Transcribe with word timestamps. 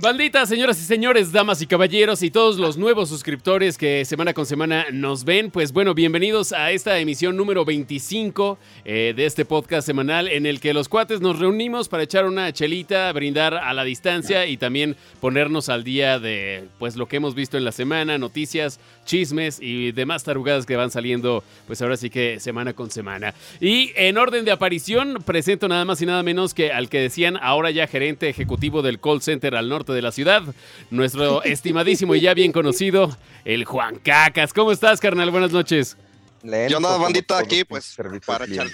Bandita, 0.00 0.46
señoras 0.46 0.80
y 0.80 0.84
señores, 0.84 1.32
damas 1.32 1.60
y 1.60 1.66
caballeros 1.66 2.22
y 2.22 2.30
todos 2.30 2.56
los 2.56 2.76
nuevos 2.76 3.08
suscriptores 3.08 3.76
que 3.76 4.04
semana 4.04 4.32
con 4.32 4.46
semana 4.46 4.86
nos 4.92 5.24
ven, 5.24 5.50
pues 5.50 5.72
bueno, 5.72 5.92
bienvenidos 5.92 6.52
a 6.52 6.70
esta 6.70 7.00
emisión 7.00 7.36
número 7.36 7.64
25 7.64 8.58
eh, 8.84 9.12
de 9.16 9.26
este 9.26 9.44
podcast 9.44 9.84
semanal 9.84 10.28
en 10.28 10.46
el 10.46 10.60
que 10.60 10.72
los 10.72 10.88
cuates 10.88 11.20
nos 11.20 11.40
reunimos 11.40 11.88
para 11.88 12.04
echar 12.04 12.26
una 12.26 12.52
chelita, 12.52 13.12
brindar 13.12 13.54
a 13.54 13.74
la 13.74 13.82
distancia 13.82 14.46
y 14.46 14.56
también 14.56 14.94
ponernos 15.20 15.68
al 15.68 15.82
día 15.82 16.20
de 16.20 16.68
pues 16.78 16.94
lo 16.94 17.08
que 17.08 17.16
hemos 17.16 17.34
visto 17.34 17.56
en 17.56 17.64
la 17.64 17.72
semana, 17.72 18.18
noticias, 18.18 18.78
chismes 19.04 19.58
y 19.60 19.90
demás 19.90 20.22
tarugadas 20.22 20.64
que 20.64 20.76
van 20.76 20.92
saliendo 20.92 21.42
pues 21.66 21.82
ahora 21.82 21.96
sí 21.96 22.08
que 22.08 22.38
semana 22.38 22.72
con 22.72 22.92
semana. 22.92 23.34
Y 23.60 23.90
en 23.96 24.16
orden 24.16 24.44
de 24.44 24.52
aparición 24.52 25.24
presento 25.26 25.66
nada 25.66 25.84
más 25.84 26.00
y 26.00 26.06
nada 26.06 26.22
menos 26.22 26.54
que 26.54 26.70
al 26.70 26.88
que 26.88 27.00
decían 27.00 27.36
ahora 27.42 27.72
ya 27.72 27.88
gerente 27.88 28.28
ejecutivo 28.28 28.80
del 28.82 29.00
call 29.00 29.22
center 29.22 29.56
al 29.56 29.68
norte 29.68 29.87
de 29.92 30.02
la 30.02 30.12
ciudad, 30.12 30.42
nuestro 30.90 31.42
estimadísimo 31.44 32.14
y 32.14 32.20
ya 32.20 32.34
bien 32.34 32.52
conocido, 32.52 33.16
el 33.44 33.64
Juan 33.64 33.96
Cacas. 33.96 34.52
¿Cómo 34.52 34.72
estás, 34.72 35.00
carnal? 35.00 35.30
Buenas 35.30 35.52
noches. 35.52 35.96
Yo 36.42 36.76
ando 36.76 36.98
bandita 36.98 37.38
aquí, 37.38 37.64
pues, 37.64 37.96
para 38.24 38.44
echar... 38.44 38.68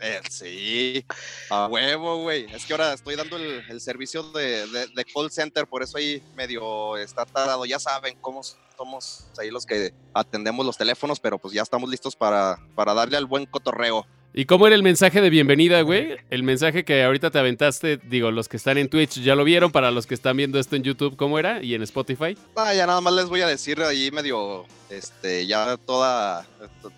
Eh, 0.00 0.20
sí, 0.28 1.04
a 1.48 1.66
huevo, 1.68 2.22
güey. 2.22 2.46
Es 2.52 2.66
que 2.66 2.74
ahora 2.74 2.92
estoy 2.92 3.16
dando 3.16 3.36
el, 3.36 3.80
servicio 3.80 4.22
de, 4.24 4.88
call 5.12 5.30
center, 5.30 5.66
por 5.66 5.82
eso 5.82 5.96
ahí 5.98 6.22
medio 6.36 6.96
está 6.96 7.24
tardado. 7.24 7.64
Ya 7.64 7.78
saben 7.78 8.16
cómo 8.20 8.42
somos 8.42 9.26
ahí 9.38 9.50
los 9.50 9.64
que 9.64 9.94
atendemos 10.12 10.66
los 10.66 10.76
teléfonos, 10.76 11.18
pero 11.18 11.38
pues 11.38 11.54
ya 11.54 11.62
estamos 11.62 11.88
listos 11.88 12.14
para, 12.14 12.58
para 12.74 12.94
darle 12.94 13.16
al 13.16 13.26
buen 13.26 13.46
cotorreo. 13.46 14.06
¿Y 14.38 14.44
cómo 14.44 14.66
era 14.66 14.76
el 14.76 14.82
mensaje 14.82 15.22
de 15.22 15.30
bienvenida, 15.30 15.80
güey? 15.80 16.18
El 16.28 16.42
mensaje 16.42 16.84
que 16.84 17.02
ahorita 17.02 17.30
te 17.30 17.38
aventaste, 17.38 17.96
digo, 17.96 18.30
los 18.30 18.50
que 18.50 18.58
están 18.58 18.76
en 18.76 18.90
Twitch 18.90 19.22
ya 19.22 19.34
lo 19.34 19.44
vieron, 19.44 19.72
para 19.72 19.90
los 19.90 20.06
que 20.06 20.12
están 20.12 20.36
viendo 20.36 20.58
esto 20.58 20.76
en 20.76 20.82
YouTube, 20.82 21.16
¿cómo 21.16 21.38
era? 21.38 21.62
¿Y 21.62 21.74
en 21.74 21.82
Spotify? 21.82 22.36
Ah, 22.54 22.74
ya 22.74 22.86
nada 22.86 23.00
más 23.00 23.14
les 23.14 23.24
voy 23.30 23.40
a 23.40 23.46
decir 23.46 23.80
ahí 23.80 24.10
medio, 24.10 24.66
este, 24.90 25.46
ya 25.46 25.78
toda, 25.78 26.46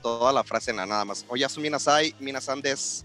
toda 0.03 0.33
la 0.33 0.43
frase 0.43 0.73
nada 0.73 1.05
más. 1.05 1.25
Oyasu 1.29 1.61
minasai, 1.61 2.13
minasan 2.19 2.61
des, 2.61 3.05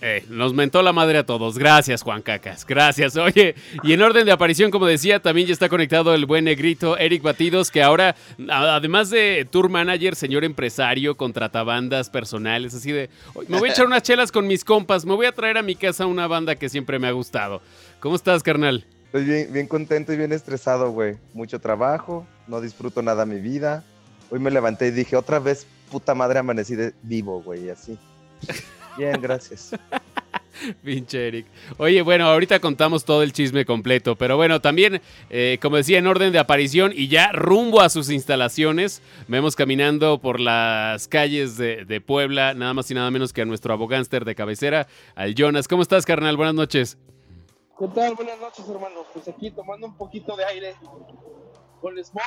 eh, 0.00 0.24
nos 0.28 0.54
mentó 0.54 0.82
la 0.82 0.92
madre 0.92 1.18
a 1.18 1.26
todos. 1.26 1.58
Gracias, 1.58 2.02
Juan 2.02 2.22
Cacas. 2.22 2.64
Gracias. 2.64 3.16
Oye, 3.16 3.56
y 3.82 3.92
en 3.92 4.02
orden 4.02 4.26
de 4.26 4.32
aparición, 4.32 4.70
como 4.70 4.86
decía, 4.86 5.20
también 5.20 5.48
ya 5.48 5.52
está 5.52 5.68
conectado 5.68 6.14
el 6.14 6.24
buen 6.24 6.44
negrito 6.44 6.96
Eric 6.96 7.22
Batidos, 7.22 7.70
que 7.70 7.82
ahora, 7.82 8.14
además 8.48 9.10
de 9.10 9.46
tour 9.50 9.68
manager, 9.68 10.14
señor 10.14 10.44
empresario, 10.44 11.16
contratabandas 11.16 12.10
personales, 12.10 12.74
así 12.74 12.92
de, 12.92 13.10
me 13.48 13.58
voy 13.58 13.70
a 13.70 13.72
echar 13.72 13.86
unas 13.86 14.02
chelas 14.02 14.30
con 14.30 14.46
mis 14.46 14.64
compas, 14.64 15.04
me 15.04 15.14
voy 15.14 15.26
a 15.26 15.32
traer 15.32 15.58
a 15.58 15.62
mi 15.62 15.74
casa 15.74 16.06
una 16.06 16.26
banda 16.28 16.54
que 16.54 16.68
siempre 16.68 16.98
me 16.98 17.08
ha 17.08 17.12
gustado. 17.12 17.60
¿Cómo 17.98 18.14
estás, 18.14 18.44
carnal? 18.44 18.86
Estoy 19.06 19.24
bien, 19.24 19.52
bien 19.52 19.66
contento 19.66 20.12
y 20.12 20.16
bien 20.16 20.32
estresado, 20.32 20.92
güey. 20.92 21.16
Mucho 21.34 21.58
trabajo, 21.60 22.26
no 22.46 22.60
disfruto 22.60 23.02
nada 23.02 23.26
mi 23.26 23.40
vida. 23.40 23.82
Hoy 24.30 24.38
me 24.38 24.50
levanté 24.50 24.88
y 24.88 24.90
dije, 24.90 25.16
otra 25.16 25.40
vez, 25.40 25.66
puta 25.90 26.14
madre, 26.14 26.38
amanecí 26.38 26.76
de 26.76 26.92
vivo, 27.02 27.42
güey, 27.42 27.70
así. 27.70 27.98
Bien, 28.98 29.20
gracias. 29.20 29.70
Pinche 30.82 31.28
Eric. 31.28 31.46
Oye, 31.76 32.02
bueno, 32.02 32.26
ahorita 32.26 32.58
contamos 32.58 33.04
todo 33.04 33.22
el 33.22 33.32
chisme 33.32 33.64
completo, 33.64 34.16
pero 34.16 34.36
bueno, 34.36 34.60
también, 34.60 35.00
eh, 35.30 35.58
como 35.62 35.76
decía, 35.76 35.98
en 35.98 36.06
orden 36.08 36.32
de 36.32 36.40
aparición 36.40 36.92
y 36.94 37.06
ya 37.06 37.30
rumbo 37.30 37.80
a 37.80 37.88
sus 37.88 38.10
instalaciones, 38.10 39.00
vemos 39.28 39.54
caminando 39.54 40.18
por 40.18 40.40
las 40.40 41.06
calles 41.06 41.56
de, 41.56 42.02
Puebla, 42.04 42.54
nada 42.54 42.74
más 42.74 42.90
y 42.90 42.94
nada 42.94 43.10
menos 43.10 43.32
que 43.32 43.42
a 43.42 43.44
nuestro 43.44 43.72
abogánster 43.72 44.24
de 44.24 44.34
cabecera, 44.34 44.88
al 45.14 45.34
Jonas. 45.34 45.68
¿Cómo 45.68 45.82
estás, 45.82 46.04
carnal? 46.04 46.36
Buenas 46.36 46.54
noches. 46.54 46.98
¿Qué 47.78 47.86
tal? 47.94 48.14
Buenas 48.14 48.40
noches, 48.40 48.64
hermanos. 48.68 49.06
Pues 49.12 49.28
aquí 49.28 49.50
tomando 49.52 49.86
un 49.86 49.96
poquito 49.96 50.36
de 50.36 50.44
aire 50.44 50.74
con 51.80 51.96
el 51.96 52.04
smog 52.04 52.24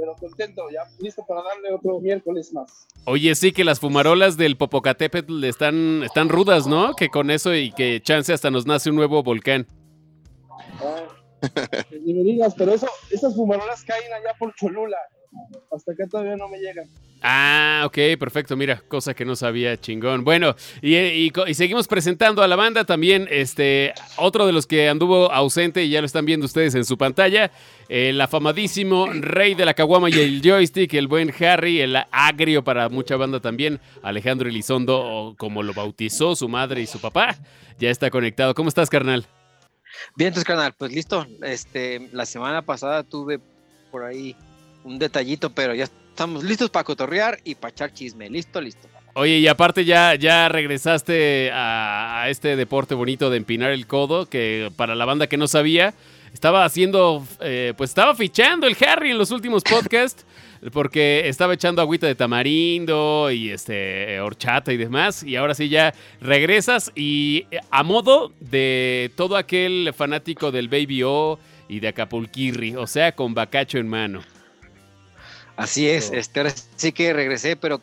pero 0.00 0.16
contento, 0.16 0.70
ya 0.70 0.80
listo 0.98 1.22
para 1.28 1.42
darle 1.42 1.72
otro 1.72 2.00
miércoles 2.00 2.52
más. 2.54 2.86
Oye, 3.04 3.34
sí 3.34 3.52
que 3.52 3.64
las 3.64 3.78
fumarolas 3.78 4.38
del 4.38 4.56
Popocatépetl 4.56 5.44
están, 5.44 6.02
están 6.02 6.30
rudas, 6.30 6.66
¿no? 6.66 6.94
Que 6.94 7.10
con 7.10 7.30
eso 7.30 7.54
y 7.54 7.70
que 7.70 8.00
chance 8.02 8.32
hasta 8.32 8.50
nos 8.50 8.66
nace 8.66 8.88
un 8.88 8.96
nuevo 8.96 9.22
volcán. 9.22 9.66
Ah, 10.82 11.06
ni 12.04 12.14
me 12.14 12.22
digas, 12.22 12.54
pero 12.56 12.72
eso, 12.72 12.88
esas 13.10 13.36
fumarolas 13.36 13.84
caen 13.84 14.12
allá 14.12 14.34
por 14.38 14.54
Cholula. 14.54 14.96
Hasta 15.70 15.92
acá 15.92 16.06
todavía 16.08 16.36
no 16.36 16.48
me 16.48 16.58
llegan. 16.58 16.88
Ah, 17.22 17.82
ok, 17.84 18.18
perfecto. 18.18 18.56
Mira, 18.56 18.82
cosa 18.88 19.12
que 19.12 19.26
no 19.26 19.36
sabía, 19.36 19.78
chingón. 19.78 20.24
Bueno, 20.24 20.56
y, 20.80 21.30
seguimos 21.52 21.86
presentando 21.86 22.42
a 22.42 22.48
la 22.48 22.56
banda 22.56 22.84
también. 22.84 23.28
Este, 23.30 23.92
otro 24.16 24.46
de 24.46 24.52
los 24.52 24.66
que 24.66 24.88
anduvo 24.88 25.30
ausente 25.30 25.84
y 25.84 25.90
ya 25.90 26.00
lo 26.00 26.06
están 26.06 26.24
viendo 26.24 26.46
ustedes 26.46 26.74
en 26.74 26.84
su 26.84 26.96
pantalla, 26.96 27.50
el 27.88 28.18
afamadísimo 28.20 29.06
rey 29.12 29.54
de 29.54 29.66
la 29.66 29.74
caguama 29.74 30.08
y 30.08 30.14
el 30.14 30.40
joystick, 30.40 30.94
el 30.94 31.08
buen 31.08 31.32
Harry, 31.40 31.80
el 31.80 31.96
agrio 32.10 32.64
para 32.64 32.88
mucha 32.88 33.16
banda 33.16 33.40
también, 33.40 33.80
Alejandro 34.02 34.48
Elizondo, 34.48 35.34
como 35.36 35.62
lo 35.62 35.74
bautizó 35.74 36.34
su 36.34 36.48
madre 36.48 36.80
y 36.80 36.86
su 36.86 37.00
papá, 37.00 37.36
ya 37.78 37.90
está 37.90 38.10
conectado. 38.10 38.54
¿Cómo 38.54 38.70
estás, 38.70 38.88
carnal? 38.88 39.26
Bien, 40.16 40.28
entonces, 40.28 40.46
carnal, 40.46 40.72
pues 40.78 40.92
listo. 40.92 41.26
Este, 41.42 42.08
la 42.12 42.24
semana 42.24 42.62
pasada 42.62 43.02
tuve 43.02 43.40
por 43.90 44.04
ahí 44.04 44.34
un 44.84 44.98
detallito, 44.98 45.50
pero 45.50 45.74
ya 45.74 45.84
estamos 46.10 46.44
listos 46.44 46.70
para 46.70 46.84
cotorrear 46.84 47.38
y 47.44 47.54
para 47.54 47.70
echar 47.70 47.92
chisme. 47.92 48.28
Listo, 48.28 48.60
listo. 48.60 48.88
Oye, 49.14 49.38
y 49.38 49.48
aparte 49.48 49.84
ya, 49.84 50.14
ya 50.14 50.48
regresaste 50.48 51.50
a, 51.52 52.26
este 52.28 52.54
deporte 52.54 52.94
bonito 52.94 53.28
de 53.28 53.38
empinar 53.38 53.72
el 53.72 53.86
codo, 53.86 54.26
que 54.26 54.70
para 54.76 54.94
la 54.94 55.04
banda 55.04 55.26
que 55.26 55.36
no 55.36 55.48
sabía, 55.48 55.94
estaba 56.32 56.64
haciendo, 56.64 57.26
eh, 57.40 57.74
pues 57.76 57.90
estaba 57.90 58.14
fichando 58.14 58.68
el 58.68 58.76
Harry 58.86 59.10
en 59.10 59.18
los 59.18 59.32
últimos 59.32 59.64
podcasts, 59.64 60.24
porque 60.72 61.28
estaba 61.28 61.54
echando 61.54 61.82
agüita 61.82 62.06
de 62.06 62.14
tamarindo 62.14 63.32
y 63.32 63.50
este 63.50 64.20
horchata 64.20 64.72
y 64.72 64.76
demás, 64.76 65.24
y 65.24 65.34
ahora 65.34 65.54
sí 65.54 65.68
ya 65.68 65.92
regresas 66.20 66.92
y 66.94 67.46
eh, 67.50 67.58
a 67.70 67.82
modo 67.82 68.32
de 68.38 69.10
todo 69.16 69.36
aquel 69.36 69.92
fanático 69.92 70.52
del 70.52 70.68
Baby 70.68 71.02
O 71.02 71.40
y 71.68 71.80
de 71.80 71.88
Acapulquirri, 71.88 72.76
o 72.76 72.86
sea, 72.86 73.12
con 73.12 73.34
bacacho 73.34 73.78
en 73.78 73.88
mano. 73.88 74.22
Así 75.60 75.88
es, 75.88 76.10
este, 76.10 76.40
ahora 76.40 76.54
sí 76.76 76.90
que 76.92 77.12
regresé, 77.12 77.54
pero 77.54 77.82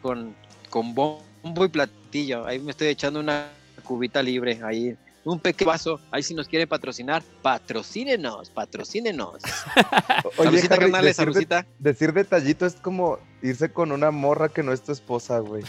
con, 0.00 0.34
con 0.70 0.94
bombo 0.94 1.64
y 1.64 1.68
platillo. 1.68 2.46
Ahí 2.46 2.58
me 2.58 2.70
estoy 2.70 2.88
echando 2.88 3.20
una 3.20 3.48
cubita 3.84 4.22
libre, 4.22 4.58
ahí 4.64 4.96
un 5.24 5.38
pequeño 5.38 5.68
vaso. 5.68 6.00
Ahí 6.10 6.22
si 6.22 6.34
nos 6.34 6.48
quiere 6.48 6.66
patrocinar, 6.66 7.22
patrocínenos, 7.42 8.48
patrocínenos. 8.48 9.42
Oye, 10.38 10.62
decir, 11.02 11.46
decir 11.78 12.12
detallito 12.12 12.64
es 12.64 12.74
como 12.74 13.18
irse 13.42 13.70
con 13.70 13.92
una 13.92 14.10
morra 14.10 14.48
que 14.48 14.62
no 14.62 14.72
es 14.72 14.82
tu 14.82 14.92
esposa, 14.92 15.40
güey. 15.40 15.62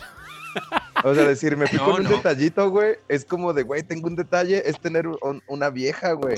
O 1.04 1.14
sea, 1.14 1.26
decir, 1.26 1.58
me 1.58 1.68
fui 1.68 1.80
con 1.86 2.06
un 2.06 2.08
detallito, 2.08 2.70
güey, 2.70 2.96
es 3.10 3.26
como 3.26 3.54
de, 3.54 3.64
güey, 3.64 3.84
tengo 3.84 4.08
un 4.08 4.16
detalle, 4.16 4.64
es 4.66 4.80
tener 4.80 5.06
una 5.48 5.70
vieja, 5.70 6.14
güey. 6.14 6.38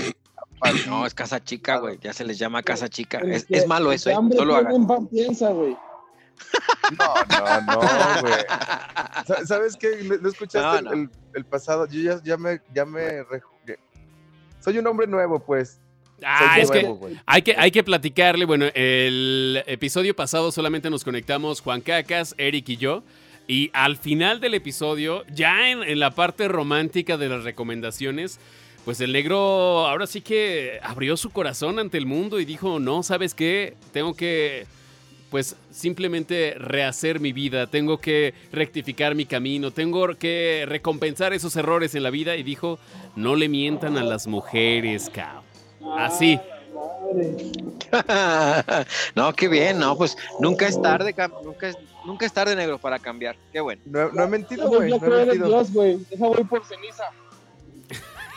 No, 0.88 1.06
es 1.06 1.14
casa 1.14 1.44
chica, 1.44 1.78
güey. 1.78 2.00
Ya 2.02 2.14
se 2.14 2.24
les 2.24 2.38
llama 2.38 2.64
casa 2.64 2.90
chica. 2.90 3.20
Es, 3.20 3.46
es 3.50 3.68
malo 3.68 3.92
eso, 3.92 4.10
¿eh? 4.10 4.16
No 4.16 4.46
lo 4.46 4.56
hagan. 4.56 5.08
piensa, 5.08 5.50
güey. 5.50 5.76
No, 6.98 7.14
no, 7.30 7.62
no, 7.62 8.22
güey. 8.22 9.46
¿Sabes 9.46 9.78
qué? 9.78 10.18
¿No 10.22 10.30
escuchaste 10.30 10.90
El, 10.94 11.10
el, 11.34 11.46
pasado? 11.46 11.88
Yo 11.88 12.02
ya, 12.02 12.22
ya 12.24 12.38
me, 12.38 12.62
ya 12.74 12.86
me 12.86 13.26
Soy 14.60 14.78
un 14.78 14.88
hombre 14.88 15.08
nuevo, 15.08 15.40
pues. 15.40 15.80
Ah, 16.24 16.58
es 16.60 16.72
que 16.72 16.90
hay, 17.26 17.42
que 17.42 17.56
hay 17.58 17.72
que 17.72 17.84
platicarle. 17.84 18.46
Bueno, 18.46 18.66
el 18.74 19.64
episodio 19.68 20.16
pasado 20.16 20.52
solamente 20.52 20.90
nos 20.90 21.04
conectamos 21.04 21.62
Juan 21.62 21.82
Cacas, 21.82 22.36
Eric 22.38 22.70
y 22.70 22.78
yo. 22.78 23.04
Y 23.48 23.70
al 23.74 23.98
final 23.98 24.40
del 24.40 24.56
episodio, 24.56 25.24
ya 25.28 25.70
en, 25.70 25.84
en 25.84 26.00
la 26.00 26.12
parte 26.12 26.48
romántica 26.48 27.18
de 27.18 27.30
las 27.30 27.44
recomendaciones, 27.44 28.40
pues 28.86 29.02
el 29.02 29.12
negro 29.12 29.88
ahora 29.88 30.06
sí 30.06 30.22
que 30.22 30.80
abrió 30.84 31.18
su 31.18 31.32
corazón 31.32 31.80
ante 31.80 31.98
el 31.98 32.06
mundo 32.06 32.40
y 32.40 32.46
dijo, 32.46 32.80
no, 32.80 33.02
¿sabes 33.02 33.34
qué? 33.34 33.76
Tengo 33.92 34.14
que, 34.14 34.68
pues 35.32 35.56
simplemente 35.72 36.54
rehacer 36.60 37.20
mi 37.20 37.34
vida, 37.34 37.66
tengo 37.66 37.98
que 37.98 38.36
rectificar 38.52 39.16
mi 39.16 39.26
camino, 39.26 39.72
tengo 39.72 40.16
que 40.16 40.66
recompensar 40.68 41.34
esos 41.34 41.56
errores 41.56 41.96
en 41.96 42.04
la 42.04 42.12
vida 42.12 42.36
y 42.36 42.44
dijo, 42.44 42.78
no 43.16 43.36
le 43.36 43.50
mientan 43.50 43.98
a 43.98 44.04
las 44.04 44.28
mujeres, 44.28 45.10
cao. 45.12 45.44
Así. 45.98 46.40
no, 49.16 49.34
qué 49.34 49.48
bien, 49.48 49.80
no, 49.80 49.98
pues 49.98 50.16
nunca 50.40 50.68
es 50.68 50.80
tarde, 50.80 51.16
nunca 51.44 51.70
es, 51.70 51.78
nunca 52.06 52.26
es 52.26 52.34
tarde, 52.34 52.56
negro, 52.56 52.78
para 52.78 53.00
cambiar. 53.00 53.36
Qué 53.52 53.62
bueno. 53.62 53.82
No, 53.86 54.10
no 54.12 54.24
he 54.24 54.28
mentido, 54.28 54.68
güey. 54.68 54.92
No, 54.92 54.98
he 54.98 55.26
mentido. 55.26 55.48
Dios, 55.48 55.74
güey. 55.74 55.98
Voy 56.18 56.44
por 56.44 56.64
ceniza. 56.66 57.06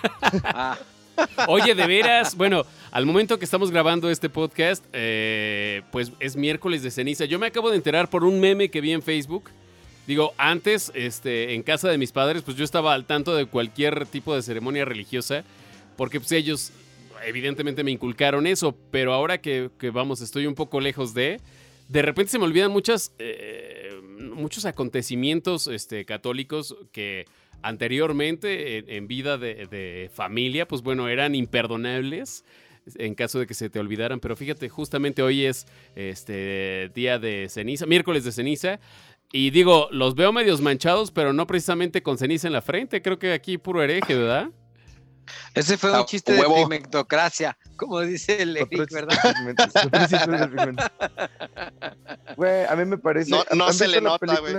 Oye, 1.48 1.74
de 1.74 1.86
veras, 1.86 2.36
bueno, 2.36 2.64
al 2.90 3.06
momento 3.06 3.38
que 3.38 3.44
estamos 3.44 3.70
grabando 3.70 4.10
este 4.10 4.28
podcast, 4.28 4.84
eh, 4.92 5.82
pues 5.90 6.12
es 6.20 6.36
miércoles 6.36 6.82
de 6.82 6.90
ceniza. 6.90 7.24
Yo 7.24 7.38
me 7.38 7.46
acabo 7.46 7.70
de 7.70 7.76
enterar 7.76 8.08
por 8.08 8.24
un 8.24 8.40
meme 8.40 8.70
que 8.70 8.80
vi 8.80 8.92
en 8.92 9.02
Facebook. 9.02 9.50
Digo, 10.06 10.32
antes, 10.38 10.90
este, 10.94 11.54
en 11.54 11.62
casa 11.62 11.88
de 11.88 11.98
mis 11.98 12.12
padres, 12.12 12.42
pues 12.42 12.56
yo 12.56 12.64
estaba 12.64 12.94
al 12.94 13.04
tanto 13.04 13.34
de 13.34 13.46
cualquier 13.46 14.06
tipo 14.06 14.34
de 14.34 14.42
ceremonia 14.42 14.84
religiosa, 14.84 15.44
porque 15.96 16.18
pues 16.20 16.32
ellos 16.32 16.72
evidentemente 17.26 17.84
me 17.84 17.90
inculcaron 17.90 18.46
eso, 18.46 18.74
pero 18.90 19.12
ahora 19.12 19.38
que, 19.38 19.70
vamos, 19.92 20.20
estoy 20.20 20.46
un 20.46 20.54
poco 20.54 20.80
lejos 20.80 21.14
de, 21.14 21.40
de 21.88 22.02
repente 22.02 22.30
se 22.30 22.38
me 22.38 22.44
olvidan 22.44 22.70
muchas, 22.70 23.12
eh, 23.18 24.00
muchos 24.18 24.64
acontecimientos 24.64 25.66
este, 25.66 26.04
católicos 26.04 26.76
que 26.92 27.26
anteriormente 27.62 28.96
en, 28.96 29.08
vida 29.08 29.38
de, 29.38 30.10
familia, 30.12 30.66
pues 30.66 30.82
bueno, 30.82 31.08
eran 31.08 31.34
imperdonables 31.34 32.44
en 32.94 33.14
caso 33.14 33.38
de 33.38 33.46
que 33.46 33.52
se 33.52 33.68
te 33.68 33.78
olvidaran, 33.78 34.18
pero 34.18 34.34
fíjate, 34.34 34.70
justamente 34.70 35.22
hoy 35.22 35.44
es 35.44 35.66
este 35.94 36.90
día 36.94 37.18
de 37.18 37.48
ceniza, 37.50 37.84
miércoles 37.84 38.24
de 38.24 38.32
ceniza, 38.32 38.80
y 39.30 39.50
digo, 39.50 39.88
los 39.90 40.14
veo 40.14 40.32
medios 40.32 40.62
manchados, 40.62 41.10
pero 41.10 41.34
no 41.34 41.46
precisamente 41.46 42.02
con 42.02 42.16
ceniza 42.16 42.46
en 42.46 42.54
la 42.54 42.62
frente, 42.62 43.02
creo 43.02 43.18
que 43.18 43.34
aquí 43.34 43.58
puro 43.58 43.82
hereje, 43.82 44.14
¿verdad? 44.14 44.48
Ese 45.54 45.76
fue 45.76 45.90
un 45.90 45.96
ah, 45.96 46.04
chiste 46.06 46.32
de 46.32 46.42
pigmentocracia, 46.42 47.58
como 47.76 48.00
dice 48.00 48.42
el 48.42 48.56
Eric, 48.56 48.90
¿verdad? 48.90 49.18
Güey, 52.36 52.66
a 52.66 52.76
mí 52.76 52.84
me 52.84 52.98
parece. 52.98 53.32
No, 53.54 53.72
se 53.72 53.88
le 53.88 54.00
nota, 54.00 54.38
güey. 54.40 54.56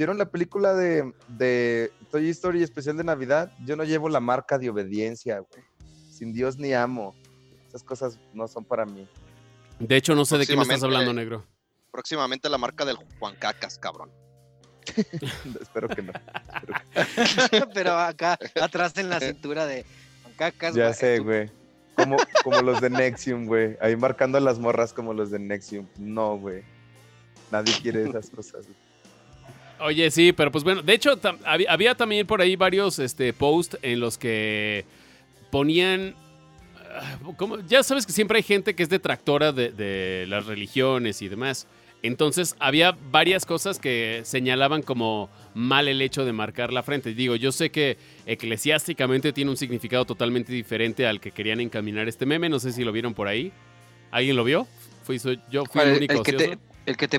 ¿Vieron 0.00 0.16
la 0.16 0.30
película 0.30 0.72
de, 0.72 1.12
de 1.28 1.92
Toy 2.10 2.30
Story 2.30 2.62
especial 2.62 2.96
de 2.96 3.04
Navidad? 3.04 3.52
Yo 3.66 3.76
no 3.76 3.84
llevo 3.84 4.08
la 4.08 4.18
marca 4.18 4.56
de 4.56 4.70
obediencia, 4.70 5.40
güey. 5.40 5.62
Sin 6.10 6.32
Dios 6.32 6.56
ni 6.56 6.72
amo. 6.72 7.14
Esas 7.68 7.84
cosas 7.84 8.18
no 8.32 8.48
son 8.48 8.64
para 8.64 8.86
mí. 8.86 9.06
De 9.78 9.96
hecho, 9.96 10.14
no 10.14 10.24
sé 10.24 10.38
de 10.38 10.46
qué 10.46 10.56
me 10.56 10.62
estás 10.62 10.82
hablando, 10.82 11.12
negro. 11.12 11.44
Próximamente 11.92 12.48
la 12.48 12.56
marca 12.56 12.86
del 12.86 12.96
Juan 13.18 13.36
Cacas, 13.36 13.78
cabrón. 13.78 14.10
Espero 15.60 15.86
que 15.90 16.00
no. 16.00 16.14
Pero 17.74 17.98
acá, 17.98 18.38
atrás 18.58 18.96
en 18.96 19.10
la 19.10 19.20
cintura 19.20 19.66
de 19.66 19.84
Juan 20.22 20.34
Cacas. 20.34 20.74
Ya 20.74 20.94
sé, 20.94 21.18
güey. 21.18 21.50
Como, 21.94 22.16
como 22.42 22.62
los 22.62 22.80
de 22.80 22.88
Nexium, 22.88 23.44
güey. 23.44 23.76
Ahí 23.82 23.96
marcando 23.96 24.40
las 24.40 24.58
morras 24.58 24.94
como 24.94 25.12
los 25.12 25.30
de 25.30 25.40
Nexium. 25.40 25.86
No, 25.98 26.38
güey. 26.38 26.62
Nadie 27.50 27.74
quiere 27.82 28.08
esas 28.08 28.30
cosas. 28.30 28.66
Oye, 29.80 30.10
sí, 30.10 30.32
pero 30.32 30.52
pues 30.52 30.64
bueno, 30.64 30.82
de 30.82 30.92
hecho 30.94 31.18
había, 31.44 31.94
también 31.94 32.26
por 32.26 32.40
ahí 32.40 32.56
varios 32.56 32.98
este, 32.98 33.32
posts 33.32 33.78
en 33.82 34.00
los 34.00 34.18
que 34.18 34.84
ponían... 35.50 36.14
Ah, 36.92 37.18
como, 37.36 37.60
ya 37.60 37.82
sabes 37.82 38.04
que 38.04 38.12
siempre 38.12 38.38
hay 38.38 38.42
gente 38.42 38.74
que 38.74 38.82
es 38.82 38.88
detractora 38.88 39.52
de, 39.52 39.70
de 39.70 40.26
las 40.28 40.46
religiones 40.46 41.22
y 41.22 41.28
demás. 41.28 41.66
Entonces 42.02 42.56
había 42.58 42.96
varias 43.10 43.44
cosas 43.44 43.78
que 43.78 44.22
señalaban 44.24 44.82
como 44.82 45.28
mal 45.54 45.86
el 45.86 46.00
hecho 46.00 46.24
de 46.24 46.32
marcar 46.32 46.72
la 46.72 46.82
frente. 46.82 47.14
Digo, 47.14 47.36
yo 47.36 47.52
sé 47.52 47.70
que 47.70 47.98
eclesiásticamente 48.26 49.32
tiene 49.32 49.50
un 49.50 49.56
significado 49.56 50.04
totalmente 50.04 50.52
diferente 50.52 51.06
al 51.06 51.20
que 51.20 51.30
querían 51.30 51.60
encaminar 51.60 52.08
este 52.08 52.24
meme. 52.26 52.48
No 52.48 52.58
sé 52.58 52.72
si 52.72 52.84
lo 52.84 52.92
vieron 52.92 53.14
por 53.14 53.28
ahí. 53.28 53.52
¿Alguien 54.10 54.36
lo 54.36 54.44
vio? 54.44 54.66
Fui, 55.02 55.18
yo 55.50 55.64
fui 55.66 55.82
el 55.82 55.96
único. 55.96 56.14
El 56.14 56.22
que 56.22 56.32
te 56.32 56.58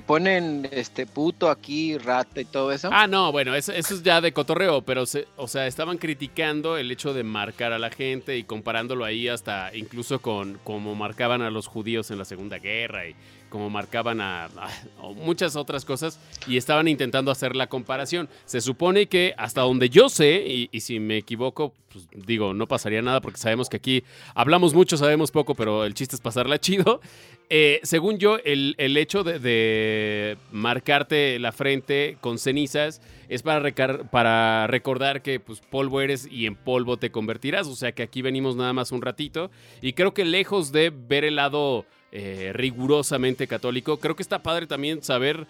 ponen 0.02 0.68
este 0.72 1.06
puto 1.06 1.50
aquí, 1.50 1.98
rata 1.98 2.42
y 2.42 2.46
todo 2.46 2.72
eso. 2.72 2.90
Ah, 2.92 3.08
no, 3.08 3.32
bueno, 3.32 3.56
eso, 3.56 3.72
es 3.72 4.04
ya 4.04 4.22
de 4.22 4.32
cotorreo, 4.32 4.82
pero 4.82 5.04
o 5.38 5.48
sea, 5.48 5.68
estaban 5.68 5.98
criticando 5.98 6.78
el 6.78 6.92
hecho 6.92 7.14
de 7.14 7.24
marcar 7.24 7.74
a 7.74 7.80
la 7.80 7.90
gente 7.90 8.38
y 8.38 8.44
comparándolo 8.44 9.06
ahí 9.06 9.28
hasta 9.28 9.76
incluso 9.76 10.22
con 10.22 10.60
cómo 10.64 10.96
marcaban 10.96 11.42
a 11.42 11.50
los 11.50 11.68
judíos 11.68 12.12
en 12.12 12.18
la 12.18 12.26
Segunda 12.26 12.60
Guerra 12.60 13.08
y 13.08 13.16
como 13.52 13.70
marcaban 13.70 14.22
a, 14.22 14.50
muchas 15.16 15.56
otras 15.56 15.86
cosas 15.86 16.20
y 16.48 16.58
estaban 16.58 16.88
intentando 16.88 17.30
hacer 17.30 17.56
la 17.56 17.68
comparación. 17.68 18.28
Se 18.46 18.62
supone 18.62 19.06
que 19.06 19.36
hasta 19.38 19.62
donde 19.62 19.90
yo 19.90 20.10
sé, 20.10 20.44
y, 20.72 20.80
si 20.80 21.00
me 21.00 21.18
equivoco, 21.18 21.74
pues 21.92 22.08
digo, 22.26 22.56
no 22.56 22.68
pasaría 22.68 23.04
nada 23.04 23.22
porque 23.22 23.38
sabemos 23.38 23.70
que 23.70 23.78
aquí 23.78 24.04
hablamos 24.34 24.74
mucho, 24.74 24.98
sabemos 24.98 25.30
poco, 25.30 25.54
pero 25.54 25.86
el 25.86 25.94
chiste 25.94 26.16
es 26.16 26.22
pasarla 26.22 26.60
chido. 26.60 27.02
Eh, 27.50 27.82
según 27.84 28.18
yo, 28.18 28.38
el, 28.46 28.76
hecho 28.98 29.24
de, 29.24 30.38
marcarte 30.52 31.38
la 31.38 31.52
frente 31.52 32.18
con 32.22 32.40
cenizas 32.40 33.02
es 33.28 33.44
para, 33.44 33.74
para 34.10 34.68
recordar 34.68 35.22
que 35.22 35.42
pues, 35.42 35.60
polvo 35.60 36.00
eres 36.00 36.26
y 36.32 36.46
en 36.46 36.56
polvo 36.56 36.96
te 36.96 37.12
convertirás. 37.12 37.68
O 37.68 37.76
sea 37.76 37.92
que 37.92 38.04
aquí 38.04 38.22
venimos 38.22 38.56
nada 38.56 38.72
más 38.72 38.94
un 38.94 39.02
ratito. 39.02 39.52
Y 39.82 39.92
creo 39.94 40.14
que 40.14 40.24
lejos 40.24 40.72
de 40.72 40.92
ver 40.92 41.26
el 41.26 41.36
lado 41.36 41.86
eh, 42.12 42.52
rigurosamente 42.54 43.48
católico. 43.48 43.98
Creo 43.98 44.16
que 44.16 44.24
está 44.24 44.44
padre 44.44 44.68
también 44.68 45.02
saber 45.02 45.48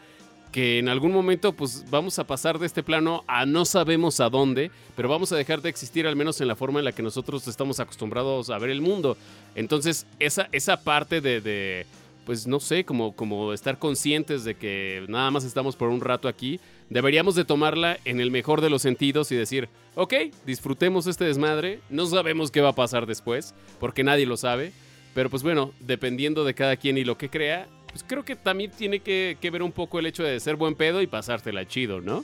que 0.52 0.80
en 0.80 0.90
algún 0.90 1.12
momento 1.12 1.54
pues 1.54 1.86
vamos 1.90 2.20
a 2.20 2.28
pasar 2.28 2.60
de 2.60 2.68
este 2.68 2.84
plano 2.84 3.24
a 3.28 3.46
no 3.46 3.66
sabemos 3.66 4.20
a 4.20 4.30
dónde, 4.30 4.70
pero 4.96 5.10
vamos 5.10 5.32
a 5.32 5.38
dejar 5.38 5.62
de 5.62 5.70
existir 5.70 6.06
al 6.06 6.16
menos 6.16 6.42
en 6.42 6.48
la 6.48 6.56
forma 6.56 6.80
en 6.80 6.86
la 6.86 6.92
que 6.92 7.02
nosotros 7.02 7.48
estamos 7.48 7.80
acostumbrados 7.80 8.50
a 8.50 8.58
ver 8.60 8.70
el 8.70 8.82
mundo. 8.82 9.18
Entonces 9.56 10.06
esa, 10.20 10.50
esa 10.52 10.84
parte 10.84 11.22
de, 11.22 11.86
pues 12.26 12.46
no 12.48 12.60
sé, 12.60 12.84
como, 12.84 13.16
como 13.16 13.54
estar 13.54 13.80
conscientes 13.80 14.44
de 14.44 14.56
que 14.56 15.06
nada 15.08 15.32
más 15.32 15.46
estamos 15.46 15.76
por 15.76 15.90
un 15.90 16.02
rato 16.02 16.28
aquí, 16.28 16.60
deberíamos 16.90 17.36
de 17.36 17.46
tomarla 17.46 17.98
en 18.04 18.20
el 18.20 18.30
mejor 18.30 18.62
de 18.62 18.70
los 18.70 18.82
sentidos 18.82 19.32
y 19.32 19.36
decir, 19.36 19.70
ok, 19.96 20.14
disfrutemos 20.46 21.08
este 21.08 21.24
desmadre, 21.24 21.80
no 21.90 22.06
sabemos 22.06 22.52
qué 22.52 22.62
va 22.62 22.70
a 22.70 22.76
pasar 22.76 23.06
después, 23.06 23.56
porque 23.80 24.04
nadie 24.04 24.26
lo 24.26 24.38
sabe 24.38 24.74
pero 25.14 25.30
pues 25.30 25.44
bueno, 25.44 25.74
dependiendo 25.80 26.44
de 26.44 26.54
cada 26.54 26.78
quien 26.78 26.98
y 26.98 27.04
lo 27.04 27.18
que 27.18 27.30
crea, 27.30 27.68
pues 27.92 28.04
creo 28.08 28.24
que 28.24 28.36
también 28.36 28.72
tiene 28.72 29.02
que, 29.02 29.38
ver 29.52 29.62
un 29.62 29.72
poco 29.72 30.00
el 30.00 30.06
hecho 30.06 30.24
de 30.24 30.40
ser 30.40 30.56
buen 30.56 30.76
pedo 30.76 31.02
y 31.02 31.08
pasártela 31.08 31.68
chido, 31.68 32.00
¿no? 32.00 32.24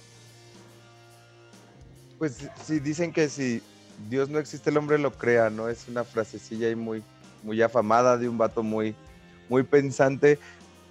Pues 2.18 2.50
sí, 2.64 2.80
dicen 2.80 3.12
que 3.12 3.28
si 3.30 3.62
Dios 4.10 4.30
no 4.30 4.40
existe, 4.40 4.70
el 4.70 4.78
hombre 4.78 4.98
lo 4.98 5.12
crea, 5.12 5.50
¿no? 5.50 5.68
Es 5.68 5.88
una 5.88 6.04
frasecilla 6.04 6.68
ahí 6.68 6.76
muy, 6.76 7.04
muy 7.44 7.62
afamada 7.62 8.18
de 8.18 8.30
un 8.30 8.38
vato 8.38 8.64
muy, 8.64 8.96
muy 9.50 9.64
pensante. 9.64 10.40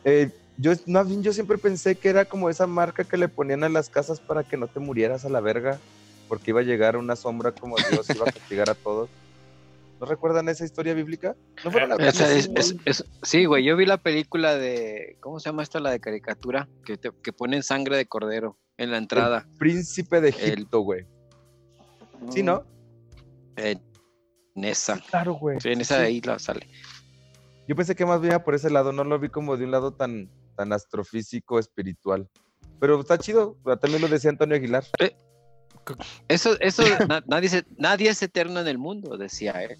Eh, 0.04 0.30
yo, 0.58 0.72
yo 0.84 1.32
siempre 1.32 1.58
pensé 1.58 1.96
que 1.96 2.10
era 2.10 2.26
como 2.26 2.50
esa 2.50 2.66
marca 2.66 3.04
que 3.04 3.16
le 3.16 3.28
ponían 3.28 3.64
a 3.64 3.68
las 3.68 3.88
casas 3.88 4.20
para 4.20 4.44
que 4.44 4.56
no 4.56 4.66
te 4.66 4.78
murieras 4.78 5.24
a 5.24 5.30
la 5.30 5.40
verga, 5.40 5.78
porque 6.28 6.50
iba 6.50 6.60
a 6.60 6.64
llegar 6.64 6.96
una 6.96 7.16
sombra 7.16 7.52
como 7.52 7.76
Dios 7.90 8.08
iba 8.10 8.28
a 8.28 8.32
castigar 8.32 8.70
a 8.70 8.74
todos. 8.74 9.08
¿No 10.00 10.06
recuerdan 10.06 10.48
esa 10.48 10.64
historia 10.64 10.92
bíblica? 10.92 11.36
¿No 11.64 11.70
sí, 13.22 13.44
güey, 13.46 13.64
yo 13.64 13.76
vi 13.76 13.86
la 13.86 13.96
película 13.96 14.56
de, 14.56 15.16
¿cómo 15.20 15.40
se 15.40 15.48
llama 15.48 15.62
esta? 15.62 15.80
La 15.80 15.90
de 15.90 16.00
caricatura, 16.00 16.68
que, 16.84 16.98
que 16.98 17.32
ponen 17.32 17.62
sangre 17.62 17.96
de 17.96 18.06
cordero 18.06 18.58
en 18.76 18.90
la 18.90 18.98
entrada. 18.98 19.46
príncipe 19.58 20.20
de 20.20 20.28
Egipto, 20.30 20.80
güey. 20.80 21.06
¿Sí, 22.30 22.42
no? 22.42 22.64
en 23.56 23.80
esa. 24.64 25.00
claro, 25.00 25.34
güey. 25.34 25.60
Sí, 25.60 25.70
en 25.70 25.80
esa 25.80 26.08
isla 26.08 26.38
sale. 26.38 26.68
Yo 27.68 27.74
pensé 27.74 27.94
que 27.94 28.06
más 28.06 28.20
bien 28.20 28.38
por 28.42 28.54
ese 28.54 28.70
lado, 28.70 28.92
no 28.92 29.04
lo 29.04 29.18
vi 29.18 29.28
como 29.28 29.56
de 29.56 29.64
un 29.64 29.70
lado 29.70 29.92
tan, 29.92 30.30
tan 30.56 30.72
astrofísico, 30.72 31.58
espiritual. 31.58 32.28
Pero 32.78 33.00
está 33.00 33.18
chido, 33.18 33.56
también 33.80 34.02
lo 34.02 34.08
decía 34.08 34.30
Antonio 34.30 34.56
Aguilar. 34.56 34.84
Eh, 34.98 35.16
eso, 36.28 36.58
eso, 36.60 36.82
nadie, 37.26 37.64
nadie 37.76 38.10
es 38.10 38.22
eterno 38.22 38.60
en 38.60 38.68
el 38.68 38.78
mundo, 38.78 39.16
decía 39.16 39.62
él. 39.62 39.78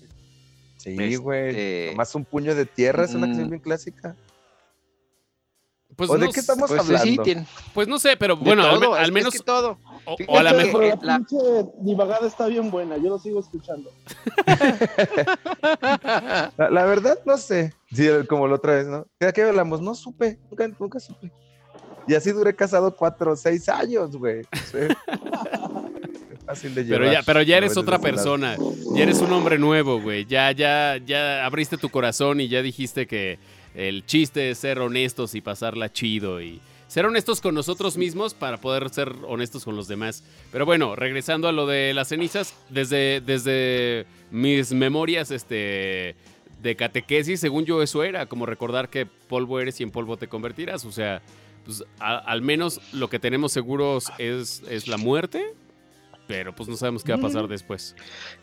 Sí, 0.77 1.17
güey. 1.17 1.49
Este, 1.49 1.95
más 1.97 2.15
un 2.15 2.25
puño 2.25 2.55
de 2.55 2.67
tierra 2.67 3.05
es 3.05 3.15
una 3.15 3.27
canción 3.27 3.47
mm. 3.47 3.51
bien 3.51 3.63
clásica. 3.63 4.15
Pues 5.97 6.11
¿O 6.11 6.19
de 6.19 6.29
qué 6.29 6.41
estamos 6.41 6.69
pues 6.69 6.81
hablando? 6.81 7.23
Pues 7.73 7.89
no 7.89 7.99
sé, 7.99 8.19
pero 8.19 8.37
bueno, 8.37 8.63
al, 8.95 9.13
menos. 9.13 9.35
todo. 9.45 9.79
O, 10.29 10.37
a 10.37 10.43
la 10.43 10.53
mejor. 10.53 11.03
La, 11.03 11.17
pinche 11.17 11.37
divagada 11.79 12.27
está 12.27 12.49
bien 12.49 12.71
buena, 12.71 12.99
yo 12.99 13.09
lo 13.09 13.19
sigo 13.19 13.41
escuchando. 13.41 13.91
la, 16.59 16.85
verdad, 16.85 17.19
no 17.25 17.39
sé. 17.39 17.73
Sí, 17.91 18.07
como 18.29 18.47
la 18.47 18.57
otra 18.57 18.75
vez, 18.75 18.87
¿no? 18.87 19.07
¿De 19.19 19.33
qué 19.33 19.43
hablamos? 19.43 19.81
No 19.81 19.95
supe, 19.95 20.39
nunca, 20.51 20.69
nunca 20.79 21.01
supe. 21.01 21.33
Y 22.07 22.15
así 22.15 22.31
duré 22.31 22.55
casado 22.55 22.95
cuatro 22.95 23.33
o 23.33 23.37
seis 23.37 23.69
años, 23.69 24.17
güey. 24.17 24.43
Fácil 26.47 26.75
de 26.75 26.85
pero 26.85 27.11
ya, 27.11 27.23
pero 27.23 27.43
ya 27.43 27.57
eres 27.57 27.76
otra 27.76 27.99
persona. 27.99 28.57
Ya 28.95 29.03
eres 29.03 29.21
un 29.21 29.33
hombre 29.33 29.59
nuevo, 29.59 30.00
güey. 30.00 30.25
Ya, 30.26 30.53
ya, 30.53 30.97
ya 31.05 31.45
abriste 31.45 31.76
tu 31.76 31.88
corazón 31.88 32.41
y 32.41 32.49
ya 32.49 32.62
dijiste 32.62 33.07
que 33.07 33.38
el 33.75 34.07
chiste 34.07 34.50
es 34.50 34.59
ser 34.59 34.79
honestos 34.79 35.35
y 35.35 35.41
pasarla 35.41 35.93
chido 35.93 36.41
y 36.41 36.61
ser 36.88 37.05
honestos 37.05 37.41
con 37.41 37.55
nosotros 37.55 37.97
mismos 37.97 38.33
para 38.33 38.59
poder 38.59 38.88
ser 38.91 39.12
honestos 39.26 39.65
con 39.65 39.76
los 39.76 39.88
demás. 39.88 40.23
Pero 40.53 40.65
bueno, 40.65 40.95
regresando 40.95 41.49
a 41.49 41.53
lo 41.53 41.67
de 41.67 41.93
las 41.95 42.09
cenizas, 42.09 42.55
desde, 42.71 43.21
desde 43.21 44.07
mis 44.31 44.73
memorias 44.73 45.31
este, 45.33 46.15
de 46.62 46.76
catequesis, 46.76 47.41
según 47.41 47.65
yo 47.65 47.83
eso 47.83 48.05
era, 48.05 48.26
como 48.26 48.47
recordar 48.47 48.88
que 48.88 49.05
polvo 49.05 49.61
eres 49.61 49.81
y 49.81 49.83
en 49.83 49.91
polvo 49.91 50.17
te 50.17 50.29
convertirás. 50.29 50.85
O 50.85 50.93
sea, 50.93 51.23
pues 51.65 51.83
al 51.99 52.43
menos 52.43 52.81
lo 52.93 53.11
que 53.11 53.19
tenemos 53.19 53.53
seguros 53.53 54.12
es, 54.19 54.62
es 54.71 54.87
la 54.87 54.97
muerte, 54.97 55.45
pero 56.26 56.54
pues 56.54 56.68
no 56.68 56.76
sabemos 56.76 57.02
qué 57.04 57.12
va 57.12 57.18
a 57.18 57.21
pasar 57.23 57.49
después. 57.49 57.95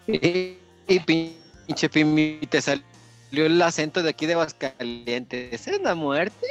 Y, 0.08 0.58
pinche 1.06 1.90
Pimi, 1.90 2.40
te 2.50 2.62
salió 2.62 2.84
el 3.32 3.62
acento 3.62 4.04
de 4.04 4.10
aquí 4.10 4.26
de 4.26 4.34
Aguascalientes. 4.34 5.68
¿Es 5.68 5.82
la 5.82 5.96
muerte? 5.96 6.48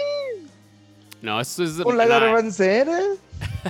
No, 1.21 1.41
eso 1.41 1.63
es... 1.65 1.73
¿Con 1.83 1.97
la 1.97 2.07
garbancera? 2.07 2.99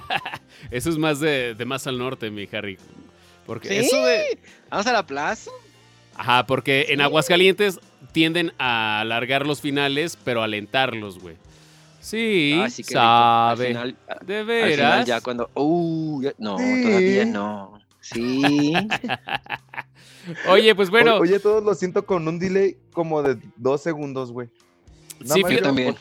eso 0.70 0.90
es 0.90 0.98
más 0.98 1.20
de, 1.20 1.56
más 1.66 1.86
al 1.86 1.98
norte, 1.98 2.30
mi 2.30 2.48
Harry. 2.52 2.78
Porque 3.46 3.80
eso 3.80 4.04
de... 4.04 4.38
¿Vamos 4.70 4.86
a 4.86 4.92
la 4.92 5.04
plaza? 5.04 5.50
Ajá, 6.14 6.46
porque 6.46 6.86
en 6.90 7.00
Aguascalientes 7.00 7.78
tienden 8.12 8.52
a 8.58 9.00
alargar 9.00 9.46
los 9.46 9.60
finales, 9.60 10.18
pero 10.24 10.42
alentarlos, 10.42 11.18
güey. 11.18 11.36
Sí, 12.02 12.60
ah, 12.60 12.68
sabe. 12.68 13.94
de 14.26 14.42
veras. 14.42 15.06
ya 15.06 15.20
cuando. 15.20 15.48
Uh, 15.54 16.20
no, 16.36 16.56
todavía 16.56 17.24
no. 17.24 17.78
Sí. 18.00 18.72
Oye, 20.48 20.74
pues 20.74 20.90
bueno. 20.90 21.16
oye, 21.16 21.38
todos 21.38 21.64
lo 21.64 21.74
siento 21.74 22.04
con 22.04 22.26
un 22.26 22.38
delay 22.38 22.76
como 22.92 23.22
de 23.22 23.38
dos 23.56 23.82
segundos, 23.82 24.30
güey. 24.32 24.48
sí, 25.24 25.42
fíjate, 25.44 25.62
también. 25.62 25.96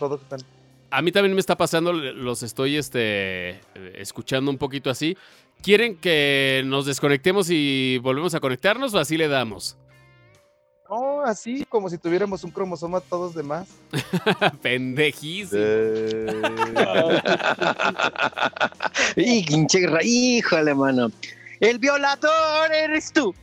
A 0.89 1.01
mí 1.01 1.11
también 1.11 1.33
me 1.33 1.39
está 1.39 1.55
pasando, 1.55 1.93
los 1.93 2.43
estoy 2.43 2.77
este, 2.77 3.61
escuchando 3.95 4.51
un 4.51 4.57
poquito 4.57 4.89
así. 4.89 5.17
¿Quieren 5.61 5.95
que 5.95 6.63
nos 6.65 6.85
desconectemos 6.85 7.49
y 7.49 7.99
volvemos 7.99 8.35
a 8.35 8.39
conectarnos 8.39 8.93
o 8.93 8.99
así 8.99 9.17
le 9.17 9.27
damos? 9.27 9.77
No, 11.21 11.27
así 11.27 11.65
como 11.69 11.87
si 11.89 11.99
tuviéramos 11.99 12.43
un 12.43 12.51
cromosoma 12.51 12.99
todos 12.99 13.33
de 13.35 13.43
más. 13.43 13.67
Pendejísimo. 14.61 15.61
y 19.15 19.45
pinche 19.45 19.87
híjole, 20.03 20.73
mano. 20.73 21.11
El 21.59 21.77
violador 21.77 22.73
eres 22.73 23.13
tú. 23.13 23.35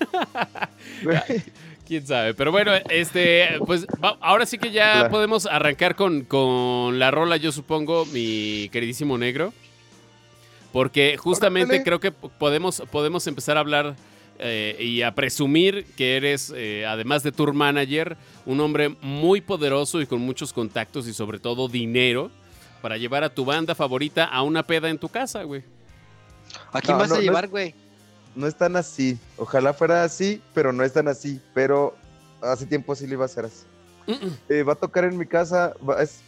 Quién 1.86 2.04
sabe, 2.06 2.34
pero 2.34 2.50
bueno, 2.50 2.72
este, 2.88 3.60
pues 3.64 3.86
ahora 4.20 4.46
sí 4.46 4.58
que 4.58 4.72
ya 4.72 5.08
podemos 5.08 5.46
arrancar 5.46 5.94
con, 5.94 6.22
con 6.22 6.98
la 6.98 7.12
rola, 7.12 7.36
yo 7.36 7.52
supongo, 7.52 8.06
mi 8.06 8.68
queridísimo 8.72 9.18
negro. 9.18 9.52
Porque 10.72 11.16
justamente 11.16 11.84
creo 11.84 12.00
que 12.00 12.10
podemos, 12.10 12.82
podemos 12.90 13.24
empezar 13.28 13.56
a 13.56 13.60
hablar 13.60 13.94
eh, 14.40 14.76
y 14.80 15.02
a 15.02 15.14
presumir 15.14 15.84
que 15.96 16.16
eres, 16.16 16.52
eh, 16.54 16.86
además 16.86 17.22
de 17.22 17.32
tour 17.32 17.52
manager, 17.52 18.16
un 18.46 18.60
hombre 18.60 18.96
muy 19.00 19.40
poderoso 19.40 20.00
y 20.00 20.06
con 20.06 20.20
muchos 20.20 20.52
contactos 20.52 21.06
y 21.06 21.12
sobre 21.12 21.38
todo 21.38 21.68
dinero 21.68 22.30
para 22.80 22.96
llevar 22.96 23.24
a 23.24 23.34
tu 23.34 23.44
banda 23.44 23.74
favorita 23.74 24.24
a 24.24 24.42
una 24.42 24.62
peda 24.62 24.88
en 24.88 24.98
tu 24.98 25.08
casa, 25.08 25.42
güey. 25.42 25.62
¿A 26.72 26.80
quién 26.80 26.98
vas 26.98 27.12
a 27.12 27.20
llevar, 27.20 27.48
güey? 27.48 27.74
No, 28.34 28.46
es 28.46 28.54
tan 28.54 28.76
así. 28.76 29.18
Ojalá 29.36 29.72
fuera 29.72 30.04
así, 30.04 30.40
pero 30.54 30.72
no 30.72 30.84
es 30.84 30.92
tan 30.92 31.08
así. 31.08 31.40
Pero 31.54 31.96
hace 32.40 32.66
tiempo 32.66 32.94
sí 32.94 33.06
le 33.06 33.14
iba 33.14 33.24
a 33.24 33.28
ser 33.28 33.44
así. 33.44 33.64
Eh, 34.48 34.62
va 34.62 34.72
a 34.72 34.76
tocar 34.76 35.04
en 35.04 35.16
mi 35.16 35.26
casa. 35.26 35.74
es, 36.00 36.20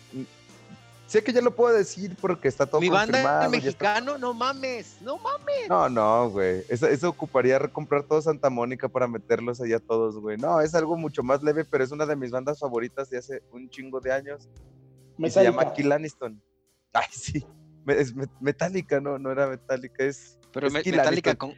Sé 1.12 1.22
que 1.22 1.34
ya 1.34 1.42
lo 1.42 1.54
puedo 1.54 1.76
decir 1.76 2.16
porque 2.18 2.48
está 2.48 2.64
todo 2.64 2.80
Mi 2.80 2.88
banda 2.88 3.46
mexicano, 3.50 4.16
no 4.16 4.32
mames, 4.32 4.96
no 5.02 5.18
mames. 5.18 5.68
No, 5.68 5.86
no, 5.86 6.30
güey. 6.30 6.64
Eso, 6.70 6.86
eso, 6.86 7.10
ocuparía 7.10 7.58
comprar 7.68 8.04
todo 8.04 8.22
Santa 8.22 8.48
Mónica 8.48 8.88
para 8.88 9.06
meterlos 9.06 9.60
allá 9.60 9.78
todos, 9.78 10.16
güey. 10.16 10.38
No, 10.38 10.62
es 10.62 10.74
algo 10.74 10.96
mucho 10.96 11.22
más 11.22 11.42
leve, 11.42 11.66
pero 11.66 11.84
es 11.84 11.90
una 11.92 12.06
de 12.06 12.16
mis 12.16 12.30
bandas 12.30 12.58
favoritas 12.58 13.10
de 13.10 13.18
hace 13.18 13.42
un 13.52 13.68
chingo 13.68 14.00
de 14.00 14.10
años. 14.10 14.48
se 15.28 15.44
llama 15.44 15.74
Kill 15.74 15.92
Aniston. 15.92 16.42
Ay, 16.94 17.04
sí. 17.10 17.44
Es 17.88 18.14
metálica, 18.40 18.98
no, 18.98 19.18
no 19.18 19.30
era 19.30 19.48
metálica, 19.48 20.04
es. 20.04 20.38
Pero 20.50 20.70
metálica 20.70 21.34
con, 21.34 21.52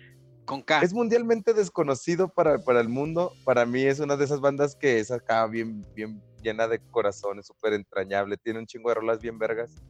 con 0.46 0.62
K. 0.62 0.80
Es 0.80 0.92
mundialmente 0.92 1.54
desconocido 1.54 2.26
para, 2.26 2.58
para 2.58 2.80
el 2.80 2.88
mundo. 2.88 3.32
Para 3.44 3.66
mí 3.66 3.84
es 3.84 4.00
una 4.00 4.16
de 4.16 4.24
esas 4.24 4.40
bandas 4.40 4.74
que 4.74 4.98
es 4.98 5.12
acá 5.12 5.46
bien, 5.46 5.86
bien 5.94 6.20
llena 6.44 6.68
de 6.68 6.78
corazones, 6.90 7.46
súper 7.46 7.72
entrañable, 7.72 8.36
tiene 8.36 8.60
un 8.60 8.66
chingo 8.66 8.90
de 8.90 8.94
rolas 8.94 9.20
bien 9.20 9.38
vergas. 9.38 9.82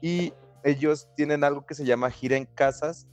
Y 0.00 0.32
ellos 0.64 1.08
tienen 1.16 1.44
algo 1.44 1.66
que 1.66 1.74
se 1.74 1.84
llama 1.84 2.10
gira 2.10 2.36
en 2.36 2.46
casas. 2.46 3.06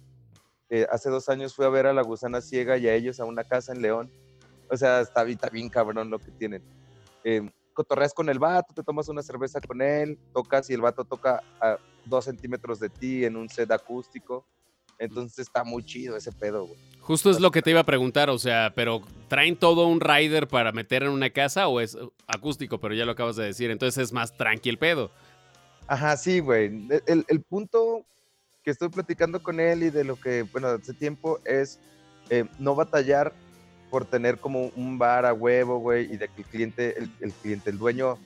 Eh, 0.69 0.87
hace 0.89 1.09
dos 1.09 1.27
años 1.27 1.55
fui 1.55 1.65
a 1.65 1.69
ver 1.69 1.87
a 1.87 1.93
la 1.93 2.03
gusana 2.03 2.41
ciega 2.41 2.77
y 2.77 2.87
a 2.87 2.93
ellos 2.93 3.19
a 3.19 3.25
una 3.25 3.43
casa 3.43 3.73
en 3.73 3.81
León. 3.81 4.11
O 4.69 4.77
sea, 4.77 5.01
está, 5.01 5.23
bien 5.23 5.69
cabrón 5.69 6.09
lo 6.09 6.19
que 6.19 6.31
tienen. 6.31 6.63
Eh, 7.23 7.49
cotorreas 7.73 8.13
con 8.13 8.29
el 8.29 8.39
vato, 8.39 8.73
te 8.73 8.83
tomas 8.83 9.09
una 9.09 9.21
cerveza 9.21 9.59
con 9.59 9.81
él, 9.81 10.17
tocas 10.33 10.69
y 10.69 10.73
el 10.73 10.81
vato 10.81 11.03
toca 11.03 11.41
a 11.59 11.77
dos 12.05 12.25
centímetros 12.25 12.79
de 12.79 12.89
ti 12.89 13.25
en 13.25 13.35
un 13.35 13.49
set 13.49 13.71
acústico. 13.71 14.45
Entonces 14.99 15.39
está 15.39 15.63
muy 15.63 15.83
chido 15.83 16.15
ese 16.15 16.31
pedo, 16.31 16.65
güey. 16.67 16.79
Justo 16.99 17.29
es 17.29 17.39
lo 17.39 17.51
que 17.51 17.61
te 17.61 17.69
iba 17.69 17.81
a 17.81 17.85
preguntar, 17.85 18.31
o 18.31 18.39
sea, 18.39 18.73
pero 18.75 19.01
¿traen 19.27 19.57
todo 19.57 19.87
un 19.87 19.99
rider 19.99 20.47
para 20.47 20.71
meter 20.71 21.03
en 21.03 21.09
una 21.09 21.29
casa 21.29 21.67
o 21.67 21.79
es 21.79 21.95
acústico? 22.25 22.79
Pero 22.79 22.95
ya 22.95 23.05
lo 23.05 23.11
acabas 23.11 23.35
de 23.35 23.45
decir, 23.45 23.69
entonces 23.69 24.05
es 24.05 24.11
más 24.11 24.35
tranqui 24.35 24.69
el 24.69 24.79
pedo. 24.79 25.11
Ajá, 25.87 26.17
sí, 26.17 26.39
güey. 26.39 26.87
El, 27.05 27.41
punto 27.41 28.05
que 28.63 28.71
estoy 28.71 28.89
platicando 28.89 29.43
con 29.43 29.59
él 29.59 29.83
y 29.83 29.89
de 29.91 30.03
lo 30.03 30.19
que, 30.19 30.43
bueno, 30.43 30.69
hace 30.69 30.93
tiempo 30.93 31.39
es 31.45 31.79
eh, 32.31 32.45
no 32.57 32.73
batallar 32.73 33.33
por 33.91 34.05
tener 34.05 34.39
como 34.39 34.71
un 34.75 34.97
bar 34.97 35.25
a 35.25 35.33
huevo, 35.33 35.77
güey, 35.77 36.11
y 36.11 36.17
de 36.17 36.27
que 36.27 36.41
el 36.41 36.47
cliente, 36.47 36.97
el, 37.21 37.31
cliente, 37.33 37.69
el 37.69 37.77
dueño 37.77 38.17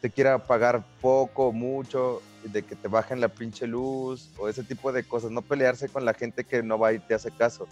te 0.00 0.10
quiera 0.10 0.46
pagar 0.46 0.84
poco, 1.00 1.52
mucho, 1.52 2.22
de 2.48 2.62
que 2.62 2.76
te 2.76 2.88
bajen 2.88 3.20
la 3.20 3.28
pinche 3.28 3.66
luz 3.66 4.30
o 4.38 4.48
ese 4.48 4.62
tipo 4.62 4.92
de 4.92 5.04
cosas. 5.04 5.30
No 5.30 5.42
pelearse 5.42 5.88
con 5.88 6.04
la 6.04 6.14
gente 6.14 6.44
que 6.44 6.62
no 6.62 6.78
va 6.78 6.92
y 6.92 6.98
te 6.98 7.14
hace 7.14 7.30
caso 7.30 7.66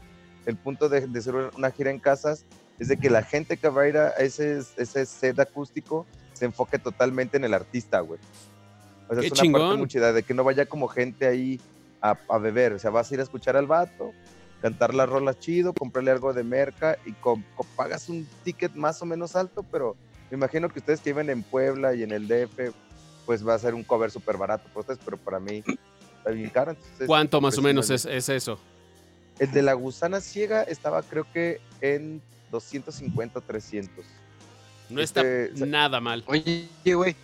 el 0.46 0.56
punto 0.56 0.88
de, 0.88 1.06
de, 1.06 1.22
ser 1.22 1.34
una 1.56 1.70
gira 1.70 1.90
en 1.90 1.98
casas 1.98 2.44
es 2.78 2.88
de 2.88 2.96
que 2.96 3.10
la 3.10 3.22
gente 3.22 3.56
que 3.56 3.68
va 3.68 3.82
a 3.82 3.88
ir 3.88 3.96
a 3.96 4.08
ese, 4.10 4.58
ese 4.76 5.06
set 5.06 5.38
acústico 5.38 6.06
se 6.32 6.46
enfoque 6.46 6.78
totalmente 6.78 7.36
en 7.36 7.44
el 7.44 7.54
artista, 7.54 8.00
güey. 8.00 8.18
O 9.08 9.14
sea, 9.14 9.22
es 9.22 9.40
una 9.42 9.58
parte 9.58 9.76
muy 9.78 9.88
chida, 9.88 10.12
de 10.12 10.22
que 10.22 10.34
no 10.34 10.42
vaya 10.42 10.66
como 10.66 10.88
gente 10.88 11.26
ahí 11.26 11.60
a, 12.00 12.16
a, 12.28 12.38
beber. 12.38 12.72
O 12.72 12.78
sea, 12.78 12.90
vas 12.90 13.10
a 13.10 13.14
ir 13.14 13.20
a 13.20 13.22
escuchar 13.22 13.56
al 13.56 13.66
vato, 13.66 14.12
cantar 14.60 14.94
las 14.94 15.08
rolas 15.08 15.38
chido, 15.38 15.74
comprarle 15.74 16.10
algo 16.10 16.32
de 16.32 16.42
merca 16.42 16.98
y 17.04 17.14
pagas 17.76 18.08
un 18.08 18.26
ticket 18.42 18.74
más 18.74 19.00
o 19.02 19.06
menos 19.06 19.36
alto, 19.36 19.64
pero 19.70 19.96
me 20.30 20.36
imagino 20.36 20.68
que 20.68 20.78
ustedes 20.78 21.00
que 21.00 21.10
viven 21.10 21.30
en 21.30 21.42
Puebla 21.42 21.94
y 21.94 22.02
en 22.02 22.10
el 22.10 22.26
DF, 22.26 22.74
pues 23.26 23.46
va 23.46 23.54
a 23.54 23.58
ser 23.58 23.74
un 23.74 23.82
cover 23.84 24.10
súper 24.10 24.36
barato 24.36 24.68
para 24.68 24.80
ustedes, 24.80 25.00
pero 25.04 25.16
para 25.16 25.38
mí 25.38 25.62
está 26.18 26.30
bien 26.30 26.50
caro. 26.50 26.76
¿Cuánto 27.06 27.40
más 27.40 27.56
o 27.58 27.62
menos 27.62 27.90
es, 27.90 28.04
es 28.04 28.28
eso? 28.28 28.58
El 29.38 29.50
de 29.50 29.62
la 29.62 29.72
gusana 29.74 30.20
ciega 30.20 30.62
estaba 30.62 31.02
creo 31.02 31.26
que 31.32 31.60
en 31.80 32.22
250 32.50 33.38
o 33.38 33.42
300. 33.42 34.04
No 34.90 35.00
está 35.00 35.22
este, 35.22 35.66
nada 35.66 36.00
mal. 36.00 36.22
Oye, 36.26 36.68
güey. 36.84 37.16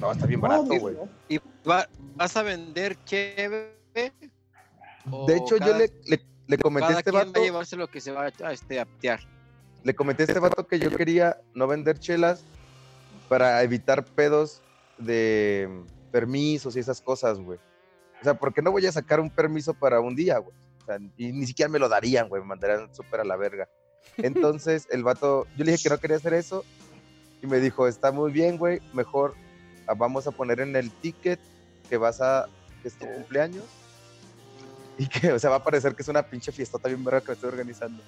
No, 0.00 0.10
está 0.10 0.26
bien 0.26 0.40
barato, 0.40 0.64
güey. 0.64 0.96
¿Y 1.28 1.38
vas 1.64 2.36
a 2.36 2.42
vender 2.42 2.96
chévere? 3.04 3.76
De 5.26 5.36
hecho, 5.36 5.58
yo 5.58 5.76
le, 5.76 5.92
le, 6.46 6.58
comenté 6.58 6.94
a 6.94 6.98
este 6.98 7.10
vato. 7.10 7.32
va 7.32 7.40
a 7.40 7.44
llevarse 7.44 7.76
lo 7.76 7.88
que 7.88 8.00
se 8.00 8.12
va 8.12 8.30
a, 8.42 8.52
este, 8.52 8.80
aptear. 8.80 9.20
Le 9.84 9.94
comenté 9.94 10.22
a 10.22 10.26
este 10.26 10.38
vato 10.38 10.66
que 10.66 10.78
yo 10.78 10.90
quería 10.96 11.38
no 11.54 11.66
vender 11.66 11.98
chelas 11.98 12.44
para 13.28 13.62
evitar 13.62 14.04
pedos 14.04 14.62
de 15.04 15.84
permisos 16.10 16.76
y 16.76 16.80
esas 16.80 17.00
cosas, 17.00 17.38
güey. 17.38 17.58
O 18.20 18.24
sea, 18.24 18.34
porque 18.34 18.62
no 18.62 18.70
voy 18.70 18.86
a 18.86 18.92
sacar 18.92 19.20
un 19.20 19.30
permiso 19.30 19.74
para 19.74 20.00
un 20.00 20.14
día, 20.14 20.38
güey 20.38 20.54
y 21.16 21.32
ni 21.32 21.46
siquiera 21.46 21.68
me 21.68 21.78
lo 21.78 21.88
darían, 21.88 22.28
güey, 22.28 22.42
me 22.42 22.48
mandarían 22.48 22.94
súper 22.94 23.20
a 23.20 23.24
la 23.24 23.36
verga. 23.36 23.68
Entonces 24.16 24.88
el 24.90 25.02
vato, 25.02 25.46
yo 25.56 25.64
le 25.64 25.72
dije 25.72 25.84
que 25.84 25.90
no 25.90 25.98
quería 25.98 26.16
hacer 26.16 26.34
eso 26.34 26.64
y 27.42 27.46
me 27.46 27.60
dijo, 27.60 27.86
está 27.86 28.12
muy 28.12 28.32
bien, 28.32 28.58
güey, 28.58 28.80
mejor 28.92 29.34
ah, 29.86 29.94
vamos 29.94 30.26
a 30.26 30.30
poner 30.30 30.60
en 30.60 30.74
el 30.76 30.90
ticket 30.90 31.40
que 31.88 31.96
vas 31.96 32.20
a, 32.20 32.48
que 32.82 32.88
es 32.88 32.94
tu 32.94 33.06
cumpleaños 33.06 33.64
y 34.98 35.06
que, 35.06 35.32
o 35.32 35.38
sea, 35.38 35.50
va 35.50 35.56
a 35.56 35.64
parecer 35.64 35.94
que 35.94 36.02
es 36.02 36.08
una 36.08 36.22
pinche 36.22 36.52
fiestota 36.52 36.88
bien 36.88 37.04
verga 37.04 37.20
que 37.20 37.28
me 37.28 37.34
estoy 37.34 37.48
organizando. 37.50 38.02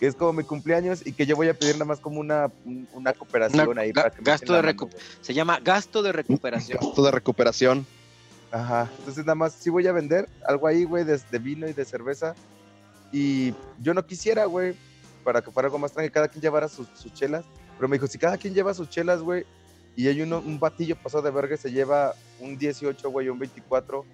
Que 0.00 0.06
es 0.06 0.16
como 0.16 0.32
mi 0.32 0.44
cumpleaños 0.44 1.06
y 1.06 1.12
que 1.12 1.26
yo 1.26 1.36
voy 1.36 1.48
a 1.48 1.54
pedir 1.54 1.74
nada 1.74 1.84
más 1.84 2.00
como 2.00 2.18
una, 2.20 2.50
una 2.94 3.12
cooperación 3.12 3.78
ahí. 3.78 3.92
para 3.92 4.10
que 4.10 4.22
gasto 4.22 4.54
de 4.54 4.74
Se 5.20 5.34
llama 5.34 5.60
gasto 5.62 6.02
de 6.02 6.10
recuperación. 6.10 6.78
Gasto 6.80 7.02
de 7.02 7.10
recuperación. 7.10 7.86
Ajá. 8.50 8.90
Entonces 8.98 9.24
nada 9.24 9.34
más 9.34 9.52
sí 9.52 9.70
voy 9.70 9.86
a 9.86 9.92
vender 9.92 10.28
algo 10.46 10.66
ahí, 10.66 10.84
güey, 10.84 11.04
de, 11.04 11.38
vino 11.38 11.68
y 11.68 11.72
de 11.72 11.84
cerveza. 11.84 12.34
Y 13.12 13.54
yo 13.80 13.94
no 13.94 14.04
quisiera, 14.04 14.46
güey, 14.46 14.74
para 15.22 15.42
que 15.42 15.50
fuera 15.50 15.66
algo 15.66 15.78
más 15.78 15.92
tranquilo, 15.92 16.14
cada 16.14 16.28
quien 16.28 16.42
llevara 16.42 16.68
sus, 16.68 16.88
chelas. 17.14 17.44
Pero 17.76 17.88
me 17.88 17.96
dijo, 17.96 18.06
si 18.06 18.18
cada 18.18 18.36
quien 18.36 18.54
lleva 18.54 18.74
sus 18.74 18.88
chelas, 18.88 19.20
güey, 19.20 19.44
y 19.96 20.08
hay 20.08 20.22
uno, 20.22 20.38
un 20.38 20.58
batillo 20.58 20.96
pasado 20.96 21.22
de 21.22 21.30
verga 21.30 21.56
se 21.56 21.70
lleva 21.70 22.14
un 22.38 22.56
18, 22.56 23.10
güey, 23.10 23.28
un 23.28 23.38
24, 23.38 24.04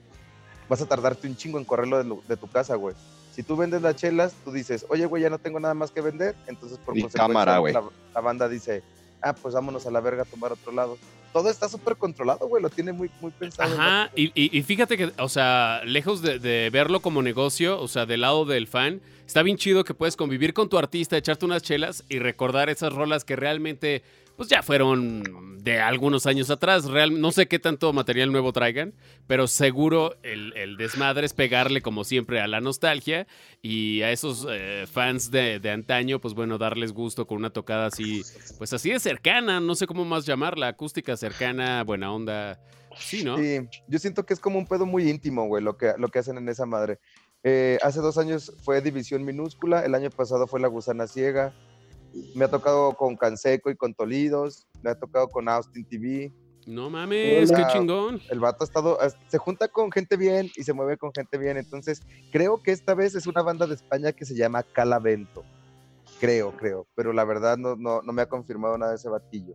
vas 0.69 0.81
a 0.81 0.87
tardarte 0.87 1.27
un 1.27 1.37
chingo 1.37 1.59
en 1.59 1.65
correrlo 1.65 2.23
de, 2.27 2.37
tu 2.37 2.49
casa, 2.49 2.75
güey. 2.75 2.95
Si 3.37 3.43
tú 3.43 3.55
vendes 3.55 3.83
las 3.83 3.97
chelas, 3.97 4.35
tú 4.47 4.51
dices, 4.51 4.87
oye, 4.89 5.05
güey, 5.05 5.23
ya 5.23 5.29
no 5.29 5.39
tengo 5.39 5.61
nada 5.61 5.75
más 5.75 5.91
que 5.91 6.01
vender. 6.01 6.35
Entonces, 6.47 6.79
por 6.79 6.95
cámara, 7.13 7.59
güey. 7.59 7.75
la 7.75 8.21
banda 8.23 8.49
dice, 8.49 8.83
ah, 9.21 9.35
pues 9.35 9.53
vámonos 9.53 9.87
a 9.87 9.91
la 9.91 10.01
verga 10.01 10.23
a 10.23 10.25
tomar 10.25 10.53
otro 10.53 10.73
lado. 10.73 10.97
Todo 11.35 11.51
está 11.51 11.69
súper 11.69 11.97
controlado, 11.97 12.49
güey, 12.49 12.63
lo 12.63 12.71
tiene 12.71 12.95
muy, 12.95 13.11
muy 13.21 13.31
pensado. 13.31 13.75
Ajá, 13.75 14.11
y, 14.17 14.31
y, 14.35 14.63
fíjate 14.63 14.97
que, 14.97 15.13
o 15.19 15.29
sea, 15.29 15.83
lejos 15.85 16.23
de, 16.23 16.71
verlo 16.73 17.01
como 17.01 17.21
negocio, 17.21 17.79
o 17.79 17.89
sea, 17.89 18.07
del 18.07 18.23
lado 18.23 18.47
del 18.47 18.67
fan, 18.67 19.03
está 19.27 19.43
bien 19.43 19.59
chido 19.59 19.85
que 19.85 19.93
puedes 19.93 20.17
convivir 20.17 20.55
con 20.55 20.71
tu 20.71 20.79
artista, 20.79 21.19
echarte 21.19 21.45
unas 21.45 21.63
chelas 21.63 22.05
y 22.09 22.21
recordar 22.21 22.71
esas 22.71 22.95
rolas 22.95 23.27
que 23.27 23.37
realmente 23.37 24.03
pues 24.37 24.49
ya 24.49 24.63
fueron 24.63 25.57
de 25.67 25.81
algunos 25.81 26.27
años 26.27 26.49
atrás. 26.51 26.85
Real, 26.85 27.21
no 27.21 27.33
sé 27.33 27.49
qué 27.49 27.59
tanto 27.59 27.93
material 27.93 28.31
nuevo 28.31 28.53
traigan, 28.53 28.95
pero 29.27 29.49
seguro 29.49 30.15
el, 30.23 30.77
desmadre 30.77 31.27
es 31.27 31.35
pegarle 31.35 31.83
como 31.83 32.05
siempre 32.05 32.41
a 32.41 32.47
la 32.47 32.61
nostalgia 32.61 33.27
y 33.63 34.03
a 34.03 34.13
esos 34.13 34.47
eh, 34.49 34.87
fans 34.91 35.31
de, 35.31 35.61
antaño, 35.71 36.21
pues 36.21 36.35
bueno, 36.35 36.57
darles 36.57 36.93
gusto 36.93 37.27
con 37.27 37.39
una 37.39 37.51
tocada 37.51 37.87
así, 37.87 38.23
pues 38.59 38.73
así 38.73 38.91
de 38.91 39.01
cercana, 39.01 39.59
no 39.59 39.75
sé 39.75 39.87
cómo 39.87 40.05
más 40.05 40.25
llamarla, 40.25 40.69
acústica 40.69 41.17
cercana, 41.17 41.83
buena 41.83 42.13
onda. 42.13 42.61
Sí, 42.99 43.25
¿no? 43.25 43.37
Sí, 43.37 43.59
yo 43.89 43.99
siento 43.99 44.25
que 44.25 44.35
es 44.35 44.41
como 44.41 44.59
un 44.59 44.67
pedo 44.67 44.87
muy 44.87 45.11
íntimo, 45.11 45.47
güey, 45.47 45.63
lo 45.63 45.77
que, 45.77 45.95
lo 45.99 46.09
que 46.09 46.21
hacen 46.21 46.39
en 46.39 46.49
esa 46.49 46.65
madre. 46.65 46.99
Eh, 47.43 47.79
hace 47.83 48.01
dos 48.01 48.19
años 48.19 48.53
fue 48.63 48.81
División 48.81 49.25
Minúscula, 49.25 49.85
el 49.85 49.95
año 49.95 50.11
pasado 50.11 50.47
fue 50.47 50.61
La 50.61 50.69
Gusana 50.69 51.07
Ciega, 51.07 51.53
me 52.35 52.45
ha 52.45 52.49
tocado 52.49 52.95
con 52.95 53.17
Canseco 53.17 53.71
y 53.71 53.77
con 53.77 53.95
Tolidos, 53.95 54.67
me 54.83 54.91
ha 54.91 54.99
tocado 54.99 55.29
con 55.29 55.49
Austin 55.49 55.85
TV. 55.85 56.33
No 56.67 56.91
mames, 56.91 57.53
qué 57.53 57.65
chingón. 57.73 58.21
El 58.29 58.41
vato 58.41 58.65
ha 58.65 58.67
estado, 58.67 58.99
se 59.29 59.39
junta 59.39 59.69
con 59.69 59.93
gente 59.93 60.17
bien 60.17 60.51
y 60.57 60.65
se 60.65 60.73
mueve 60.73 60.97
con 60.97 61.13
gente 61.13 61.39
bien, 61.39 61.57
entonces 61.57 62.03
creo 62.33 62.63
que 62.63 62.73
esta 62.73 62.95
vez 62.95 63.15
es 63.15 63.27
una 63.27 63.43
banda 63.43 63.67
de 63.67 63.75
España 63.75 64.13
que 64.13 64.25
se 64.25 64.35
llama 64.35 64.63
Calavento. 64.63 65.45
Creo, 66.19 66.57
creo, 66.57 66.87
pero 66.95 67.13
la 67.13 67.25
verdad 67.25 67.57
no, 67.57 67.77
no, 67.77 68.03
no 68.03 68.13
me 68.13 68.23
ha 68.23 68.29
confirmado 68.29 68.77
nada 68.79 68.93
de 68.93 68.97
ese 68.97 69.09
batillo. 69.09 69.55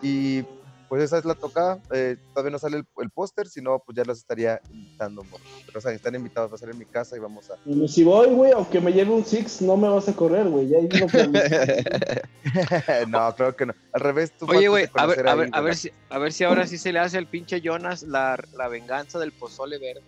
Y 0.00 0.44
pues 0.92 1.04
esa 1.04 1.16
es 1.16 1.24
la 1.24 1.34
tocada. 1.34 1.78
Eh, 1.94 2.18
todavía 2.34 2.50
no 2.50 2.58
sale 2.58 2.84
el, 2.98 3.08
póster, 3.08 3.48
si 3.48 3.62
no, 3.62 3.78
pues 3.78 3.96
ya 3.96 4.04
los 4.04 4.18
estaría 4.18 4.60
invitando. 4.70 5.24
Pero, 5.64 5.78
o 5.78 5.80
sea, 5.80 5.90
están 5.90 6.14
invitados 6.14 6.48
a 6.48 6.50
pasar 6.50 6.68
en 6.68 6.76
mi 6.76 6.84
casa 6.84 7.16
y 7.16 7.18
vamos 7.18 7.50
a. 7.50 7.56
si 7.88 8.04
voy, 8.04 8.28
güey, 8.28 8.52
aunque 8.52 8.78
me 8.78 8.92
lleve 8.92 9.10
un 9.10 9.24
Six, 9.24 9.62
no 9.62 9.78
me 9.78 9.88
vas 9.88 10.06
a 10.10 10.12
correr, 10.12 10.50
güey. 10.50 10.68
Ya 10.68 10.80
no, 13.08 13.34
creo 13.34 13.56
que 13.56 13.64
no. 13.64 13.74
Al 13.94 14.02
revés, 14.02 14.32
tú 14.38 14.44
Oye, 14.50 14.68
güey, 14.68 14.86
a 14.92 15.06
ver, 15.06 15.26
a, 15.26 15.34
ver, 15.34 15.48
a, 15.50 15.62
ver 15.62 15.76
si, 15.76 15.90
a 16.10 16.18
ver 16.18 16.30
si 16.30 16.44
ahora 16.44 16.66
sí 16.66 16.76
se 16.76 16.92
le 16.92 16.98
hace 16.98 17.16
al 17.16 17.26
pinche 17.26 17.62
Jonas 17.62 18.02
la, 18.02 18.38
la 18.54 18.68
venganza 18.68 19.18
del 19.18 19.32
pozole 19.32 19.78
verde. 19.78 20.02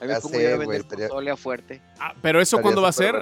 A 0.00 0.06
ver 0.06 0.20
cómo 0.20 0.38
ya 0.38 0.50
el 0.50 0.84
pozole 0.84 1.30
a 1.30 1.36
fuerte. 1.36 1.80
Ah, 1.98 2.14
pero 2.20 2.40
eso 2.40 2.60
cuándo 2.60 2.82
va 2.82 2.88
a 2.88 2.92
ser? 2.92 3.14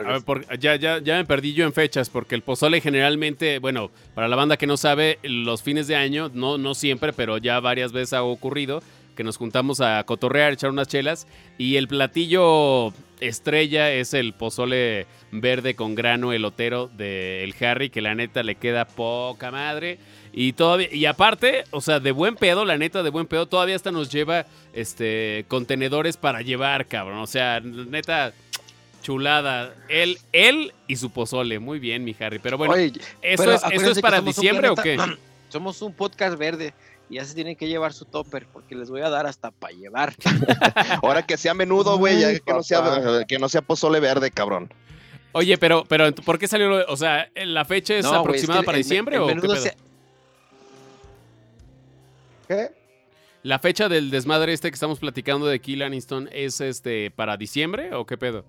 ya, 0.58 0.76
ya, 0.76 0.98
ya 0.98 1.16
me 1.16 1.24
perdí 1.24 1.54
yo 1.54 1.64
en 1.64 1.72
fechas, 1.72 2.10
porque 2.10 2.34
el 2.34 2.42
pozole 2.42 2.80
generalmente, 2.80 3.58
bueno, 3.58 3.90
para 4.14 4.28
la 4.28 4.36
banda 4.36 4.56
que 4.56 4.66
no 4.66 4.76
sabe, 4.76 5.18
los 5.22 5.62
fines 5.62 5.86
de 5.86 5.96
año, 5.96 6.30
no, 6.34 6.58
no 6.58 6.74
siempre, 6.74 7.12
pero 7.12 7.38
ya 7.38 7.60
varias 7.60 7.92
veces 7.92 8.14
ha 8.14 8.22
ocurrido 8.22 8.82
que 9.14 9.24
nos 9.24 9.36
juntamos 9.36 9.80
a 9.80 10.02
cotorrear, 10.04 10.52
echar 10.52 10.70
unas 10.70 10.88
chelas, 10.88 11.26
y 11.56 11.76
el 11.76 11.88
platillo 11.88 12.92
estrella 13.20 13.92
es 13.92 14.12
el 14.12 14.32
pozole 14.34 15.06
verde 15.30 15.74
con 15.74 15.94
grano 15.94 16.32
elotero 16.32 16.88
del 16.88 17.54
Harry, 17.60 17.90
que 17.90 18.00
la 18.00 18.14
neta 18.14 18.42
le 18.42 18.56
queda 18.56 18.86
poca 18.86 19.50
madre. 19.50 19.98
Y 20.36 20.52
todavía, 20.54 20.92
y 20.92 21.06
aparte, 21.06 21.62
o 21.70 21.80
sea, 21.80 22.00
de 22.00 22.10
buen 22.10 22.34
pedo, 22.34 22.64
la 22.64 22.76
neta, 22.76 23.04
de 23.04 23.10
buen 23.10 23.26
pedo, 23.26 23.46
todavía 23.46 23.76
hasta 23.76 23.92
nos 23.92 24.10
lleva 24.10 24.46
este 24.72 25.44
contenedores 25.46 26.16
para 26.16 26.42
llevar, 26.42 26.86
cabrón. 26.86 27.18
O 27.18 27.26
sea, 27.28 27.60
neta, 27.60 28.32
chulada. 29.00 29.72
Él, 29.88 30.18
él 30.32 30.72
y 30.88 30.96
su 30.96 31.10
pozole. 31.10 31.60
Muy 31.60 31.78
bien, 31.78 32.02
mi 32.02 32.16
Harry. 32.18 32.40
Pero 32.40 32.58
bueno, 32.58 32.74
¿eso, 32.74 33.52
es, 33.52 33.62
¿eso 33.70 33.90
es 33.92 34.00
para 34.00 34.20
diciembre 34.20 34.70
o 34.70 34.74
qué? 34.74 34.98
Somos 35.50 35.80
un 35.82 35.92
podcast 35.92 36.36
verde 36.36 36.74
y 37.08 37.14
ya 37.14 37.24
se 37.24 37.34
tienen 37.36 37.54
que 37.54 37.68
llevar 37.68 37.92
su 37.92 38.04
topper 38.04 38.48
porque 38.52 38.74
les 38.74 38.90
voy 38.90 39.02
a 39.02 39.10
dar 39.10 39.28
hasta 39.28 39.52
para 39.52 39.72
llevar. 39.72 40.14
Ahora 41.00 41.24
que 41.24 41.36
sea 41.36 41.54
menudo, 41.54 41.96
güey, 41.96 42.18
ya 42.18 42.36
que 42.36 42.52
no 42.52 42.64
sea, 42.64 43.24
que 43.28 43.38
no 43.38 43.48
sea 43.48 43.62
pozole 43.62 44.00
verde, 44.00 44.32
cabrón. 44.32 44.68
Oye, 45.30 45.58
pero, 45.58 45.84
pero 45.84 46.12
¿por 46.12 46.40
qué 46.40 46.48
salió? 46.48 46.84
O 46.88 46.96
sea, 46.96 47.28
¿la 47.36 47.64
fecha 47.64 47.94
es 47.94 48.06
aproximada 48.06 48.64
para 48.64 48.78
diciembre 48.78 49.20
o 49.20 49.28
qué 49.28 49.74
¿Qué? 52.46 52.70
¿La 53.44 53.58
fecha 53.58 53.90
del 53.90 54.10
desmadre 54.10 54.54
este 54.54 54.70
que 54.70 54.74
estamos 54.74 54.98
platicando 54.98 55.46
de 55.46 55.60
Kill 55.60 55.82
Aniston 55.82 56.30
es 56.32 56.62
este 56.62 57.10
para 57.10 57.36
diciembre 57.36 57.94
o 57.94 58.06
qué 58.06 58.16
pedo? 58.16 58.42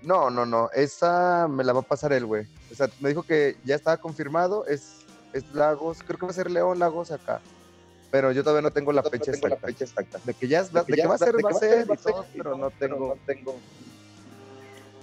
No, 0.00 0.30
no, 0.30 0.46
no. 0.46 0.70
Esa 0.74 1.46
me 1.48 1.64
la 1.64 1.74
va 1.74 1.80
a 1.80 1.82
pasar 1.84 2.14
él, 2.14 2.24
güey. 2.24 2.46
O 2.70 2.74
sea, 2.74 2.88
me 3.00 3.10
dijo 3.10 3.22
que 3.22 3.56
ya 3.64 3.74
estaba 3.74 3.98
confirmado. 3.98 4.66
Es, 4.66 5.04
es 5.34 5.44
Lagos. 5.54 5.98
Creo 6.02 6.18
que 6.18 6.24
va 6.24 6.32
a 6.32 6.34
ser 6.34 6.50
León 6.50 6.78
Lagos 6.78 7.10
acá. 7.10 7.42
Pero 8.10 8.32
yo 8.32 8.42
todavía 8.42 8.62
no 8.62 8.72
tengo 8.72 8.90
la, 8.92 9.02
fecha, 9.02 9.32
exacta. 9.32 9.48
La 9.50 9.56
fecha 9.56 9.84
exacta. 9.84 10.18
De 10.24 10.32
que 10.32 10.48
ya, 10.48 10.64
de 10.64 10.84
que 10.84 11.06
va 11.06 11.14
a 11.14 11.18
ser, 11.18 11.44
va 11.44 11.50
a 11.50 11.54
ser, 11.54 11.86
pero 12.34 12.56
no 12.56 12.70
tengo, 12.70 13.14
no 13.14 13.20
tengo, 13.26 13.52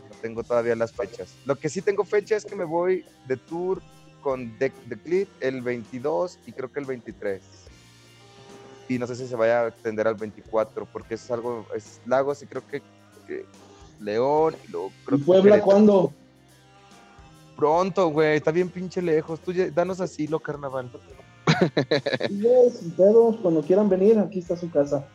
no 0.09 0.15
tengo 0.21 0.43
todavía 0.43 0.75
las 0.75 0.91
fechas. 0.91 1.35
Lo 1.45 1.55
que 1.55 1.69
sí 1.69 1.83
tengo 1.83 2.03
fecha 2.03 2.35
es 2.35 2.45
que 2.45 2.55
me 2.55 2.65
voy 2.65 3.05
de 3.27 3.37
tour 3.37 3.79
con 4.21 4.57
The, 4.57 4.71
The 4.89 5.27
el 5.39 5.61
22 5.61 6.39
y 6.47 6.51
creo 6.51 6.71
que 6.71 6.79
el 6.79 6.85
23 6.87 7.41
y 8.89 8.97
no 8.97 9.07
sé 9.07 9.15
si 9.15 9.27
se 9.27 9.35
vaya 9.35 9.61
a 9.61 9.67
extender 9.67 10.07
al 10.07 10.15
24 10.15 10.85
porque 10.91 11.13
es 11.13 11.31
algo, 11.31 11.65
es 11.75 12.01
Lagos 12.05 12.41
y 12.41 12.47
creo 12.47 12.63
que, 12.67 12.81
León 14.01 14.55
y 14.67 14.71
luego 14.71 14.91
¿Y 15.11 15.17
Puebla 15.17 15.61
cuándo? 15.61 16.11
Pronto, 17.55 18.07
güey, 18.09 18.37
está 18.37 18.51
bien 18.51 18.69
pinche 18.69 19.01
lejos. 19.01 19.39
Tú 19.41 19.53
danos 19.73 20.01
asilo, 20.01 20.39
carnaval. 20.39 20.89
Sí, 22.29 22.93
cuando 23.41 23.61
quieran 23.61 23.89
venir, 23.89 24.17
aquí 24.17 24.39
está 24.39 24.55
su 24.55 24.69
casa. 24.69 25.05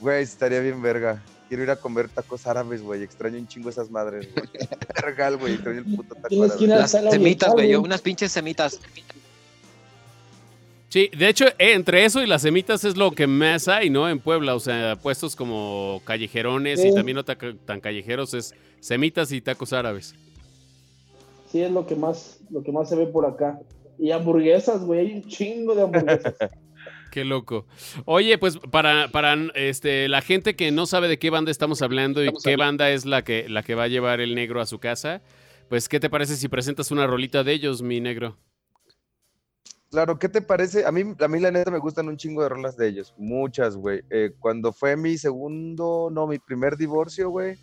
Güey, 0.00 0.22
estaría 0.22 0.60
bien 0.60 0.82
verga. 0.82 1.22
Quiero 1.48 1.62
ir 1.62 1.70
a 1.70 1.76
comer 1.76 2.08
tacos 2.08 2.46
árabes, 2.46 2.82
güey. 2.82 3.02
Extraño 3.02 3.38
un 3.38 3.48
chingo 3.48 3.70
esas 3.70 3.90
madres, 3.90 4.28
güey. 4.34 4.48
Regal, 4.96 5.38
güey. 5.38 5.54
Extraño 5.54 5.78
el 5.78 5.96
puto 5.96 6.14
taco 6.14 6.44
árabe. 6.44 6.66
Las 6.66 6.90
semitas, 6.90 7.52
güey. 7.52 7.74
Unas 7.74 8.02
pinches 8.02 8.32
semitas. 8.32 8.80
Sí, 10.88 11.10
de 11.16 11.28
hecho, 11.28 11.46
eh, 11.46 11.74
entre 11.74 12.04
eso 12.04 12.22
y 12.22 12.26
las 12.26 12.42
semitas 12.42 12.82
es 12.84 12.96
lo 12.96 13.10
que 13.10 13.26
más 13.26 13.68
hay, 13.68 13.90
¿no? 13.90 14.08
En 14.08 14.20
Puebla, 14.20 14.54
o 14.54 14.60
sea, 14.60 14.96
puestos 14.96 15.36
como 15.36 16.00
callejerones 16.04 16.82
y 16.82 16.94
también 16.94 17.16
no 17.16 17.24
tan 17.24 17.80
callejeros 17.80 18.32
es 18.32 18.54
semitas 18.80 19.30
y 19.32 19.42
tacos 19.42 19.74
árabes. 19.74 20.14
Sí, 21.50 21.62
es 21.62 21.70
lo 21.70 21.86
que 21.86 21.94
más, 21.94 22.40
lo 22.50 22.62
que 22.62 22.72
más 22.72 22.88
se 22.88 22.96
ve 22.96 23.06
por 23.06 23.26
acá. 23.26 23.58
Y 23.98 24.12
hamburguesas, 24.12 24.82
güey, 24.82 25.00
hay 25.00 25.12
un 25.12 25.28
chingo 25.28 25.74
de 25.74 25.82
hamburguesas. 25.82 26.34
Qué 27.10 27.24
loco. 27.24 27.66
Oye, 28.04 28.38
pues 28.38 28.58
para, 28.58 29.08
para 29.08 29.34
este, 29.54 30.08
la 30.08 30.20
gente 30.20 30.56
que 30.56 30.70
no 30.70 30.86
sabe 30.86 31.08
de 31.08 31.18
qué 31.18 31.30
banda 31.30 31.50
estamos 31.50 31.80
hablando 31.80 32.22
y 32.22 32.30
qué 32.44 32.56
banda 32.56 32.90
es 32.90 33.06
la 33.06 33.24
que, 33.24 33.48
la 33.48 33.62
que 33.62 33.74
va 33.74 33.84
a 33.84 33.88
llevar 33.88 34.20
el 34.20 34.34
negro 34.34 34.60
a 34.60 34.66
su 34.66 34.78
casa, 34.78 35.22
pues 35.70 35.88
¿qué 35.88 36.00
te 36.00 36.10
parece 36.10 36.36
si 36.36 36.48
presentas 36.48 36.90
una 36.90 37.06
rolita 37.06 37.44
de 37.44 37.54
ellos, 37.54 37.80
mi 37.80 38.00
negro? 38.00 38.36
Claro, 39.90 40.18
¿qué 40.18 40.28
te 40.28 40.42
parece? 40.42 40.84
A 40.84 40.92
mí, 40.92 41.02
a 41.18 41.28
mí 41.28 41.40
la 41.40 41.50
neta 41.50 41.70
me 41.70 41.78
gustan 41.78 42.08
un 42.08 42.16
chingo 42.18 42.42
de 42.42 42.50
rolas 42.50 42.76
de 42.76 42.88
ellos, 42.88 43.14
muchas, 43.16 43.74
güey. 43.74 44.02
Eh, 44.10 44.32
cuando 44.38 44.72
fue 44.72 44.96
mi 44.96 45.16
segundo, 45.16 46.10
no, 46.12 46.26
mi 46.26 46.38
primer 46.38 46.76
divorcio, 46.76 47.30
güey. 47.30 47.56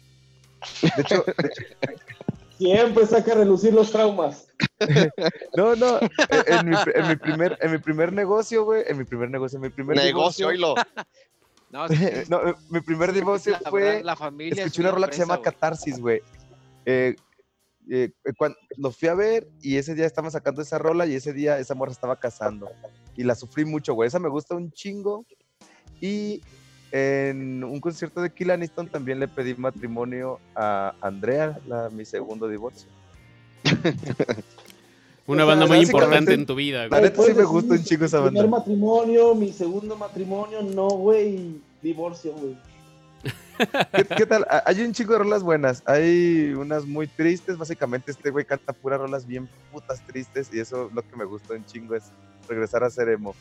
De 0.82 1.02
hecho, 1.02 1.24
siempre 2.58 3.06
saca 3.06 3.34
a 3.34 3.36
relucir 3.36 3.74
los 3.74 3.92
traumas. 3.92 4.48
no, 5.56 5.76
no, 5.76 5.98
eh, 6.00 6.44
en 6.48 6.70
mi, 6.70 6.76
en 6.96 7.08
mi, 7.08 7.16
primer, 7.16 7.60
en 7.62 7.72
mi 7.72 7.78
primer 7.78 8.12
negocio, 8.12 8.64
güey, 8.64 8.84
en 8.88 8.98
mi 8.98 9.04
primer 9.04 9.30
negocio, 9.30 9.58
en 9.58 9.62
mi 9.62 9.70
primer 9.70 9.98
negocio, 9.98 10.48
oílo. 10.48 10.76
No, 11.72 11.88
no, 12.30 12.48
eh, 12.48 12.56
mi 12.70 12.80
primer 12.80 13.12
divorcio 13.12 13.58
fue. 13.70 14.02
La 14.02 14.16
familia 14.16 14.64
escuché 14.64 14.82
una 14.82 14.92
rola 14.92 15.08
que 15.08 15.14
se 15.14 15.20
llama 15.20 15.42
Catarsis, 15.42 16.00
güey. 16.00 16.22
Eh, 16.86 17.16
eh, 17.90 18.12
eh, 18.24 18.34
cuando 18.38 18.58
lo 18.78 18.92
fui 18.92 19.08
a 19.08 19.14
ver 19.14 19.48
y 19.62 19.78
ese 19.78 19.96
día 19.96 20.06
estamos 20.06 20.34
sacando 20.34 20.62
esa 20.62 20.78
rola 20.78 21.06
y 21.06 21.16
ese 21.16 21.34
día 21.34 21.60
esa 21.60 21.76
morra 21.76 21.92
estaba 21.92 22.20
casando. 22.20 22.70
Y 23.16 23.24
la 23.24 23.36
sufrí 23.36 23.66
mucho, 23.66 23.94
güey. 23.94 24.08
Esa 24.08 24.20
me 24.20 24.30
gusta 24.30 24.56
un 24.56 24.72
chingo. 24.72 25.26
Y 26.02 26.42
en 26.92 27.64
un 27.64 27.80
concierto 27.80 28.22
de 28.22 28.34
Kill 28.34 28.52
Aniston 28.52 28.88
también 28.88 29.20
le 29.20 29.28
pedí 29.28 29.56
matrimonio 29.56 30.40
a 30.56 30.94
Andrea, 31.02 31.60
la, 31.68 31.90
mi 31.90 32.06
segundo 32.06 32.48
divorcio. 32.48 32.90
Una 35.28 35.44
banda 35.44 35.66
muy 35.66 35.80
importante 35.80 36.34
en 36.34 36.46
tu 36.46 36.54
vida. 36.54 36.88
La 36.88 37.02
neta 37.02 37.24
sí 37.24 37.34
me 37.34 37.44
gusta 37.44 37.74
un 37.74 37.84
chingo 37.84 38.06
esa 38.06 38.20
banda. 38.20 38.32
Mi 38.32 38.48
primer 38.48 38.60
matrimonio, 38.60 39.34
mi 39.34 39.52
segundo 39.52 39.98
matrimonio, 39.98 40.62
no, 40.62 40.88
güey, 40.90 41.60
divorcio, 41.82 42.34
güey. 42.34 42.56
¿Qué, 44.18 44.26
tal? 44.26 44.46
Hay 44.66 44.82
un 44.82 44.94
chico 44.94 45.14
de 45.14 45.20
rolas 45.20 45.44
buenas. 45.44 45.84
Hay 45.86 46.54
unas 46.54 46.86
muy 46.86 47.08
tristes. 47.08 47.58
Básicamente, 47.58 48.12
este 48.12 48.30
güey 48.30 48.46
canta 48.46 48.74
puras 48.74 49.00
rolas 49.00 49.26
bien 49.26 49.50
putas 49.72 50.06
tristes. 50.06 50.50
Y 50.54 50.60
eso 50.60 50.90
lo 50.94 51.02
que 51.02 51.16
me 51.16 51.26
gustó 51.26 51.54
un 51.54 51.66
chingo 51.66 51.96
es 51.96 52.04
regresar 52.48 52.84
a 52.84 52.90
ser 52.90 53.10
emo. 53.10 53.36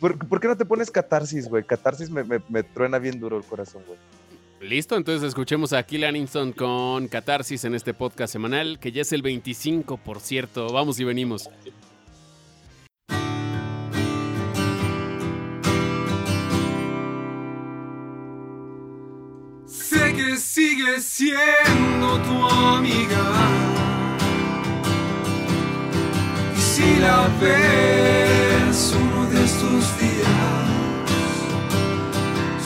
¿Por, 0.00 0.40
qué 0.40 0.48
no 0.48 0.56
te 0.56 0.64
pones 0.64 0.90
catarsis, 0.90 1.48
güey? 1.48 1.62
Catarsis 1.62 2.10
me, 2.10 2.24
me, 2.24 2.62
truena 2.62 2.98
bien 2.98 3.20
duro 3.20 3.36
el 3.36 3.44
corazón, 3.44 3.82
güey. 3.86 3.98
Listo, 4.60 4.96
entonces 4.96 5.28
escuchemos 5.28 5.72
a 5.72 5.82
Kill 5.82 6.04
Aniston 6.04 6.52
con 6.52 7.08
Catarsis 7.08 7.64
en 7.64 7.74
este 7.74 7.94
podcast 7.94 8.32
semanal, 8.32 8.78
que 8.78 8.92
ya 8.92 9.02
es 9.02 9.12
el 9.12 9.22
25, 9.22 9.96
por 9.98 10.20
cierto. 10.20 10.70
Vamos 10.72 11.00
y 11.00 11.04
venimos. 11.04 11.50
Que 20.20 20.36
sigue 20.36 21.00
siendo 21.00 22.18
tu 22.26 22.46
amiga. 22.46 23.24
Y 26.56 26.60
si 26.60 26.96
la 26.96 27.28
ves 27.40 28.94
uno 29.00 29.26
de 29.30 29.44
estos 29.44 29.82
días, 29.98 30.66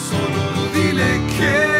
solo 0.08 0.68
dile 0.74 1.20
que... 1.38 1.74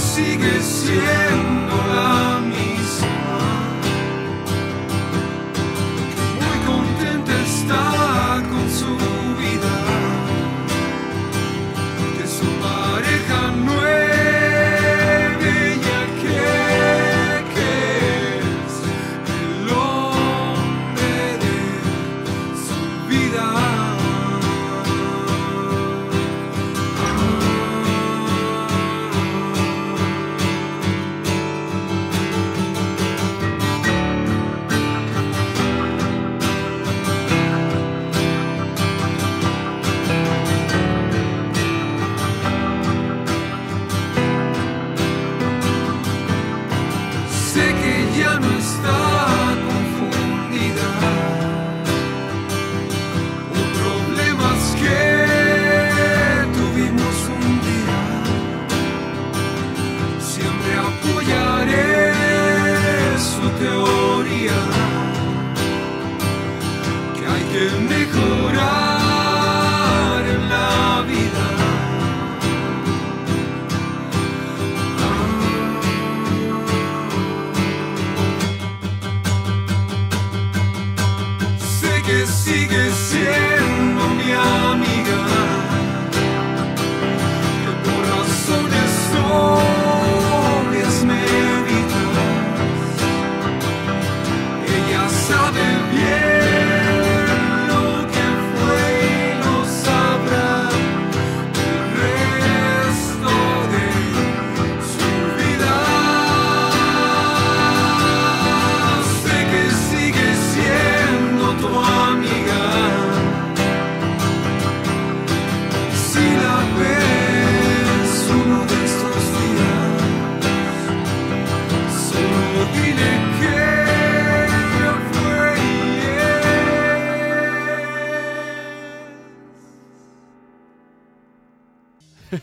sigue 0.00 0.62
siendo 0.62 1.29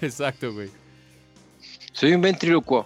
Exacto, 0.08 0.54
güey. 0.54 0.72
Soy 1.92 2.14
un 2.14 2.22
ventriloquio. 2.22 2.86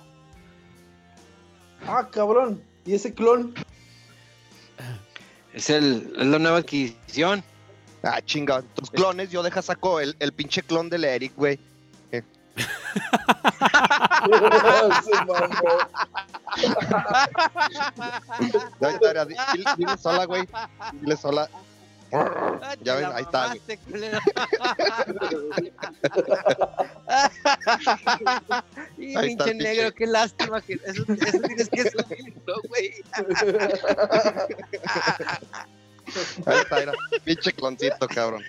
Ah, 1.88 2.08
cabrón. 2.12 2.64
¿Y 2.86 2.96
ese 2.96 3.14
clon? 3.14 3.54
Es, 5.54 5.70
el, 5.70 6.12
la 6.16 6.40
nueva 6.40 6.58
adquisición. 6.58 7.44
Ah, 8.04 8.20
chinga. 8.24 8.64
Tus 8.74 8.90
clones, 8.90 9.30
yo 9.30 9.44
deja 9.44 9.62
saco 9.62 10.00
el, 10.00 10.16
el 10.20 10.34
pinche 10.34 10.64
clon 10.64 10.90
del 10.90 11.04
Eric, 11.04 11.34
güey. 11.36 11.60
Eh. 12.12 12.24
dile 19.78 19.98
sola, 19.98 20.26
güey. 20.26 20.48
Dile 20.94 21.18
sola. 21.18 21.48
Ya 22.82 22.96
ven, 22.96 23.06
ahí 23.14 23.24
está. 23.24 23.54
y 28.98 29.18
pinche 29.28 29.54
negro, 29.54 29.94
qué 29.94 30.08
lástima 30.08 30.62
que 30.62 30.74
eso, 30.74 31.06
tienes 31.06 31.70
que 31.70 31.90
subirlo, 31.90 32.62
güey. 32.68 32.94
Ahí 36.46 36.60
está, 36.60 36.82
era. 36.82 36.92
Pinche 37.24 37.54
cloncito, 37.54 38.08
cabrón. 38.08 38.44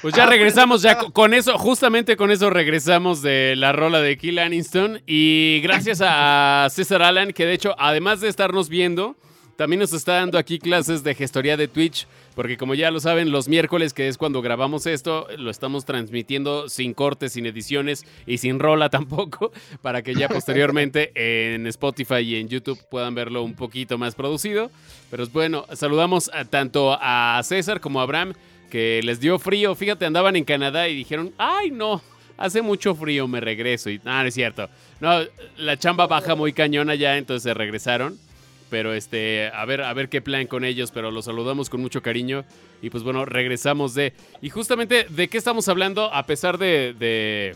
Pues 0.00 0.14
ya 0.14 0.26
regresamos, 0.26 0.80
ya 0.80 0.96
con 0.96 1.34
eso, 1.34 1.58
justamente 1.58 2.16
con 2.16 2.30
eso 2.30 2.50
regresamos 2.50 3.20
de 3.20 3.54
la 3.56 3.72
rola 3.72 4.00
de 4.00 4.16
Kill 4.16 4.38
Aniston. 4.38 5.02
Y 5.06 5.60
gracias 5.62 6.00
a 6.02 6.68
César 6.70 7.02
Alan, 7.02 7.32
que 7.32 7.44
de 7.44 7.54
hecho, 7.54 7.74
además 7.78 8.20
de 8.20 8.28
estarnos 8.28 8.68
viendo, 8.68 9.16
también 9.58 9.80
nos 9.80 9.92
está 9.92 10.12
dando 10.14 10.38
aquí 10.38 10.60
clases 10.60 11.02
de 11.02 11.16
gestoría 11.16 11.56
de 11.56 11.66
Twitch, 11.66 12.06
porque 12.36 12.56
como 12.56 12.76
ya 12.76 12.92
lo 12.92 13.00
saben, 13.00 13.32
los 13.32 13.48
miércoles, 13.48 13.92
que 13.92 14.06
es 14.06 14.16
cuando 14.16 14.40
grabamos 14.40 14.86
esto, 14.86 15.26
lo 15.36 15.50
estamos 15.50 15.84
transmitiendo 15.84 16.68
sin 16.68 16.94
cortes, 16.94 17.32
sin 17.32 17.44
ediciones 17.44 18.06
y 18.24 18.38
sin 18.38 18.60
rola 18.60 18.88
tampoco, 18.90 19.50
para 19.82 20.02
que 20.02 20.14
ya 20.14 20.28
posteriormente 20.28 21.10
en 21.16 21.66
Spotify 21.66 22.20
y 22.20 22.36
en 22.36 22.48
YouTube 22.48 22.78
puedan 22.88 23.16
verlo 23.16 23.42
un 23.42 23.54
poquito 23.54 23.98
más 23.98 24.14
producido. 24.14 24.70
Pero 25.10 25.26
bueno, 25.32 25.66
saludamos 25.72 26.30
tanto 26.50 26.96
a 27.00 27.40
César 27.42 27.80
como 27.80 27.98
a 27.98 28.04
Abraham, 28.04 28.34
que 28.70 29.00
les 29.02 29.18
dio 29.18 29.40
frío. 29.40 29.74
Fíjate, 29.74 30.06
andaban 30.06 30.36
en 30.36 30.44
Canadá 30.44 30.86
y 30.86 30.94
dijeron, 30.94 31.34
ay 31.36 31.72
no, 31.72 32.00
hace 32.36 32.62
mucho 32.62 32.94
frío, 32.94 33.26
me 33.26 33.40
regreso. 33.40 33.90
Y 33.90 34.00
nada, 34.04 34.22
no 34.22 34.28
es 34.28 34.34
cierto. 34.34 34.68
No, 35.00 35.18
la 35.56 35.76
chamba 35.76 36.06
baja 36.06 36.36
muy 36.36 36.52
cañona 36.52 36.94
ya, 36.94 37.16
entonces 37.16 37.42
se 37.42 37.54
regresaron. 37.54 38.27
Pero 38.70 38.92
este, 38.92 39.50
a 39.54 39.64
ver, 39.64 39.82
a 39.82 39.92
ver 39.94 40.08
qué 40.08 40.20
plan 40.20 40.46
con 40.46 40.64
ellos, 40.64 40.90
pero 40.90 41.10
los 41.10 41.24
saludamos 41.24 41.70
con 41.70 41.80
mucho 41.80 42.02
cariño. 42.02 42.44
Y 42.82 42.90
pues 42.90 43.02
bueno, 43.02 43.24
regresamos 43.24 43.94
de. 43.94 44.12
Y 44.42 44.50
justamente, 44.50 45.06
¿de 45.08 45.28
qué 45.28 45.38
estamos 45.38 45.68
hablando? 45.68 46.12
A 46.12 46.24
pesar 46.26 46.58
de. 46.58 46.94
de. 46.98 47.54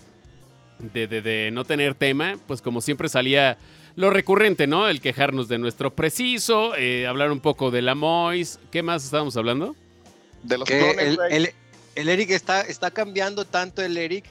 de, 0.79 1.51
no 1.53 1.65
tener 1.65 1.95
tema, 1.95 2.39
pues 2.47 2.63
como 2.63 2.81
siempre 2.81 3.09
salía 3.09 3.59
lo 3.95 4.11
recurrente, 4.11 4.67
¿no? 4.67 4.89
El 4.89 5.01
quejarnos 5.01 5.49
de 5.49 5.59
nuestro 5.59 5.95
preciso, 5.95 6.75
eh, 6.77 7.07
hablar 7.07 7.31
un 7.31 7.41
poco 7.41 7.71
de 7.71 7.83
la 7.83 7.95
Mois. 7.95 8.59
¿Qué 8.71 8.83
más 8.83 9.05
estábamos 9.05 9.37
hablando? 9.37 9.77
De 10.43 10.59
los 10.59 10.69
clones, 10.69 11.19
el, 11.31 11.53
el, 11.95 12.09
Eric 12.09 12.31
está, 12.31 12.63
está 12.63 12.91
cambiando 12.91 13.45
tanto 13.45 13.83
el 13.83 13.97
Eric 13.97 14.25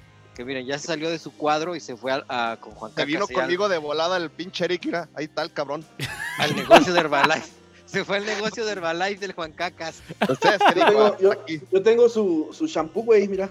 miren, 0.45 0.65
ya 0.65 0.77
se 0.77 0.87
salió 0.87 1.09
de 1.09 1.19
su 1.19 1.31
cuadro 1.31 1.75
y 1.75 1.79
se 1.79 1.95
fue 1.95 2.11
a, 2.11 2.57
con 2.59 2.73
Juan 2.73 2.91
Carlos. 2.91 2.95
Se 2.95 3.05
vino 3.05 3.41
conmigo 3.41 3.69
de 3.69 3.77
volada 3.77 4.17
el 4.17 4.29
pinche 4.29 4.65
Eric, 4.65 4.85
mira, 4.85 5.09
ahí 5.15 5.25
está 5.25 5.41
el 5.43 5.51
cabrón. 5.51 5.85
Al 6.37 6.55
negocio 6.55 6.93
de 6.93 6.99
Herbalife. 6.99 7.49
Se 7.85 8.05
fue 8.05 8.17
al 8.17 8.25
negocio 8.25 8.65
de 8.65 8.71
Herbalife 8.71 9.19
del 9.19 9.33
Juan 9.33 9.51
Cacas. 9.51 10.01
Ustedes, 10.29 10.61
yo, 10.73 10.85
tengo, 10.85 11.45
yo, 11.71 11.83
tengo 11.83 12.07
su, 12.07 12.49
su 12.53 12.65
shampoo, 12.65 13.03
güey, 13.03 13.27
mira. 13.27 13.49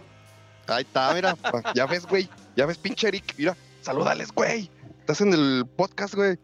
Ahí 0.67 0.83
está, 0.83 1.13
mira. 1.13 1.37
Ya 1.75 1.85
ves, 1.85 2.07
güey. 2.07 2.27
Ya 2.57 2.65
ves, 2.65 2.79
pinche 2.79 3.09
Eric. 3.09 3.35
Mira, 3.37 3.55
salúdales, 3.83 4.33
güey. 4.33 4.71
Estás 5.01 5.21
en 5.21 5.35
el 5.35 5.67
podcast, 5.77 6.15
güey. 6.15 6.39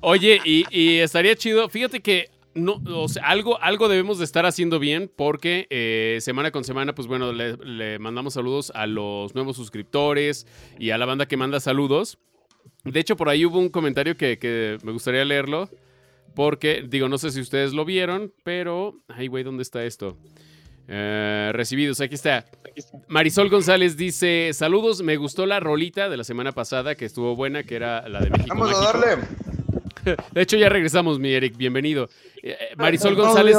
Oye, 0.00 0.40
y, 0.42 0.64
y 0.70 1.00
estaría 1.00 1.36
chido. 1.36 1.68
Fíjate 1.68 2.00
que 2.00 2.30
no, 2.58 2.82
o 2.86 3.08
sea, 3.08 3.24
algo, 3.26 3.60
algo 3.62 3.88
debemos 3.88 4.18
de 4.18 4.24
estar 4.24 4.46
haciendo 4.46 4.78
bien 4.78 5.10
porque 5.14 5.66
eh, 5.70 6.18
semana 6.20 6.50
con 6.50 6.64
semana, 6.64 6.94
pues 6.94 7.08
bueno, 7.08 7.32
le, 7.32 7.98
mandamos 7.98 8.34
saludos 8.34 8.72
a 8.74 8.86
los 8.86 9.34
nuevos 9.34 9.56
suscriptores 9.56 10.46
y 10.78 10.90
a 10.90 10.98
la 10.98 11.06
banda 11.06 11.26
que 11.26 11.36
manda 11.36 11.60
saludos. 11.60 12.18
De 12.84 13.00
hecho, 13.00 13.16
por 13.16 13.28
ahí 13.28 13.44
hubo 13.44 13.58
un 13.58 13.68
comentario 13.68 14.16
que, 14.16 14.78
me 14.82 14.92
gustaría 14.92 15.24
leerlo. 15.24 15.68
Porque, 16.34 16.84
digo, 16.86 17.08
no 17.08 17.18
sé 17.18 17.30
si 17.30 17.40
ustedes 17.40 17.72
lo 17.72 17.84
vieron, 17.84 18.32
pero. 18.44 18.94
Ay, 19.08 19.26
güey, 19.26 19.42
¿dónde 19.42 19.62
está 19.62 19.84
esto? 19.84 20.16
Eh, 20.86 21.50
recibidos, 21.52 22.00
aquí 22.00 22.14
está. 22.14 22.44
Marisol 23.08 23.48
González 23.48 23.96
dice: 23.96 24.50
Saludos, 24.52 25.02
me 25.02 25.16
gustó 25.16 25.46
la 25.46 25.58
rolita 25.58 26.08
de 26.08 26.16
la 26.16 26.24
semana 26.24 26.52
pasada 26.52 26.94
que 26.94 27.06
estuvo 27.06 27.34
buena, 27.34 27.64
que 27.64 27.74
era 27.74 28.08
la 28.08 28.20
de 28.20 28.30
México. 28.30 28.56
Vamos 28.56 28.78
a 28.78 28.92
darle. 28.92 29.24
De 30.32 30.42
hecho, 30.42 30.56
ya 30.56 30.68
regresamos, 30.68 31.18
mi 31.18 31.32
Eric, 31.32 31.56
bienvenido. 31.56 32.08
Eh, 32.42 32.56
Marisol 32.76 33.14
González. 33.14 33.56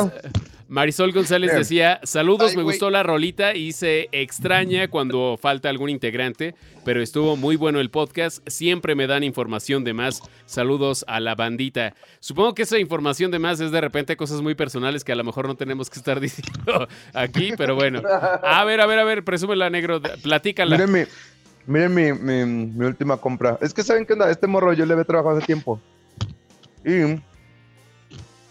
Marisol 0.70 1.12
González 1.12 1.52
decía, 1.52 2.00
saludos, 2.04 2.56
me 2.56 2.62
gustó 2.62 2.92
la 2.92 3.02
rolita 3.02 3.56
y 3.56 3.72
se 3.72 4.08
extraña 4.12 4.88
cuando 4.88 5.36
falta 5.42 5.68
algún 5.68 5.90
integrante, 5.90 6.54
pero 6.86 7.02
estuvo 7.02 7.36
muy 7.36 7.56
bueno 7.56 7.80
el 7.80 7.90
podcast, 7.90 8.48
siempre 8.48 8.94
me 8.94 9.08
dan 9.08 9.24
información 9.24 9.84
de 9.84 9.94
más. 9.94 10.22
Saludos 10.46 11.06
a 11.08 11.20
la 11.22 11.34
bandita. 11.34 11.96
Supongo 12.20 12.54
que 12.54 12.62
esa 12.62 12.78
información 12.78 13.32
de 13.32 13.40
más 13.40 13.60
es 13.62 13.72
de 13.72 13.82
repente 13.82 14.16
cosas 14.16 14.42
muy 14.42 14.54
personales 14.54 15.04
que 15.04 15.12
a 15.12 15.16
lo 15.16 15.24
mejor 15.24 15.48
no 15.48 15.56
tenemos 15.56 15.90
que 15.90 15.98
estar 15.98 16.20
diciendo 16.22 16.88
aquí, 17.16 17.54
pero 17.58 17.74
bueno. 17.74 18.04
A 18.08 18.64
ver, 18.64 18.80
a 18.80 18.86
ver, 18.86 19.00
a 19.00 19.04
ver, 19.04 19.24
presúmela, 19.24 19.72
negro, 19.72 20.00
platícala. 20.22 20.78
Miren, 20.78 20.94
mi, 20.94 22.14
miren 22.14 22.78
mi, 22.78 22.86
última 22.86 23.18
compra. 23.18 23.58
Es 23.60 23.74
que 23.74 23.82
saben 23.82 24.06
que 24.06 24.16
este 24.30 24.46
morro 24.46 24.72
yo 24.74 24.86
le 24.86 24.94
había 24.94 25.06
trabajado 25.06 25.38
hace 25.38 25.48
tiempo. 25.48 25.82
Y 26.86 27.22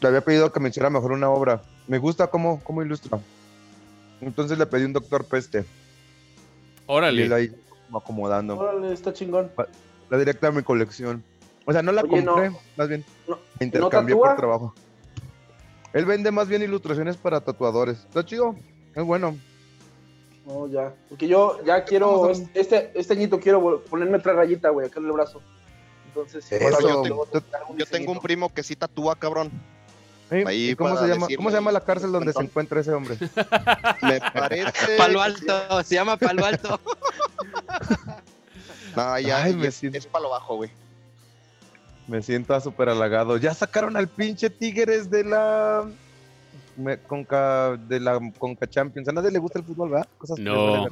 le 0.00 0.08
había 0.08 0.20
pedido 0.20 0.52
que 0.52 0.60
me 0.60 0.68
hiciera 0.68 0.90
mejor 0.90 1.12
una 1.12 1.30
obra 1.30 1.62
me 1.88 1.98
gusta 1.98 2.28
cómo, 2.28 2.60
cómo 2.62 2.82
ilustra. 2.82 3.18
Entonces 4.20 4.58
le 4.58 4.66
pedí 4.66 4.84
un 4.84 4.92
doctor 4.92 5.24
peste. 5.24 5.64
Órale. 6.86 7.22
Y 7.22 7.24
él 7.24 7.32
ahí 7.32 7.54
acomodando. 7.92 8.58
Órale, 8.58 8.92
está 8.92 9.12
chingón. 9.12 9.50
La 10.10 10.18
directa 10.18 10.48
a 10.48 10.52
mi 10.52 10.62
colección. 10.62 11.24
O 11.64 11.72
sea, 11.72 11.82
no 11.82 11.92
la 11.92 12.02
compré, 12.02 12.50
más 12.76 12.88
bien. 12.88 13.04
No, 13.26 13.38
intercambié 13.60 14.14
por 14.14 14.36
trabajo. 14.36 14.74
Él 15.92 16.04
vende 16.04 16.30
más 16.30 16.48
bien 16.48 16.62
ilustraciones 16.62 17.16
para 17.16 17.40
tatuadores. 17.40 17.98
Está 17.98 18.24
chido, 18.24 18.54
es 18.94 19.04
bueno. 19.04 19.36
No, 20.46 20.66
ya. 20.68 20.94
Porque 21.08 21.28
yo 21.28 21.62
ya 21.64 21.84
quiero, 21.84 22.30
este, 22.30 22.90
este 22.94 23.12
añito 23.12 23.40
quiero 23.40 23.82
ponerme 23.84 24.18
otra 24.18 24.34
rayita, 24.34 24.70
güey, 24.70 24.86
acá 24.86 25.00
en 25.00 25.06
el 25.06 25.12
brazo. 25.12 25.42
Entonces, 26.08 26.48
yo, 26.50 27.04
yo 27.76 27.86
tengo 27.86 28.12
un 28.12 28.20
primo 28.20 28.52
que 28.52 28.62
sí 28.62 28.74
tatúa, 28.74 29.14
cabrón. 29.16 29.50
¿Cómo, 30.76 30.98
se 30.98 31.08
llama, 31.08 31.26
¿Cómo 31.36 31.50
se 31.50 31.56
llama 31.56 31.72
la 31.72 31.80
cárcel 31.80 32.12
donde 32.12 32.32
se 32.32 32.42
encuentra 32.42 32.80
ese 32.80 32.92
hombre? 32.92 33.16
Me 34.02 34.20
parece. 34.20 34.96
Palo 34.98 35.22
Alto, 35.22 35.82
se 35.82 35.94
llama 35.94 36.16
Palo 36.18 36.44
Alto. 36.44 36.80
no, 38.96 39.18
ya, 39.20 39.48
es, 39.48 40.06
Palo 40.06 40.30
Bajo, 40.30 40.56
güey. 40.56 40.70
Me 42.06 42.22
siento 42.22 42.58
súper 42.60 42.90
halagado. 42.90 43.36
Ya 43.38 43.54
sacaron 43.54 43.96
al 43.96 44.08
pinche 44.08 44.50
Tigres 44.50 45.10
de 45.10 45.24
la. 45.24 45.90
conca, 47.06 47.76
de 47.76 48.00
la 48.00 48.20
Conca 48.38 48.68
Champions. 48.68 49.08
A 49.08 49.12
nadie 49.12 49.30
le 49.30 49.38
gusta 49.38 49.58
el 49.58 49.64
fútbol, 49.64 49.90
¿verdad? 49.90 50.08
Cosas 50.18 50.38
no. 50.38 50.88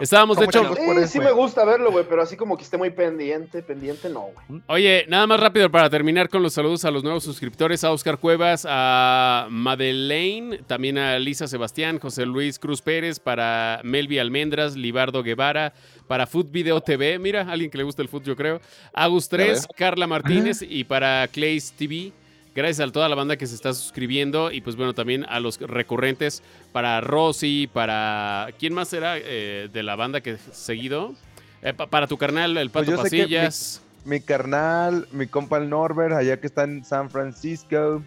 Estábamos, 0.00 0.36
de 0.36 0.44
hecho. 0.44 0.74
sí 1.06 1.20
me 1.20 1.32
gusta 1.32 1.64
verlo, 1.64 1.90
güey, 1.90 2.04
pero 2.08 2.22
así 2.22 2.36
como 2.36 2.56
que 2.56 2.64
esté 2.64 2.76
muy 2.76 2.90
pendiente, 2.90 3.62
pendiente, 3.62 4.08
no, 4.08 4.28
güey. 4.48 4.62
Oye, 4.66 5.06
nada 5.08 5.26
más 5.26 5.40
rápido 5.40 5.70
para 5.70 5.88
terminar 5.88 6.28
con 6.28 6.42
los 6.42 6.52
saludos 6.52 6.84
a 6.84 6.90
los 6.90 7.02
nuevos 7.02 7.24
suscriptores: 7.24 7.84
a 7.84 7.92
Oscar 7.92 8.18
Cuevas, 8.18 8.66
a 8.68 9.46
Madeleine, 9.50 10.58
también 10.66 10.98
a 10.98 11.18
Lisa 11.18 11.46
Sebastián, 11.46 11.98
José 11.98 12.26
Luis 12.26 12.58
Cruz 12.58 12.82
Pérez, 12.82 13.20
para 13.20 13.80
Melvi 13.84 14.18
Almendras, 14.18 14.76
Libardo 14.76 15.22
Guevara, 15.22 15.72
para 16.06 16.26
Food 16.26 16.50
Video 16.50 16.80
TV, 16.80 17.18
mira, 17.18 17.42
alguien 17.50 17.70
que 17.70 17.78
le 17.78 17.84
gusta 17.84 18.02
el 18.02 18.08
food, 18.08 18.24
yo 18.24 18.36
creo. 18.36 18.60
Agus 18.92 19.28
3, 19.28 19.68
Carla 19.76 20.06
Martínez 20.06 20.62
y 20.62 20.84
para 20.84 21.26
Clays 21.28 21.72
TV. 21.72 22.12
Gracias 22.56 22.88
a 22.88 22.90
toda 22.90 23.06
la 23.10 23.14
banda 23.14 23.36
que 23.36 23.46
se 23.46 23.54
está 23.54 23.74
suscribiendo 23.74 24.50
y 24.50 24.62
pues 24.62 24.76
bueno, 24.76 24.94
también 24.94 25.26
a 25.28 25.40
los 25.40 25.60
recurrentes, 25.60 26.42
para 26.72 27.02
Rosy, 27.02 27.68
para... 27.70 28.48
¿Quién 28.58 28.72
más 28.72 28.94
era 28.94 29.18
eh, 29.18 29.68
de 29.70 29.82
la 29.82 29.94
banda 29.94 30.22
que 30.22 30.38
seguido? 30.52 31.14
Eh, 31.60 31.74
para 31.74 32.06
tu 32.06 32.16
carnal, 32.16 32.56
el 32.56 32.70
pues 32.70 32.88
Pato 32.88 33.02
Pasillas. 33.02 33.82
Mi, 34.06 34.20
carnal, 34.20 35.06
mi 35.12 35.26
compa 35.26 35.58
el 35.58 35.68
Norbert, 35.68 36.14
allá 36.14 36.40
que 36.40 36.46
está 36.46 36.64
en 36.64 36.82
San 36.82 37.10
Francisco. 37.10 38.02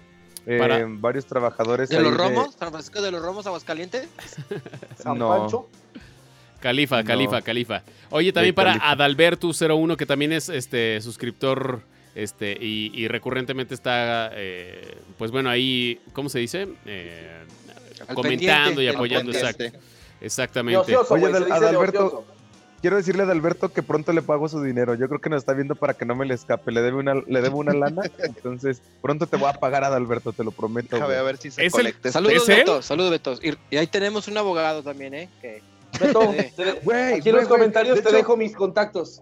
Eh, 0.47 0.83
varios 0.97 1.27
trabajadores. 1.27 1.89
¿De 1.89 2.01
los 2.01 2.17
Romos? 2.17 2.55
¿San 2.55 2.71
Francisco 2.71 3.03
de 3.03 3.12
los 3.12 3.21
Romos, 3.21 3.45
Aguascalientes? 3.45 4.09
¿San 4.97 5.19
no. 5.19 5.29
Pancho? 5.29 5.69
Califa, 6.59 7.03
Califa, 7.03 7.43
Califa. 7.43 7.83
Oye, 8.09 8.33
también 8.33 8.55
para 8.55 8.79
Adalberto01, 8.79 9.95
que 9.95 10.07
también 10.07 10.33
es 10.33 10.49
este 10.49 10.99
suscriptor 11.01 11.83
este, 12.15 12.57
y, 12.59 13.07
recurrentemente 13.07 13.73
está, 13.73 14.31
eh, 14.33 14.97
pues 15.17 15.31
bueno, 15.31 15.49
ahí, 15.49 15.99
¿cómo 16.13 16.29
se 16.29 16.39
dice? 16.39 16.67
Eh, 16.85 17.43
comentando 18.13 18.81
y 18.81 18.87
apoyando. 18.87 19.31
exactamente. 20.21 20.95
Oye, 21.09 21.25
Adalberto, 21.51 22.25
quiero 22.81 22.97
decirle 22.97 23.23
a 23.23 23.31
Alberto 23.31 23.69
que 23.69 23.83
pronto 23.83 24.13
le 24.13 24.21
pago 24.21 24.47
su 24.49 24.61
dinero. 24.61 24.95
Yo 24.95 25.07
creo 25.07 25.21
que 25.21 25.29
nos 25.29 25.39
está 25.39 25.53
viendo 25.53 25.75
para 25.75 25.93
que 25.93 26.05
no 26.05 26.15
me 26.15 26.25
le 26.25 26.33
escape. 26.33 26.71
Le 26.71 26.81
debe 26.81 26.97
una, 26.97 27.15
le 27.15 27.41
debo 27.41 27.59
una 27.59 27.73
lana. 27.73 28.03
entonces, 28.19 28.81
pronto 29.01 29.27
te 29.27 29.37
voy 29.37 29.49
a 29.49 29.53
pagar 29.53 29.83
a 29.83 29.95
Alberto, 29.95 30.33
te 30.33 30.43
lo 30.43 30.51
prometo. 30.51 30.95
a 30.95 31.07
ver 31.07 31.37
si 31.37 31.51
se 31.51 31.69
Saludos, 31.69 32.47
Beto. 32.47 32.81
Saludos, 32.81 33.11
Beto. 33.11 33.35
Y, 33.71 33.77
ahí 33.77 33.87
tenemos 33.87 34.27
un 34.27 34.37
abogado 34.37 34.83
también, 34.83 35.13
¿eh? 35.13 35.29
Que... 35.41 35.61
Beto, 35.99 36.21
aquí 37.15 37.29
en 37.29 37.35
los 37.35 37.47
comentarios 37.47 38.01
te 38.01 38.11
dejo 38.11 38.37
mis 38.37 38.55
contactos. 38.55 39.21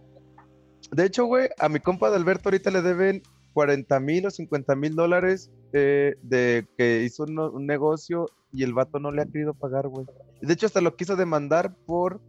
De 0.91 1.05
hecho, 1.05 1.25
güey, 1.25 1.49
a 1.59 1.69
mi 1.69 1.79
compa 1.79 2.09
de 2.09 2.15
Alberto 2.15 2.49
ahorita 2.49 2.71
le 2.71 2.81
deben 2.81 3.21
40 3.53 3.99
mil 3.99 4.25
o 4.27 4.31
50 4.31 4.75
mil 4.75 4.95
dólares 4.95 5.49
eh, 5.73 6.15
de 6.21 6.67
que 6.77 7.03
hizo 7.03 7.23
un, 7.23 7.65
negocio 7.65 8.27
y 8.53 8.63
el 8.63 8.73
vato 8.73 8.99
no 8.99 9.11
le 9.11 9.23
ha 9.23 9.25
querido 9.25 9.53
pagar, 9.53 9.87
güey. 9.87 10.05
De 10.41 10.53
hecho, 10.53 10.67
hasta 10.67 10.79
lo 10.79 10.95
quiso 10.95 11.15
demandar 11.15 11.73
por 11.85 12.21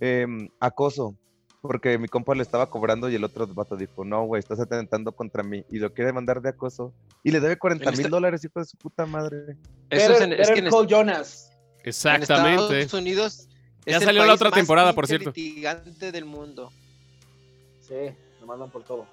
em, 0.00 0.48
acoso, 0.60 1.16
porque 1.62 1.98
mi 1.98 2.06
compa 2.06 2.34
le 2.34 2.42
estaba 2.42 2.70
cobrando 2.70 3.08
y 3.08 3.14
el 3.14 3.24
otro 3.24 3.46
vato 3.46 3.76
dijo, 3.76 4.04
no, 4.04 4.24
güey, 4.26 4.40
estás 4.40 4.60
atentando 4.60 5.12
contra 5.12 5.42
mí 5.42 5.64
y 5.70 5.78
lo 5.78 5.92
quiere 5.92 6.08
demandar 6.08 6.42
de 6.42 6.50
acoso 6.50 6.92
y 7.24 7.30
le 7.30 7.40
debe 7.40 7.56
40 7.56 7.90
mil 7.92 8.10
dólares, 8.10 8.44
hijo 8.44 8.60
de 8.60 8.66
su 8.66 8.76
puta 8.76 9.06
madre. 9.06 9.56
Eso 9.90 10.12
es, 10.12 10.20
en, 10.20 10.32
es 10.34 10.50
que 10.50 10.68
Jonas. 10.86 11.50
Exactamente. 11.82 12.74
En 12.74 12.80
Estados 12.80 12.92
Unidos 12.92 13.48
ya 13.86 14.00
salió 14.00 14.24
la 14.26 14.34
otra 14.34 14.50
temporada, 14.50 14.92
por 14.92 15.06
cierto. 15.06 15.30
litigante 15.30 16.12
del 16.12 16.26
mundo. 16.26 16.70
Sí, 17.88 17.94
me 18.40 18.46
mandan 18.46 18.70
por 18.70 18.84
todo. 18.84 19.06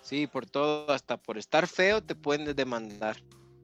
Sí, 0.00 0.26
por 0.26 0.46
todo, 0.46 0.90
hasta 0.90 1.18
por 1.18 1.36
estar 1.36 1.66
feo 1.66 2.02
te 2.02 2.14
pueden 2.14 2.56
demandar. 2.56 3.16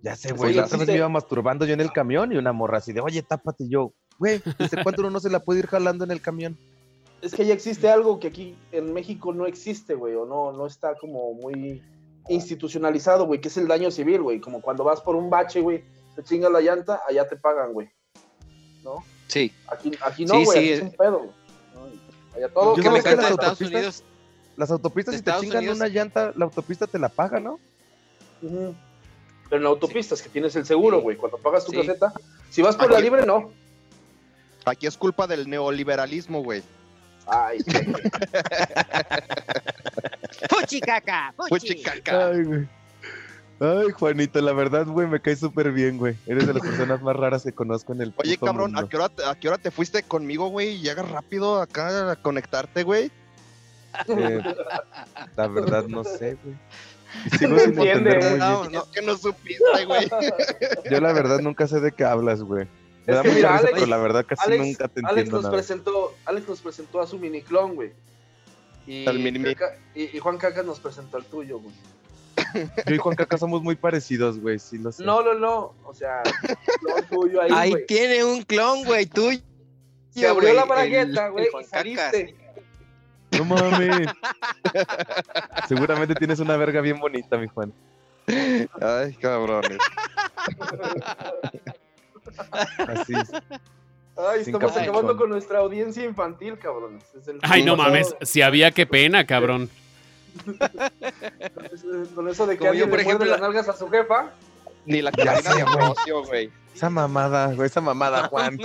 Ya 0.02 0.14
sé, 0.14 0.34
güey, 0.34 0.52
la 0.52 0.66
otra 0.66 0.76
vez 0.76 0.88
me 0.88 0.96
iba 0.96 1.08
masturbando 1.08 1.64
yo 1.64 1.72
en 1.72 1.80
el 1.80 1.90
camión 1.90 2.30
y 2.30 2.36
una 2.36 2.52
morra 2.52 2.76
así 2.76 2.92
de, 2.92 3.00
oye, 3.00 3.22
tápate 3.22 3.66
yo. 3.66 3.94
Güey, 4.18 4.42
¿desde 4.58 4.82
cuánto 4.82 5.00
uno 5.00 5.10
no 5.10 5.20
se 5.20 5.30
la 5.30 5.40
puede 5.40 5.60
ir 5.60 5.66
jalando 5.66 6.04
en 6.04 6.10
el 6.10 6.20
camión? 6.20 6.58
Es 7.22 7.34
que 7.34 7.46
ya 7.46 7.54
existe 7.54 7.88
algo 7.88 8.20
que 8.20 8.28
aquí 8.28 8.54
en 8.70 8.92
México 8.92 9.32
no 9.32 9.46
existe, 9.46 9.94
güey, 9.94 10.14
o 10.14 10.26
no, 10.26 10.52
no 10.52 10.66
está 10.66 10.94
como 10.96 11.32
muy 11.32 11.82
institucionalizado, 12.28 13.24
güey, 13.24 13.40
que 13.40 13.48
es 13.48 13.56
el 13.56 13.66
daño 13.66 13.90
civil, 13.90 14.20
güey. 14.20 14.40
Como 14.40 14.60
cuando 14.60 14.84
vas 14.84 15.00
por 15.00 15.16
un 15.16 15.30
bache, 15.30 15.62
güey, 15.62 15.82
te 16.14 16.22
chingas 16.22 16.52
la 16.52 16.60
llanta, 16.60 17.00
allá 17.08 17.26
te 17.26 17.36
pagan, 17.36 17.72
güey. 17.72 17.88
¿No? 18.82 19.02
Sí. 19.28 19.50
Aquí, 19.68 19.92
aquí 20.02 20.26
no, 20.26 20.44
güey, 20.44 20.72
es 20.72 20.82
un 20.82 20.92
pedo, 20.92 21.18
güey. 21.20 21.43
Allá 22.34 22.48
todo. 22.48 22.74
que 22.74 22.90
me 22.90 22.98
Estados 22.98 23.60
Unidos. 23.60 24.02
Las 24.56 24.70
autopistas, 24.70 25.16
si 25.16 25.22
te 25.22 25.32
chingan 25.40 25.68
una 25.68 25.88
llanta, 25.88 26.32
la 26.36 26.44
autopista 26.44 26.86
te 26.86 26.98
la 26.98 27.08
paga, 27.08 27.40
¿no? 27.40 27.58
Pero 28.40 28.74
en 29.50 29.62
la 29.62 29.68
autopista 29.68 30.14
es 30.14 30.22
que 30.22 30.28
tienes 30.28 30.54
el 30.56 30.64
seguro, 30.64 31.00
güey. 31.00 31.16
Cuando 31.16 31.38
pagas 31.38 31.64
tu 31.64 31.72
caseta, 31.72 32.12
si 32.50 32.62
vas 32.62 32.76
por 32.76 32.90
la 32.90 33.00
libre, 33.00 33.26
no. 33.26 33.50
Aquí 34.64 34.86
es 34.86 34.96
culpa 34.96 35.26
del 35.26 35.50
neoliberalismo, 35.50 36.42
güey. 36.42 36.62
Ay, 37.26 37.58
Puchicaca, 40.48 41.34
puchicaca. 41.36 42.28
Ay, 42.28 42.44
güey. 42.44 42.68
Ay, 43.60 43.92
Juanito, 43.92 44.40
la 44.40 44.52
verdad, 44.52 44.86
güey, 44.86 45.06
me 45.06 45.20
cae 45.20 45.36
súper 45.36 45.70
bien, 45.70 45.96
güey. 45.96 46.16
Eres 46.26 46.46
de 46.46 46.54
las 46.54 46.62
personas 46.62 47.00
más 47.02 47.14
raras 47.14 47.44
que 47.44 47.52
conozco 47.52 47.92
en 47.92 48.02
el 48.02 48.12
Oye, 48.16 48.36
cabrón, 48.36 48.76
¿a 48.76 48.88
qué, 48.88 48.96
hora, 48.96 49.10
¿a 49.26 49.34
qué 49.36 49.48
hora 49.48 49.58
te 49.58 49.70
fuiste 49.70 50.02
conmigo, 50.02 50.48
güey? 50.48 50.80
Llegas 50.80 51.08
rápido 51.08 51.60
acá 51.60 52.10
a 52.10 52.16
conectarte, 52.16 52.82
güey. 52.82 53.12
Eh, 54.08 54.40
la 55.36 55.46
verdad, 55.46 55.86
no 55.86 56.02
sé, 56.02 56.36
güey. 56.42 56.56
Sigo 57.38 57.58
sin 57.60 57.78
entender 57.78 58.30
muy 58.30 58.38
no, 58.40 58.68
No, 58.68 58.90
que 58.90 59.02
no 59.02 59.16
supiste, 59.16 59.84
güey. 59.86 60.08
Yo 60.90 61.00
la 61.00 61.12
verdad 61.12 61.38
nunca 61.38 61.68
sé 61.68 61.78
de 61.78 61.92
qué 61.92 62.04
hablas, 62.04 62.42
güey. 62.42 62.66
Me 63.06 63.14
da 63.14 63.22
mucha 63.22 63.34
mira, 63.34 63.58
risa, 63.58 63.68
pero 63.72 63.86
la 63.86 63.98
verdad 63.98 64.26
casi 64.26 64.50
nunca 64.50 64.88
te 64.88 65.00
entiendo 65.00 65.08
Alex 65.08 65.30
nos 65.30 65.42
nada. 65.42 65.54
Presentó, 65.54 66.14
Alex 66.24 66.48
nos 66.48 66.60
presentó 66.60 67.00
a 67.00 67.06
su 67.06 67.18
miniclon, 67.18 67.76
güey. 67.76 67.92
Y, 68.86 69.08
y, 69.08 70.10
y 70.12 70.18
Juan 70.18 70.38
Cacas 70.38 70.64
nos 70.64 70.80
presentó 70.80 71.18
al 71.18 71.24
tuyo, 71.24 71.60
güey. 71.60 71.74
Yo 72.86 72.94
y 72.94 72.98
Juan 72.98 73.16
Caca 73.16 73.38
somos 73.38 73.62
muy 73.62 73.74
parecidos, 73.74 74.38
güey, 74.38 74.58
sí 74.58 74.78
lo 74.78 74.92
sé. 74.92 75.04
No, 75.04 75.22
no, 75.22 75.34
no, 75.34 75.74
o 75.84 75.94
sea, 75.94 76.22
clon 76.80 77.06
tuyo 77.10 77.42
ahí, 77.42 77.50
Ahí 77.52 77.86
tiene 77.86 78.24
un 78.24 78.42
clon, 78.42 78.84
güey, 78.84 79.06
tuyo. 79.06 79.40
Se 80.10 80.26
abrió 80.26 80.52
la 80.52 80.64
bragueta, 80.64 81.28
güey, 81.28 81.46
y 81.60 81.64
saliste. 81.64 82.36
No 83.36 83.44
mames. 83.44 84.08
Seguramente 85.68 86.14
tienes 86.14 86.38
una 86.38 86.56
verga 86.56 86.80
bien 86.80 87.00
bonita, 87.00 87.36
mi 87.36 87.48
Juan. 87.48 87.72
Ay, 88.80 89.14
cabrones. 89.14 89.78
Así 92.86 93.14
es. 93.14 93.32
Ay, 94.16 94.42
estamos 94.42 94.76
acabando 94.76 95.16
con 95.16 95.30
nuestra 95.30 95.58
audiencia 95.58 96.04
infantil, 96.04 96.56
cabrones. 96.58 97.02
Ay, 97.42 97.64
no 97.64 97.76
mames, 97.76 98.14
si 98.22 98.42
había 98.42 98.70
qué 98.70 98.86
pena, 98.86 99.26
cabrón. 99.26 99.68
con 102.14 102.28
eso 102.28 102.46
de 102.46 102.58
que 102.58 102.68
alguien 102.68 102.88
por 102.88 102.98
le 102.98 103.04
ejemplo, 103.04 103.26
las 103.26 103.40
nalgas 103.40 103.68
a 103.68 103.76
su 103.76 103.88
jefa. 103.88 104.30
Ni 104.86 105.02
la 105.02 105.12
cadena 105.12 105.54
de 105.54 105.62
Ambrosio, 105.62 106.24
güey. 106.24 106.50
Esa 106.74 106.90
mamada, 106.90 107.52
güey, 107.54 107.66
esa 107.66 107.80
mamada, 107.80 108.28
Juan. 108.28 108.58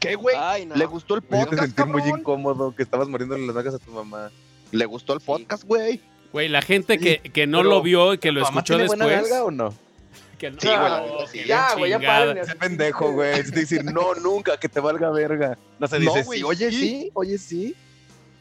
¿Qué, 0.00 0.16
güey? 0.16 0.36
¿Le 0.74 0.86
gustó 0.86 1.14
el 1.14 1.22
podcast, 1.22 1.52
Me 1.52 1.58
sentir 1.58 1.86
muy 1.86 2.02
incómodo 2.02 2.74
que 2.74 2.82
estabas 2.82 3.08
muriéndole 3.08 3.46
las 3.46 3.54
nalgas 3.54 3.74
a 3.74 3.78
tu 3.78 3.92
mamá. 3.92 4.30
¿Le 4.72 4.84
gustó 4.86 5.12
el 5.12 5.20
podcast, 5.20 5.64
güey? 5.64 6.00
Güey, 6.32 6.48
la 6.48 6.62
gente 6.62 6.98
que, 6.98 7.18
que 7.20 7.46
no 7.46 7.62
lo 7.62 7.82
vio 7.82 8.14
y 8.14 8.18
que 8.18 8.32
lo 8.32 8.42
escuchó 8.42 8.78
después. 8.78 8.98
¿Buena 8.98 9.20
nalga 9.20 9.44
o 9.44 9.50
no? 9.50 9.74
Que 10.38 10.50
no. 10.50 10.58
Sí, 10.60 10.66
güey. 10.66 11.46
ya, 11.46 11.74
güey, 11.76 11.90
ya 11.92 12.00
paren. 12.00 12.38
Ese 12.38 12.56
pendejo, 12.56 13.12
güey. 13.12 13.38
Es 13.38 13.52
decir, 13.52 13.84
no, 13.84 14.16
nunca, 14.16 14.56
que 14.56 14.68
te 14.68 14.80
valga 14.80 15.08
verga. 15.10 15.56
No 15.78 15.86
se 15.86 16.00
dice, 16.00 16.24
sí, 16.24 16.42
oye, 16.42 16.72
sí, 16.72 17.10
oye, 17.14 17.38
sí. 17.38 17.76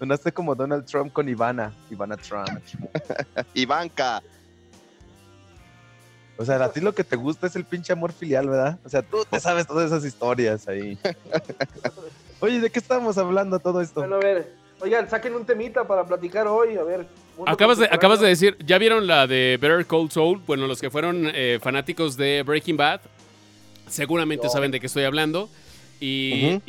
Sonaste 0.02 0.32
como 0.32 0.56
Donald 0.56 0.84
Trump 0.88 1.14
con 1.14 1.30
Ivana. 1.30 1.72
Ivana 1.92 2.18
Trump. 2.18 2.50
Ivanka. 3.54 4.24
O 6.38 6.44
sea, 6.44 6.56
a 6.56 6.72
ti 6.72 6.80
lo 6.80 6.96
que 6.96 7.04
te 7.04 7.16
gusta 7.16 7.46
es 7.46 7.56
el 7.56 7.66
pinche 7.66 7.94
amor 7.94 8.12
filial, 8.12 8.50
¿verdad? 8.50 8.80
O 8.84 8.90
sea, 8.90 9.04
tú 9.04 9.24
te 9.30 9.40
sabes 9.40 9.68
todas 9.68 9.92
esas 9.92 10.04
historias 10.04 10.68
ahí. 10.68 10.98
Oye, 12.40 12.60
¿de 12.60 12.72
qué 12.72 12.80
estábamos 12.80 13.20
hablando 13.20 13.60
todo 13.60 13.80
esto? 13.80 14.00
Bueno, 14.00 14.16
a 14.16 14.20
ver, 14.20 14.52
oigan, 14.80 15.08
saquen 15.08 15.36
un 15.36 15.46
temita 15.46 15.86
para 15.86 16.04
platicar 16.04 16.48
hoy, 16.48 16.78
a 16.78 16.84
ver. 16.84 17.06
Acabas 17.46 17.78
de, 17.78 17.86
acabas 17.86 18.20
de 18.22 18.28
decir, 18.28 18.58
¿ya 18.66 18.80
vieron 18.80 19.06
la 19.06 19.28
de 19.28 19.60
Better 19.62 19.86
Cold 19.86 20.10
Soul? 20.10 20.42
Bueno, 20.48 20.66
los 20.66 20.82
que 20.82 20.90
fueron 20.90 21.30
eh, 21.32 21.60
fanáticos 21.62 22.18
de 22.18 22.42
Breaking 22.42 22.78
Bad, 22.78 23.02
seguramente 23.88 24.50
saben 24.50 24.72
de 24.72 24.80
qué 24.80 24.88
estoy 24.88 25.04
hablando. 25.04 25.48
Y, 26.02 26.60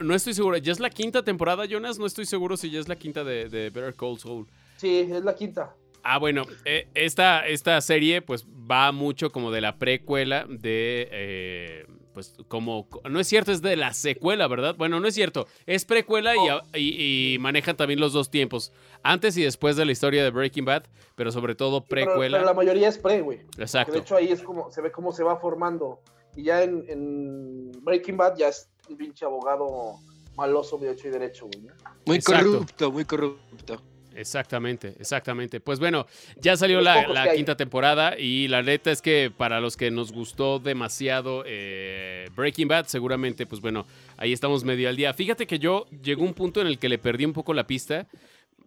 no 0.00 0.14
estoy 0.14 0.34
seguro, 0.34 0.56
¿ya 0.56 0.72
es 0.72 0.80
la 0.80 0.90
quinta 0.90 1.22
temporada, 1.22 1.64
Jonas? 1.64 1.98
No 1.98 2.06
estoy 2.06 2.26
seguro 2.26 2.56
si 2.56 2.70
ya 2.70 2.80
es 2.80 2.88
la 2.88 2.96
quinta 2.96 3.24
de, 3.24 3.48
de 3.48 3.70
Better 3.70 3.94
Cold 3.94 4.18
Soul. 4.18 4.46
Sí, 4.76 4.98
es 4.98 5.24
la 5.24 5.34
quinta. 5.34 5.74
Ah, 6.02 6.18
bueno, 6.18 6.44
eh, 6.64 6.88
esta, 6.94 7.46
esta 7.46 7.80
serie 7.80 8.22
pues 8.22 8.46
va 8.46 8.92
mucho 8.92 9.30
como 9.30 9.50
de 9.50 9.60
la 9.60 9.76
precuela 9.76 10.46
de... 10.48 11.08
Eh, 11.10 11.86
pues 12.14 12.36
como... 12.48 12.88
No 13.08 13.20
es 13.20 13.28
cierto, 13.28 13.52
es 13.52 13.62
de 13.62 13.76
la 13.76 13.92
secuela, 13.92 14.48
¿verdad? 14.48 14.74
Bueno, 14.76 14.98
no 14.98 15.06
es 15.06 15.14
cierto. 15.14 15.46
Es 15.66 15.84
precuela 15.84 16.32
y, 16.74 17.36
manejan 17.38 17.76
también 17.76 18.00
los 18.00 18.12
dos 18.12 18.30
tiempos. 18.30 18.72
Antes 19.02 19.36
y 19.36 19.42
después 19.42 19.76
de 19.76 19.84
la 19.84 19.92
historia 19.92 20.24
de 20.24 20.30
Breaking 20.30 20.64
Bad, 20.64 20.84
pero 21.14 21.30
sobre 21.30 21.54
todo 21.54 21.84
precuela. 21.84 22.38
Pero, 22.38 22.46
la 22.46 22.54
mayoría 22.54 22.88
es 22.88 22.98
pre, 22.98 23.20
güey. 23.20 23.40
Exacto. 23.58 23.92
de 23.92 24.00
hecho 24.00 24.16
ahí 24.16 24.28
es 24.32 24.42
como, 24.42 24.70
se 24.70 24.80
ve 24.80 24.90
cómo 24.90 25.12
se 25.12 25.22
va 25.22 25.36
formando. 25.36 26.00
Y 26.34 26.44
ya 26.44 26.62
en, 26.62 27.70
Breaking 27.82 28.16
Bad 28.16 28.36
ya 28.36 28.48
es 28.48 28.69
un 28.90 28.96
pinche 28.96 29.24
abogado 29.24 29.98
maloso 30.36 30.78
de 30.78 30.92
hecho 30.92 31.08
y 31.08 31.10
derecho, 31.10 31.46
güey. 31.46 31.72
Muy 32.06 32.20
corrupto, 32.20 32.92
muy 32.92 33.04
corrupto. 33.04 33.82
Exactamente, 34.14 34.96
exactamente. 34.98 35.60
Pues 35.60 35.78
bueno, 35.78 36.06
ya 36.40 36.56
salió 36.56 36.80
la, 36.80 37.32
quinta 37.34 37.56
temporada 37.56 38.18
y 38.18 38.48
la 38.48 38.62
neta 38.62 38.90
es 38.90 39.00
que 39.00 39.32
para 39.34 39.60
los 39.60 39.76
que 39.76 39.90
nos 39.90 40.12
gustó 40.12 40.58
demasiado 40.58 41.44
eh, 41.46 42.28
Breaking 42.34 42.68
Bad, 42.68 42.86
seguramente, 42.86 43.46
pues 43.46 43.60
bueno, 43.60 43.86
ahí 44.16 44.32
estamos 44.32 44.64
medio 44.64 44.88
al 44.88 44.96
día. 44.96 45.14
Fíjate 45.14 45.46
que 45.46 45.58
yo 45.58 45.86
llegó 46.02 46.24
un 46.24 46.34
punto 46.34 46.60
en 46.60 46.66
el 46.66 46.78
que 46.78 46.88
le 46.88 46.98
perdí 46.98 47.24
un 47.24 47.32
poco 47.32 47.54
la 47.54 47.66
pista, 47.66 48.06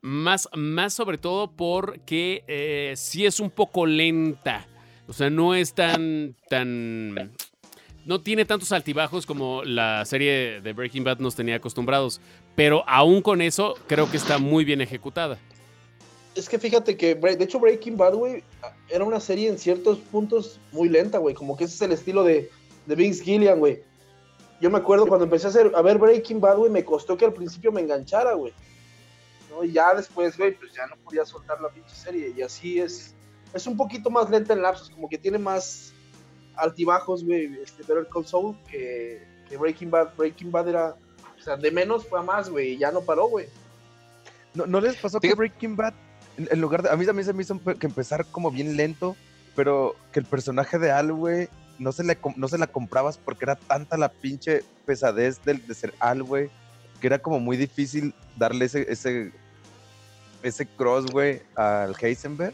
más, 0.01 0.49
más 0.53 0.93
sobre 0.93 1.17
todo 1.17 1.51
porque 1.51 2.43
eh, 2.47 2.93
sí 2.95 3.25
es 3.25 3.39
un 3.39 3.49
poco 3.49 3.85
lenta. 3.85 4.65
O 5.07 5.13
sea, 5.13 5.29
no 5.29 5.53
es 5.53 5.73
tan, 5.73 6.35
tan 6.49 7.33
no 8.05 8.21
tiene 8.21 8.45
tantos 8.45 8.71
altibajos 8.71 9.25
como 9.25 9.63
la 9.63 10.03
serie 10.05 10.61
de 10.61 10.73
Breaking 10.73 11.03
Bad 11.03 11.19
nos 11.19 11.35
tenía 11.35 11.55
acostumbrados, 11.55 12.19
pero 12.55 12.83
aún 12.87 13.21
con 13.21 13.41
eso 13.41 13.75
creo 13.87 14.09
que 14.09 14.17
está 14.17 14.37
muy 14.37 14.65
bien 14.65 14.81
ejecutada. 14.81 15.37
Es 16.35 16.49
que 16.49 16.57
fíjate 16.57 16.97
que, 16.97 17.13
de 17.15 17.43
hecho, 17.43 17.59
Breaking 17.59 17.95
Bad, 17.95 18.15
güey, 18.15 18.43
era 18.89 19.03
una 19.03 19.19
serie 19.19 19.49
en 19.49 19.59
ciertos 19.59 19.99
puntos 19.99 20.59
muy 20.71 20.89
lenta, 20.89 21.19
güey, 21.19 21.35
como 21.35 21.55
que 21.55 21.65
ese 21.65 21.75
es 21.75 21.81
el 21.83 21.91
estilo 21.91 22.23
de, 22.23 22.49
de 22.85 22.95
Vince 22.95 23.23
Gillian, 23.23 23.59
güey. 23.59 23.83
Yo 24.59 24.71
me 24.71 24.77
acuerdo 24.77 25.05
cuando 25.05 25.25
empecé 25.25 25.47
a, 25.47 25.49
hacer, 25.49 25.71
a 25.75 25.81
ver 25.81 25.97
Breaking 25.97 26.41
Bad, 26.41 26.57
güey, 26.57 26.71
me 26.71 26.83
costó 26.83 27.17
que 27.17 27.25
al 27.25 27.33
principio 27.33 27.71
me 27.71 27.81
enganchara, 27.81 28.33
güey. 28.33 28.53
¿No? 29.49 29.63
Y 29.63 29.73
ya 29.73 29.93
después, 29.93 30.37
güey, 30.37 30.57
pues 30.57 30.73
ya 30.73 30.87
no 30.87 30.95
podía 30.97 31.25
soltar 31.25 31.61
la 31.61 31.69
pinche 31.69 31.93
serie. 31.93 32.33
Y 32.35 32.41
así 32.41 32.79
es, 32.79 33.13
es 33.53 33.67
un 33.67 33.77
poquito 33.77 34.09
más 34.09 34.29
lenta 34.29 34.53
en 34.53 34.61
lapsos, 34.61 34.89
como 34.89 35.09
que 35.09 35.17
tiene 35.17 35.37
más, 35.37 35.93
altibajos, 36.55 37.23
güey, 37.23 37.59
este 37.61 37.83
Better 37.83 38.07
Call 38.11 38.25
Saul, 38.25 38.55
que, 38.69 39.21
Breaking 39.57 39.91
Bad. 39.91 40.15
Breaking 40.17 40.51
Bad 40.51 40.69
era, 40.69 40.95
o 41.39 41.41
sea, 41.41 41.55
de 41.55 41.69
menos 41.69 42.07
fue 42.07 42.19
a 42.19 42.23
más, 42.23 42.49
güey, 42.49 42.73
y 42.73 42.77
ya 42.77 42.91
no 42.91 43.01
paró, 43.01 43.27
güey. 43.27 43.47
¿No, 44.53 44.65
¿No, 44.65 44.81
les 44.81 44.95
pasó 44.95 45.19
que 45.19 45.33
Breaking 45.33 45.75
Bad, 45.75 45.93
en, 46.37 46.61
lugar 46.61 46.83
de, 46.83 46.89
a 46.89 46.95
mí 46.95 47.05
también 47.05 47.25
se 47.25 47.33
me 47.33 47.43
hizo 47.43 47.59
que 47.79 47.87
empezar 47.87 48.25
como 48.25 48.51
bien 48.51 48.75
lento, 48.77 49.15
pero 49.55 49.95
que 50.11 50.19
el 50.19 50.25
personaje 50.25 50.79
de 50.79 50.91
Al, 50.91 51.13
güey, 51.13 51.49
no 51.79 51.91
se, 51.91 52.03
le, 52.03 52.17
no 52.35 52.47
se 52.47 52.57
la 52.57 52.67
comprabas 52.67 53.17
porque 53.17 53.45
era 53.45 53.55
tanta 53.55 53.97
la 53.97 54.09
pinche 54.09 54.63
pesadez 54.85 55.43
de, 55.43 55.55
de 55.55 55.73
ser 55.73 55.93
Al, 55.99 56.23
güey, 56.23 56.49
que 56.99 57.07
era 57.07 57.19
como 57.19 57.39
muy 57.39 57.57
difícil 57.57 58.13
darle 58.37 58.65
ese, 58.65 58.91
ese, 58.91 59.31
ese 60.41 60.65
cross, 60.65 61.05
güey, 61.07 61.41
al 61.55 61.95
Heisenberg. 61.99 62.53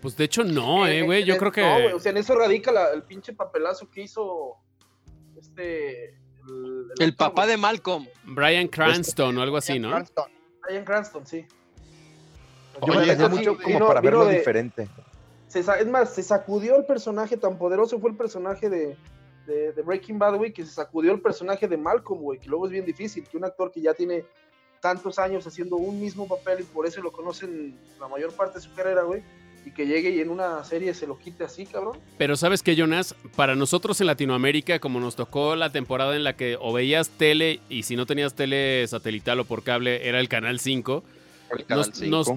Pues 0.00 0.16
de 0.16 0.24
hecho 0.24 0.44
no, 0.44 0.86
eh, 0.86 1.02
güey. 1.02 1.24
Yo 1.24 1.36
creo 1.36 1.52
que. 1.52 1.62
No, 1.62 1.74
güey. 1.74 1.92
O 1.92 2.00
sea, 2.00 2.10
en 2.10 2.18
eso 2.18 2.34
radica 2.34 2.72
el 2.92 3.02
pinche 3.02 3.32
papelazo 3.32 3.90
que 3.90 4.02
hizo 4.02 4.56
este. 5.38 6.18
El, 6.98 7.14
papá 7.14 7.46
de 7.46 7.56
Malcolm. 7.56 8.08
Brian 8.24 8.66
Cranston 8.66 9.36
o 9.36 9.42
algo 9.42 9.56
así, 9.56 9.78
¿no? 9.78 9.90
Brian 10.62 10.84
Cranston, 10.84 11.26
sí. 11.26 11.46
Yo 12.86 12.94
me 12.94 13.28
mucho 13.28 13.58
como 13.58 13.86
para 13.86 14.00
verlo 14.00 14.26
diferente. 14.26 14.88
es 15.54 15.86
más, 15.86 16.14
se 16.14 16.22
sacudió 16.22 16.76
el 16.76 16.84
personaje 16.86 17.36
tan 17.36 17.58
poderoso, 17.58 17.98
fue 17.98 18.10
el 18.10 18.16
personaje 18.16 18.70
de, 18.70 18.96
de, 19.46 19.82
Breaking 19.82 20.18
Bad, 20.18 20.36
güey, 20.36 20.52
que 20.52 20.64
se 20.64 20.72
sacudió 20.72 21.12
el 21.12 21.20
personaje 21.20 21.68
de 21.68 21.76
Malcolm, 21.76 22.22
güey, 22.22 22.38
que 22.38 22.48
luego 22.48 22.66
es 22.66 22.72
bien 22.72 22.84
difícil, 22.84 23.26
que 23.28 23.36
un 23.36 23.44
actor 23.44 23.70
que 23.70 23.80
ya 23.80 23.94
tiene 23.94 24.24
tantos 24.80 25.18
años 25.18 25.46
haciendo 25.46 25.76
un 25.76 26.00
mismo 26.00 26.26
papel 26.26 26.60
y 26.60 26.64
por 26.64 26.86
eso 26.86 27.02
lo 27.02 27.12
conocen 27.12 27.78
la 27.98 28.08
mayor 28.08 28.32
parte 28.32 28.58
de 28.58 28.64
su 28.64 28.74
carrera, 28.74 29.02
güey, 29.02 29.22
y 29.64 29.70
que 29.72 29.86
llegue 29.86 30.10
y 30.10 30.20
en 30.20 30.30
una 30.30 30.64
serie 30.64 30.94
se 30.94 31.06
lo 31.06 31.18
quite 31.18 31.44
así, 31.44 31.66
cabrón. 31.66 31.98
Pero 32.18 32.36
sabes 32.36 32.62
que, 32.62 32.76
Jonas, 32.76 33.14
para 33.36 33.54
nosotros 33.54 34.00
en 34.00 34.06
Latinoamérica, 34.06 34.78
como 34.78 35.00
nos 35.00 35.16
tocó 35.16 35.56
la 35.56 35.70
temporada 35.70 36.16
en 36.16 36.24
la 36.24 36.34
que 36.36 36.56
o 36.60 36.72
veías 36.72 37.10
tele 37.10 37.60
y 37.68 37.82
si 37.82 37.96
no 37.96 38.06
tenías 38.06 38.34
tele 38.34 38.86
satelital 38.86 39.40
o 39.40 39.44
por 39.44 39.62
cable 39.62 40.08
era 40.08 40.20
el 40.20 40.28
Canal 40.28 40.60
5, 40.60 41.02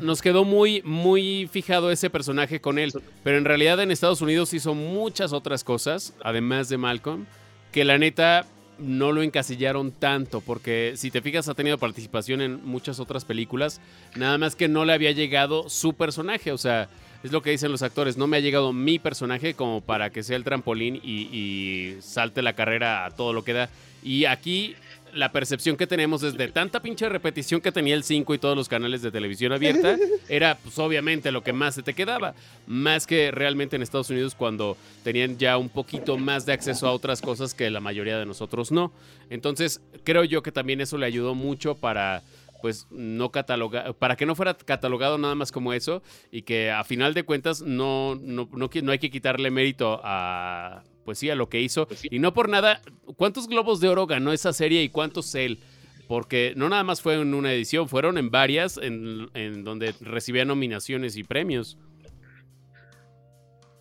nos, 0.02 0.22
quedó 0.22 0.44
muy, 0.44 0.82
muy 0.84 1.48
fijado 1.52 1.92
ese 1.92 2.10
personaje 2.10 2.60
con 2.62 2.80
él. 2.80 2.92
Pero 3.24 3.38
en 3.38 3.46
realidad 3.46 3.80
en 3.80 3.92
Estados 3.92 4.22
Unidos 4.22 4.54
hizo 4.54 4.74
muchas 4.74 5.34
otras 5.34 5.64
cosas, 5.64 6.14
además 6.24 6.70
de 6.70 6.78
Malcolm, 6.78 7.26
que 7.72 7.86
la 7.86 7.98
neta 7.98 8.46
no 8.80 9.12
lo 9.12 9.22
encasillaron 9.22 9.92
tanto, 9.92 10.42
porque 10.42 10.94
si 10.96 11.12
te 11.12 11.22
fijas 11.22 11.48
ha 11.48 11.54
tenido 11.54 11.78
participación 11.78 12.42
en 12.42 12.66
muchas 12.66 13.00
otras 13.00 13.24
películas, 13.24 13.80
nada 14.16 14.38
más 14.38 14.56
que 14.56 14.68
no 14.68 14.84
le 14.84 14.94
había 14.94 15.12
llegado 15.12 15.70
su 15.70 15.94
personaje, 15.94 16.52
o 16.52 16.58
sea, 16.58 16.90
es 17.24 17.32
lo 17.32 17.42
que 17.42 17.52
dicen 17.52 17.72
los 17.72 17.82
actores, 17.82 18.18
no 18.18 18.28
me 18.28 18.38
ha 18.38 18.42
llegado 18.42 18.74
mi 18.74 19.00
personaje 19.00 19.54
como 19.54 19.82
para 19.82 20.10
que 20.10 20.24
sea 20.24 20.36
el 20.36 20.44
trampolín 20.44 21.00
y, 21.04 21.96
salte 22.02 22.42
la 22.42 22.54
carrera 22.54 23.06
a 23.06 23.12
todo 23.12 23.34
lo 23.34 23.44
que 23.44 23.54
da. 23.54 23.70
Y 24.04 24.26
aquí 24.26 24.76
la 25.14 25.32
percepción 25.32 25.78
que 25.78 25.88
tenemos 25.88 26.24
es 26.24 26.36
de 26.36 26.48
tanta 26.50 26.82
pinche 26.82 27.08
repetición 27.08 27.62
que 27.62 27.72
tenía 27.72 27.96
el 27.96 28.04
5 28.04 28.34
y 28.34 28.38
todos 28.40 28.58
los 28.58 28.68
canales 28.68 29.02
de 29.02 29.12
televisión 29.12 29.54
abierta, 29.54 29.96
era 30.28 30.58
pues 30.58 30.78
obviamente 30.80 31.32
lo 31.32 31.44
que 31.44 31.54
más 31.54 31.76
se 31.76 31.84
te 31.84 31.94
quedaba, 31.94 32.34
más 32.68 33.08
que 33.08 33.32
realmente 33.32 33.76
en 33.76 33.84
Estados 33.84 34.10
Unidos 34.10 34.36
cuando 34.36 34.76
tenían 35.04 35.38
ya 35.38 35.58
un 35.58 35.70
poquito 35.70 36.18
más 36.18 36.46
de 36.46 36.54
acceso 36.54 36.88
a 36.88 36.92
otras 36.92 37.22
cosas 37.22 37.54
que 37.54 37.70
la 37.70 37.80
mayoría 37.80 38.18
de 38.18 38.26
nosotros 38.26 38.72
no. 38.72 38.92
Entonces 39.30 39.80
creo 40.04 40.26
yo 40.26 40.44
que 40.44 40.52
también 40.52 40.82
eso 40.82 40.98
le 40.98 41.06
ayudó 41.06 41.36
mucho 41.36 41.76
para 41.76 42.22
pues 42.64 42.88
no 42.92 43.30
cataloga, 43.30 43.92
para 43.92 44.16
que 44.16 44.26
no 44.26 44.36
fuera 44.36 44.54
catalogado 44.54 45.18
nada 45.18 45.36
más 45.36 45.52
como 45.52 45.74
eso 45.74 46.02
y 46.32 46.44
que 46.44 46.72
a 46.72 46.86
final 46.86 47.14
de 47.14 47.24
cuentas 47.24 47.62
no, 47.62 48.16
no, 48.16 48.48
no, 48.54 48.70
no 48.72 48.92
hay 48.94 49.00
que 49.00 49.12
quitarle 49.12 49.52
mérito 49.52 50.00
a, 50.02 50.82
pues 51.04 51.20
sí, 51.20 51.30
a 51.30 51.36
lo 51.36 51.50
que 51.50 51.60
hizo. 51.60 51.90
Pues 51.90 52.06
y 52.10 52.20
no 52.20 52.34
por 52.34 52.48
nada, 52.48 52.82
¿cuántos 53.18 53.50
globos 53.50 53.82
de 53.82 53.90
oro 53.90 54.08
ganó 54.08 54.32
esa 54.32 54.54
serie 54.54 54.82
y 54.82 54.88
cuántos 54.88 55.36
él? 55.36 55.60
Porque 56.08 56.54
no 56.56 56.70
nada 56.70 56.86
más 56.86 57.02
fue 57.02 57.16
en 57.16 57.34
una 57.34 57.52
edición, 57.52 57.90
fueron 57.90 58.18
en 58.18 58.32
varias 58.32 58.78
en, 58.78 59.30
en 59.34 59.66
donde 59.66 59.94
recibía 60.00 60.46
nominaciones 60.46 61.18
y 61.18 61.26
premios. 61.26 61.78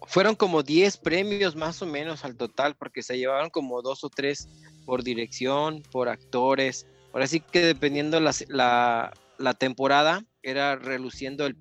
Fueron 0.08 0.34
como 0.34 0.64
10 0.64 0.96
premios 0.96 1.54
más 1.54 1.80
o 1.82 1.86
menos 1.86 2.24
al 2.24 2.36
total, 2.36 2.74
porque 2.76 3.04
se 3.04 3.16
llevaron 3.16 3.50
como 3.50 3.80
dos 3.80 4.02
o 4.02 4.10
tres 4.10 4.48
por 4.84 5.04
dirección, 5.04 5.84
por 5.92 6.08
actores, 6.08 6.88
Ahora 7.12 7.26
sí 7.26 7.40
que 7.40 7.60
dependiendo 7.60 8.20
la, 8.20 8.32
la, 8.48 9.12
la 9.38 9.54
temporada 9.54 10.24
era 10.42 10.76
reluciendo 10.76 11.46
el 11.46 11.56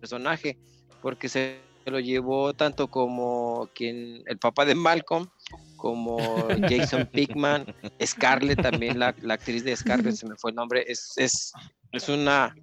personaje, 0.00 0.58
porque 1.02 1.28
se 1.28 1.60
lo 1.86 2.00
llevó 2.00 2.54
tanto 2.54 2.88
como 2.88 3.68
quien, 3.74 4.22
el 4.26 4.38
papá 4.38 4.64
de 4.64 4.74
Malcolm, 4.74 5.28
como 5.76 6.18
Jason 6.68 7.08
Pickman, 7.12 7.66
Scarlett 8.04 8.62
también, 8.62 8.98
la, 8.98 9.14
actriz 9.28 9.64
de 9.64 9.76
Scarlett, 9.76 10.14
se 10.14 10.28
me 10.28 10.36
fue 10.36 10.50
el 10.50 10.56
nombre, 10.56 10.84
es, 10.86 11.12
es, 11.16 11.52
es 11.92 12.08
una... 12.08 12.54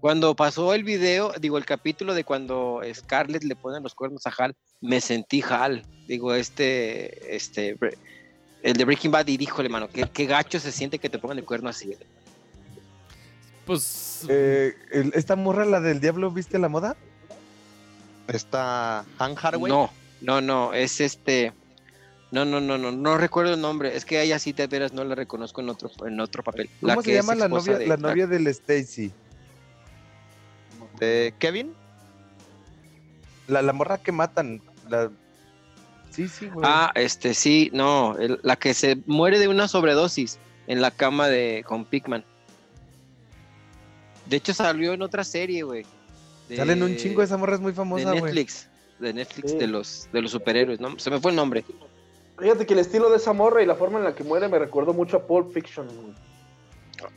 Cuando 0.00 0.36
pasó 0.36 0.74
el 0.74 0.84
video, 0.84 1.32
digo, 1.40 1.58
el 1.58 1.64
capítulo 1.64 2.14
de 2.14 2.22
cuando 2.22 2.80
Scarlett 2.94 3.42
le 3.42 3.56
pone 3.56 3.80
los 3.80 3.96
cuernos 3.96 4.24
a 4.28 4.30
Hal, 4.38 4.54
me 4.80 5.00
sentí 5.00 5.42
Hal, 5.42 5.82
digo, 6.06 6.34
este, 6.34 7.34
este, 7.34 7.76
el 8.62 8.76
de 8.76 8.84
Breaking 8.84 9.10
Bad, 9.10 9.26
y 9.28 9.36
díjole, 9.36 9.68
mano, 9.68 9.88
qué, 9.88 10.08
qué 10.12 10.26
gacho 10.26 10.58
se 10.60 10.72
siente 10.72 10.98
que 10.98 11.08
te 11.08 11.18
pongan 11.18 11.38
el 11.38 11.44
cuerno 11.44 11.68
así. 11.68 11.96
Pues... 13.66 14.26
Eh, 14.28 14.74
¿Esta 15.14 15.36
morra, 15.36 15.64
la 15.64 15.80
del 15.80 16.00
diablo, 16.00 16.30
viste 16.30 16.58
la 16.58 16.68
moda? 16.68 16.96
¿Está 18.26 19.04
Han 19.18 19.36
Haraway? 19.40 19.70
No, 19.70 19.90
no, 20.20 20.40
no, 20.40 20.74
es 20.74 21.00
este... 21.00 21.52
No, 22.30 22.44
no, 22.44 22.60
no, 22.60 22.76
no, 22.76 22.92
no 22.92 23.16
recuerdo 23.16 23.54
el 23.54 23.60
nombre. 23.60 23.96
Es 23.96 24.04
que 24.04 24.18
a 24.18 24.22
ella 24.22 24.38
sí 24.38 24.52
te 24.52 24.66
veras 24.66 24.92
no 24.92 25.02
la 25.02 25.14
reconozco 25.14 25.62
en 25.62 25.70
otro, 25.70 25.90
en 26.06 26.20
otro 26.20 26.42
papel. 26.42 26.68
¿Cómo 26.80 27.00
se 27.00 27.14
llama 27.14 27.34
la 27.34 27.48
novia, 27.48 27.78
la 27.78 27.96
novia 27.96 28.26
del 28.26 28.46
Stacy? 28.48 29.10
¿De 31.00 31.32
Kevin? 31.38 31.72
La, 33.46 33.62
la 33.62 33.72
morra 33.72 33.96
que 33.96 34.12
matan. 34.12 34.60
La... 34.90 35.10
Sí, 36.18 36.26
sí, 36.26 36.48
güey. 36.48 36.66
Ah, 36.68 36.90
este, 36.96 37.32
sí, 37.32 37.70
no. 37.72 38.16
la 38.42 38.56
que 38.56 38.74
se 38.74 38.98
muere 39.06 39.38
de 39.38 39.46
una 39.46 39.68
sobredosis 39.68 40.40
en 40.66 40.82
la 40.82 40.90
cama 40.90 41.28
de 41.28 41.62
con 41.64 41.84
Pigman. 41.84 42.24
De 44.26 44.36
hecho, 44.36 44.52
salió 44.52 44.94
en 44.94 45.02
otra 45.02 45.22
serie, 45.22 45.62
güey. 45.62 45.86
Salen 46.52 46.82
un 46.82 46.96
chingo, 46.96 47.22
esa 47.22 47.36
morra 47.36 47.54
es 47.54 47.60
muy 47.60 47.72
famosa, 47.72 48.10
De 48.10 48.20
Netflix. 48.20 48.68
De 48.98 49.12
Netflix, 49.12 49.56
de, 49.56 49.68
los, 49.68 50.08
de 50.12 50.22
los 50.22 50.32
superhéroes, 50.32 50.80
¿no? 50.80 50.98
Se 50.98 51.08
me 51.08 51.20
fue 51.20 51.30
el 51.30 51.36
nombre. 51.36 51.64
Fíjate 52.36 52.66
que 52.66 52.72
el 52.72 52.80
estilo 52.80 53.10
de 53.10 53.18
esa 53.18 53.32
morra 53.32 53.62
y 53.62 53.66
la 53.66 53.76
forma 53.76 53.98
en 53.98 54.04
la 54.04 54.16
que 54.16 54.24
muere 54.24 54.48
me 54.48 54.58
recordó 54.58 54.92
mucho 54.92 55.18
a 55.18 55.22
Pulp 55.24 55.52
Fiction. 55.52 55.86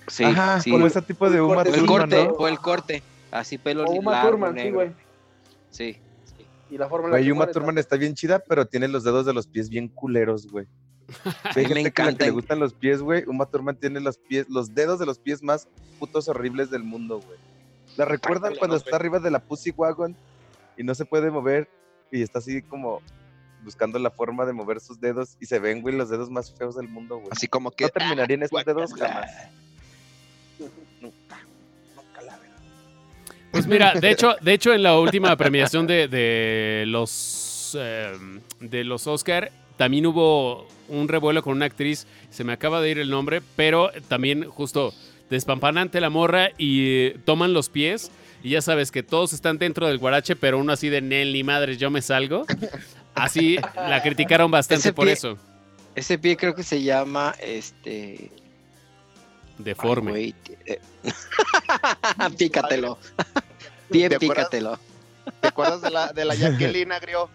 Sí, 0.09 0.25
Ajá, 0.25 0.61
sí. 0.61 0.69
Como 0.69 0.85
ese 0.85 1.01
tipo 1.01 1.27
de 1.27 1.41
Uma 1.41 1.63
Thurman, 1.63 1.79
el 1.79 1.85
corte, 1.87 2.25
¿no? 2.25 2.33
O 2.33 2.47
el 2.47 2.59
corte. 2.59 3.01
Así 3.31 3.57
pelo 3.57 3.83
o 3.85 3.93
Uma 3.93 4.21
Thurman, 4.21 4.55
sí, 4.55 4.69
güey. 4.69 4.91
Sí. 5.71 5.97
Y 6.71 6.77
la 6.77 6.87
forma 6.87 7.09
en 7.09 7.13
la 7.13 7.21
que 7.21 7.31
Uma 7.31 7.47
Thurman 7.47 7.77
está... 7.77 7.97
bien 7.97 8.15
chida, 8.15 8.39
pero 8.39 8.65
tiene 8.65 8.87
los 8.87 9.03
dedos 9.03 9.25
de 9.25 9.33
los 9.33 9.45
pies 9.45 9.69
bien 9.69 9.89
culeros, 9.89 10.47
güey. 10.47 10.67
me 11.55 11.81
encanta. 11.81 12.19
Que 12.19 12.25
le 12.25 12.31
gustan 12.31 12.59
los 12.59 12.73
pies, 12.73 13.01
güey. 13.01 13.25
Uma 13.27 13.45
Thurman 13.45 13.75
tiene 13.75 13.99
los 13.99 14.17
pies, 14.17 14.47
los 14.49 14.73
dedos 14.73 14.97
de 14.97 15.05
los 15.05 15.19
pies 15.19 15.43
más 15.43 15.67
putos 15.99 16.29
horribles 16.29 16.71
del 16.71 16.83
mundo, 16.83 17.19
güey. 17.19 17.37
¿La 17.97 18.05
recuerdan 18.05 18.55
cuando 18.55 18.77
está 18.77 18.95
arriba 18.95 19.19
de 19.19 19.29
la 19.29 19.39
Pussy 19.39 19.71
Wagon 19.71 20.15
y 20.77 20.83
no 20.83 20.95
se 20.95 21.03
puede 21.03 21.29
mover 21.29 21.67
y 22.09 22.21
está 22.21 22.39
así 22.39 22.61
como 22.61 23.01
buscando 23.63 23.99
la 23.99 24.09
forma 24.09 24.45
de 24.45 24.53
mover 24.53 24.79
sus 24.79 24.99
dedos 24.99 25.35
y 25.41 25.45
se 25.45 25.59
ven, 25.59 25.81
güey, 25.81 25.95
los 25.95 26.09
dedos 26.09 26.29
más 26.29 26.53
feos 26.53 26.75
del 26.77 26.87
mundo, 26.87 27.17
güey. 27.17 27.29
Así 27.31 27.49
como 27.49 27.71
que. 27.71 27.83
No 27.83 27.89
terminarían 27.89 28.43
esos 28.43 28.63
dedos 28.63 28.93
jamás. 28.93 29.29
Nunca. 31.01 31.39
Pues 33.51 33.67
mira, 33.67 33.93
de 33.93 34.11
hecho, 34.11 34.35
de 34.41 34.53
hecho, 34.53 34.73
en 34.73 34.83
la 34.83 34.97
última 34.97 35.35
premiación 35.35 35.85
de, 35.87 36.07
de 36.07 36.85
los 36.87 37.75
eh, 37.77 38.11
de 38.59 38.83
los 38.83 39.07
Oscar 39.07 39.51
también 39.77 40.05
hubo 40.05 40.67
un 40.89 41.07
revuelo 41.07 41.41
con 41.41 41.53
una 41.55 41.65
actriz, 41.65 42.05
se 42.29 42.43
me 42.43 42.53
acaba 42.53 42.81
de 42.81 42.91
ir 42.91 42.99
el 42.99 43.09
nombre, 43.09 43.41
pero 43.55 43.89
también 44.07 44.43
justo 44.43 44.93
despampanante 45.29 46.01
la 46.01 46.09
morra 46.09 46.49
y 46.57 47.11
toman 47.25 47.53
los 47.53 47.69
pies. 47.69 48.11
Y 48.43 48.51
ya 48.51 48.61
sabes 48.61 48.91
que 48.91 49.03
todos 49.03 49.33
están 49.33 49.57
dentro 49.57 49.87
del 49.87 49.99
guarache, 49.99 50.35
pero 50.35 50.57
uno 50.57 50.73
así 50.73 50.89
de 50.89 51.01
Nelly, 51.01 51.43
madre, 51.43 51.77
yo 51.77 51.89
me 51.89 52.01
salgo. 52.01 52.45
Así 53.15 53.57
la 53.75 54.01
criticaron 54.01 54.51
bastante 54.51 54.93
por 54.93 55.07
eso. 55.07 55.37
Ese 55.95 56.17
pie 56.17 56.37
creo 56.37 56.55
que 56.55 56.63
se 56.63 56.81
llama 56.81 57.35
este. 57.41 58.31
Deforme. 59.63 60.33
Eh. 60.65 60.79
pícatelo. 62.37 62.97
Pie, 63.89 64.09
pícatelo. 64.17 64.79
¿Te 65.41 65.47
acuerdas 65.47 65.81
de 65.81 65.91
la, 65.91 66.13
de 66.13 66.25
la 66.25 66.35
Jacqueline 66.35 66.91
Agrio? 66.91 67.29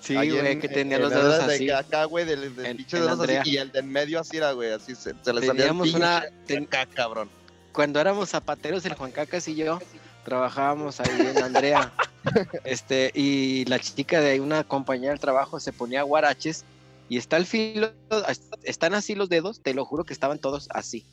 Sí, 0.00 0.14
güey, 0.14 0.58
que 0.58 0.68
tenía 0.68 0.98
los 0.98 1.10
dedos 1.10 1.42
así. 1.42 1.66
De 1.66 1.74
acá, 1.74 2.04
güey, 2.04 2.24
del, 2.24 2.54
del 2.56 2.76
pinche 2.76 2.98
dedos 2.98 3.20
así, 3.20 3.50
y 3.50 3.56
el 3.56 3.70
de 3.70 3.80
en 3.80 3.88
medio 3.88 4.18
así 4.18 4.36
era, 4.36 4.52
güey, 4.52 4.72
así 4.72 4.96
se, 4.96 5.14
se 5.22 5.32
le 5.32 5.46
salía 5.46 5.66
el 5.66 5.72
una 5.72 6.24
ten... 6.46 6.66
cabrón. 6.92 7.30
Cuando 7.72 8.00
éramos 8.00 8.30
zapateros, 8.30 8.84
el 8.84 8.94
Juan 8.94 9.12
Cacas 9.12 9.46
y 9.46 9.54
yo, 9.54 9.78
trabajábamos 10.24 10.98
ahí 11.00 11.20
en 11.20 11.42
Andrea. 11.42 11.92
este, 12.64 13.12
y 13.14 13.64
la 13.66 13.78
chica 13.78 14.20
de 14.20 14.40
una 14.40 14.64
compañía 14.64 15.10
del 15.10 15.20
trabajo 15.20 15.60
se 15.60 15.72
ponía 15.72 16.02
guaraches 16.02 16.64
y 17.08 17.16
está 17.16 17.36
el 17.36 17.46
filo, 17.46 17.92
están 18.64 18.94
así 18.94 19.14
los 19.14 19.28
dedos, 19.28 19.60
te 19.60 19.74
lo 19.74 19.84
juro 19.84 20.04
que 20.04 20.12
estaban 20.12 20.38
todos 20.38 20.68
así. 20.72 21.04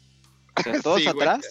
O 0.59 0.63
sea, 0.63 0.81
todos 0.81 1.07
atrás 1.07 1.41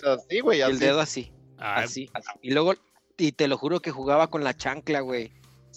güey, 0.42 0.58
y 0.58 0.62
el 0.62 0.78
dedo 0.78 1.00
así. 1.00 1.32
así. 1.58 2.10
Y 2.42 2.50
luego, 2.50 2.74
y 3.16 3.32
te 3.32 3.48
lo 3.48 3.56
juro 3.56 3.80
que 3.80 3.90
jugaba 3.90 4.28
con 4.28 4.44
la 4.44 4.56
chancla, 4.56 5.00
güey. 5.00 5.32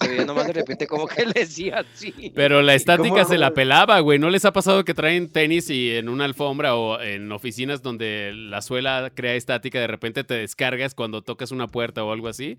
Veía 0.08 0.26
nomás 0.26 0.48
de 0.48 0.54
repente 0.54 0.88
como 0.88 1.08
que 1.08 1.26
le 1.26 1.34
decía 1.34 1.80
así. 1.80 2.32
Pero 2.36 2.62
la 2.62 2.74
estática 2.74 3.26
se 3.26 3.38
la 3.38 3.54
pelaba, 3.54 4.00
güey. 4.00 4.20
¿No 4.20 4.30
les 4.30 4.46
ha 4.46 4.54
pasado 4.54 4.84
que 4.86 4.94
traen 4.94 5.32
tenis 5.32 5.70
y 5.70 5.96
en 5.96 6.10
una 6.10 6.26
alfombra 6.26 6.76
o 6.76 7.00
en 7.00 7.32
oficinas 7.32 7.82
donde 7.82 8.32
la 8.34 8.62
suela 8.62 9.12
crea 9.14 9.36
estática, 9.36 9.80
de 9.80 9.88
repente 9.88 10.24
te 10.24 10.36
descargas 10.36 10.96
cuando 10.96 11.22
tocas 11.22 11.52
una 11.52 11.68
puerta 11.68 12.04
o 12.04 12.12
algo 12.12 12.28
así? 12.28 12.58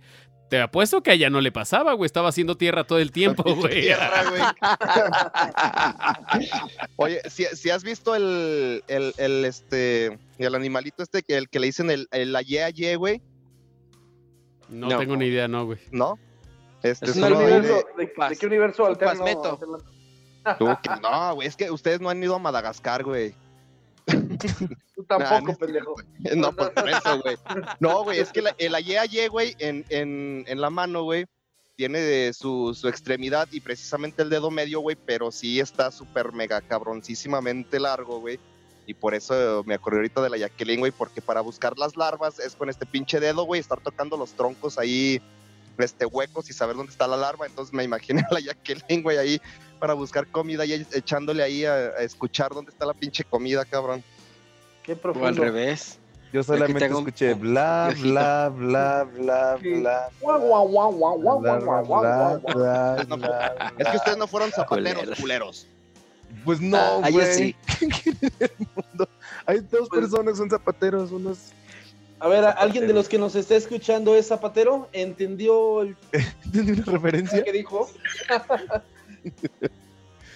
Te 0.49 0.61
apuesto 0.61 1.03
que 1.03 1.11
a 1.11 1.14
ella 1.14 1.30
no 1.30 1.40
le 1.40 1.51
pasaba, 1.51 1.95
güey. 1.95 2.07
Estaba 2.07 2.28
haciendo 2.28 2.57
tierra 2.57 2.84
todo 2.84 2.99
el 2.99 3.11
tiempo, 3.12 3.43
güey. 3.55 3.82
Tierra, 3.82 4.24
güey. 4.28 4.43
Oye, 6.97 7.20
si, 7.28 7.70
has 7.70 7.82
visto 7.82 8.14
el, 8.14 8.84
el, 8.88 9.14
el, 9.16 9.45
este, 9.45 10.18
el 10.38 10.55
animalito 10.55 11.03
este, 11.03 11.22
que, 11.22 11.38
el 11.38 11.49
que 11.49 11.59
le 11.59 11.66
dicen 11.66 11.90
el, 11.90 12.07
el 12.11 12.36
aye 12.36 12.62
aye, 12.62 12.97
güey. 12.97 13.22
No, 14.68 14.88
no, 14.88 14.99
tengo 14.99 15.16
ni 15.16 15.26
idea, 15.26 15.49
no, 15.49 15.66
güey. 15.66 15.78
¿No? 15.90 16.18
Este 16.83 17.11
es 17.11 17.16
un 17.16 17.33
universo, 17.33 17.87
de, 17.97 18.12
de, 18.28 18.37
qué 18.37 18.47
universo 18.47 18.87
alterno? 18.87 19.24
no, 21.03 21.35
güey, 21.35 21.49
es 21.49 21.57
que 21.57 21.70
ustedes 21.70 22.01
no 22.01 22.11
han 22.11 22.22
ido 22.22 22.35
a 22.35 22.39
Madagascar, 22.39 23.05
güey. 23.05 23.35
Tú 24.95 25.05
tampoco, 25.05 25.57
pendejo. 25.57 25.95
No, 26.37 26.53
por 26.53 26.72
eso, 26.89 27.20
güey. 27.22 27.37
No, 27.80 28.05
güey, 28.05 28.18
es 28.18 28.33
que 28.33 28.43
el 28.59 28.74
aye 28.74 28.99
aye, 28.99 29.28
güey, 29.28 29.55
en, 29.59 29.85
en, 29.89 30.45
en 30.47 30.61
la 30.61 30.70
mano, 30.70 31.05
güey, 31.05 31.26
tiene 31.76 32.33
su, 32.33 32.74
su 32.74 32.89
extremidad 32.89 33.49
y 33.53 33.61
precisamente 33.61 34.22
el 34.22 34.30
dedo 34.30 34.51
medio, 34.51 34.80
güey, 34.80 34.97
pero 34.97 35.30
sí 35.30 35.61
está 35.61 35.91
súper 35.91 36.33
mega 36.33 36.61
cabroncísimamente 36.61 37.78
largo, 37.78 38.20
güey. 38.20 38.39
Y 38.87 38.95
por 38.95 39.14
eso 39.14 39.62
me 39.64 39.74
acordé 39.74 39.99
ahorita 39.99 40.22
de 40.22 40.30
la 40.30 40.39
Jacqueline, 40.39 40.80
güey, 40.80 40.93
porque 40.93 41.22
para 41.22 41.41
buscar 41.41 41.78
las 41.78 41.97
larvas 41.97 42.41
es 42.41 42.57
con 42.57 42.68
este 42.68 42.85
pinche 42.85 43.20
dedo, 43.20 43.45
güey, 43.45 43.61
estar 43.61 43.80
tocando 43.80 44.16
los 44.16 44.33
troncos 44.33 44.78
ahí 44.78 45.22
este, 45.78 46.06
huecos 46.06 46.48
y 46.50 46.52
saber 46.52 46.76
dónde 46.76 46.92
está 46.92 47.06
la 47.06 47.16
larva. 47.16 47.46
Entonces 47.46 47.72
me 47.72 47.84
imaginé 47.84 48.22
a 48.30 48.34
la 48.34 48.40
Jacqueline, 48.40 49.02
güey, 49.02 49.18
ahí 49.18 49.40
para 49.78 49.94
buscar 49.94 50.26
comida 50.28 50.64
y 50.64 50.86
echándole 50.92 51.42
ahí 51.42 51.64
a, 51.64 51.88
escuchar 51.98 52.52
dónde 52.52 52.70
está 52.70 52.86
la 52.86 52.94
pinche 52.94 53.24
comida, 53.24 53.64
cabrón. 53.64 54.02
Qué 54.82 54.94
profundo. 54.94 55.26
O 55.26 55.28
al 55.28 55.36
revés. 55.36 55.98
Yo 56.32 56.42
solamente 56.42 56.86
escuché 56.86 57.34
bla, 57.34 57.92
bla, 58.00 58.48
bla, 58.48 59.04
bla, 59.04 59.56
bla. 59.60 60.10
Es 63.76 63.88
que 63.88 63.96
ustedes 63.96 64.16
no 64.16 64.26
fueron 64.26 64.50
zapateros, 64.54 65.18
culeros. 65.20 65.66
Pues 66.44 66.60
no, 66.60 67.02
güey. 67.10 67.54
Hay 69.46 69.60
dos 69.60 69.88
personas, 69.90 70.38
son 70.38 70.48
zapateros, 70.48 71.10
unos 71.10 71.52
a 72.22 72.28
ver, 72.28 72.44
¿alguien 72.44 72.86
de 72.86 72.92
los 72.92 73.08
que 73.08 73.18
nos 73.18 73.34
está 73.34 73.56
escuchando 73.56 74.14
es 74.14 74.28
zapatero? 74.28 74.88
¿Entendió 74.92 75.82
el... 75.82 75.96
¿Entendió 76.44 76.74
una 76.74 76.84
referencia? 76.92 77.42
¿Qué 77.42 77.52
dijo? 77.52 77.90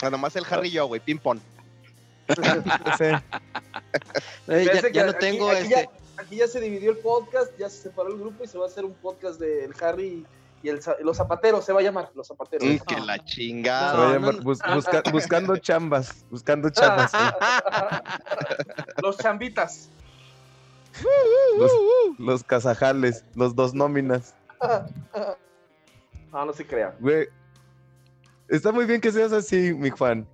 Ah, 0.03 0.11
nomás 0.11 0.37
el 0.37 0.45
Harry 0.51 0.69
y 0.69 0.73
yo, 0.73 0.87
güey, 0.87 1.01
ping 1.01 1.17
pong. 1.17 1.39
ya, 2.29 3.23
ya 4.93 5.07
no 5.07 5.15
tengo 5.15 5.49
aquí, 5.49 5.63
este. 5.63 5.75
Ya, 5.75 5.89
aquí 6.19 6.37
ya 6.37 6.47
se 6.47 6.61
dividió 6.61 6.91
el 6.91 6.99
podcast, 6.99 7.51
ya 7.59 7.71
se 7.71 7.85
separó 7.85 8.11
el 8.11 8.19
grupo 8.19 8.45
y 8.45 8.47
se 8.47 8.59
va 8.59 8.67
a 8.67 8.69
hacer 8.69 8.85
un 8.85 8.93
podcast 8.93 9.41
del 9.41 9.73
Harry 9.81 10.27
y 10.63 10.69
el, 10.69 10.81
los 11.01 11.17
zapateros, 11.17 11.65
se 11.65 11.73
va 11.73 11.81
a 11.81 11.83
llamar 11.83 12.11
Los 12.15 12.29
Zapateros. 12.29 12.69
Mm, 12.69 12.77
que 12.87 13.01
la 13.01 13.25
chingada. 13.25 13.93
Se 13.93 13.97
va 13.97 14.11
a 14.11 14.13
llamar 14.13 14.35
bus, 14.43 14.59
busca, 14.75 15.03
buscando 15.11 15.57
chambas, 15.57 16.27
buscando 16.31 16.69
chambas. 16.69 17.11
los 19.03 19.17
chambitas. 19.17 19.89
Los, 21.59 21.73
los 22.19 22.45
casajales, 22.45 23.25
los 23.35 23.55
dos 23.55 23.75
nóminas. 23.75 24.35
No, 26.33 26.45
no 26.45 26.53
se 26.53 26.67
crea. 26.67 26.95
Güey, 27.01 27.29
está 28.49 28.73
muy 28.73 28.85
bien 28.85 29.01
que 29.01 29.13
seas 29.13 29.33
así, 29.33 29.73
mi 29.75 29.91
Juan. 29.91 30.27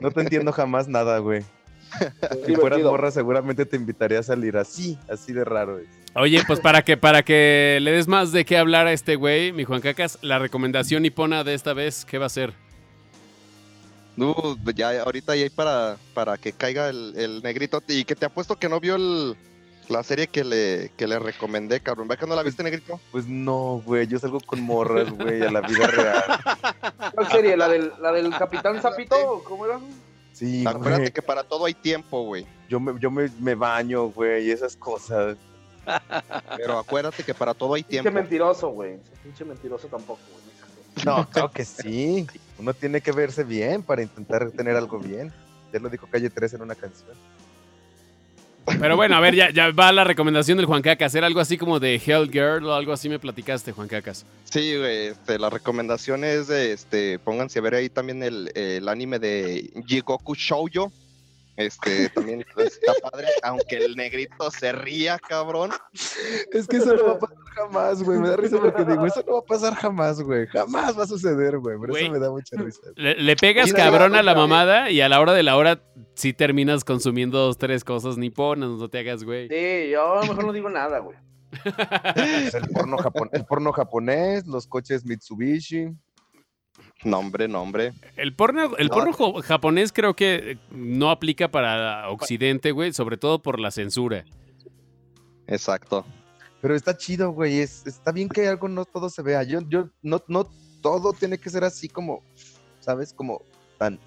No 0.00 0.10
te 0.10 0.20
entiendo 0.20 0.52
jamás 0.52 0.88
nada, 0.88 1.18
güey. 1.18 1.42
si 2.46 2.54
fueras 2.54 2.80
morra, 2.80 3.10
seguramente 3.10 3.64
te 3.64 3.76
invitaría 3.76 4.18
a 4.18 4.22
salir 4.22 4.56
así, 4.56 4.98
así 5.08 5.32
de 5.32 5.44
raro 5.44 5.78
es. 5.78 5.88
Oye, 6.14 6.42
pues 6.46 6.60
para 6.60 6.82
que, 6.82 6.96
para 6.96 7.22
que 7.22 7.78
le 7.82 7.92
des 7.92 8.08
más 8.08 8.32
de 8.32 8.44
qué 8.44 8.56
hablar 8.56 8.86
a 8.86 8.92
este 8.92 9.16
güey, 9.16 9.52
mi 9.52 9.64
Juan 9.64 9.80
Cacas, 9.80 10.18
la 10.22 10.38
recomendación 10.38 11.02
nipona 11.02 11.44
de 11.44 11.54
esta 11.54 11.74
vez, 11.74 12.04
¿qué 12.04 12.18
va 12.18 12.26
a 12.26 12.30
ser? 12.30 12.54
No, 14.16 14.56
ya 14.74 15.02
ahorita 15.02 15.36
ya 15.36 15.42
hay 15.42 15.50
para, 15.50 15.98
para 16.14 16.38
que 16.38 16.52
caiga 16.52 16.88
el, 16.88 17.42
negrito. 17.42 17.82
Y 17.86 18.04
que 18.04 18.16
te 18.16 18.24
apuesto 18.24 18.56
que 18.56 18.68
no 18.68 18.80
vio 18.80 18.96
la 19.88 20.02
serie 20.02 20.26
que 20.26 20.44
le, 20.44 20.90
que 20.96 21.06
le 21.06 21.18
recomendé, 21.18 21.80
cabrón. 21.80 22.08
¿Ves 22.08 22.18
que 22.18 22.26
no 22.26 22.34
la 22.34 22.42
viste, 22.42 22.62
negrito? 22.62 23.00
Pues 23.12 23.26
no, 23.26 23.82
güey. 23.84 24.06
Yo 24.06 24.18
salgo 24.18 24.40
con 24.40 24.60
morras, 24.60 25.10
güey, 25.10 25.42
a 25.42 25.50
la 25.50 25.60
vida 25.60 25.86
real. 25.88 26.24
¿Cuál 27.14 27.30
serie? 27.30 27.56
¿La 27.56 27.68
del, 27.68 27.92
la 28.00 28.12
del 28.12 28.30
Capitán 28.36 28.80
Zapito? 28.80 29.42
¿Cómo 29.44 29.66
era? 29.66 29.78
Sí, 30.32 30.64
Acuérdate 30.66 31.12
que 31.12 31.22
para 31.22 31.44
todo 31.44 31.64
hay 31.64 31.74
tiempo, 31.74 32.22
güey. 32.24 32.46
Yo 32.68 32.78
me, 32.78 32.98
yo 33.00 33.10
me, 33.10 33.30
me 33.40 33.54
baño, 33.54 34.08
güey, 34.08 34.46
y 34.46 34.50
esas 34.50 34.76
cosas. 34.76 35.36
Pero 36.56 36.78
acuérdate 36.78 37.22
que 37.22 37.32
para 37.32 37.54
todo 37.54 37.74
hay 37.74 37.82
tiempo. 37.82 38.08
Pinche 38.08 38.20
mentiroso, 38.20 38.68
güey. 38.68 38.98
Pinche 39.22 39.44
mentiroso 39.44 39.86
tampoco, 39.88 40.20
güey. 40.32 40.46
No, 41.04 41.28
creo 41.30 41.50
que 41.50 41.64
sí. 41.64 42.26
Uno 42.58 42.74
tiene 42.74 43.00
que 43.00 43.12
verse 43.12 43.44
bien 43.44 43.82
para 43.82 44.02
intentar 44.02 44.50
tener 44.50 44.76
algo 44.76 44.98
bien. 44.98 45.32
Ya 45.72 45.78
lo 45.78 45.88
dijo 45.88 46.06
Calle 46.06 46.30
3 46.30 46.54
en 46.54 46.62
una 46.62 46.74
canción. 46.74 47.10
Pero 48.80 48.96
bueno, 48.96 49.16
a 49.16 49.20
ver, 49.20 49.34
ya, 49.34 49.50
ya 49.50 49.70
va 49.70 49.92
la 49.92 50.04
recomendación 50.04 50.56
del 50.58 50.66
Juan 50.66 50.82
Cacas. 50.82 51.06
Hacer 51.06 51.24
algo 51.24 51.40
así 51.40 51.56
como 51.56 51.78
de 51.78 52.00
Hell 52.04 52.30
Girl 52.30 52.64
o 52.66 52.74
algo 52.74 52.92
así 52.92 53.08
me 53.08 53.18
platicaste, 53.18 53.72
Juan 53.72 53.88
Cacas. 53.88 54.26
Sí, 54.44 54.76
güey, 54.76 55.08
este, 55.08 55.38
la 55.38 55.50
recomendación 55.50 56.24
es 56.24 56.48
de, 56.48 56.72
este, 56.72 57.18
pónganse 57.18 57.58
a 57.58 57.62
ver 57.62 57.74
ahí 57.74 57.88
también 57.88 58.22
el, 58.22 58.50
el 58.54 58.88
anime 58.88 59.18
de 59.18 59.70
Jigoku 59.86 60.34
Shoujo 60.34 60.92
este, 61.56 62.10
también 62.10 62.44
está 62.58 62.92
padre, 63.10 63.28
aunque 63.42 63.78
el 63.78 63.96
negrito 63.96 64.50
se 64.50 64.72
ría, 64.72 65.18
cabrón. 65.18 65.70
Es 66.52 66.66
que 66.66 66.76
eso 66.76 66.94
no 66.94 67.04
va 67.06 67.12
a 67.12 67.18
pasar 67.18 67.44
jamás, 67.54 68.02
güey. 68.02 68.18
Me 68.18 68.28
da 68.28 68.36
risa 68.36 68.58
porque 68.58 68.84
digo, 68.84 69.06
eso 69.06 69.24
no 69.26 69.34
va 69.34 69.38
a 69.38 69.42
pasar 69.42 69.74
jamás, 69.74 70.20
güey. 70.20 70.46
Jamás 70.48 70.98
va 70.98 71.04
a 71.04 71.06
suceder, 71.06 71.58
güey. 71.58 71.78
Por 71.78 71.96
eso 71.96 72.12
me 72.12 72.18
da 72.18 72.30
mucha 72.30 72.56
risa. 72.56 72.80
Le, 72.96 73.36
pegas 73.36 73.72
cabrón 73.72 74.14
a 74.14 74.22
la 74.22 74.34
mamada 74.34 74.90
y 74.90 75.00
a 75.00 75.08
la 75.08 75.18
hora 75.18 75.32
de 75.32 75.42
la 75.42 75.56
hora 75.56 75.80
sí 76.16 76.32
terminas 76.32 76.82
consumiendo 76.82 77.38
dos, 77.38 77.58
tres 77.58 77.84
cosas 77.84 78.16
niponas, 78.16 78.70
no 78.70 78.88
te 78.88 78.98
hagas, 78.98 79.22
güey. 79.22 79.48
Sí, 79.48 79.90
yo 79.90 80.14
a 80.14 80.22
lo 80.22 80.28
mejor 80.32 80.46
no 80.46 80.52
digo 80.52 80.68
nada, 80.68 80.98
güey. 80.98 81.16
el, 81.64 82.68
porno 82.72 82.98
el 83.32 83.44
porno 83.44 83.72
japonés, 83.72 84.46
los 84.46 84.66
coches 84.66 85.04
Mitsubishi. 85.04 85.94
Nombre, 87.04 87.46
nombre. 87.46 87.92
El 88.16 88.34
porno, 88.34 88.76
el 88.76 88.88
porno 88.88 89.12
japonés 89.42 89.92
creo 89.92 90.14
que 90.14 90.58
no 90.70 91.10
aplica 91.10 91.50
para 91.50 92.08
Occidente, 92.10 92.72
güey, 92.72 92.92
sobre 92.92 93.16
todo 93.16 93.40
por 93.40 93.60
la 93.60 93.70
censura. 93.70 94.24
Exacto. 95.46 96.04
Pero 96.60 96.74
está 96.74 96.96
chido, 96.96 97.30
güey. 97.30 97.60
está 97.60 98.12
bien 98.12 98.28
que 98.28 98.48
algo 98.48 98.68
no 98.68 98.84
todo 98.84 99.08
se 99.08 99.22
vea. 99.22 99.42
Yo, 99.42 99.60
yo, 99.68 99.88
no, 100.02 100.22
no 100.26 100.48
todo 100.80 101.12
tiene 101.12 101.38
que 101.38 101.50
ser 101.50 101.64
así 101.64 101.88
como, 101.88 102.22
¿sabes? 102.80 103.12
Como 103.12 103.42
tan 103.78 104.00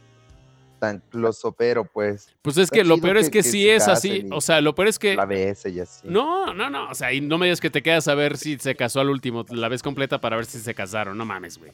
tan 0.79 0.99
closopero, 1.09 1.85
pues. 1.85 2.35
Pues 2.41 2.57
es 2.57 2.71
que 2.71 2.83
lo 2.83 2.97
peor 2.97 3.17
es 3.17 3.29
que, 3.29 3.43
sí 3.43 3.69
es 3.69 3.87
así. 3.87 4.25
O 4.31 4.41
sea, 4.41 4.61
lo 4.61 4.73
peor 4.73 4.87
es 4.87 4.97
que. 4.97 5.15
La 5.15 5.25
ves 5.25 5.65
y 5.65 5.79
así. 5.79 6.07
No, 6.07 6.53
no, 6.53 6.69
no. 6.69 6.89
O 6.89 6.95
sea, 6.95 7.13
y 7.13 7.21
no 7.21 7.37
me 7.37 7.45
digas 7.45 7.61
que 7.61 7.69
te 7.69 7.83
quedas 7.83 8.07
a 8.07 8.15
ver 8.15 8.37
si 8.37 8.57
se 8.57 8.75
casó 8.75 9.01
al 9.01 9.09
último. 9.09 9.45
La 9.49 9.67
ves 9.67 9.83
completa 9.83 10.19
para 10.19 10.35
ver 10.37 10.45
si 10.45 10.59
se 10.59 10.73
casaron. 10.73 11.17
No 11.17 11.25
mames, 11.25 11.57
güey. 11.57 11.71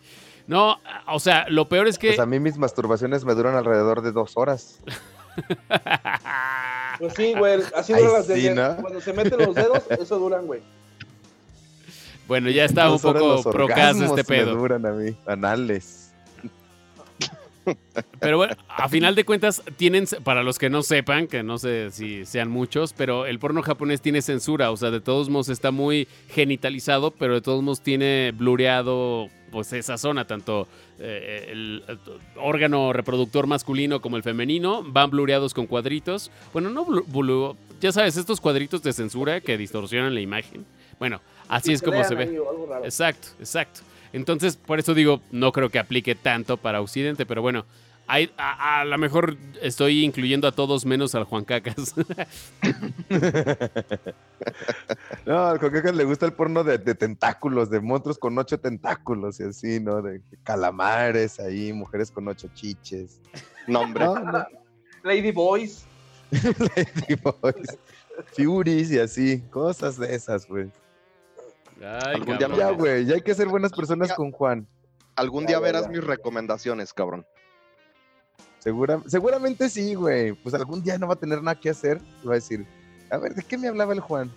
No, 0.47 0.79
o 1.07 1.19
sea, 1.19 1.45
lo 1.49 1.69
peor 1.69 1.87
es 1.87 1.97
que. 1.97 2.09
Pues 2.09 2.19
a 2.19 2.25
mí 2.25 2.39
mis 2.39 2.57
masturbaciones 2.57 3.23
me 3.23 3.33
duran 3.33 3.55
alrededor 3.55 4.01
de 4.01 4.11
dos 4.11 4.33
horas. 4.35 4.79
pues 6.99 7.13
sí, 7.13 7.33
güey. 7.37 7.61
Así 7.75 7.93
duran 7.93 8.13
las 8.13 8.27
de 8.27 8.77
Cuando 8.81 9.01
se 9.01 9.13
meten 9.13 9.39
los 9.39 9.55
dedos, 9.55 9.83
eso 9.89 10.19
duran, 10.19 10.45
güey. 10.45 10.61
Bueno, 12.27 12.49
ya 12.49 12.65
está 12.65 12.91
un 12.91 12.99
poco 12.99 13.43
procas 13.51 13.97
este 14.01 14.23
pedo. 14.23 14.53
Me 14.53 14.59
duran 14.59 14.85
a 14.85 14.91
mí, 14.91 15.15
anales. 15.27 16.04
Pero 18.19 18.37
bueno, 18.37 18.55
a 18.67 18.89
final 18.89 19.15
de 19.15 19.23
cuentas, 19.23 19.63
tienen, 19.77 20.05
para 20.23 20.43
los 20.43 20.59
que 20.59 20.69
no 20.69 20.83
sepan, 20.83 21.27
que 21.27 21.43
no 21.43 21.57
sé 21.57 21.91
si 21.91 22.25
sean 22.25 22.49
muchos, 22.49 22.93
pero 22.93 23.25
el 23.25 23.39
porno 23.39 23.61
japonés 23.61 24.01
tiene 24.01 24.21
censura, 24.21 24.71
o 24.71 24.77
sea, 24.77 24.91
de 24.91 25.01
todos 25.01 25.29
modos 25.29 25.49
está 25.49 25.71
muy 25.71 26.07
genitalizado, 26.29 27.11
pero 27.11 27.35
de 27.35 27.41
todos 27.41 27.63
modos 27.63 27.81
tiene 27.81 28.31
blureado 28.35 29.29
pues 29.51 29.71
esa 29.71 29.97
zona, 29.97 30.25
tanto 30.27 30.67
eh, 30.99 31.47
el, 31.51 31.83
órgano 32.35 32.91
reproductor 32.91 33.47
masculino 33.47 34.01
como 34.01 34.17
el 34.17 34.23
femenino, 34.23 34.83
van 34.83 35.09
blureados 35.09 35.53
con 35.53 35.65
cuadritos. 35.65 36.29
Bueno, 36.51 36.69
no 36.69 36.85
blu, 36.85 37.55
ya 37.79 37.91
sabes, 37.91 38.17
estos 38.17 38.41
cuadritos 38.41 38.83
de 38.83 38.91
censura 38.91 39.39
que 39.41 39.57
distorsionan 39.57 40.13
la 40.13 40.19
imagen. 40.19 40.65
Bueno, 40.99 41.21
así 41.47 41.71
es 41.73 41.81
como 41.81 42.03
se 42.03 42.15
ve. 42.15 42.37
Exacto, 42.83 43.29
exacto. 43.39 43.81
Entonces, 44.15 44.55
por 44.55 44.79
eso 44.79 44.93
digo, 44.93 45.21
no 45.29 45.51
creo 45.51 45.69
que 45.69 45.77
aplique 45.77 46.15
tanto 46.15 46.55
para 46.55 46.79
Occidente, 46.79 47.25
pero 47.25 47.41
bueno, 47.41 47.65
hay, 48.07 48.31
a, 48.37 48.85
lo 48.85 48.97
mejor 48.97 49.35
estoy 49.61 50.05
incluyendo 50.05 50.47
a 50.47 50.53
todos 50.53 50.85
menos 50.85 51.15
al 51.15 51.25
Juan 51.25 51.43
Cacas. 51.43 51.95
no, 55.25 55.47
al 55.47 55.59
Juan 55.59 55.71
Cacas 55.73 55.95
le 55.95 56.05
gusta 56.05 56.25
el 56.27 56.31
porno 56.31 56.63
de, 56.63 56.77
tentáculos, 56.95 57.69
de 57.69 57.81
monstruos 57.81 58.17
con 58.17 58.37
ocho 58.37 58.57
tentáculos 58.57 59.41
y 59.41 59.43
así, 59.43 59.81
¿no? 59.81 60.01
De 60.01 60.21
calamares 60.43 61.37
ahí, 61.41 61.73
mujeres 61.73 62.09
con 62.09 62.25
ocho 62.29 62.47
chiches. 62.53 63.19
Nombre. 63.67 64.05
Lady 65.03 65.31
Boys. 65.33 65.83
Lady 66.31 67.15
Boys. 67.21 67.77
Furies 68.33 68.91
y 68.91 68.99
así, 68.99 69.41
cosas 69.49 69.99
de 69.99 70.15
esas, 70.15 70.47
güey. 70.47 70.71
Ay, 71.81 72.21
ya, 72.39 72.71
güey, 72.71 73.05
ya 73.05 73.15
hay 73.15 73.21
que 73.21 73.35
ser 73.35 73.47
buenas 73.47 73.71
personas 73.71 74.13
con 74.13 74.31
Juan. 74.31 74.67
Algún 75.15 75.45
día 75.45 75.59
verás 75.59 75.89
mis 75.89 76.03
recomendaciones, 76.03 76.93
cabrón. 76.93 77.25
seguramente 79.07 79.69
sí, 79.69 79.93
güey. 79.95 80.33
Pues 80.33 80.55
algún 80.55 80.83
día 80.83 80.97
no 80.97 81.07
va 81.07 81.13
a 81.13 81.19
tener 81.19 81.41
nada 81.41 81.59
que 81.59 81.69
hacer. 81.69 82.01
va 82.27 82.33
a 82.33 82.35
decir, 82.35 82.65
a 83.09 83.17
ver, 83.17 83.35
¿de 83.35 83.43
qué 83.43 83.57
me 83.57 83.67
hablaba 83.67 83.93
el 83.93 83.99
Juan? 83.99 84.31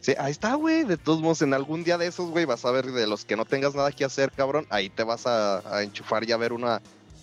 Sí, 0.00 0.14
ahí 0.18 0.32
está, 0.32 0.54
güey. 0.54 0.84
De 0.84 0.96
todos 0.96 1.20
modos, 1.20 1.42
en 1.42 1.52
algún 1.52 1.84
día 1.84 1.98
de 1.98 2.06
esos, 2.06 2.30
güey, 2.30 2.46
vas 2.46 2.64
a 2.64 2.70
ver 2.70 2.86
de 2.86 3.06
los 3.06 3.24
que 3.24 3.36
no 3.36 3.44
tengas 3.44 3.74
nada 3.74 3.92
que 3.92 4.04
hacer, 4.04 4.32
cabrón. 4.32 4.66
Ahí 4.70 4.88
te 4.88 5.04
vas 5.04 5.26
a, 5.26 5.82
enchufar 5.82 6.24
y 6.28 6.32
a 6.32 6.38
ver 6.38 6.52
una, 6.52 6.80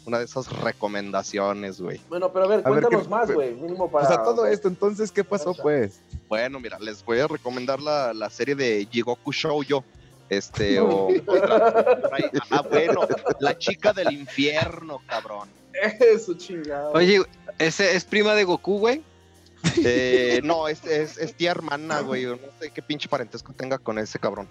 una 0.07 0.19
de 0.19 0.25
esas 0.25 0.49
recomendaciones, 0.61 1.81
güey. 1.81 1.99
Bueno, 2.07 2.31
pero 2.31 2.45
a 2.45 2.47
ver, 2.47 2.63
cuéntanos 2.63 3.09
más, 3.09 3.29
güey. 3.29 3.53
Mínimo 3.53 3.91
para. 3.91 4.05
O 4.05 4.07
sea, 4.07 4.23
todo 4.23 4.45
esto, 4.47 4.69
entonces, 4.69 5.11
¿qué 5.11 5.23
pasó, 5.23 5.53
pues? 5.53 5.99
Bueno, 6.29 6.59
mira, 6.59 6.79
les 6.79 7.03
voy 7.03 7.19
a 7.19 7.27
recomendar 7.27 7.81
la, 7.81 8.13
la 8.13 8.29
serie 8.29 8.55
de 8.55 8.87
Jigoku 8.89 9.31
Shoujo. 9.31 9.83
Este, 10.29 10.79
o. 10.81 11.09
ah, 12.51 12.61
bueno, 12.69 13.01
la 13.39 13.57
chica 13.57 13.91
del 13.91 14.13
infierno, 14.13 15.01
cabrón. 15.07 15.49
Eso, 15.99 16.33
chingado. 16.35 16.93
Oye, 16.93 17.21
¿ese 17.59 17.95
es 17.95 18.05
prima 18.05 18.33
de 18.33 18.45
Goku, 18.45 18.79
güey? 18.79 19.03
Eh, 19.83 20.39
no, 20.43 20.67
es, 20.67 20.85
es, 20.85 21.17
es 21.17 21.33
tía 21.33 21.51
hermana, 21.51 21.99
güey. 21.99 22.25
No 22.25 22.37
sé 22.59 22.71
qué 22.71 22.81
pinche 22.81 23.09
parentesco 23.09 23.53
tenga 23.53 23.77
con 23.77 23.99
ese 23.99 24.19
cabrón. 24.19 24.47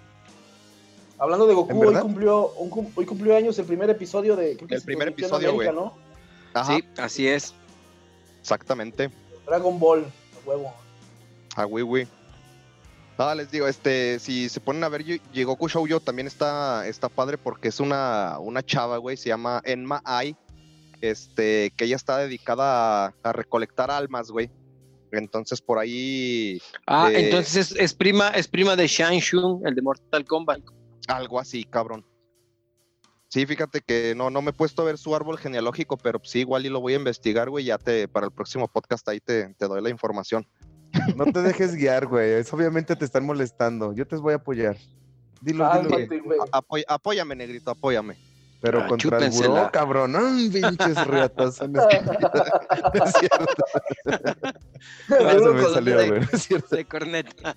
Hablando 1.18 1.46
de 1.46 1.54
Goku, 1.54 1.82
hoy 1.82 1.94
cumplió, 1.94 2.52
hoy 2.94 3.06
cumplió 3.06 3.36
años 3.36 3.58
el 3.58 3.64
primer 3.64 3.88
episodio 3.90 4.36
de. 4.36 4.52
el 4.52 4.82
primer 4.82 5.08
episodio, 5.08 5.54
güey. 5.54 5.72
¿no? 5.72 5.94
Sí, 6.66 6.84
así 6.98 7.28
es. 7.28 7.54
Exactamente. 8.40 9.10
Dragon 9.46 9.78
Ball, 9.78 10.04
a 10.04 10.48
huevo. 10.48 10.74
Ah, 11.56 11.64
güey, 11.64 11.84
güey. 11.84 12.08
Ah, 13.18 13.34
les 13.34 13.50
digo, 13.50 13.66
este, 13.66 14.18
si 14.18 14.50
se 14.50 14.60
ponen 14.60 14.84
a 14.84 14.90
ver 14.90 15.02
Goku 15.34 15.68
Shoujo 15.68 16.00
también 16.00 16.26
está, 16.26 16.86
está 16.86 17.08
padre 17.08 17.38
porque 17.38 17.68
es 17.68 17.80
una, 17.80 18.38
una 18.38 18.62
chava, 18.62 18.98
güey, 18.98 19.16
se 19.16 19.30
llama 19.30 19.62
Enma 19.64 20.02
Ai, 20.04 20.36
este, 21.00 21.72
que 21.76 21.86
ella 21.86 21.96
está 21.96 22.18
dedicada 22.18 23.14
a, 23.22 23.32
recolectar 23.32 23.90
almas, 23.90 24.30
güey. 24.30 24.50
Entonces 25.12 25.62
por 25.62 25.78
ahí. 25.78 26.60
Ah, 26.86 27.10
eh, 27.10 27.24
entonces 27.24 27.72
es, 27.72 27.78
es, 27.78 27.94
prima, 27.94 28.28
es 28.30 28.48
prima 28.48 28.76
de 28.76 28.86
Shang 28.86 29.18
Shun, 29.18 29.66
el 29.66 29.74
de 29.74 29.80
Mortal 29.80 30.24
Kombat. 30.26 30.60
Algo 31.06 31.38
así, 31.40 31.64
cabrón. 31.64 32.04
Sí, 33.28 33.44
fíjate 33.44 33.80
que 33.80 34.14
no, 34.16 34.30
no 34.30 34.40
me 34.40 34.50
he 34.50 34.54
puesto 34.54 34.82
a 34.82 34.84
ver 34.84 34.98
su 34.98 35.14
árbol 35.14 35.38
genealógico, 35.38 35.96
pero 35.96 36.20
sí, 36.22 36.40
igual 36.40 36.64
y 36.64 36.68
lo 36.68 36.80
voy 36.80 36.92
a 36.92 36.96
investigar, 36.96 37.50
güey. 37.50 37.64
Ya 37.64 37.78
te, 37.78 38.08
para 38.08 38.26
el 38.26 38.32
próximo 38.32 38.68
podcast 38.68 39.06
ahí 39.08 39.20
te, 39.20 39.52
doy 39.58 39.82
la 39.82 39.90
información. 39.90 40.46
No 41.16 41.26
te 41.26 41.42
dejes 41.42 41.74
guiar, 41.74 42.06
güey. 42.06 42.30
Es, 42.30 42.52
obviamente 42.52 42.96
te 42.96 43.04
están 43.04 43.26
molestando. 43.26 43.92
Yo 43.92 44.06
te 44.06 44.16
voy 44.16 44.32
a 44.32 44.36
apoyar. 44.36 44.76
Dilo, 45.42 45.68
dilo. 45.82 46.44
apóyame, 46.88 47.36
negrito, 47.36 47.70
apóyame. 47.70 48.16
Pero 48.66 48.80
ah, 48.80 48.86
contra 48.88 49.18
el 49.18 49.30
buró, 49.30 49.70
cabrón, 49.72 50.10
no, 50.10 50.18
pinches 50.50 51.06
riatas. 51.06 51.62
no 51.68 51.88
es 51.88 53.12
cierto. 53.20 53.64
No, 55.08 55.52
me 55.52 55.62
salió, 55.62 56.06
güey. 56.06 56.22
es 56.32 56.42
cierto. 56.42 56.74
De 56.74 56.84
corneta. 56.84 57.56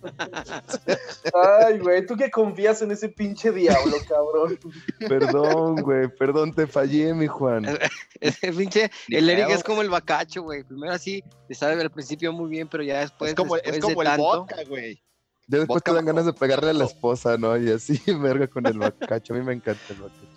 Ay, 1.33 1.79
güey, 1.79 2.05
tú 2.05 2.15
que 2.15 2.29
confías 2.29 2.81
en 2.81 2.91
ese 2.91 3.09
pinche 3.09 3.51
diablo, 3.51 3.97
cabrón. 4.07 4.59
Perdón, 5.07 5.75
güey, 5.77 6.07
perdón, 6.09 6.53
te 6.53 6.67
fallé, 6.67 7.13
mi 7.13 7.27
Juan. 7.27 7.65
Ese 8.19 8.53
pinche, 8.53 8.91
el 9.07 9.29
Eric 9.29 9.49
es 9.49 9.63
como 9.63 9.81
el 9.81 9.89
bacacho, 9.89 10.43
güey. 10.43 10.63
Primero 10.63 10.93
así, 10.93 11.23
te 11.47 11.55
sabe 11.55 11.81
al 11.81 11.89
principio 11.89 12.31
muy 12.33 12.49
bien, 12.49 12.67
pero 12.67 12.83
ya 12.83 12.99
después. 12.99 13.31
Es 13.31 13.35
como, 13.35 13.55
es 13.55 13.79
como 13.79 14.03
el 14.03 14.17
vodka, 14.17 14.57
güey. 14.67 15.01
Ya 15.49 15.57
después 15.57 15.81
te 15.81 15.91
dan 15.91 16.05
ganas 16.05 16.25
de 16.25 16.33
pegarle 16.33 16.69
a 16.69 16.73
la 16.73 16.85
esposa, 16.85 17.35
¿no? 17.37 17.57
Y 17.57 17.71
así, 17.71 17.99
verga 18.19 18.47
con 18.47 18.67
el 18.67 18.77
bacacho. 18.77 19.33
A 19.33 19.37
mí 19.37 19.43
me 19.43 19.53
encanta 19.53 19.81
el 19.89 19.95
bacacho. 19.95 20.28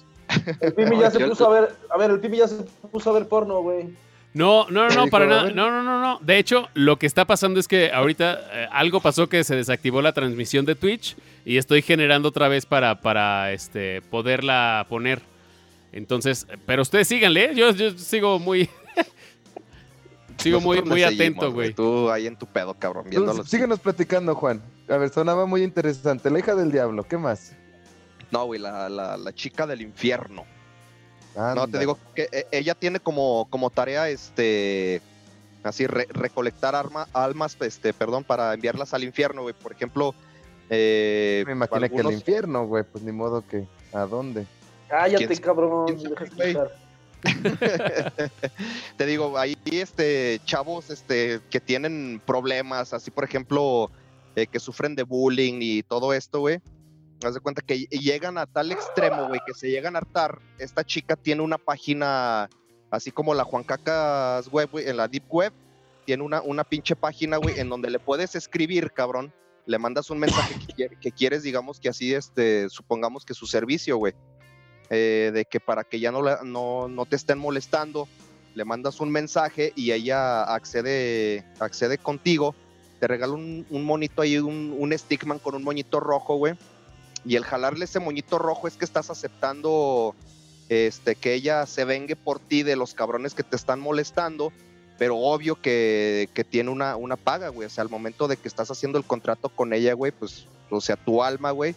El 0.60 0.72
Pimi 0.74 0.98
ya 0.98 1.10
se 1.10 1.26
puso 1.26 1.46
a 1.46 1.60
ver, 1.60 1.76
a 1.90 1.98
ver, 1.98 2.10
el 2.10 2.20
Pimi 2.20 2.38
ya 2.38 2.48
se 2.48 2.56
puso 2.90 3.10
a 3.10 3.12
ver 3.14 3.28
porno, 3.28 3.60
güey. 3.62 3.90
No, 4.34 4.66
no, 4.70 4.88
no, 4.88 4.94
no, 4.94 5.06
para 5.08 5.26
nada. 5.26 5.50
No, 5.50 5.70
no, 5.70 5.82
no, 5.82 6.00
no. 6.00 6.18
De 6.22 6.38
hecho, 6.38 6.68
lo 6.72 6.98
que 6.98 7.06
está 7.06 7.26
pasando 7.26 7.60
es 7.60 7.68
que 7.68 7.92
ahorita 7.92 8.40
eh, 8.52 8.68
algo 8.72 9.00
pasó 9.00 9.28
que 9.28 9.44
se 9.44 9.54
desactivó 9.54 10.00
la 10.00 10.12
transmisión 10.12 10.64
de 10.64 10.74
Twitch 10.74 11.16
y 11.44 11.58
estoy 11.58 11.82
generando 11.82 12.30
otra 12.30 12.48
vez 12.48 12.64
para, 12.64 13.00
para 13.00 13.52
este, 13.52 14.00
poderla 14.02 14.86
poner. 14.88 15.20
Entonces, 15.92 16.46
pero 16.64 16.80
ustedes 16.80 17.08
síganle, 17.08 17.44
¿eh? 17.44 17.54
yo, 17.54 17.72
yo 17.72 17.90
sigo 17.90 18.38
muy, 18.38 18.70
Sigo 20.38 20.60
muy, 20.60 20.82
muy 20.82 21.02
atento, 21.02 21.52
güey. 21.52 21.72
Tú 21.72 22.10
ahí 22.10 22.26
en 22.26 22.36
tu 22.36 22.46
pedo, 22.46 22.74
cabrón, 22.74 23.04
viéndolo. 23.08 23.44
Síguenos 23.44 23.78
platicando, 23.80 24.34
Juan. 24.34 24.62
A 24.88 24.96
ver, 24.96 25.10
sonaba 25.10 25.46
muy 25.46 25.62
interesante. 25.62 26.30
La 26.30 26.38
hija 26.38 26.54
del 26.54 26.72
diablo, 26.72 27.04
¿qué 27.04 27.16
más? 27.16 27.54
No, 28.32 28.46
güey, 28.46 28.58
la, 28.58 28.88
la, 28.88 29.32
chica 29.34 29.66
del 29.66 29.82
infierno. 29.82 30.44
No, 31.36 31.68
te 31.68 31.78
digo 31.78 31.98
que 32.14 32.28
eh, 32.32 32.46
ella 32.50 32.74
tiene 32.74 32.98
como, 32.98 33.46
como 33.50 33.70
tarea, 33.70 34.08
este, 34.08 35.02
así, 35.62 35.86
recolectar 35.86 36.74
arma, 36.74 37.06
almas, 37.12 37.56
este, 37.60 37.92
perdón, 37.92 38.24
para 38.24 38.54
enviarlas 38.54 38.94
al 38.94 39.04
infierno, 39.04 39.42
güey. 39.42 39.54
Por 39.54 39.72
ejemplo, 39.72 40.14
eh, 40.70 41.44
me 41.46 41.52
imagino 41.52 41.88
que 41.88 41.96
el 41.96 42.12
infierno, 42.12 42.66
güey, 42.66 42.84
pues 42.84 43.04
ni 43.04 43.12
modo 43.12 43.46
que, 43.46 43.66
¿a 43.92 44.06
dónde? 44.06 44.46
Cállate, 44.88 45.36
cabrón, 45.36 45.86
deja 45.86 46.68
Te 48.96 49.06
digo, 49.06 49.38
ahí 49.38 49.56
este 49.70 50.40
chavos 50.44 50.90
este 50.90 51.40
que 51.50 51.60
tienen 51.60 52.20
problemas, 52.24 52.92
así 52.92 53.10
por 53.10 53.24
ejemplo, 53.24 53.90
eh, 54.34 54.46
que 54.46 54.58
sufren 54.58 54.96
de 54.96 55.04
bullying 55.04 55.58
y 55.60 55.82
todo 55.82 56.12
esto, 56.14 56.40
güey. 56.40 56.60
Haz 57.24 57.34
de 57.34 57.40
cuenta 57.40 57.62
que 57.62 57.80
llegan 57.86 58.38
a 58.38 58.46
tal 58.46 58.72
extremo, 58.72 59.28
güey, 59.28 59.40
que 59.46 59.54
se 59.54 59.70
llegan 59.70 59.96
a 59.96 59.98
hartar. 59.98 60.40
Esta 60.58 60.84
chica 60.84 61.16
tiene 61.16 61.42
una 61.42 61.58
página, 61.58 62.48
así 62.90 63.10
como 63.10 63.34
la 63.34 63.44
Juan 63.44 63.64
Cacas 63.64 64.48
web, 64.48 64.68
güey, 64.70 64.88
en 64.88 64.96
la 64.96 65.08
Deep 65.08 65.24
Web, 65.28 65.52
tiene 66.04 66.22
una, 66.22 66.42
una 66.42 66.64
pinche 66.64 66.96
página, 66.96 67.36
güey, 67.36 67.58
en 67.60 67.68
donde 67.68 67.90
le 67.90 67.98
puedes 67.98 68.34
escribir, 68.34 68.92
cabrón. 68.92 69.32
Le 69.66 69.78
mandas 69.78 70.10
un 70.10 70.18
mensaje 70.18 70.56
que, 70.76 70.88
que 71.00 71.12
quieres, 71.12 71.44
digamos 71.44 71.78
que 71.78 71.88
así, 71.88 72.12
este, 72.12 72.68
supongamos 72.68 73.24
que 73.24 73.34
su 73.34 73.46
servicio, 73.46 73.96
güey 73.96 74.14
eh, 74.94 75.30
de 75.32 75.46
que 75.46 75.58
para 75.58 75.84
que 75.84 76.00
ya 76.00 76.12
no, 76.12 76.20
no, 76.44 76.86
no, 76.86 77.06
te 77.06 77.16
estén 77.16 77.38
molestando, 77.38 78.06
le 78.54 78.66
mandas 78.66 79.00
un 79.00 79.10
mensaje 79.10 79.72
y 79.74 79.92
ella 79.92 80.42
accede, 80.42 81.46
accede 81.60 81.96
contigo, 81.96 82.54
te 83.00 83.08
regala 83.08 83.32
un, 83.32 83.66
monito 83.70 84.20
ahí, 84.20 84.36
un, 84.36 84.76
un 84.78 84.92
stickman 84.92 85.38
con 85.38 85.54
un 85.54 85.64
moñito 85.64 85.98
rojo, 85.98 86.36
güey. 86.36 86.56
Y 87.24 87.36
el 87.36 87.44
jalarle 87.44 87.84
ese 87.84 88.00
moñito 88.00 88.38
rojo 88.38 88.66
es 88.66 88.76
que 88.76 88.84
estás 88.84 89.10
aceptando 89.10 90.14
este, 90.68 91.14
que 91.14 91.34
ella 91.34 91.66
se 91.66 91.84
vengue 91.84 92.16
por 92.16 92.38
ti 92.38 92.62
de 92.62 92.76
los 92.76 92.94
cabrones 92.94 93.34
que 93.34 93.42
te 93.42 93.56
están 93.56 93.80
molestando, 93.80 94.52
pero 94.98 95.18
obvio 95.18 95.60
que, 95.60 96.28
que 96.34 96.44
tiene 96.44 96.70
una, 96.70 96.96
una 96.96 97.16
paga, 97.16 97.48
güey. 97.48 97.66
O 97.66 97.70
sea, 97.70 97.82
al 97.82 97.90
momento 97.90 98.28
de 98.28 98.36
que 98.36 98.48
estás 98.48 98.70
haciendo 98.70 98.98
el 98.98 99.04
contrato 99.04 99.48
con 99.48 99.72
ella, 99.72 99.94
güey, 99.94 100.12
pues, 100.12 100.46
o 100.70 100.80
sea, 100.80 100.96
tu 100.96 101.22
alma, 101.22 101.50
güey, 101.50 101.74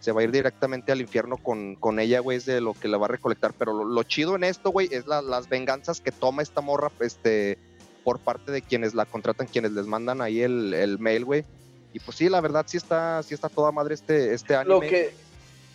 se 0.00 0.10
va 0.10 0.20
a 0.20 0.24
ir 0.24 0.32
directamente 0.32 0.90
al 0.90 1.00
infierno 1.00 1.36
con, 1.36 1.76
con 1.76 2.00
ella, 2.00 2.18
güey, 2.20 2.38
es 2.38 2.44
de 2.44 2.60
lo 2.60 2.74
que 2.74 2.88
la 2.88 2.98
va 2.98 3.06
a 3.06 3.10
recolectar. 3.10 3.54
Pero 3.56 3.84
lo, 3.84 4.02
chido 4.02 4.34
en 4.34 4.44
esto, 4.44 4.70
güey, 4.70 4.88
es 4.90 5.06
las 5.06 5.48
venganzas 5.48 6.00
que 6.00 6.10
toma 6.10 6.42
esta 6.42 6.60
morra, 6.60 6.90
este, 7.00 7.56
por 8.02 8.18
parte 8.18 8.50
de 8.50 8.62
quienes 8.62 8.94
la 8.94 9.06
contratan, 9.06 9.46
quienes 9.46 9.72
les 9.72 9.86
mandan 9.86 10.20
ahí 10.20 10.42
el, 10.42 10.74
el 10.74 10.98
mail, 10.98 11.24
güey. 11.24 11.44
Y 11.92 12.00
pues 12.00 12.16
sí, 12.16 12.28
la 12.28 12.40
verdad 12.40 12.64
sí 12.68 12.76
está, 12.76 13.22
sí 13.22 13.34
está 13.34 13.48
toda 13.48 13.70
madre 13.72 13.94
este, 13.94 14.34
este 14.34 14.54
anime. 14.54 14.74
Lo 14.74 14.80
que, 14.80 15.14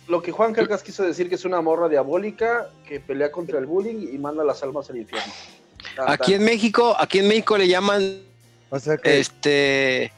lo 0.08 0.22
que 0.22 0.32
Juan 0.32 0.52
Cargas 0.52 0.82
quiso 0.82 1.02
decir 1.04 1.28
que 1.28 1.36
es 1.36 1.44
una 1.44 1.60
morra 1.60 1.88
diabólica 1.88 2.70
que 2.86 3.00
pelea 3.00 3.30
contra 3.30 3.58
el 3.58 3.66
bullying 3.66 4.08
y 4.12 4.18
manda 4.18 4.42
las 4.44 4.62
almas 4.62 4.90
al 4.90 4.96
infierno. 4.96 5.32
Aquí 6.06 6.34
en 6.34 6.44
México, 6.44 6.96
aquí 6.98 7.20
en 7.20 7.28
México 7.28 7.56
le 7.56 7.68
llaman 7.68 8.22
o 8.70 8.78
sea 8.78 8.96
que... 8.96 9.20
este 9.20 10.12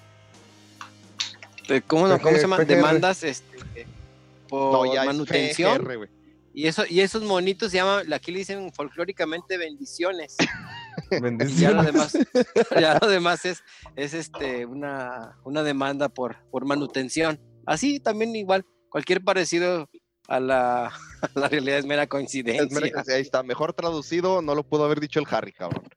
¿cómo, 1.87 2.19
¿cómo 2.19 2.37
se 2.37 2.43
llama? 2.43 2.59
Demandas 2.59 3.23
este, 3.23 3.87
por 4.49 4.95
manutención. 4.95 5.87
Y 6.61 6.67
eso, 6.67 6.83
y 6.87 7.01
esos 7.01 7.23
monitos 7.23 7.71
se 7.71 7.79
llaman, 7.79 8.13
aquí 8.13 8.31
le 8.31 8.41
dicen 8.41 8.71
folclóricamente 8.75 9.57
bendiciones. 9.57 10.37
bendiciones. 11.23 11.59
Ya 11.59 11.71
lo 11.73 11.83
demás, 11.83 12.19
ya 12.79 12.99
lo 13.01 13.09
demás 13.09 13.47
es, 13.47 13.65
es 13.97 14.13
este 14.13 14.67
una, 14.67 15.39
una 15.45 15.63
demanda 15.63 16.11
por, 16.11 16.37
por 16.51 16.67
manutención. 16.67 17.41
Así 17.65 17.99
también 17.99 18.37
igual, 18.37 18.67
cualquier 18.91 19.25
parecido 19.25 19.89
a 20.29 20.39
la, 20.39 20.93
la 21.35 21.49
realidad 21.49 21.79
es 21.79 21.87
mera 21.87 22.07
coincidencia. 22.07 22.93
ahí 23.09 23.23
está, 23.23 23.43
mejor 23.43 23.73
traducido, 23.73 24.43
no 24.43 24.55
lo 24.55 24.63
pudo 24.63 24.85
haber 24.85 25.01
dicho 25.01 25.19
el 25.19 25.27
Harry, 25.31 25.53
cabrón. 25.53 25.89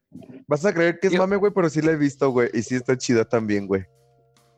Vas 0.46 0.64
a 0.64 0.72
creer 0.72 0.98
que 0.98 1.08
es 1.08 1.12
mame, 1.12 1.36
güey, 1.36 1.52
pero 1.52 1.68
sí 1.68 1.82
la 1.82 1.92
he 1.92 1.96
visto, 1.96 2.30
güey, 2.30 2.48
y 2.54 2.62
sí 2.62 2.74
está 2.74 2.96
chida 2.96 3.26
también, 3.26 3.66
güey. 3.66 3.84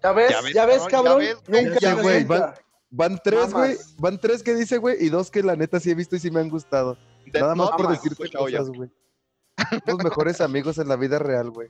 ¿Ya 0.04 0.12
ves? 0.12 0.32
¿Ya 0.54 0.66
ves, 0.66 0.84
cabrón? 0.88 1.24
Nunca, 1.48 1.94
güey, 1.94 2.22
Van 2.22 2.54
tres, 3.22 3.52
güey. 3.52 3.76
Van 3.98 4.18
tres 4.18 4.42
que 4.42 4.54
dice, 4.54 4.78
güey, 4.78 4.96
y 5.04 5.08
dos 5.08 5.30
que 5.30 5.42
la 5.42 5.56
neta 5.56 5.80
sí 5.80 5.90
he 5.90 5.94
visto 5.94 6.16
y 6.16 6.20
sí 6.20 6.30
me 6.30 6.40
han 6.40 6.48
gustado. 6.48 6.96
Nada 7.32 7.54
más 7.54 7.70
por 7.70 7.88
decirte 7.88 8.30
cosas, 8.30 8.68
güey. 8.68 8.90
Los 9.86 9.98
mejores 9.98 10.40
amigos 10.40 10.78
en 10.78 10.88
la 10.88 10.96
vida 10.96 11.18
real, 11.18 11.50
güey. 11.50 11.68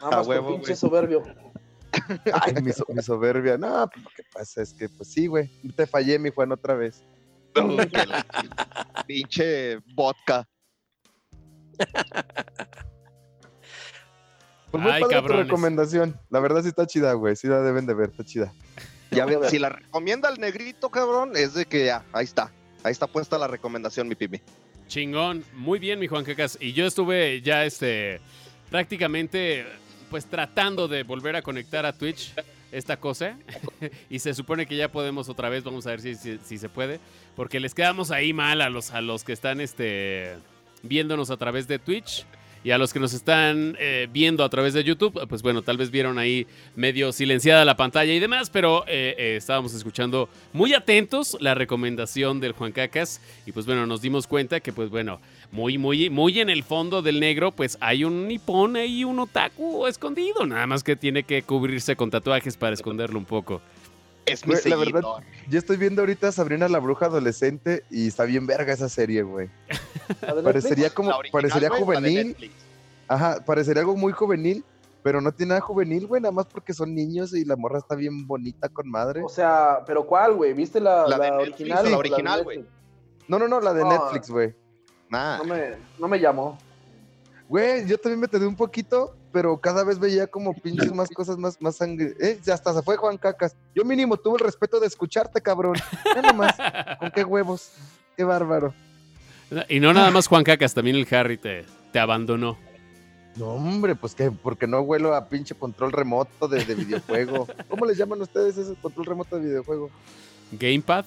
A 0.00 0.22
huevo, 0.22 0.56
pinche 0.56 0.76
soberbio. 0.76 1.22
Ay, 2.32 2.54
mi, 2.62 3.02
soberbia. 3.02 3.58
No, 3.58 3.88
pues, 3.92 4.04
lo 4.04 4.10
que 4.10 4.22
pasa 4.32 4.62
es 4.62 4.72
que, 4.72 4.88
pues 4.88 5.10
sí, 5.10 5.26
güey. 5.26 5.48
Te 5.76 5.86
fallé, 5.86 6.18
mi 6.18 6.30
Juan, 6.30 6.52
otra 6.52 6.74
vez. 6.74 7.04
pinche 9.06 9.78
vodka. 9.94 10.48
Pues 14.70 14.82
muy 14.82 14.92
Ay, 14.92 15.02
padre 15.02 15.20
tu 15.20 15.28
recomendación. 15.28 16.18
La 16.30 16.40
verdad 16.40 16.62
sí 16.62 16.68
está 16.68 16.86
chida, 16.86 17.12
güey. 17.12 17.36
Sí 17.36 17.46
la 17.46 17.60
deben 17.60 17.86
de 17.86 17.94
ver, 17.94 18.10
está 18.10 18.24
chida. 18.24 18.54
Ya 19.12 19.26
si 19.48 19.58
la 19.58 19.68
recomienda 19.68 20.28
el 20.28 20.40
negrito, 20.40 20.90
cabrón, 20.90 21.32
es 21.36 21.54
de 21.54 21.66
que 21.66 21.84
ya, 21.86 22.04
ahí 22.12 22.24
está. 22.24 22.50
Ahí 22.82 22.92
está 22.92 23.06
puesta 23.06 23.38
la 23.38 23.46
recomendación, 23.46 24.08
mi 24.08 24.14
pimi. 24.14 24.40
Chingón. 24.88 25.44
Muy 25.54 25.78
bien, 25.78 25.98
mi 25.98 26.06
Juan 26.06 26.24
Cacas. 26.24 26.58
Y 26.60 26.72
yo 26.72 26.86
estuve 26.86 27.40
ya 27.42 27.64
este 27.64 28.20
prácticamente 28.70 29.66
pues 30.10 30.26
tratando 30.26 30.88
de 30.88 31.02
volver 31.02 31.36
a 31.36 31.42
conectar 31.42 31.86
a 31.86 31.92
Twitch 31.92 32.34
esta 32.72 32.98
cosa. 32.98 33.36
y 34.10 34.18
se 34.18 34.34
supone 34.34 34.66
que 34.66 34.76
ya 34.76 34.90
podemos 34.90 35.28
otra 35.28 35.48
vez. 35.48 35.62
Vamos 35.64 35.86
a 35.86 35.90
ver 35.90 36.00
si, 36.00 36.14
si, 36.14 36.58
se 36.58 36.68
puede. 36.68 37.00
Porque 37.36 37.60
les 37.60 37.74
quedamos 37.74 38.10
ahí 38.10 38.32
mal 38.32 38.60
a 38.60 38.70
los, 38.70 38.90
a 38.90 39.00
los 39.00 39.24
que 39.24 39.32
están 39.32 39.60
este, 39.60 40.36
viéndonos 40.82 41.30
a 41.30 41.36
través 41.36 41.68
de 41.68 41.78
Twitch. 41.78 42.26
Y 42.64 42.70
a 42.70 42.78
los 42.78 42.92
que 42.92 43.00
nos 43.00 43.12
están 43.12 43.76
eh, 43.80 44.08
viendo 44.12 44.44
a 44.44 44.48
través 44.48 44.72
de 44.72 44.84
YouTube, 44.84 45.26
pues 45.28 45.42
bueno, 45.42 45.62
tal 45.62 45.76
vez 45.76 45.90
vieron 45.90 46.18
ahí 46.18 46.46
medio 46.76 47.12
silenciada 47.12 47.64
la 47.64 47.76
pantalla 47.76 48.12
y 48.12 48.20
demás, 48.20 48.50
pero 48.50 48.84
eh, 48.86 49.14
eh, 49.18 49.36
estábamos 49.36 49.74
escuchando 49.74 50.28
muy 50.52 50.72
atentos 50.72 51.36
la 51.40 51.54
recomendación 51.54 52.38
del 52.38 52.52
Juan 52.52 52.70
Cacas 52.70 53.20
y 53.46 53.52
pues 53.52 53.66
bueno, 53.66 53.86
nos 53.86 54.00
dimos 54.00 54.28
cuenta 54.28 54.60
que 54.60 54.72
pues 54.72 54.90
bueno, 54.90 55.20
muy, 55.50 55.76
muy, 55.76 56.08
muy 56.08 56.38
en 56.38 56.50
el 56.50 56.62
fondo 56.62 57.02
del 57.02 57.18
negro, 57.18 57.50
pues 57.50 57.76
hay 57.80 58.04
un 58.04 58.28
nipón 58.28 58.76
y 58.76 59.02
un 59.04 59.18
otaku 59.18 59.86
escondido, 59.88 60.46
nada 60.46 60.66
más 60.68 60.84
que 60.84 60.94
tiene 60.94 61.24
que 61.24 61.42
cubrirse 61.42 61.96
con 61.96 62.10
tatuajes 62.10 62.56
para 62.56 62.74
esconderlo 62.74 63.18
un 63.18 63.24
poco. 63.24 63.60
Es 64.26 64.46
mi 64.46 64.54
La 64.64 64.76
verdad, 64.76 65.02
yo 65.48 65.58
estoy 65.58 65.76
viendo 65.76 66.02
ahorita 66.02 66.30
Sabrina 66.30 66.68
la 66.68 66.78
bruja 66.78 67.06
adolescente 67.06 67.84
y 67.90 68.06
está 68.06 68.24
bien 68.24 68.46
verga 68.46 68.72
esa 68.72 68.88
serie, 68.88 69.22
güey. 69.22 69.50
parecería 70.44 70.90
como, 70.90 71.12
parecería 71.32 71.70
juvenil. 71.70 72.52
Ajá, 73.08 73.44
parecería 73.44 73.80
algo 73.80 73.96
muy 73.96 74.12
juvenil, 74.12 74.64
pero 75.02 75.20
no 75.20 75.32
tiene 75.32 75.50
nada 75.50 75.60
juvenil, 75.60 76.06
güey, 76.06 76.22
nada 76.22 76.32
más 76.32 76.46
porque 76.46 76.72
son 76.72 76.94
niños 76.94 77.34
y 77.34 77.44
la 77.44 77.56
morra 77.56 77.78
está 77.78 77.96
bien 77.96 78.26
bonita 78.26 78.68
con 78.68 78.88
madre. 78.88 79.22
O 79.22 79.28
sea, 79.28 79.80
pero 79.86 80.06
¿cuál, 80.06 80.34
güey? 80.34 80.52
¿Viste 80.52 80.80
la, 80.80 81.04
original? 81.04 81.90
la 81.90 81.98
original, 81.98 82.44
güey. 82.44 82.64
No, 83.26 83.38
no, 83.38 83.48
no, 83.48 83.60
la 83.60 83.74
de 83.74 83.84
Netflix, 83.84 84.30
güey. 84.30 84.54
No 85.10 85.44
me, 85.44 85.76
no 85.98 86.08
me 86.08 86.18
llamó. 86.18 86.58
Güey, 87.48 87.86
yo 87.86 87.98
también 87.98 88.20
me 88.20 88.28
tardé 88.28 88.46
un 88.46 88.56
poquito, 88.56 89.14
pero 89.32 89.58
cada 89.58 89.84
vez 89.84 89.98
veía 89.98 90.26
como 90.26 90.54
pinches 90.54 90.92
más 90.92 91.08
cosas, 91.08 91.38
más, 91.38 91.60
más 91.60 91.76
sangre. 91.76 92.14
Eh, 92.20 92.38
hasta 92.52 92.74
se 92.74 92.82
fue 92.82 92.96
Juan 92.96 93.18
Cacas. 93.18 93.56
Yo 93.74 93.84
mínimo 93.84 94.16
tuve 94.16 94.36
el 94.38 94.44
respeto 94.44 94.78
de 94.78 94.86
escucharte, 94.86 95.40
cabrón. 95.40 95.76
Ya 96.14 96.22
nomás. 96.22 96.56
¿Con 96.98 97.10
qué 97.10 97.24
huevos? 97.24 97.72
Qué 98.16 98.24
bárbaro. 98.24 98.74
Y 99.68 99.80
no 99.80 99.92
nada 99.92 100.10
más 100.10 100.26
Juan 100.26 100.44
Cacas, 100.44 100.74
también 100.74 100.96
el 100.96 101.06
Harry 101.14 101.38
te, 101.38 101.64
te 101.92 101.98
abandonó. 101.98 102.56
No, 103.36 103.46
hombre, 103.48 103.94
pues 103.94 104.14
que 104.14 104.30
porque 104.30 104.66
no 104.66 104.80
huelo 104.80 105.14
a 105.14 105.28
pinche 105.28 105.54
control 105.54 105.92
remoto 105.92 106.48
de, 106.48 106.64
videojuego. 106.74 107.46
¿Cómo 107.68 107.86
les 107.86 107.96
llaman 107.96 108.20
ustedes 108.20 108.58
ese 108.58 108.74
control 108.74 109.06
remoto 109.06 109.36
de 109.36 109.42
videojuego? 109.42 109.90
Gamepad. 110.52 111.06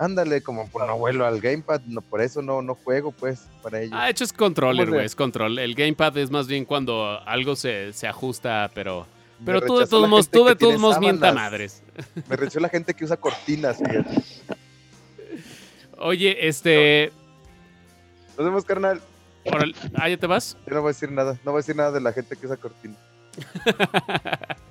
Ándale, 0.00 0.40
como 0.40 0.66
por 0.66 0.86
no 0.86 0.96
vuelo 0.96 1.26
al 1.26 1.42
gamepad, 1.42 1.82
no, 1.82 2.00
por 2.00 2.22
eso 2.22 2.40
no, 2.40 2.62
no 2.62 2.74
juego, 2.74 3.12
pues, 3.12 3.46
para 3.62 3.82
ello. 3.82 3.92
Ah, 3.94 4.08
hecho 4.08 4.24
es 4.24 4.32
controller, 4.32 4.88
güey, 4.88 5.04
es 5.04 5.14
control. 5.14 5.58
El 5.58 5.74
gamepad 5.74 6.16
es 6.16 6.30
más 6.30 6.46
bien 6.46 6.64
cuando 6.64 7.20
algo 7.26 7.54
se, 7.54 7.92
ajusta, 8.08 8.70
pero... 8.74 9.06
Pero 9.44 9.60
tú 9.60 9.76
de 9.76 9.86
todos 9.86 10.08
modos, 10.08 10.30
tú 10.30 10.46
de 10.46 10.56
todos 10.56 10.78
modos 10.78 10.98
mienta 11.00 11.32
madres. 11.32 11.82
Me 12.30 12.36
rechazó 12.36 12.60
la 12.60 12.70
gente 12.70 12.94
que 12.94 13.04
usa 13.04 13.18
cortinas, 13.18 13.76
fíjate. 13.76 14.22
Oye, 15.98 16.48
este... 16.48 17.12
Nos 18.38 18.46
vemos, 18.46 18.64
carnal. 18.64 19.02
Ah, 19.96 20.08
¿ya 20.08 20.16
te 20.16 20.26
vas? 20.26 20.56
Yo 20.66 20.76
no 20.76 20.80
voy 20.80 20.88
a 20.88 20.92
decir 20.94 21.12
nada, 21.12 21.38
no 21.44 21.52
voy 21.52 21.58
a 21.58 21.60
decir 21.60 21.76
nada 21.76 21.92
de 21.92 22.00
la 22.00 22.14
gente 22.14 22.36
que 22.36 22.46
usa 22.46 22.56
cortinas. 22.56 22.98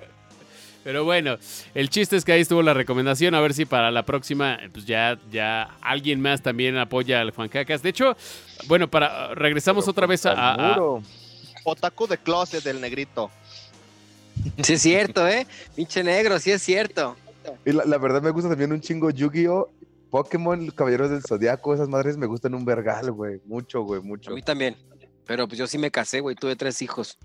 Pero 0.82 1.04
bueno, 1.04 1.36
el 1.74 1.90
chiste 1.90 2.16
es 2.16 2.24
que 2.24 2.32
ahí 2.32 2.40
estuvo 2.40 2.62
la 2.62 2.74
recomendación. 2.74 3.34
A 3.34 3.40
ver 3.40 3.52
si 3.52 3.66
para 3.66 3.90
la 3.90 4.04
próxima, 4.04 4.58
pues 4.72 4.86
ya, 4.86 5.18
ya 5.30 5.76
alguien 5.82 6.20
más 6.20 6.42
también 6.42 6.76
apoya 6.78 7.20
al 7.20 7.32
Juan 7.32 7.48
Cacas. 7.48 7.82
De 7.82 7.90
hecho, 7.90 8.16
bueno, 8.66 8.88
para 8.88 9.34
regresamos 9.34 9.88
otra 9.88 10.06
vez 10.06 10.24
a, 10.26 10.32
a, 10.34 11.00
Otaku 11.64 12.06
de 12.06 12.18
closet 12.18 12.64
del 12.64 12.80
negrito. 12.80 13.30
Sí 14.62 14.74
es 14.74 14.82
cierto, 14.82 15.28
¿eh? 15.28 15.46
Pinche 15.76 16.02
negro, 16.02 16.38
sí 16.38 16.50
es 16.50 16.62
cierto. 16.62 17.16
Y 17.64 17.72
la, 17.72 17.98
verdad 17.98 18.22
me 18.22 18.30
gusta 18.30 18.48
también 18.48 18.72
un 18.72 18.80
chingo 18.80 19.10
Yu-Gi-Oh! 19.10 19.68
Pokémon, 20.10 20.70
Caballeros 20.70 21.10
del 21.10 21.22
Zodiaco, 21.22 21.72
esas 21.72 21.88
madres 21.88 22.16
me 22.16 22.26
gustan 22.26 22.54
un 22.54 22.64
vergal, 22.64 23.12
güey. 23.12 23.40
Mucho, 23.44 23.82
güey, 23.82 24.00
mucho. 24.00 24.30
A 24.30 24.34
mí 24.34 24.42
también. 24.42 24.76
Pero 25.24 25.46
pues 25.46 25.58
yo 25.58 25.68
sí 25.68 25.78
me 25.78 25.90
casé, 25.90 26.18
güey. 26.18 26.34
Tuve 26.34 26.56
tres 26.56 26.82
hijos. 26.82 27.16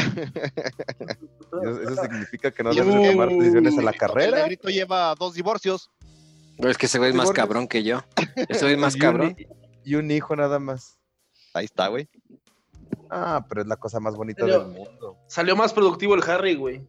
Eso, 1.62 2.02
significa 2.02 2.50
que 2.50 2.62
no 2.62 2.72
debes 2.72 3.10
tomar 3.10 3.28
decisiones 3.28 3.76
en 3.76 3.84
la 3.84 3.92
carrera. 3.92 4.38
El 4.38 4.42
negrito 4.42 4.68
lleva 4.68 5.14
dos 5.14 5.34
divorcios. 5.34 5.90
es 6.58 6.78
que 6.78 6.86
ese 6.86 6.98
güey 6.98 7.10
es 7.10 7.16
más 7.16 7.30
cabrón 7.32 7.68
que 7.68 7.82
yo. 7.82 8.02
Ese 8.48 8.72
es 8.72 8.78
más 8.78 8.96
cabrón. 8.96 9.36
y 9.84 9.94
un 9.94 10.10
hijo 10.10 10.36
nada 10.36 10.58
más. 10.58 10.98
Ahí 11.52 11.64
está, 11.64 11.88
güey. 11.88 12.08
Ah, 13.10 13.44
pero 13.48 13.62
es 13.62 13.66
la 13.66 13.76
cosa 13.76 13.98
más 13.98 14.14
bonita 14.14 14.46
del 14.46 14.66
mundo. 14.66 15.16
Salió 15.26 15.56
más 15.56 15.72
productivo 15.72 16.14
el 16.14 16.22
Harry, 16.22 16.54
güey. 16.54 16.86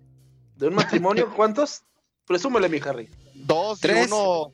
De 0.56 0.68
un 0.68 0.76
matrimonio, 0.76 1.32
¿cuántos? 1.36 1.84
Presúmele, 2.28 2.70
mi 2.70 2.80
Harry. 2.80 3.10
Dos, 3.34 3.80
tres. 3.80 4.08
uno. 4.12 4.54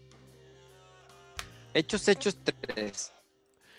Hechos, 1.73 2.07
hechos, 2.07 2.37
tres. 2.43 3.11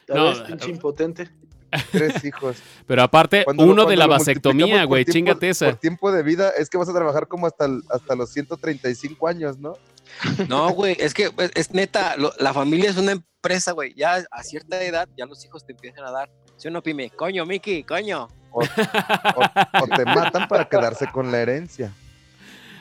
No, 0.07 0.33
pinche 0.47 0.70
impotente. 0.70 1.31
Tres 1.93 2.25
hijos. 2.25 2.57
Pero 2.87 3.03
aparte, 3.03 3.45
uno 3.57 3.85
de 3.85 3.97
la 3.97 4.07
vasectomía, 4.07 4.85
güey, 4.85 5.05
chingate 5.05 5.51
esa. 5.51 5.66
Por 5.66 5.77
tiempo 5.77 6.12
de 6.12 6.23
vida, 6.23 6.51
es 6.57 6.71
que 6.71 6.79
vas 6.79 6.89
a 6.89 6.95
trabajar 6.95 7.29
como 7.29 7.47
hasta, 7.47 7.69
hasta 7.91 8.14
los 8.14 8.31
135 8.31 9.29
años, 9.29 9.59
¿no? 9.59 9.75
No, 10.49 10.71
güey, 10.71 10.97
es 10.99 11.14
que 11.14 11.31
es 11.55 11.73
neta, 11.73 12.16
la 12.39 12.55
familia 12.55 12.91
es 12.91 12.97
una 12.97 13.12
empresa, 13.12 13.73
güey. 13.73 13.95
Ya 13.95 14.25
a 14.31 14.43
cierta 14.43 14.83
edad, 14.83 15.09
ya 15.16 15.27
los 15.27 15.45
hijos 15.45 15.64
te 15.66 15.73
empiezan 15.73 16.05
a 16.05 16.11
dar. 16.11 16.31
Si 16.57 16.69
uno 16.69 16.83
pime, 16.83 17.11
coño, 17.11 17.45
Miki, 17.47 17.85
coño. 17.85 18.29
O, 18.51 18.62
te 18.62 20.05
matan 20.05 20.49
para 20.49 20.69
quedarse 20.69 21.07
con 21.12 21.31
la 21.31 21.41
herencia. 21.41 21.93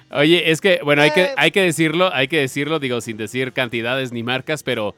Oye, 0.09 0.51
es 0.51 0.61
que, 0.61 0.79
bueno, 0.83 1.01
hay 1.01 1.11
que, 1.11 1.23
eh. 1.23 1.33
hay 1.35 1.51
que 1.51 1.61
decirlo, 1.61 2.11
hay 2.13 2.29
que 2.29 2.39
decirlo, 2.39 2.79
digo, 2.79 3.01
sin 3.01 3.17
decir 3.17 3.51
cantidades 3.51 4.13
ni 4.13 4.23
marcas, 4.23 4.63
pero 4.63 4.95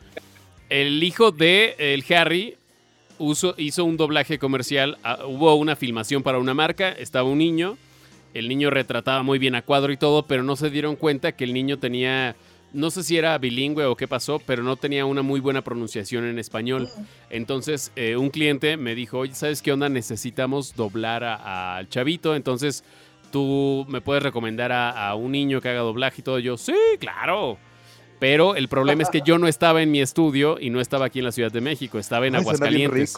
el 0.69 1.01
hijo 1.01 1.31
de 1.31 1.75
el 1.79 2.05
Harry 2.13 2.58
hizo 3.57 3.85
un 3.85 3.97
doblaje 3.97 4.39
comercial, 4.39 4.97
ah, 5.03 5.19
hubo 5.25 5.53
una 5.55 5.75
filmación 5.75 6.23
para 6.23 6.39
una 6.39 6.53
marca, 6.53 6.91
estaba 6.91 7.29
un 7.29 7.37
niño, 7.37 7.77
el 8.33 8.47
niño 8.47 8.69
retrataba 8.69 9.23
muy 9.23 9.39
bien 9.39 9.55
a 9.55 9.61
cuadro 9.61 9.91
y 9.91 9.97
todo, 9.97 10.23
pero 10.23 10.43
no 10.43 10.55
se 10.55 10.69
dieron 10.69 10.95
cuenta 10.95 11.31
que 11.31 11.43
el 11.43 11.53
niño 11.53 11.79
tenía, 11.79 12.35
no 12.73 12.91
sé 12.91 13.03
si 13.03 13.17
era 13.17 13.37
bilingüe 13.37 13.85
o 13.85 13.95
qué 13.95 14.07
pasó, 14.07 14.39
pero 14.39 14.63
no 14.63 14.75
tenía 14.75 15.05
una 15.05 15.21
muy 15.21 15.39
buena 15.39 15.61
pronunciación 15.61 16.25
en 16.25 16.39
español. 16.39 16.89
Entonces 17.29 17.91
eh, 17.95 18.15
un 18.15 18.29
cliente 18.29 18.77
me 18.77 18.95
dijo, 18.95 19.19
oye, 19.19 19.35
¿sabes 19.35 19.61
qué 19.61 19.71
onda? 19.71 19.89
Necesitamos 19.89 20.75
doblar 20.75 21.23
al 21.23 21.89
chavito, 21.89 22.35
entonces 22.35 22.83
tú 23.31 23.85
me 23.89 24.01
puedes 24.01 24.23
recomendar 24.23 24.71
a, 24.71 25.09
a 25.09 25.15
un 25.15 25.31
niño 25.31 25.61
que 25.61 25.69
haga 25.69 25.81
doblaje 25.81 26.21
y 26.21 26.23
todo. 26.23 26.39
Yo, 26.39 26.57
sí, 26.57 26.73
claro. 26.99 27.57
Pero 28.19 28.55
el 28.55 28.67
problema 28.67 29.01
es 29.01 29.09
que 29.09 29.21
yo 29.21 29.37
no 29.37 29.47
estaba 29.47 29.81
en 29.81 29.91
mi 29.91 30.01
estudio 30.01 30.57
y 30.59 30.69
no 30.69 30.81
estaba 30.81 31.05
aquí 31.05 31.19
en 31.19 31.25
la 31.25 31.31
Ciudad 31.31 31.51
de 31.51 31.61
México, 31.61 31.97
estaba 31.97 32.27
en 32.27 32.35
Aguascalientes. 32.35 33.15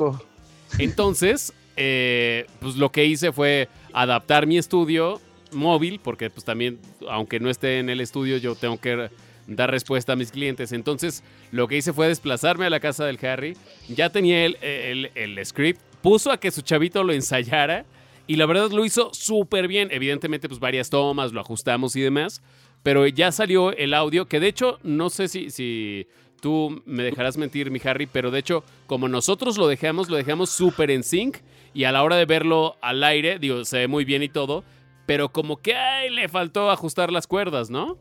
Entonces, 0.77 1.53
eh, 1.75 2.45
pues 2.59 2.75
lo 2.75 2.91
que 2.91 3.05
hice 3.05 3.31
fue 3.31 3.67
adaptar 3.93 4.45
mi 4.45 4.57
estudio 4.57 5.19
móvil, 5.51 5.99
porque 6.01 6.29
pues 6.29 6.45
también, 6.45 6.79
aunque 7.09 7.39
no 7.39 7.49
esté 7.49 7.79
en 7.79 7.89
el 7.89 7.99
estudio, 7.99 8.37
yo 8.37 8.55
tengo 8.55 8.79
que 8.79 9.09
dar 9.47 9.71
respuesta 9.71 10.13
a 10.13 10.15
mis 10.15 10.31
clientes. 10.31 10.71
Entonces, 10.71 11.23
lo 11.51 11.67
que 11.67 11.77
hice 11.77 11.93
fue 11.93 12.07
desplazarme 12.07 12.67
a 12.67 12.69
la 12.69 12.79
casa 12.79 13.03
del 13.03 13.23
Harry. 13.25 13.57
Ya 13.89 14.11
tenía 14.11 14.45
el, 14.45 14.57
el, 14.61 15.11
el 15.15 15.45
script, 15.45 15.81
puso 16.03 16.31
a 16.31 16.39
que 16.39 16.51
su 16.51 16.61
chavito 16.61 17.03
lo 17.03 17.11
ensayara. 17.11 17.85
Y 18.27 18.35
la 18.35 18.45
verdad 18.45 18.69
lo 18.69 18.85
hizo 18.85 19.09
súper 19.13 19.67
bien. 19.67 19.89
Evidentemente, 19.91 20.47
pues 20.47 20.59
varias 20.59 20.89
tomas, 20.89 21.33
lo 21.33 21.41
ajustamos 21.41 21.95
y 21.95 22.01
demás 22.01 22.41
pero 22.83 23.07
ya 23.07 23.31
salió 23.31 23.71
el 23.71 23.93
audio, 23.93 24.27
que 24.27 24.39
de 24.39 24.47
hecho, 24.47 24.79
no 24.83 25.09
sé 25.09 25.27
si, 25.27 25.49
si 25.49 26.07
tú 26.41 26.81
me 26.85 27.03
dejarás 27.03 27.37
mentir, 27.37 27.71
mi 27.71 27.79
Harry, 27.83 28.07
pero 28.07 28.31
de 28.31 28.39
hecho, 28.39 28.63
como 28.87 29.07
nosotros 29.07 29.57
lo 29.57 29.67
dejamos, 29.67 30.09
lo 30.09 30.17
dejamos 30.17 30.49
súper 30.49 30.91
en 30.91 31.03
sync 31.03 31.37
y 31.73 31.83
a 31.85 31.91
la 31.91 32.03
hora 32.03 32.17
de 32.17 32.25
verlo 32.25 32.75
al 32.81 33.03
aire, 33.03 33.39
digo, 33.39 33.63
se 33.65 33.79
ve 33.79 33.87
muy 33.87 34.03
bien 34.03 34.23
y 34.23 34.29
todo, 34.29 34.63
pero 35.05 35.29
como 35.29 35.57
que 35.57 35.75
ay, 35.75 36.09
le 36.09 36.27
faltó 36.27 36.71
ajustar 36.71 37.11
las 37.11 37.27
cuerdas, 37.27 37.69
¿no? 37.69 37.97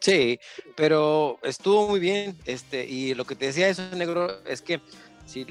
Sí, 0.00 0.38
pero 0.76 1.38
estuvo 1.42 1.88
muy 1.88 1.98
bien, 1.98 2.36
este, 2.44 2.86
y 2.86 3.14
lo 3.14 3.24
que 3.24 3.34
te 3.34 3.46
decía 3.46 3.68
eso, 3.68 3.82
negro, 3.96 4.44
es 4.46 4.62
que 4.62 4.80
si 5.26 5.46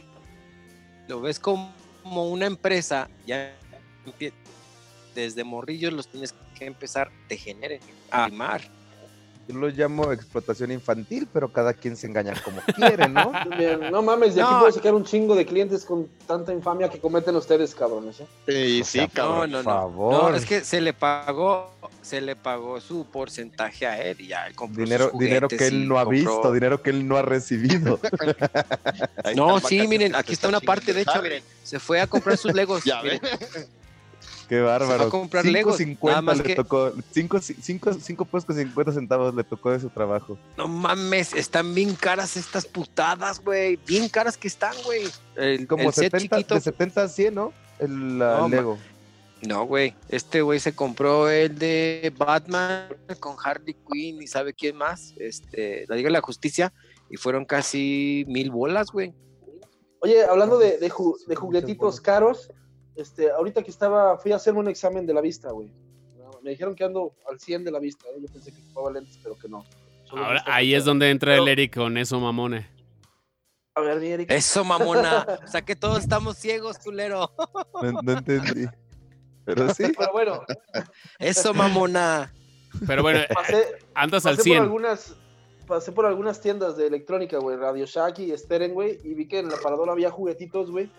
lo 1.10 1.20
ves 1.20 1.40
como 1.40 1.74
una 2.06 2.46
empresa, 2.46 3.10
ya 3.26 3.54
desde 5.14 5.44
morrillos 5.44 5.92
los 5.92 6.08
tienes 6.08 6.32
que 6.32 6.47
empezar 6.66 7.12
te 7.28 7.38
genere 7.38 7.80
a 8.12 8.26
amar. 8.26 8.62
Yo 9.48 9.56
lo 9.56 9.70
llamo 9.70 10.12
explotación 10.12 10.72
infantil, 10.72 11.26
pero 11.32 11.48
cada 11.48 11.74
quien 11.74 11.96
se 11.96 12.06
engaña 12.06 12.34
como 12.44 12.60
quiere, 12.76 13.08
¿no? 13.08 13.32
no 13.92 14.02
mames, 14.02 14.36
de 14.36 14.42
aquí 14.42 14.52
puedo 14.60 14.72
sacar 14.74 14.94
un 14.94 15.06
chingo 15.06 15.36
de 15.36 15.46
clientes 15.46 15.86
con 15.86 16.10
tanta 16.26 16.52
infamia 16.52 16.90
que 16.90 17.00
cometen 17.00 17.34
ustedes, 17.38 17.74
cabrones. 17.74 18.20
¿eh? 18.20 18.28
Sí, 18.46 18.84
sí, 18.84 19.08
cabrón. 19.08 19.52
No, 19.52 19.60
no, 19.60 19.64
favor. 19.64 20.32
no, 20.32 20.36
es 20.36 20.46
que 20.46 20.66
se 20.66 20.82
le 20.82 20.92
pagó, 20.92 21.72
se 22.02 22.20
le 22.20 22.36
pagó 22.36 22.82
su 22.82 23.06
porcentaje 23.06 23.88
a 23.88 24.02
él 24.02 24.20
y 24.20 24.28
ya 24.28 24.48
él 24.48 24.56
compró 24.56 24.84
dinero, 24.84 25.12
dinero 25.18 25.48
que 25.48 25.68
él 25.68 25.88
no 25.88 25.98
ha 25.98 26.04
visto, 26.04 26.52
dinero 26.52 26.82
que 26.82 26.90
él 26.90 27.08
no 27.08 27.16
ha 27.16 27.22
recibido. 27.22 28.02
no, 29.36 29.62
sí, 29.62 29.88
miren, 29.88 30.14
aquí 30.14 30.34
está 30.34 30.50
una 30.50 30.60
parte, 30.60 30.92
de 30.92 31.04
hecho, 31.04 31.22
miren, 31.22 31.42
se 31.64 31.80
fue 31.80 32.02
a 32.02 32.08
comprar 32.08 32.36
sus 32.38 32.54
legos. 32.54 32.84
Ya, 32.88 33.02
miren. 33.02 33.22
Qué 34.48 34.62
bárbaro. 34.62 35.04
a 35.04 35.10
comprar 35.10 35.46
Legos. 35.46 35.78
50 35.78 36.36
le 36.36 36.56
tocó. 36.56 36.94
5 37.12 37.40
pesos 37.40 38.46
con 38.46 38.56
50 38.56 38.92
centavos 38.94 39.36
le 39.36 39.44
tocó 39.44 39.72
de 39.72 39.80
su 39.80 39.90
trabajo. 39.90 40.38
No 40.58 40.68
mames, 40.68 41.34
están 41.34 41.74
bien 41.74 41.96
caras 41.96 42.38
estas 42.38 42.66
putadas, 42.66 43.44
güey. 43.44 43.78
Bien 43.86 44.08
caras 44.08 44.38
que 44.38 44.48
están, 44.48 44.74
güey. 44.86 45.04
Como 45.68 45.92
70, 45.92 46.38
de 46.38 46.62
70 46.62 47.04
a 47.04 47.08
100, 47.08 47.36
¿no? 47.36 47.54
El 47.80 48.20
Lego. 48.20 48.78
No, 49.46 49.66
güey. 49.66 49.94
Este 50.10 50.42
güey 50.42 50.60
se 50.60 50.74
compró 50.74 51.30
el 51.30 51.60
de 51.60 52.12
Batman 52.18 52.88
con 53.20 53.36
Harley 53.44 53.76
Quinn 53.92 54.22
y 54.22 54.28
sabe 54.28 54.54
quién 54.54 54.78
más. 54.78 55.14
Este, 55.18 55.86
la 55.88 55.96
Liga 55.96 56.08
de 56.08 56.14
la 56.14 56.22
Justicia. 56.22 56.74
Y 57.10 57.18
fueron 57.18 57.46
casi 57.46 58.26
mil 58.28 58.50
bolas, 58.50 58.92
güey. 58.92 59.14
Oye, 60.00 60.24
hablando 60.24 60.58
de, 60.58 60.78
de 60.78 60.90
juguetitos 60.90 62.02
caros, 62.02 62.52
este, 62.98 63.32
ahorita 63.32 63.64
que 63.64 63.72
estaba, 63.72 64.18
fui 64.18 64.32
a 64.32 64.38
hacerme 64.38 64.60
un 64.60 64.68
examen 64.68 65.06
de 65.06 65.14
la 65.14 65.22
vista, 65.22 65.52
güey. 65.52 65.72
Me 66.44 66.52
dijeron 66.52 66.76
que 66.76 66.84
ando 66.84 67.14
al 67.30 67.40
100 67.40 67.64
de 67.66 67.72
la 67.72 67.80
vista, 67.80 68.08
¿eh? 68.10 68.22
yo 68.22 68.28
pensé 68.28 68.52
que 68.52 68.62
ocupaba 68.62 68.92
lentes, 68.92 69.20
pero 69.22 69.38
que 69.38 69.48
no. 69.48 69.64
Ahora, 70.12 70.44
ahí 70.46 70.74
es 70.74 70.86
donde 70.86 71.10
entra 71.10 71.36
el 71.36 71.48
Eric 71.48 71.76
con 71.76 71.98
eso, 71.98 72.20
mamone. 72.20 72.70
A 73.76 73.82
ver, 73.82 74.00
mi 74.00 74.08
Eric. 74.08 74.32
Eso, 74.32 74.64
mamona. 74.64 75.26
o 75.44 75.48
sea 75.48 75.62
que 75.62 75.76
todos 75.76 76.00
estamos 76.00 76.38
ciegos, 76.38 76.80
culero. 76.80 77.32
no, 78.04 78.12
entendí. 78.12 78.66
Pero 79.46 79.74
sí. 79.74 79.92
Pero 79.98 80.12
bueno. 80.12 80.44
Eso, 81.20 81.54
mamona. 81.54 82.34
Pero 82.86 83.02
bueno, 83.02 83.20
andas 83.94 84.26
al 84.26 84.40
100. 84.40 84.58
Por 84.58 84.64
algunas, 84.64 85.16
pasé 85.68 85.92
por 85.92 86.06
algunas 86.06 86.42
tiendas 86.42 86.78
de 86.78 86.88
electrónica, 86.88 87.38
güey, 87.38 87.58
Radio 87.58 87.86
Shack 87.86 88.20
y 88.20 88.38
Steren, 88.38 88.74
güey, 88.74 89.00
y 89.04 89.14
vi 89.14 89.28
que 89.28 89.40
en 89.40 89.50
la 89.50 89.58
paradora 89.58 89.92
había 89.92 90.12
juguetitos, 90.12 90.72
güey, 90.72 90.90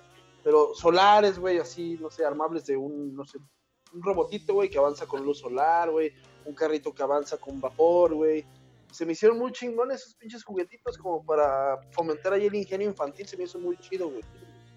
pero 0.42 0.74
solares, 0.74 1.38
güey, 1.38 1.58
así, 1.58 1.98
no 2.00 2.10
sé, 2.10 2.24
armables 2.24 2.66
de 2.66 2.76
un, 2.76 3.14
no 3.14 3.24
sé, 3.24 3.38
un 3.92 4.02
robotito, 4.02 4.54
güey, 4.54 4.68
que 4.68 4.78
avanza 4.78 5.06
con 5.06 5.24
luz 5.24 5.38
solar, 5.38 5.90
güey, 5.90 6.12
un 6.44 6.54
carrito 6.54 6.92
que 6.92 7.02
avanza 7.02 7.36
con 7.38 7.60
vapor, 7.60 8.14
güey. 8.14 8.44
se 8.92 9.04
me 9.04 9.12
hicieron 9.12 9.38
muy 9.38 9.52
chingones 9.52 10.00
esos 10.02 10.14
pinches 10.14 10.44
juguetitos 10.44 10.96
como 10.98 11.24
para 11.24 11.78
fomentar 11.90 12.32
ahí 12.32 12.46
el 12.46 12.54
ingenio 12.54 12.88
infantil, 12.88 13.26
se 13.26 13.36
me 13.36 13.44
hizo 13.44 13.58
muy 13.58 13.76
chido, 13.78 14.08
güey. 14.08 14.22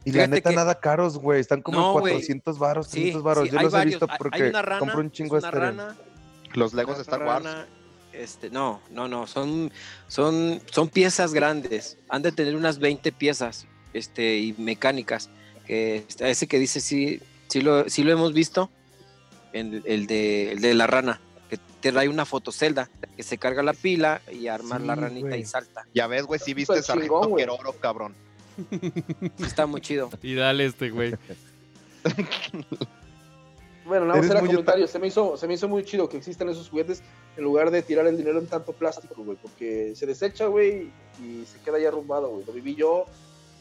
Y 0.03 0.11
la 0.11 0.27
neta, 0.27 0.51
nada 0.51 0.79
caros, 0.79 1.17
güey. 1.17 1.39
Están 1.39 1.61
como 1.61 1.77
en 1.77 2.01
400 2.01 2.57
varos, 2.57 2.87
500 2.87 3.23
varos. 3.23 3.51
Yo 3.51 3.61
los 3.61 3.73
he 3.73 3.85
visto 3.85 4.07
porque 4.17 4.51
compro 4.79 4.99
un 4.99 5.11
chingo 5.11 5.39
de 5.39 5.51
rana, 5.51 5.95
Los 6.53 6.73
Legos 6.73 6.97
de 6.97 7.03
Star 7.03 7.23
Wars. 7.23 7.45
Este, 8.13 8.49
no, 8.49 8.81
no, 8.89 9.07
no, 9.07 9.25
son, 9.25 9.71
son, 10.07 10.61
son 10.69 10.89
piezas 10.89 11.33
grandes. 11.33 11.97
Han 12.09 12.21
de 12.21 12.31
tener 12.31 12.55
unas 12.55 12.77
20 12.79 13.11
piezas 13.13 13.67
este, 13.93 14.37
y 14.37 14.53
mecánicas. 14.57 15.29
Que, 15.71 16.03
ese 16.19 16.47
que 16.47 16.59
dice, 16.59 16.81
sí, 16.81 17.21
sí 17.47 17.61
lo, 17.61 17.87
sí 17.87 18.03
lo 18.03 18.11
hemos 18.11 18.33
visto. 18.33 18.69
El, 19.53 19.81
el, 19.85 20.05
de, 20.05 20.51
el 20.51 20.59
de 20.59 20.73
la 20.73 20.85
rana 20.85 21.21
que 21.49 21.57
te 21.79 21.93
trae 21.93 22.09
una 22.09 22.25
fotocelda, 22.25 22.89
que 23.15 23.23
se 23.23 23.37
carga 23.37 23.63
la 23.63 23.71
pila 23.71 24.21
y 24.29 24.47
arma 24.47 24.79
la 24.79 24.95
ranita 24.95 25.37
y 25.37 25.45
salta. 25.45 25.87
Ya 25.93 26.07
ves, 26.07 26.23
güey, 26.23 26.41
si 26.41 26.53
viste 26.53 26.83
Sargento 26.83 27.21
oro, 27.21 27.71
cabrón. 27.79 28.13
Está 29.39 29.65
muy 29.65 29.79
chido. 29.79 30.09
Y 30.21 30.35
dale 30.35 30.65
este, 30.65 30.89
güey. 30.89 31.15
bueno, 33.85 34.07
nada 34.07 34.19
más 34.19 34.29
era 34.29 34.41
comentario. 34.41 34.89
Se 34.89 34.99
me, 34.99 35.07
hizo, 35.07 35.37
se 35.37 35.47
me 35.47 35.53
hizo 35.53 35.69
muy 35.69 35.85
chido 35.85 36.09
que 36.09 36.17
existan 36.17 36.49
esos 36.49 36.69
juguetes 36.69 37.01
en 37.37 37.45
lugar 37.45 37.71
de 37.71 37.81
tirar 37.81 38.07
el 38.07 38.17
dinero 38.17 38.39
en 38.39 38.47
tanto 38.47 38.73
plástico, 38.73 39.23
güey. 39.23 39.37
Porque 39.41 39.93
se 39.95 40.05
desecha, 40.05 40.47
güey, 40.47 40.91
y 41.23 41.45
se 41.45 41.59
queda 41.63 41.79
ya 41.79 41.87
arrumbado, 41.87 42.27
güey. 42.27 42.45
Lo 42.45 42.51
viví 42.51 42.75
yo, 42.75 43.05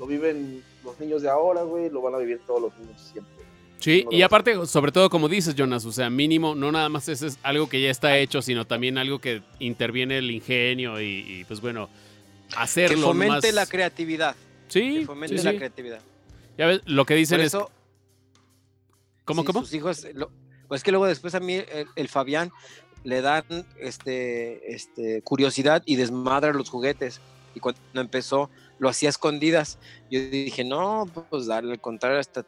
lo 0.01 0.07
viven 0.07 0.65
los 0.83 0.99
niños 0.99 1.21
de 1.21 1.29
ahora, 1.29 1.63
güey, 1.63 1.91
lo 1.91 2.01
van 2.01 2.15
a 2.15 2.19
vivir 2.19 2.41
todos 2.47 2.63
los 2.63 2.79
niños 2.79 2.99
siempre. 3.13 3.35
Sí, 3.79 4.07
y 4.11 4.23
aparte, 4.23 4.67
sobre 4.67 4.93
todo 4.93 5.09
como 5.11 5.29
dices, 5.29 5.55
Jonas, 5.55 5.85
o 5.85 5.93
sea, 5.93 6.11
mínimo, 6.11 6.55
no 6.55 6.73
nada 6.73 6.89
más 6.89 7.09
es, 7.09 7.39
algo 7.43 7.69
que 7.69 7.81
ya 7.83 7.91
está 7.91 8.17
hecho, 8.17 8.43
sino 8.43 8.67
también 8.67 8.99
algo 8.99 9.21
que 9.21 9.43
interviene 9.59 10.19
el 10.19 10.31
ingenio 10.31 11.01
y, 11.01 11.45
pues 11.47 11.61
bueno, 11.61 11.89
hacerlo 12.57 12.97
Que 12.97 13.03
fomente 13.03 13.53
la 13.53 13.67
creatividad. 13.67 14.37
Sí. 14.69 15.01
Que 15.01 15.07
fomente 15.07 15.43
la 15.43 15.55
creatividad. 15.55 16.01
Ya 16.57 16.67
ves, 16.67 16.81
lo 16.87 17.05
que 17.05 17.15
dicen 17.15 17.41
es. 17.41 17.57
¿Cómo, 19.25 19.45
cómo? 19.45 19.61
Sus 19.61 19.75
hijos. 19.75 20.07
pues 20.67 20.83
que 20.83 20.91
luego 20.91 21.07
después 21.07 21.35
a 21.35 21.41
mí 21.41 21.59
el, 21.97 22.09
Fabián 22.09 22.53
le 23.05 23.21
dan 23.23 23.45
este, 23.79 24.75
este, 24.75 25.23
curiosidad 25.23 25.83
y 25.85 25.97
desmadra 25.97 26.53
los 26.53 26.69
juguetes. 26.71 27.21
Y 27.55 27.61
cuando 27.61 27.81
empezó, 27.95 28.51
lo 28.81 28.89
hacía 28.89 29.11
escondidas. 29.11 29.79
Yo 30.11 30.21
dije, 30.21 30.65
no, 30.65 31.07
pues 31.29 31.49
al 31.51 31.81
contrario, 31.81 32.19
hasta 32.19 32.45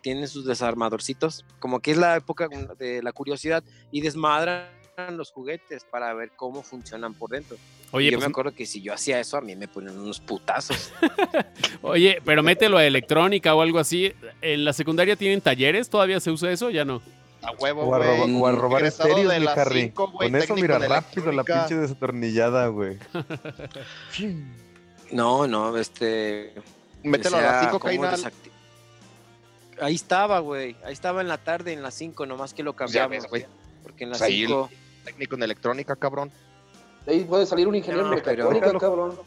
tiene 0.00 0.26
sus 0.26 0.46
desarmadorcitos. 0.46 1.44
Como 1.60 1.80
que 1.80 1.92
es 1.92 1.98
la 1.98 2.16
época 2.16 2.48
de 2.78 3.02
la 3.02 3.12
curiosidad 3.12 3.62
y 3.92 4.00
desmadran 4.00 4.66
los 5.10 5.30
juguetes 5.30 5.84
para 5.84 6.12
ver 6.14 6.32
cómo 6.36 6.62
funcionan 6.62 7.14
por 7.14 7.30
dentro. 7.30 7.58
Oye, 7.90 8.10
yo 8.10 8.18
me 8.18 8.22
pues, 8.22 8.30
acuerdo 8.30 8.54
que 8.54 8.64
si 8.64 8.80
yo 8.80 8.94
hacía 8.94 9.20
eso, 9.20 9.36
a 9.36 9.40
mí 9.42 9.54
me 9.54 9.68
ponían 9.68 9.98
unos 9.98 10.20
putazos. 10.20 10.92
Oye, 11.82 12.18
pero 12.24 12.42
mételo 12.42 12.78
a 12.78 12.84
electrónica 12.84 13.54
o 13.54 13.60
algo 13.60 13.78
así. 13.78 14.12
¿En 14.40 14.64
la 14.64 14.72
secundaria 14.72 15.16
tienen 15.16 15.42
talleres? 15.42 15.90
¿Todavía 15.90 16.18
se 16.18 16.30
usa 16.30 16.50
eso? 16.50 16.70
Ya 16.70 16.84
no. 16.84 17.02
A 17.42 17.52
huevo, 17.52 17.82
o 17.82 17.94
a, 17.94 17.98
o 17.98 18.46
a 18.46 18.52
robar 18.52 18.86
estéreos, 18.86 19.38
mi 19.38 19.46
Harry. 19.46 19.90
Con 19.90 20.34
eso, 20.34 20.54
mira, 20.54 20.78
rápido 20.78 21.30
la 21.30 21.44
pinche 21.44 21.74
desatornillada, 21.74 22.68
güey. 22.68 22.96
no, 25.12 25.46
no, 25.46 25.76
este... 25.76 26.54
Mételo 27.02 27.36
a 27.36 27.42
las 27.42 27.70
5, 27.70 27.88
Ahí 29.80 29.94
estaba, 29.94 30.38
güey. 30.38 30.76
Ahí 30.84 30.92
estaba 30.92 31.20
en 31.20 31.28
la 31.28 31.38
tarde, 31.38 31.72
en 31.72 31.82
las 31.82 31.94
5, 31.94 32.26
nomás 32.26 32.54
que 32.54 32.62
lo 32.62 32.74
cambiamos. 32.74 33.28
güey. 33.28 33.46
Porque 33.82 34.04
en 34.04 34.10
las 34.10 34.20
5... 34.20 34.70
Técnico 35.04 35.34
en 35.34 35.42
electrónica, 35.42 35.96
cabrón. 35.96 36.32
De 37.04 37.12
ahí 37.12 37.24
puede 37.24 37.44
salir 37.44 37.68
un 37.68 37.74
ingeniero 37.74 38.08
no, 38.08 38.14
mecatrónica, 38.14 38.72
cabrón. 38.78 39.18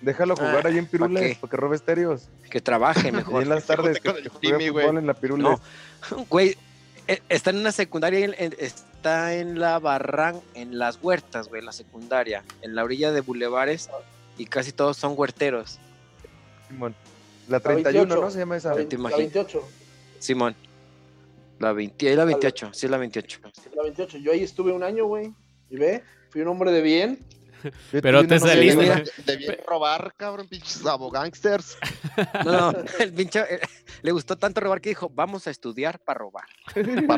Déjalo 0.00 0.36
jugar 0.36 0.66
ah, 0.66 0.68
ahí 0.68 0.78
en 0.78 0.86
Pirules, 0.86 1.38
para 1.38 1.50
que 1.50 1.56
robe 1.56 1.76
estéreos. 1.76 2.28
Que 2.50 2.60
trabaje 2.60 3.10
mejor. 3.10 3.40
Y 3.40 3.44
en 3.44 3.48
las 3.48 3.64
tardes, 3.64 4.00
que, 4.00 4.10
juegue 4.10 4.70
fútbol 4.70 4.98
en 4.98 5.06
la 5.06 5.14
Pirules. 5.14 5.44
No, 5.44 5.60
güey, 6.28 6.58
eh, 7.06 7.22
está 7.28 7.50
en 7.50 7.58
una 7.58 7.72
secundaria, 7.72 8.28
está 9.04 9.34
en 9.34 9.60
la 9.60 9.78
Barran, 9.80 10.40
en 10.54 10.78
las 10.78 10.98
huertas, 11.02 11.50
güey, 11.50 11.58
en 11.58 11.66
la 11.66 11.72
secundaria, 11.72 12.42
en 12.62 12.74
la 12.74 12.84
orilla 12.84 13.12
de 13.12 13.20
bulevares, 13.20 13.90
y 14.38 14.46
casi 14.46 14.72
todos 14.72 14.96
son 14.96 15.12
huerteros. 15.14 15.78
Simón. 16.66 16.94
La 17.46 17.60
31, 17.60 18.16
¿no? 18.16 18.30
Se 18.30 18.38
llama 18.38 18.56
esa. 18.56 18.70
La 18.70 18.76
28. 18.76 19.62
Simón. 20.18 20.56
La 21.58 21.74
20, 21.74 22.16
la 22.16 22.24
28, 22.24 22.70
sí, 22.72 22.88
la 22.88 22.96
28. 22.96 23.40
La 23.76 23.82
28, 23.82 24.16
yo 24.18 24.32
ahí 24.32 24.42
estuve 24.42 24.72
un 24.72 24.82
año, 24.82 25.04
güey. 25.04 25.34
Y 25.68 25.76
ve, 25.76 26.02
fui 26.30 26.40
un 26.40 26.48
hombre 26.48 26.72
de 26.72 26.80
bien. 26.80 27.18
Pero 27.90 28.26
te 28.26 28.38
saliste. 28.38 29.04
De 29.24 29.36
bien 29.36 29.56
robar, 29.66 30.14
cabrón, 30.16 30.48
pinches 30.48 30.84
abogangsters. 30.84 31.76
No, 32.44 32.72
no, 32.72 32.84
el 32.98 33.12
pinche 33.12 33.40
eh, 33.40 33.60
le 34.02 34.12
gustó 34.12 34.36
tanto 34.36 34.60
robar 34.60 34.80
que 34.80 34.90
dijo, 34.90 35.08
vamos 35.08 35.46
a 35.46 35.50
estudiar 35.50 35.98
para 35.98 36.18
robar. 36.18 36.44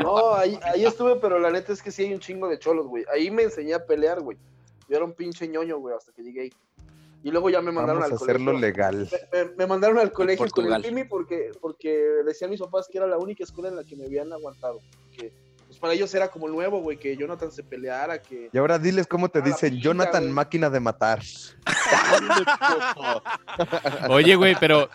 no, 0.02 0.34
ahí, 0.34 0.58
ahí 0.62 0.84
estuve, 0.84 1.16
pero 1.16 1.38
la 1.38 1.50
neta 1.50 1.72
es 1.72 1.82
que 1.82 1.90
sí 1.90 2.04
hay 2.04 2.14
un 2.14 2.20
chingo 2.20 2.48
de 2.48 2.58
cholos, 2.58 2.86
güey. 2.86 3.04
Ahí 3.12 3.30
me 3.30 3.42
enseñé 3.42 3.74
a 3.74 3.84
pelear, 3.84 4.20
güey. 4.20 4.38
Yo 4.88 4.96
era 4.96 5.04
un 5.04 5.12
pinche 5.12 5.48
ñoño, 5.48 5.78
güey, 5.78 5.96
hasta 5.96 6.12
que 6.12 6.22
llegué 6.22 6.42
ahí. 6.42 6.52
Y 7.22 7.30
luego 7.32 7.50
ya 7.50 7.60
me 7.60 7.72
mandaron 7.72 8.02
Vamos 8.02 8.22
al 8.22 8.28
a 8.28 8.32
hacerlo 8.32 8.52
legal. 8.52 9.08
Me, 9.56 9.66
mandaron 9.66 9.98
al 9.98 10.12
colegio 10.12 10.46
con 10.48 10.72
el 10.72 10.82
Pimi 10.82 11.04
porque, 11.04 11.50
porque 11.60 11.90
decían 12.24 12.50
mis 12.50 12.60
papás 12.60 12.88
que 12.90 12.98
era 12.98 13.06
la 13.08 13.18
única 13.18 13.42
escuela 13.42 13.68
en 13.68 13.74
la 13.76 13.84
que 13.84 13.96
me 13.96 14.04
habían 14.04 14.32
aguantado. 14.32 14.78
Que, 15.10 15.32
pues 15.76 15.80
para 15.80 15.94
ellos 15.94 16.14
era 16.14 16.28
como 16.28 16.48
nuevo, 16.48 16.80
güey, 16.80 16.96
que 16.96 17.16
Jonathan 17.16 17.52
se 17.52 17.62
peleara, 17.62 18.22
que... 18.22 18.48
Y 18.52 18.58
ahora 18.58 18.78
diles 18.78 19.06
cómo 19.06 19.28
te 19.28 19.42
dicen, 19.42 19.78
Jonathan 19.78 20.30
máquina 20.32 20.70
de 20.70 20.80
matar. 20.80 21.20
Oye, 24.08 24.36
güey, 24.36 24.56
pero... 24.58 24.88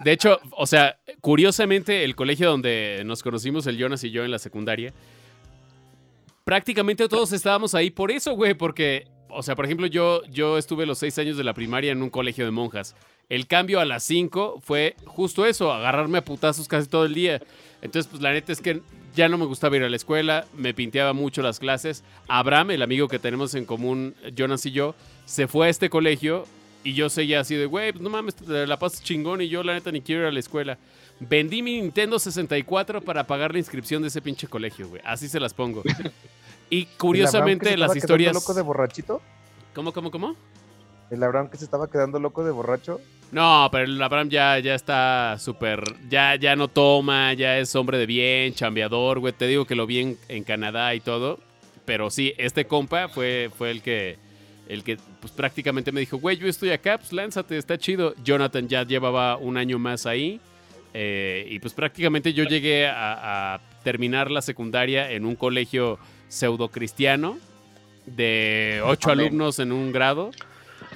De 0.00 0.12
hecho, 0.12 0.38
o 0.52 0.64
sea, 0.64 0.96
curiosamente, 1.20 2.04
el 2.04 2.14
colegio 2.14 2.48
donde 2.48 3.02
nos 3.04 3.20
conocimos, 3.20 3.66
el 3.66 3.76
Jonas 3.76 4.04
y 4.04 4.12
yo 4.12 4.24
en 4.24 4.30
la 4.30 4.38
secundaria, 4.38 4.94
prácticamente 6.44 7.08
todos 7.08 7.32
estábamos 7.32 7.74
ahí 7.74 7.90
por 7.90 8.12
eso, 8.12 8.34
güey, 8.34 8.54
porque 8.54 9.08
o 9.30 9.42
sea, 9.42 9.54
por 9.54 9.64
ejemplo, 9.64 9.86
yo, 9.86 10.22
yo 10.26 10.58
estuve 10.58 10.86
los 10.86 10.98
seis 10.98 11.18
años 11.18 11.36
de 11.36 11.44
la 11.44 11.54
primaria 11.54 11.92
en 11.92 12.02
un 12.02 12.10
colegio 12.10 12.44
de 12.44 12.50
monjas. 12.50 12.94
El 13.28 13.46
cambio 13.46 13.80
a 13.80 13.84
las 13.84 14.04
cinco 14.04 14.60
fue 14.62 14.96
justo 15.04 15.44
eso, 15.44 15.72
agarrarme 15.72 16.18
a 16.18 16.24
putazos 16.24 16.66
casi 16.66 16.88
todo 16.88 17.04
el 17.04 17.14
día. 17.14 17.42
Entonces, 17.82 18.08
pues 18.10 18.22
la 18.22 18.32
neta 18.32 18.52
es 18.52 18.60
que 18.60 18.80
ya 19.18 19.28
no 19.28 19.36
me 19.36 19.46
gustaba 19.46 19.76
ir 19.76 19.82
a 19.82 19.88
la 19.88 19.96
escuela, 19.96 20.46
me 20.56 20.72
pinteaba 20.74 21.12
mucho 21.12 21.42
las 21.42 21.58
clases. 21.58 22.04
Abraham, 22.28 22.70
el 22.70 22.82
amigo 22.82 23.08
que 23.08 23.18
tenemos 23.18 23.52
en 23.56 23.64
común, 23.64 24.14
Jonas 24.36 24.64
y 24.64 24.70
yo, 24.70 24.94
se 25.24 25.48
fue 25.48 25.66
a 25.66 25.70
este 25.70 25.90
colegio 25.90 26.44
y 26.84 26.94
yo 26.94 27.10
seguía 27.10 27.40
así 27.40 27.56
de, 27.56 27.66
güey, 27.66 27.90
pues 27.90 28.00
no 28.00 28.10
mames, 28.10 28.36
la 28.46 28.78
pasas 28.78 29.02
chingón 29.02 29.42
y 29.42 29.48
yo 29.48 29.64
la 29.64 29.74
neta 29.74 29.90
ni 29.90 30.02
quiero 30.02 30.22
ir 30.22 30.28
a 30.28 30.30
la 30.30 30.38
escuela. 30.38 30.78
Vendí 31.18 31.62
mi 31.62 31.80
Nintendo 31.80 32.20
64 32.20 33.00
para 33.00 33.26
pagar 33.26 33.50
la 33.52 33.58
inscripción 33.58 34.02
de 34.02 34.08
ese 34.08 34.22
pinche 34.22 34.46
colegio, 34.46 34.88
güey. 34.88 35.02
Así 35.04 35.28
se 35.28 35.40
las 35.40 35.52
pongo. 35.52 35.82
Y 36.70 36.84
curiosamente 36.84 37.74
las 37.78 37.96
historias... 37.96 38.34
loco 38.34 38.52
de 38.52 38.60
borrachito? 38.60 39.22
¿Cómo, 39.74 39.94
cómo, 39.94 40.10
cómo? 40.10 40.36
¿El 41.10 41.22
Abraham 41.22 41.48
que 41.48 41.56
se 41.56 41.64
estaba 41.64 41.88
quedando 41.88 42.20
loco 42.20 42.44
de 42.44 42.50
borracho? 42.50 43.00
No, 43.30 43.68
pero 43.70 43.84
el 43.84 44.02
Abraham 44.02 44.30
ya, 44.30 44.58
ya 44.58 44.74
está 44.74 45.36
súper. 45.38 45.82
Ya, 46.08 46.36
ya 46.36 46.56
no 46.56 46.68
toma, 46.68 47.34
ya 47.34 47.58
es 47.58 47.74
hombre 47.76 47.98
de 47.98 48.06
bien, 48.06 48.54
chambeador, 48.54 49.18
güey. 49.18 49.32
Te 49.32 49.46
digo 49.46 49.66
que 49.66 49.74
lo 49.74 49.86
vi 49.86 50.16
en, 50.28 50.44
Canadá 50.44 50.94
y 50.94 51.00
todo. 51.00 51.38
Pero 51.84 52.10
sí, 52.10 52.34
este 52.38 52.66
compa 52.66 53.08
fue, 53.08 53.50
fue 53.56 53.70
el 53.70 53.82
que. 53.82 54.16
El 54.68 54.84
que 54.84 54.98
pues, 55.20 55.32
prácticamente 55.32 55.92
me 55.92 56.00
dijo, 56.00 56.18
güey, 56.18 56.36
yo 56.36 56.46
estoy 56.46 56.70
acá, 56.70 56.98
pues 56.98 57.12
lánzate, 57.12 57.56
está 57.56 57.78
chido. 57.78 58.14
Jonathan 58.22 58.68
ya 58.68 58.84
llevaba 58.84 59.36
un 59.36 59.56
año 59.56 59.78
más 59.78 60.04
ahí. 60.04 60.40
Eh, 60.94 61.46
y 61.50 61.58
pues 61.58 61.74
prácticamente 61.74 62.32
yo 62.32 62.44
llegué 62.44 62.86
a, 62.86 63.54
a 63.54 63.60
terminar 63.82 64.30
la 64.30 64.42
secundaria 64.42 65.10
en 65.10 65.24
un 65.24 65.36
colegio 65.36 65.98
pseudo 66.28 66.68
cristiano 66.68 67.38
de 68.16 68.80
ocho 68.84 69.10
alumnos 69.10 69.58
en 69.58 69.72
un 69.72 69.92
grado. 69.92 70.30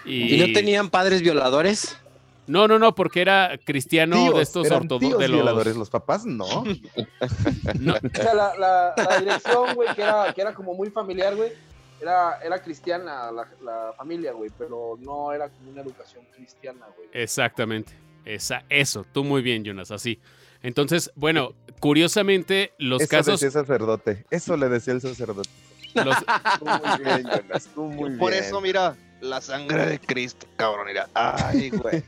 Y... 0.04 0.36
no 0.38 0.52
tenían 0.52 0.90
padres 0.90 1.22
violadores? 1.22 1.98
No, 2.46 2.66
no, 2.66 2.78
no, 2.78 2.94
porque 2.94 3.20
era 3.20 3.58
cristiano 3.64 4.32
de 4.32 4.42
estos 4.42 4.70
ortodoxos. 4.70 5.18
De 5.18 5.28
los... 5.28 5.36
violadores, 5.36 5.76
los 5.76 5.90
papás 5.90 6.26
no. 6.26 6.44
O 6.64 8.22
sea, 8.22 8.34
la, 8.34 8.94
la, 8.96 9.18
dirección, 9.18 9.74
güey, 9.74 9.94
que 9.94 10.02
era, 10.02 10.32
que 10.32 10.40
era 10.40 10.54
como 10.54 10.74
muy 10.74 10.90
familiar, 10.90 11.36
güey, 11.36 11.52
era, 12.00 12.38
era 12.42 12.60
cristiana 12.60 13.30
la, 13.30 13.48
la 13.62 13.92
familia, 13.96 14.32
güey, 14.32 14.50
pero 14.58 14.98
no 15.00 15.32
era 15.32 15.48
como 15.48 15.70
una 15.70 15.82
educación 15.82 16.24
cristiana, 16.34 16.86
güey. 16.96 17.08
Exactamente. 17.12 17.92
Esa, 18.24 18.64
eso, 18.68 19.04
tú 19.12 19.24
muy 19.24 19.42
bien, 19.42 19.64
Jonas, 19.64 19.90
así. 19.90 20.20
Entonces, 20.62 21.10
bueno, 21.16 21.54
curiosamente, 21.80 22.72
los 22.78 23.06
casos. 23.06 23.34
Eso 23.34 23.46
decía 23.46 23.60
el 23.60 23.66
sacerdote. 23.66 24.24
Eso 24.30 24.56
le 24.56 24.68
decía 24.68 24.94
el 24.94 25.00
sacerdote. 25.00 25.48
muy 25.94 27.04
bien, 27.04 27.24
Jonas. 27.24 27.68
muy 27.76 28.16
Por 28.16 28.32
eso, 28.32 28.60
mira, 28.60 28.96
la 29.22 29.40
sangre 29.40 29.86
de 29.86 29.98
Cristo, 29.98 30.46
cabrón. 30.56 30.86
Mira. 30.88 31.08
Ay, 31.14 31.70
güey. 31.70 32.02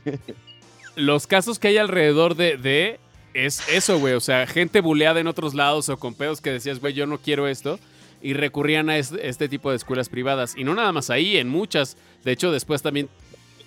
Los 0.95 1.27
casos 1.27 1.57
que 1.59 1.69
hay 1.69 1.77
alrededor 1.77 2.35
de, 2.35 2.57
de 2.57 2.99
es 3.33 3.67
eso, 3.69 3.99
güey. 3.99 4.13
O 4.13 4.19
sea, 4.19 4.45
gente 4.47 4.81
buleada 4.81 5.19
en 5.19 5.27
otros 5.27 5.53
lados 5.53 5.89
o 5.89 5.97
con 5.97 6.13
pedos 6.13 6.41
que 6.41 6.51
decías, 6.51 6.79
güey, 6.79 6.93
yo 6.93 7.07
no 7.07 7.19
quiero 7.19 7.47
esto. 7.47 7.79
y 8.21 8.33
recurrían 8.33 8.89
a 8.89 8.97
este, 8.97 9.49
tipo 9.49 9.69
de 9.69 9.77
escuelas 9.77 10.09
privadas. 10.09 10.55
Y 10.57 10.63
no 10.63 10.73
nada 10.73 10.91
más 10.91 11.09
ahí, 11.09 11.37
en 11.37 11.49
muchas. 11.49 11.97
De 12.23 12.31
hecho, 12.31 12.51
después 12.51 12.81
también 12.81 13.09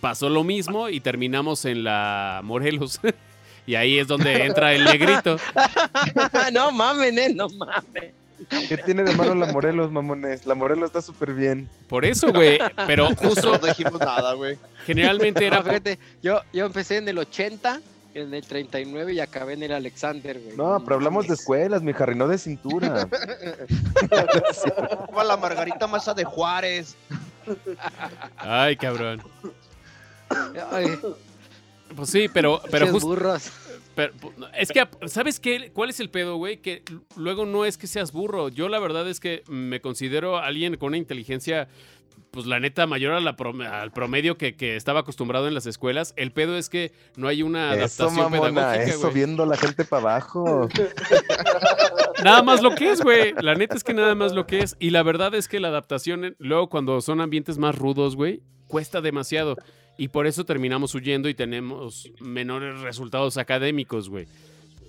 pasó 0.00 0.28
lo 0.28 0.44
mismo 0.44 0.88
y 0.88 1.00
terminamos 1.00 1.64
en 1.64 1.84
la 1.84 2.40
Morelos. 2.44 3.00
y 3.66 3.74
ahí 3.74 3.98
es 3.98 4.06
donde 4.08 4.44
entra 4.44 4.74
el 4.74 4.84
negrito. 4.84 5.38
no 6.52 6.72
mames, 6.72 7.34
no 7.34 7.48
mames. 7.50 8.17
¿Qué 8.68 8.78
tiene 8.78 9.02
de 9.02 9.14
malo 9.14 9.34
la 9.34 9.46
Morelos, 9.52 9.90
mamones? 9.90 10.46
La 10.46 10.54
Morelos 10.54 10.86
está 10.86 11.02
súper 11.02 11.34
bien. 11.34 11.68
Por 11.88 12.04
eso, 12.04 12.32
güey. 12.32 12.58
Pero 12.86 13.08
justo. 13.16 13.58
No 13.58 13.66
dijimos 13.66 14.00
nada, 14.00 14.34
güey. 14.34 14.58
Generalmente 14.86 15.46
era. 15.46 15.62
yo, 16.22 16.40
yo 16.52 16.66
empecé 16.66 16.98
en 16.98 17.08
el 17.08 17.18
80 17.18 17.80
en 18.14 18.34
el 18.34 18.44
39 18.44 19.12
y 19.12 19.20
acabé 19.20 19.54
en 19.54 19.62
el 19.62 19.72
Alexander, 19.72 20.40
güey. 20.40 20.56
No, 20.56 20.82
pero 20.82 20.96
hablamos 20.96 21.26
de 21.28 21.34
escuelas, 21.34 21.82
mi 21.82 21.92
Harry, 21.98 22.16
no 22.16 22.26
de 22.26 22.38
cintura. 22.38 23.08
Como 25.06 25.22
la 25.22 25.36
Margarita 25.36 25.86
Masa 25.86 26.14
de 26.14 26.24
Juárez. 26.24 26.96
Ay, 28.36 28.76
cabrón. 28.76 29.22
Pues 31.96 32.10
sí, 32.10 32.28
pero, 32.32 32.60
pero 32.70 32.88
justo. 32.88 33.38
Es 34.56 34.70
que, 34.70 34.86
¿sabes 35.06 35.40
qué? 35.40 35.70
¿Cuál 35.72 35.90
es 35.90 36.00
el 36.00 36.10
pedo, 36.10 36.36
güey? 36.36 36.58
Que 36.58 36.82
luego 37.16 37.46
no 37.46 37.64
es 37.64 37.78
que 37.78 37.86
seas 37.86 38.12
burro. 38.12 38.48
Yo 38.48 38.68
la 38.68 38.78
verdad 38.78 39.08
es 39.08 39.20
que 39.20 39.42
me 39.48 39.80
considero 39.80 40.38
alguien 40.38 40.76
con 40.76 40.88
una 40.88 40.98
inteligencia 40.98 41.68
pues 42.30 42.46
la 42.46 42.60
neta, 42.60 42.86
mayor 42.86 43.12
al 43.14 43.92
promedio 43.92 44.36
que, 44.36 44.54
estaba 44.76 45.00
acostumbrado 45.00 45.48
en 45.48 45.54
las 45.54 45.66
escuelas. 45.66 46.12
El 46.16 46.32
pedo 46.32 46.56
es 46.56 46.68
que 46.68 46.92
no 47.16 47.28
hay 47.28 47.42
una 47.42 47.70
adaptación 47.70 48.30
pedagógica, 48.30 48.82
Eso 48.82 49.10
viendo 49.10 49.46
la 49.46 49.56
gente 49.56 49.84
para 49.84 50.02
abajo. 50.02 50.68
nada 52.24 52.42
más 52.42 52.62
lo 52.62 52.74
que 52.74 52.90
es, 52.90 53.00
güey. 53.00 53.34
La 53.40 53.54
neta 53.54 53.76
es 53.76 53.84
que 53.84 53.94
nada 53.94 54.14
más 54.14 54.32
lo 54.32 54.46
que 54.46 54.60
es. 54.60 54.76
Y 54.78 54.90
la 54.90 55.02
verdad 55.02 55.34
es 55.34 55.48
que 55.48 55.60
la 55.60 55.68
adaptación, 55.68 56.36
luego 56.38 56.68
cuando 56.68 57.00
son 57.00 57.20
ambientes 57.20 57.58
más 57.58 57.76
rudos, 57.76 58.14
güey, 58.14 58.42
cuesta 58.66 59.00
demasiado. 59.00 59.56
Y 59.98 60.08
por 60.08 60.26
eso 60.28 60.44
terminamos 60.44 60.94
huyendo 60.94 61.28
y 61.28 61.34
tenemos 61.34 62.10
menores 62.20 62.80
resultados 62.80 63.36
académicos, 63.36 64.08
güey. 64.08 64.26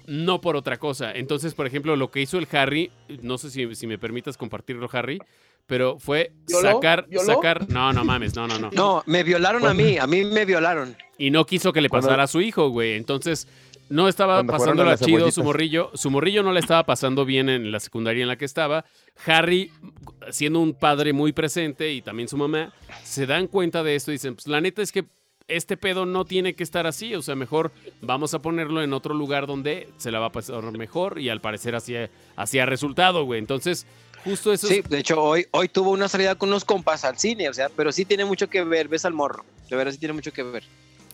No 0.05 0.39
por 0.39 0.55
otra 0.55 0.77
cosa. 0.77 1.11
Entonces, 1.11 1.55
por 1.55 1.65
ejemplo, 1.65 1.95
lo 1.95 2.11
que 2.11 2.21
hizo 2.21 2.37
el 2.37 2.47
Harry, 2.51 2.91
no 3.21 3.39
sé 3.39 3.49
si, 3.49 3.75
si 3.75 3.87
me 3.87 3.97
permitas 3.97 4.37
compartirlo, 4.37 4.87
Harry, 4.93 5.19
pero 5.65 5.99
fue 5.99 6.31
sacar, 6.47 7.07
sacar. 7.25 7.69
No, 7.69 7.91
no 7.91 8.03
mames, 8.05 8.35
no, 8.35 8.47
no, 8.47 8.59
no. 8.59 8.69
No, 8.71 9.03
me 9.07 9.23
violaron 9.23 9.65
a 9.65 9.73
mí, 9.73 9.97
a 9.97 10.07
mí 10.07 10.25
me 10.25 10.45
violaron. 10.45 10.95
Y 11.17 11.31
no 11.31 11.45
quiso 11.45 11.73
que 11.73 11.81
le 11.81 11.89
pasara 11.89 12.23
a 12.23 12.27
su 12.27 12.41
hijo, 12.41 12.69
güey. 12.69 12.93
Entonces, 12.93 13.47
no 13.89 14.07
estaba 14.07 14.43
pasando 14.43 14.83
la 14.83 14.97
chido 14.97 15.31
su 15.31 15.43
morrillo. 15.43 15.91
Su 15.93 16.09
morrillo 16.11 16.43
no 16.43 16.51
le 16.51 16.59
estaba 16.59 16.85
pasando 16.85 17.25
bien 17.25 17.49
en 17.49 17.71
la 17.71 17.79
secundaria 17.79 18.21
en 18.21 18.27
la 18.27 18.37
que 18.37 18.45
estaba. 18.45 18.85
Harry, 19.25 19.71
siendo 20.31 20.59
un 20.59 20.73
padre 20.73 21.13
muy 21.13 21.33
presente 21.33 21.91
y 21.91 22.01
también 22.01 22.27
su 22.27 22.37
mamá, 22.37 22.73
se 23.03 23.25
dan 23.25 23.47
cuenta 23.47 23.83
de 23.83 23.95
esto 23.95 24.11
y 24.11 24.15
dicen: 24.15 24.35
Pues 24.35 24.47
la 24.47 24.61
neta 24.61 24.81
es 24.81 24.91
que 24.91 25.05
este 25.47 25.77
pedo 25.77 26.05
no 26.05 26.25
tiene 26.25 26.53
que 26.53 26.63
estar 26.63 26.85
así, 26.85 27.15
o 27.15 27.21
sea, 27.21 27.35
mejor 27.35 27.71
vamos 28.01 28.33
a 28.33 28.39
ponerlo 28.39 28.81
en 28.83 28.93
otro 28.93 29.13
lugar 29.13 29.47
donde 29.47 29.89
se 29.97 30.11
la 30.11 30.19
va 30.19 30.27
a 30.27 30.31
pasar 30.31 30.61
mejor 30.77 31.19
y 31.19 31.29
al 31.29 31.41
parecer 31.41 31.75
así, 31.75 31.95
ha 31.97 32.65
resultado, 32.65 33.25
güey. 33.25 33.39
Entonces, 33.39 33.85
Justo 34.23 34.51
eso. 34.51 34.67
Sí, 34.67 34.81
de 34.81 34.99
hecho, 34.99 35.21
hoy, 35.23 35.47
hoy 35.51 35.69
tuvo 35.69 35.91
una 35.91 36.09
salida 36.09 36.35
con 36.35 36.49
unos 36.49 36.65
compas 36.65 37.05
al 37.05 37.17
cine, 37.17 37.47
o 37.47 37.53
sea, 37.53 37.69
pero 37.69 37.91
sí 37.93 38.03
tiene 38.03 38.25
mucho 38.25 38.49
que 38.49 38.63
ver, 38.65 38.89
ves 38.89 39.05
al 39.05 39.13
morro, 39.13 39.45
de 39.69 39.75
verdad 39.77 39.93
sí 39.93 39.97
tiene 39.97 40.13
mucho 40.13 40.33
que 40.33 40.43
ver. 40.43 40.63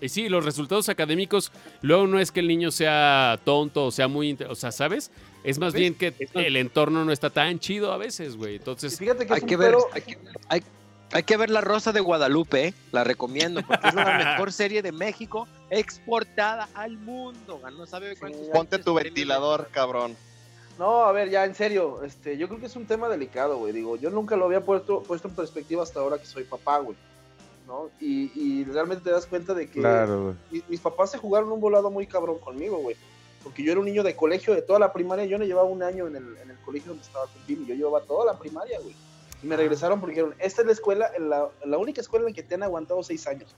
Y 0.02 0.10
sí, 0.10 0.30
los 0.30 0.44
resultados 0.44 0.90
académicos, 0.90 1.52
luego 1.82 2.08
no 2.08 2.20
es 2.20 2.32
que 2.32 2.42
el 2.42 2.48
niño 2.48 2.72
sea 2.72 3.40
tonto 3.44 3.86
o 3.86 3.92
sea 3.92 4.08
muy, 4.08 4.38
o 4.48 4.56
sea, 4.56 4.72
¿sabes? 4.72 5.12
Es 5.44 5.60
más 5.60 5.74
bien 5.74 5.94
que 5.94 6.14
el 6.34 6.58
entorno 6.58 7.06
no 7.06 7.12
está 7.12 7.30
tan 7.30 7.60
chido 7.60 7.92
a 7.94 7.98
veces, 7.98 8.36
güey. 8.36 8.56
Entonces, 8.56 8.98
fíjate 8.98 9.28
que 9.28 9.34
hay 9.36 9.42
que 9.42 9.56
ver, 9.58 9.76
hay 11.12 11.24
que, 11.24 11.38
ver 11.38 11.50
La 11.50 11.62
Rosa 11.62 11.92
de 11.92 12.00
Guadalupe, 12.00 12.68
¿eh? 12.68 12.74
la 12.92 13.04
recomiendo, 13.04 13.62
porque 13.66 13.88
es 13.88 13.94
la 13.94 14.18
mejor 14.18 14.52
serie 14.52 14.82
de 14.82 14.92
México 14.92 15.48
exportada 15.70 16.68
al 16.74 16.98
mundo. 16.98 17.62
No 17.78 17.86
sabe 17.86 18.16
Ponte 18.52 18.80
tu 18.80 18.96
ventilador, 18.96 19.70
cabrón. 19.72 20.18
No, 20.78 21.04
a 21.04 21.12
ver, 21.12 21.30
ya 21.30 21.46
en 21.46 21.56
serio, 21.56 22.04
este, 22.04 22.38
yo 22.38 22.48
creo 22.48 22.60
que 22.60 22.66
es 22.66 22.76
un 22.76 22.86
tema 22.86 23.08
delicado, 23.08 23.58
güey. 23.58 23.72
Digo, 23.72 23.96
yo 23.96 24.10
nunca 24.10 24.36
lo 24.36 24.46
había 24.46 24.62
puesto, 24.62 25.04
puesto 25.04 25.30
en 25.30 25.36
perspectiva 25.36 25.84
hasta 25.84 26.02
ahora 26.02 26.18
que 26.18 26.26
soy 26.26 26.44
papá, 26.44 26.80
güey. 26.80 26.98
¿No? 27.66 27.90
Y, 28.00 28.64
realmente 28.66 29.04
te 29.04 29.12
das 29.12 29.26
cuenta 29.26 29.54
de 29.54 29.70
que 29.70 29.80
mis, 30.70 30.80
papás 30.80 31.12
se 31.12 31.18
jugaron 31.18 31.52
un 31.52 31.60
volado 31.60 31.90
muy 31.90 32.06
cabrón 32.06 32.38
conmigo, 32.40 32.78
güey. 32.78 32.96
Porque 33.44 33.64
yo 33.64 33.72
era 33.72 33.80
un 33.80 33.86
niño 33.86 34.04
de 34.04 34.16
colegio 34.16 34.54
de 34.54 34.62
toda 34.62 34.80
la 34.80 34.94
primaria. 34.94 35.26
Yo 35.26 35.38
no 35.38 35.46
llevaba 35.46 35.68
un 35.68 35.84
año 35.84 36.08
en 36.08 36.16
el, 36.16 36.38
en 36.38 36.52
el 36.52 36.58
colegio 36.62 36.90
donde 36.90 37.04
estaba 37.04 37.26
con 37.26 37.46
Billy. 37.48 37.66
Yo 37.66 37.76
llevaba 37.76 38.02
toda 38.02 38.26
la 38.26 38.40
primaria, 38.40 38.80
güey. 38.80 38.96
Y 39.44 39.48
me 39.48 39.56
regresaron 39.56 40.00
porque 40.00 40.16
dijeron, 40.16 40.36
esta 40.40 40.62
es 40.62 40.68
la 40.68 40.74
escuela, 40.74 41.12
la, 41.20 41.50
la 41.64 41.78
única 41.78 42.02
escuela 42.02 42.26
en 42.26 42.32
la 42.32 42.36
que 42.36 42.44
te 42.44 42.56
han 42.56 42.64
aguantado 42.64 43.04
seis 43.04 43.28
años 43.28 43.56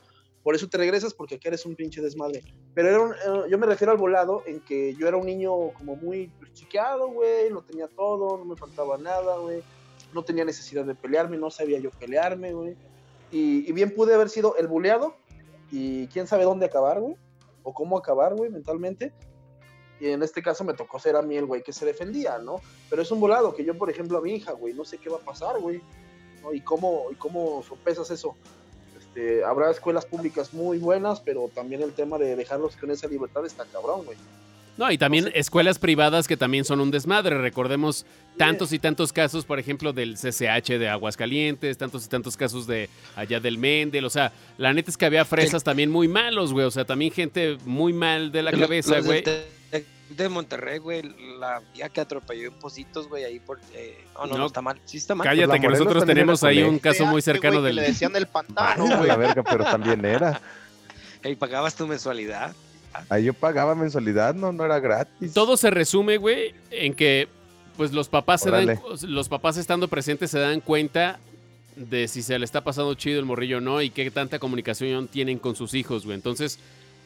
por 0.48 0.56
eso 0.56 0.70
te 0.70 0.78
regresas 0.78 1.14
porque 1.14 1.36
aquí 1.36 1.50
eres 1.50 1.66
un 1.66 1.76
pinche 1.76 2.02
desmadre. 2.02 2.42
Pero 2.74 3.12
eh, 3.12 3.50
yo 3.50 3.58
me 3.58 3.66
refiero 3.66 3.92
al 3.92 3.98
volado 3.98 4.44
en 4.46 4.62
que 4.62 4.96
yo 4.96 5.06
era 5.06 5.18
un 5.18 5.26
niño 5.26 5.52
como 5.74 5.98
muy 5.98 6.32
chiqueado, 6.54 7.10
güey, 7.10 7.50
lo 7.50 7.64
tenía 7.64 7.90
todo, 7.90 8.38
no 8.38 8.46
me 8.46 8.56
faltaba 8.56 8.98
nada, 8.98 9.40
güey, 9.40 9.62
no 10.14 10.24
tenía 10.24 10.46
necesidad 10.46 10.86
de 10.86 10.96
pelearme, 10.96 11.36
no 11.36 11.52
sabía 11.52 11.80
yo 11.80 11.92
pelearme, 11.92 12.54
güey. 12.54 12.78
Y, 13.32 13.72
bien 13.74 13.94
pude 13.94 14.14
haber 14.14 14.30
sido 14.30 14.56
el 14.58 14.68
buleado 14.68 15.16
y 15.72 16.08
quién 16.08 16.28
sabe 16.28 16.46
dónde 16.46 16.66
acabar, 16.66 17.00
güey, 17.00 17.16
o 17.64 17.74
cómo 17.74 17.98
acabar, 17.98 18.36
güey, 18.36 18.50
mentalmente. 18.50 19.14
Y 20.00 20.08
en 20.08 20.24
este 20.24 20.42
caso 20.42 20.64
me 20.64 20.74
tocó 20.74 21.00
ser 21.00 21.16
a 21.16 21.22
mí 21.22 21.36
el 21.36 21.46
güey 21.46 21.64
que 21.64 21.74
se 21.74 21.86
defendía, 21.86 22.38
¿no? 22.38 22.62
Pero 22.90 23.02
es 23.02 23.12
un 23.12 23.20
volado 23.20 23.54
que 23.54 23.66
yo, 23.66 23.78
por 23.78 23.90
ejemplo, 23.90 24.18
a 24.18 24.22
mi 24.22 24.36
hija, 24.36 24.54
güey, 24.54 24.74
no 24.74 24.86
sé 24.86 24.98
qué 24.98 25.10
va 25.10 25.18
a 25.18 25.26
pasar, 25.26 25.60
güey. 25.60 25.82
¿no? 26.42 26.54
¿Y 26.54 26.62
cómo, 26.62 27.08
y 27.12 27.16
cómo 27.16 27.64
sopesas 27.64 28.10
eso? 28.12 28.36
Este, 28.98 29.44
habrá 29.44 29.72
escuelas 29.72 30.06
públicas 30.06 30.54
muy 30.54 30.78
buenas, 30.78 31.20
pero 31.20 31.50
también 31.54 31.82
el 31.82 31.94
tema 31.94 32.18
de 32.18 32.36
dejarlos 32.36 32.78
con 32.78 32.92
esa 32.92 33.08
libertad 33.08 33.46
está 33.46 33.66
cabrón, 33.66 34.06
güey. 34.06 34.18
No, 34.78 34.92
y 34.92 34.98
también 34.98 35.32
escuelas 35.34 35.80
privadas 35.80 36.28
que 36.28 36.38
también 36.38 36.66
son 36.66 36.80
un 36.80 36.92
desmadre. 36.92 37.38
Recordemos 37.38 38.06
tantos 38.38 38.72
y 38.74 38.80
tantos 38.80 39.12
casos, 39.12 39.46
por 39.46 39.60
ejemplo, 39.60 39.94
del 39.94 40.16
CCH 40.16 40.78
de 40.78 40.90
Aguascalientes, 40.90 41.78
tantos 41.78 42.06
y 42.06 42.10
tantos 42.10 42.38
casos 42.38 42.68
de 42.68 42.90
allá 43.16 43.40
del 43.40 43.58
Mendel. 43.58 44.06
O 44.06 44.10
sea, 44.10 44.32
la 44.58 44.74
neta 44.74 44.92
es 44.92 44.98
que 44.98 45.06
había 45.06 45.26
fresas 45.26 45.64
también 45.64 45.90
muy 45.90 46.08
malos, 46.08 46.54
güey. 46.54 46.66
O 46.66 46.72
sea, 46.72 46.86
también 46.86 47.12
gente 47.12 47.58
muy 47.66 47.94
mal 47.94 48.32
de 48.32 48.44
la 48.44 48.52
cabeza, 48.52 49.00
güey 49.00 49.24
de 50.10 50.30
Monterrey, 50.30 50.80
güey, 50.80 51.02
la 51.40 51.62
vía 51.74 51.90
que 51.90 52.02
atropelló 52.02 52.48
en 52.48 52.54
Positos, 52.54 53.08
güey, 53.08 53.24
ahí 53.24 53.40
por... 53.40 53.60
Eh, 53.74 54.06
no, 54.16 54.26
no, 54.26 54.38
no, 54.38 54.46
está 54.48 54.62
mal, 54.62 54.80
sí 54.86 54.98
está 54.98 55.16
mal. 55.16 55.28
Cállate, 55.28 55.60
que 55.60 55.68
nosotros 55.68 56.06
tenemos 56.06 56.44
ahí 56.44 56.64
un 56.64 56.80
caso 56.80 57.06
muy 57.06 57.22
cercano 57.22 57.62
del... 57.62 57.76
le 57.76 57.84
decían 57.84 58.16
el 58.16 58.28
pantano, 58.28 58.86
güey. 58.98 59.08
La 59.08 59.18
verga, 59.18 59.44
pero 59.44 59.66
también 59.66 60.04
era. 60.06 60.40
¿Y 61.24 61.36
pagabas 61.36 61.76
tu 61.76 61.88
mensualidad? 61.88 62.56
Ahí 63.10 63.26
yo 63.26 63.34
pagaba 63.34 63.76
mensualidad, 63.76 64.36
no, 64.36 64.52
no 64.52 64.66
era 64.66 64.80
gratis. 64.80 65.34
Todo 65.34 65.58
se 65.58 65.70
resume, 65.70 66.18
güey, 66.18 66.54
en 66.72 66.94
que 66.94 67.28
pues 67.76 67.92
los 67.94 68.10
papás 68.10 68.42
se 68.42 68.50
dan, 68.50 68.80
los 69.04 69.30
papás 69.30 69.58
estando 69.58 69.88
presentes 69.88 70.32
se 70.32 70.40
dan 70.40 70.62
cuenta 70.62 71.20
de 71.76 72.08
si 72.08 72.24
se 72.24 72.38
le 72.40 72.46
está 72.46 72.64
pasando 72.64 72.94
chido 72.96 73.20
el 73.20 73.26
morrillo 73.26 73.60
o 73.60 73.62
no 73.62 73.82
y 73.82 73.92
qué 73.92 74.10
tanta 74.10 74.40
comunicación 74.40 75.08
tienen 75.08 75.38
con 75.38 75.56
sus 75.56 75.76
hijos, 75.76 76.06
güey. 76.06 76.16
Entonces, 76.16 76.60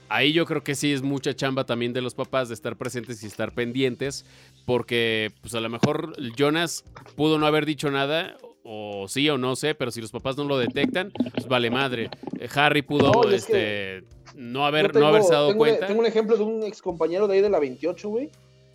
ahí 0.07 0.31
yo 0.33 0.45
creo 0.45 0.63
que 0.63 0.75
sí 0.75 0.93
es 0.93 1.01
mucha 1.01 1.35
chamba 1.35 1.65
también 1.65 1.93
de 1.93 2.01
los 2.01 2.13
papás 2.15 2.47
de 2.47 2.53
estar 2.53 2.77
presentes 2.77 3.21
y 3.23 3.27
estar 3.27 3.51
pendientes, 3.51 4.25
porque 4.65 5.31
pues 5.41 5.53
a 5.55 5.59
lo 5.59 5.69
mejor 5.69 6.15
Jonas 6.35 6.85
pudo 7.15 7.37
no 7.37 7.45
haber 7.45 7.65
dicho 7.65 7.91
nada, 7.91 8.37
o 8.63 9.07
sí 9.07 9.29
o 9.29 9.37
no 9.37 9.55
sé, 9.55 9.75
pero 9.75 9.91
si 9.91 10.01
los 10.01 10.11
papás 10.11 10.37
no 10.37 10.43
lo 10.43 10.57
detectan, 10.57 11.11
pues 11.33 11.47
vale 11.47 11.69
madre. 11.69 12.09
Eh, 12.39 12.47
Harry 12.55 12.81
pudo 12.81 13.11
no, 13.11 13.29
este, 13.29 14.03
no, 14.35 14.65
haber, 14.65 14.95
no 14.95 15.07
haberse 15.07 15.33
dado 15.33 15.55
cuenta. 15.55 15.87
tengo 15.87 15.99
un 15.99 16.05
ejemplo 16.05 16.37
de 16.37 16.43
un 16.43 16.63
ex 16.63 16.81
compañero 16.81 17.27
de 17.27 17.35
ahí 17.35 17.41
de 17.41 17.49
la 17.49 17.59
28, 17.59 18.09
güey, 18.09 18.31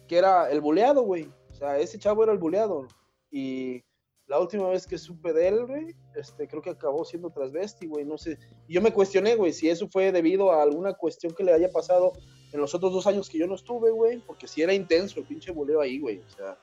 que 0.09 0.19
era 0.19 0.51
el 0.51 0.61
buleado, 0.61 1.03
güey. 1.03 1.29
O 1.53 1.55
sea, 1.55 1.79
ese 1.79 1.99
chavo 1.99 2.23
era 2.23 2.33
el 2.33 2.39
buleado. 2.39 2.87
Y 3.31 3.83
la 4.27 4.41
última 4.41 4.69
vez 4.69 4.87
que 4.87 4.99
supe 4.99 5.33
de 5.33 5.49
él, 5.49 5.67
güey, 5.67 5.95
este, 6.17 6.49
creo 6.49 6.63
que 6.63 6.71
acabó 6.71 7.05
siendo 7.05 7.31
transvesti, 7.31 7.87
güey, 7.87 8.05
no 8.05 8.19
sé. 8.19 8.39
Y 8.67 8.75
yo 8.75 8.83
me 8.83 8.93
cuestioné, 8.93 9.37
güey, 9.37 9.53
si 9.53 9.69
eso 9.69 9.89
fue 9.89 10.11
debido 10.11 10.53
a 10.53 10.63
alguna 10.63 10.95
cuestión 10.95 11.33
que 11.33 11.45
le 11.45 11.53
haya 11.53 11.71
pasado 11.71 12.13
en 12.53 12.61
los 12.61 12.75
otros 12.75 12.93
dos 12.93 13.07
años 13.07 13.29
que 13.29 13.39
yo 13.39 13.47
no 13.47 13.55
estuve, 13.55 13.91
güey, 13.91 14.19
porque 14.19 14.49
si 14.49 14.63
era 14.63 14.75
intenso 14.75 15.21
el 15.21 15.27
pinche 15.27 15.53
boleo 15.53 15.81
ahí, 15.81 16.01
güey, 16.01 16.19
o 16.19 16.31
sea, 16.31 16.59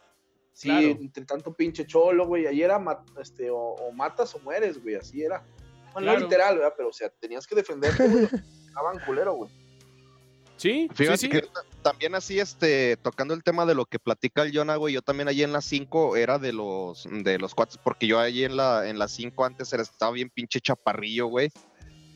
sí, 0.53 0.69
entre 0.69 1.25
tanto 1.25 1.53
pinche 1.53 1.85
cholo, 1.85 2.27
güey, 2.27 2.47
ahí 2.47 2.61
era, 2.61 2.83
este, 3.19 3.49
o, 3.51 3.91
matas 3.93 4.33
o 4.35 4.39
mueres, 4.39 4.81
güey, 4.81 4.95
así 4.95 5.23
era. 5.23 5.45
Bueno, 5.93 6.13
no 6.13 6.19
literal, 6.19 6.57
¿verdad? 6.57 6.73
Pero, 6.75 6.89
o 6.89 6.93
sea, 6.93 7.09
tenías 7.09 7.45
que 7.45 7.55
defenderte, 7.55 8.07
güey, 8.07 8.23
estaban 8.67 8.99
culero, 9.05 9.33
güey. 9.33 9.51
Sí, 10.57 10.87
Fíjate 10.93 11.17
sí, 11.17 11.29
que 11.29 11.43
también 11.81 12.15
así, 12.15 12.39
este, 12.39 12.95
tocando 12.97 13.33
el 13.33 13.43
tema 13.43 13.65
de 13.65 13.75
lo 13.75 13.85
que 13.85 13.99
platica 13.99 14.43
el 14.43 14.55
Jonah, 14.55 14.77
güey, 14.77 14.93
yo 14.93 15.01
también 15.01 15.27
allí 15.27 15.43
en 15.43 15.51
las 15.51 15.65
5 15.65 16.15
era 16.15 16.39
de 16.39 16.53
los, 16.53 17.07
de 17.11 17.37
los 17.37 17.53
cuates, 17.53 17.77
porque 17.77 18.07
yo 18.07 18.19
allí 18.19 18.45
en 18.45 18.55
la, 18.55 18.87
en 18.87 18.97
las 18.97 19.11
5 19.11 19.43
antes 19.43 19.73
era, 19.73 19.83
estaba 19.83 20.13
bien 20.13 20.29
pinche 20.29 20.61
chaparrillo, 20.61 21.27
güey. 21.27 21.51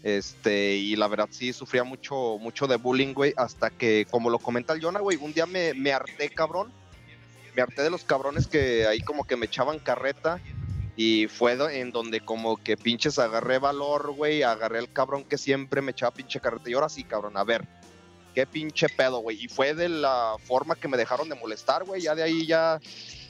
Este, 0.04 0.76
y 0.76 0.96
la 0.96 1.08
verdad 1.08 1.28
sí 1.32 1.52
sufría 1.52 1.84
mucho, 1.84 2.38
mucho 2.40 2.68
de 2.68 2.78
bullying, 2.78 3.14
güey, 3.14 3.34
hasta 3.36 3.70
que, 3.70 4.08
como 4.10 4.30
lo 4.30 4.40
comenta 4.40 4.74
el 4.74 4.82
Jonah, 4.82 5.02
güey, 5.02 5.18
un 5.18 5.34
día 5.34 5.46
me, 5.46 5.74
me 5.74 5.92
harté, 5.92 6.30
cabrón, 6.30 6.72
me 7.58 7.64
harté 7.64 7.82
de 7.82 7.90
los 7.90 8.04
cabrones 8.04 8.46
que 8.46 8.86
ahí 8.86 9.02
como 9.02 9.24
que 9.24 9.36
me 9.36 9.48
echaban 9.48 9.80
carreta 9.80 10.40
y 10.96 11.28
fue 11.28 11.54
en 11.80 11.92
donde 11.92 12.22
como 12.22 12.58
que 12.58 12.78
pinches 12.78 13.18
agarré 13.18 13.58
valor, 13.58 14.12
güey, 14.12 14.44
agarré 14.44 14.78
el 14.78 14.94
cabrón 14.94 15.24
que 15.24 15.40
siempre 15.40 15.82
me 15.82 15.92
echaba 15.92 16.14
pinche 16.14 16.40
carreta 16.40 16.70
y 16.70 16.74
ahora 16.74 16.88
sí, 16.88 17.04
cabrón, 17.04 17.36
a 17.36 17.44
ver, 17.44 17.68
qué 18.36 18.46
pinche 18.46 18.90
pedo, 18.90 19.20
güey. 19.20 19.44
Y 19.44 19.48
fue 19.48 19.74
de 19.74 19.90
la 19.90 20.36
forma 20.44 20.76
que 20.76 20.88
me 20.88 20.98
dejaron 20.98 21.30
de 21.30 21.36
molestar, 21.36 21.84
güey, 21.84 22.04
ya 22.04 22.14
de 22.14 22.22
ahí 22.22 22.46
ya, 22.46 22.80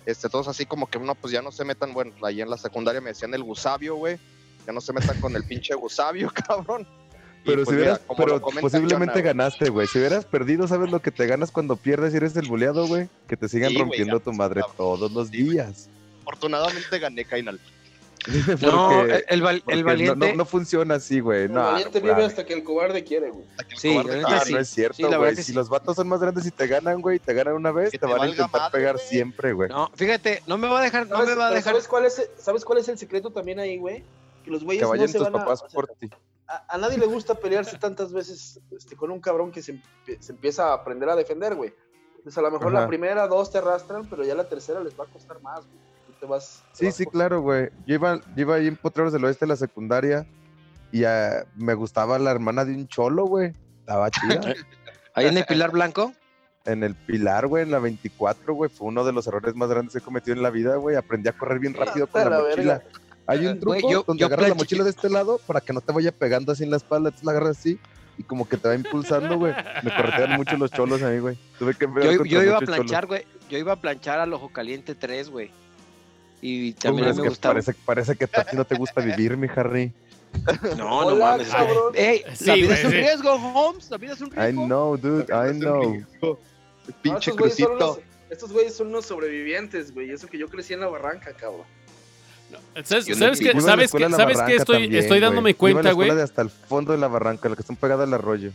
este, 0.06 0.28
todos 0.28 0.50
así 0.50 0.66
como 0.66 0.88
que, 0.88 1.00
no, 1.00 1.16
pues 1.16 1.32
ya 1.32 1.42
no 1.42 1.54
se 1.54 1.64
metan, 1.64 1.94
bueno, 1.94 2.14
ahí 2.24 2.42
en 2.42 2.50
la 2.50 2.58
secundaria 2.58 3.00
me 3.00 3.12
decían 3.12 3.34
el 3.34 3.44
gusabio, 3.44 3.96
güey, 3.96 4.20
ya 4.66 4.74
no 4.74 4.82
se 4.82 4.92
metan 4.92 5.22
con 5.22 5.38
el 5.38 5.46
pinche 5.46 5.74
gusabio, 5.74 6.30
cabrón. 6.48 6.86
Pero, 7.48 7.66
si 7.66 7.76
pues 7.76 8.00
pero 8.16 8.40
posiblemente 8.40 9.22
ganaste, 9.22 9.70
güey. 9.70 9.88
Si 9.88 9.98
hubieras 9.98 10.26
perdido, 10.26 10.68
¿sabes 10.68 10.92
lo 10.92 11.02
que 11.02 11.12
te 11.12 11.26
ganas 11.26 11.50
cuando 11.50 11.76
pierdes 11.76 12.14
y 12.14 12.18
eres 12.18 12.36
el 12.36 12.48
buleado, 12.48 12.86
güey? 12.86 13.10
Que 13.28 13.36
te 13.38 13.50
sigan 13.50 13.74
rompiendo 13.74 14.20
tu 14.20 14.32
madre 14.34 14.62
todos 14.78 15.12
los 15.12 15.32
días 15.32 15.90
afortunadamente 16.28 17.00
gané 17.00 17.24
Kainal. 17.24 17.60
no, 18.62 19.06
el, 19.06 19.42
valiente. 19.42 20.36
No, 20.36 20.44
funciona 20.44 20.96
así, 20.96 21.22
güey. 21.22 21.44
El 21.44 21.50
valiente 21.50 22.02
vive 22.02 22.26
hasta 22.26 22.46
que 22.46 22.54
el 22.54 22.64
cobarde 22.64 23.02
quiere, 23.06 23.30
güey. 23.30 23.46
Sí, 23.78 23.96
ah, 23.98 24.44
no 24.50 24.60
es 24.60 24.68
cierto, 24.68 25.18
güey. 25.18 25.36
si 25.38 25.54
los 25.54 25.70
vatos 25.70 25.96
son 25.96 26.10
más 26.10 26.20
grandes 26.20 26.46
y 26.46 26.52
te 26.52 26.68
ganan, 26.68 27.00
güey, 27.00 27.20
te 27.20 27.34
ganan 27.34 27.54
una 27.54 27.72
vez, 27.72 27.92
te, 27.92 28.06
van 28.06 28.22
a 28.22 28.28
intentar 28.28 28.70
pegar 28.70 29.00
siempre, 29.00 29.54
güey. 29.54 29.70
No, 29.70 29.90
fíjate, 29.96 30.44
no 30.46 30.58
me 30.58 30.68
va 30.68 30.80
a 30.80 30.84
dejar, 30.84 31.08
no 31.08 31.26
me 31.26 31.36
va 31.36 31.48
a 31.48 31.52
dejar. 31.52 31.72
¿sabes 31.72 31.88
cuál, 31.88 32.06
es, 32.06 32.30
¿Sabes 32.38 32.66
cuál 32.66 32.80
es 32.80 32.90
el 32.90 32.98
secreto 32.98 33.32
también 33.32 33.60
ahí, 33.60 33.78
güey? 33.78 34.04
Que 34.44 34.52
los 34.52 34.66
güeyes 34.66 34.84
no 34.84 35.08
se 35.08 35.20
van 35.20 35.32
papás 35.32 35.64
a, 35.64 35.68
por 35.70 35.88
ti. 35.98 36.10
A, 36.48 36.78
nadie 36.78 36.98
le 36.98 37.06
gusta 37.06 37.36
pelearse 37.36 37.78
tantas 37.78 38.14
veces 38.14 38.60
este, 38.72 38.96
con 38.96 39.12
un 39.12 39.20
cabrón 39.20 39.52
que 39.52 39.62
se, 39.62 39.82
se 40.20 40.32
empieza 40.32 40.70
a 40.70 40.74
aprender 40.74 41.10
a 41.10 41.16
defender, 41.16 41.56
güey. 41.56 41.74
Entonces, 42.18 42.38
a 42.38 42.42
lo 42.42 42.52
mejor 42.52 42.72
la 42.72 42.88
primera, 42.88 43.28
dos 43.28 43.52
te 43.52 43.58
arrastran, 43.58 44.10
pero 44.10 44.24
ya 44.24 44.36
la 44.36 44.48
tercera 44.48 44.80
les 44.80 44.98
va 45.00 45.04
a 45.06 45.08
costar 45.08 45.42
más, 45.42 45.66
güey 45.66 45.88
te 46.20 46.26
vas. 46.26 46.64
Sí, 46.74 46.92
sí, 46.92 47.06
claro, 47.06 47.42
güey. 47.42 47.70
Yo 47.86 47.96
iba, 47.96 48.20
iba 48.36 48.56
ahí 48.56 48.68
en 48.68 48.76
Potreros 48.76 49.14
del 49.14 49.24
Oeste, 49.26 49.48
la 49.48 49.56
secundaria, 49.56 50.28
y 50.92 51.04
uh, 51.04 51.46
me 51.56 51.74
gustaba 51.74 52.20
la 52.20 52.32
hermana 52.32 52.66
de 52.66 52.74
un 52.74 52.88
cholo, 52.88 53.26
güey. 53.26 53.54
Estaba 53.80 54.10
chida. 54.12 54.42
¿Ahí 55.14 55.28
en 55.28 55.38
el 55.38 55.46
Pilar 55.46 55.72
Blanco? 55.72 56.14
En 56.66 56.84
el 56.84 56.96
Pilar, 56.96 57.48
güey, 57.48 57.64
en 57.64 57.72
la 57.72 57.80
24, 57.80 58.54
güey. 58.54 58.70
Fue 58.70 58.88
uno 58.88 59.04
de 59.04 59.14
los 59.14 59.26
errores 59.28 59.56
más 59.56 59.70
grandes 59.70 59.94
que 59.94 60.00
he 60.00 60.02
cometido 60.02 60.36
en 60.36 60.44
la 60.44 60.50
vida, 60.50 60.76
güey. 60.76 60.96
Aprendí 60.96 61.30
a 61.30 61.34
correr 61.34 61.60
bien 61.60 61.74
rápido 61.74 62.08
con 62.08 62.30
la, 62.30 62.40
mochila. 62.40 62.84
Hay 63.28 63.46
un 63.46 63.60
truco 63.60 64.04
donde 64.08 64.26
agarras 64.26 64.50
la 64.50 64.56
mochila 64.56 64.84
de 64.84 64.90
este 64.90 65.10
lado 65.10 65.40
para 65.46 65.62
que 65.62 65.74
no 65.74 65.82
te 65.82 65.92
vaya 65.92 66.12
pegando 66.12 66.52
así 66.52 66.64
en 66.64 66.72
la 66.72 66.78
espalda. 66.78 67.10
Entonces 67.10 67.26
la 67.26 67.32
agarras 67.32 67.58
así 67.58 67.80
y 68.18 68.24
como 68.24 68.48
que 68.48 68.58
te 68.58 68.68
va 68.68 68.76
impulsando, 68.76 69.38
güey. 69.38 69.54
Me 69.84 69.96
corretean 69.96 70.38
mucho 70.38 70.58
los 70.58 70.72
cholos 70.72 71.02
a 71.04 71.10
mí, 71.10 71.20
güey. 71.20 71.38
Tuve 71.60 71.76
que 71.76 71.88
yo, 72.04 72.24
yo 72.24 72.44
iba 72.44 72.58
a 72.58 72.62
planchar, 72.62 73.06
güey. 73.06 73.26
Yo 73.50 73.58
iba 73.58 73.74
a 73.74 73.76
planchar 73.76 74.20
al 74.20 74.34
ojo 74.34 74.50
caliente 74.50 74.96
3, 74.96 75.30
güey. 75.30 75.52
Y 76.42 76.74
también 76.74 77.16
me 77.16 77.28
gustaba. 77.28 77.54
Parece, 77.54 77.74
parece 77.74 78.16
que 78.16 78.26
a 78.26 78.44
ti 78.46 78.56
no 78.56 78.66
te 78.66 78.76
gusta 78.76 79.02
vivir, 79.02 79.38
mi 79.38 79.48
Harry. 79.56 79.92
No, 80.78 81.10
no 81.10 81.16
mames. 81.16 81.50
Ey, 81.94 82.24
la 82.42 82.56
vida 82.56 82.74
es 82.74 82.86
un 82.86 82.92
riesgo, 82.92 83.34
Holmes. 83.34 83.90
La 83.90 83.98
vida 83.98 84.14
es 84.14 84.22
un 84.22 84.32
riesgo. 84.32 84.50
I 84.50 84.66
know, 84.66 84.98
dude. 84.98 85.26
I 85.34 85.58
know. 85.58 86.38
Pinche 87.02 87.32
crucito. 87.34 88.02
estos 88.30 88.52
güeyes 88.52 88.76
son 88.76 88.88
unos 88.88 89.06
sobrevivientes, 89.06 89.94
güey. 89.94 90.12
Eso 90.12 90.28
que 90.28 90.38
yo 90.38 90.48
crecí 90.48 90.74
en 90.74 90.82
la 90.82 90.88
barranca, 90.88 91.34
cabrón. 91.34 91.66
¿Sabes, 92.84 93.06
¿sabes 93.18 93.40
qué? 93.40 93.60
¿Sabes 93.60 93.92
qué? 93.92 94.10
¿Sabes 94.10 94.42
qué? 94.42 94.56
Estoy, 94.56 94.96
estoy 94.96 95.20
dándome 95.20 95.56
cuenta, 95.56 95.92
güey. 95.92 96.14
de 96.14 96.22
hasta 96.22 96.42
el 96.42 96.50
fondo 96.50 96.92
de 96.92 96.98
la 96.98 97.08
barranca, 97.08 97.50
la 97.50 97.56
que 97.56 97.62
están 97.62 97.76
pegadas 97.76 98.08
al 98.08 98.14
arroyo. 98.14 98.52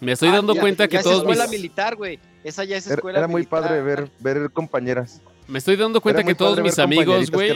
Me 0.00 0.12
estoy 0.12 0.30
dando 0.30 0.52
ah, 0.52 0.60
cuenta 0.60 0.88
que 0.88 0.98
todos 0.98 1.18
escuela 1.18 1.46
militar, 1.46 1.96
güey. 1.96 2.18
Esa 2.42 2.64
ya 2.64 2.76
es 2.76 2.86
escuela 2.86 3.18
Era, 3.18 3.26
era 3.26 3.32
muy 3.32 3.44
padre 3.46 3.80
ver, 3.80 4.10
ver 4.20 4.50
compañeras. 4.50 5.20
Me 5.46 5.58
estoy 5.58 5.76
dando 5.76 6.00
cuenta 6.00 6.22
que 6.24 6.34
todos 6.34 6.60
mis 6.60 6.78
amigos, 6.78 7.30
güey, 7.30 7.52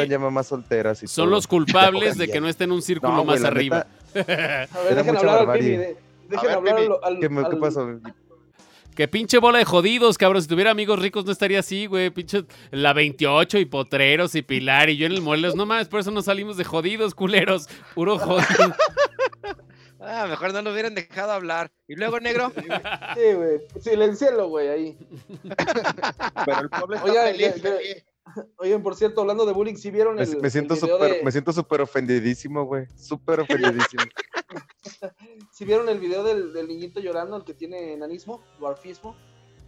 son 1.06 1.30
los 1.30 1.46
culpables 1.46 2.18
de 2.18 2.28
que 2.28 2.40
no 2.40 2.48
esté 2.48 2.64
en 2.64 2.72
un 2.72 2.82
círculo 2.82 3.24
más 3.24 3.44
arriba. 3.44 3.86
A 4.14 4.18
ver, 4.18 4.94
dejen 4.94 5.16
hablar 5.16 5.48
al 5.48 5.58
Pimi. 5.58 5.78
Dejen 6.28 6.50
hablar 6.50 6.76
al, 7.02 7.20
¿Qué, 7.20 7.28
¿Qué 7.28 7.56
pasó? 7.56 7.88
Que 8.98 9.06
pinche 9.06 9.38
bola 9.38 9.58
de 9.58 9.64
jodidos, 9.64 10.18
cabrón. 10.18 10.42
Si 10.42 10.48
tuviera 10.48 10.72
amigos 10.72 10.98
ricos 10.98 11.24
no 11.24 11.30
estaría 11.30 11.60
así, 11.60 11.86
güey. 11.86 12.10
Pinche 12.10 12.42
la 12.72 12.92
28 12.92 13.58
y 13.58 13.64
Potreros 13.64 14.34
y 14.34 14.42
Pilar 14.42 14.90
y 14.90 14.96
yo 14.96 15.06
en 15.06 15.12
el 15.12 15.22
Morelos. 15.22 15.54
No 15.54 15.66
mames, 15.66 15.86
por 15.86 16.00
eso 16.00 16.10
no 16.10 16.20
salimos 16.20 16.56
de 16.56 16.64
jodidos, 16.64 17.14
culeros. 17.14 17.68
Puro 17.94 18.18
jodido. 18.18 18.74
Ah, 20.00 20.26
mejor 20.28 20.52
no 20.52 20.62
lo 20.62 20.72
hubieran 20.72 20.94
dejado 20.94 21.32
hablar. 21.32 21.72
¿Y 21.88 21.96
luego, 21.96 22.20
negro? 22.20 22.52
Sí, 22.54 23.34
güey. 23.34 23.58
Silencialo, 23.80 24.48
güey, 24.48 24.68
ahí. 24.68 24.98
Pero 26.46 26.60
el 26.60 26.70
pueblo 26.70 26.96
está 26.96 27.24
feliz, 27.24 28.06
Oigan, 28.58 28.82
por 28.82 28.94
cierto, 28.94 29.20
hablando 29.20 29.46
de 29.46 29.52
bullying, 29.52 29.76
¿sí 29.76 29.90
vieron 29.90 30.18
el, 30.18 30.40
me, 30.40 30.50
siento 30.50 30.76
super, 30.76 31.24
Me 31.24 31.32
siento 31.32 31.52
súper 31.52 31.80
ofendidísimo, 31.80 32.64
güey. 32.64 32.86
Súper 32.96 33.40
ofendidísimo. 33.40 34.02
¿Sí 35.52 35.64
vieron 35.64 35.88
el 35.88 35.98
video 35.98 36.24
del, 36.24 36.52
del, 36.52 36.68
niñito 36.68 37.00
llorando, 37.00 37.36
el 37.36 37.44
que 37.44 37.54
tiene 37.54 37.94
enanismo, 37.94 38.42
dwarfismo? 38.58 39.16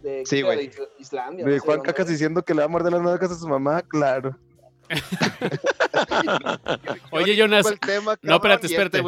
De, 0.01 0.23
sí, 0.25 0.41
güey. 0.41 0.69
de 0.69 0.89
Islandia. 0.99 1.45
De 1.45 1.59
Juan 1.59 1.81
Cacas 1.81 2.07
diciendo 2.07 2.43
que 2.43 2.53
le 2.53 2.59
va 2.59 2.65
a 2.65 2.69
morder 2.69 2.93
las 2.93 3.01
nalgas 3.01 3.31
a 3.31 3.35
su 3.35 3.47
mamá, 3.47 3.81
claro. 3.83 4.37
Oye, 7.11 7.35
Jonas. 7.35 7.65
no, 8.21 8.35
espérate, 8.35 8.67
espérate. 8.67 9.01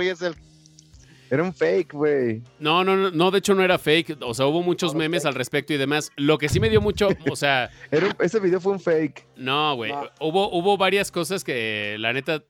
Era 1.30 1.44
un 1.44 1.54
fake, 1.54 1.94
güey. 1.94 2.42
No, 2.60 2.84
no, 2.84 2.96
no, 2.96 3.12
no, 3.12 3.32
de 3.32 3.40
hecho 3.40 3.56
no 3.56 3.64
era 3.64 3.78
fake. 3.78 4.18
O 4.22 4.34
sea, 4.34 4.46
hubo 4.46 4.62
muchos 4.62 4.94
memes 4.96 5.26
al 5.26 5.34
respecto 5.34 5.74
y 5.74 5.78
demás. 5.78 6.12
Lo 6.16 6.38
que 6.38 6.50
sí 6.50 6.60
me 6.60 6.70
dio 6.70 6.82
mucho, 6.82 7.10
o 7.32 7.36
sea. 7.36 7.70
ese 8.20 8.40
video 8.40 8.60
fue 8.60 8.74
un 8.74 8.80
fake. 8.80 9.26
No, 9.38 9.76
güey. 9.76 9.92
Hubo, 10.20 10.50
hubo 10.52 10.78
varias 10.78 11.12
cosas 11.12 11.44
que 11.44 11.96
la 12.00 12.14
neta 12.14 12.44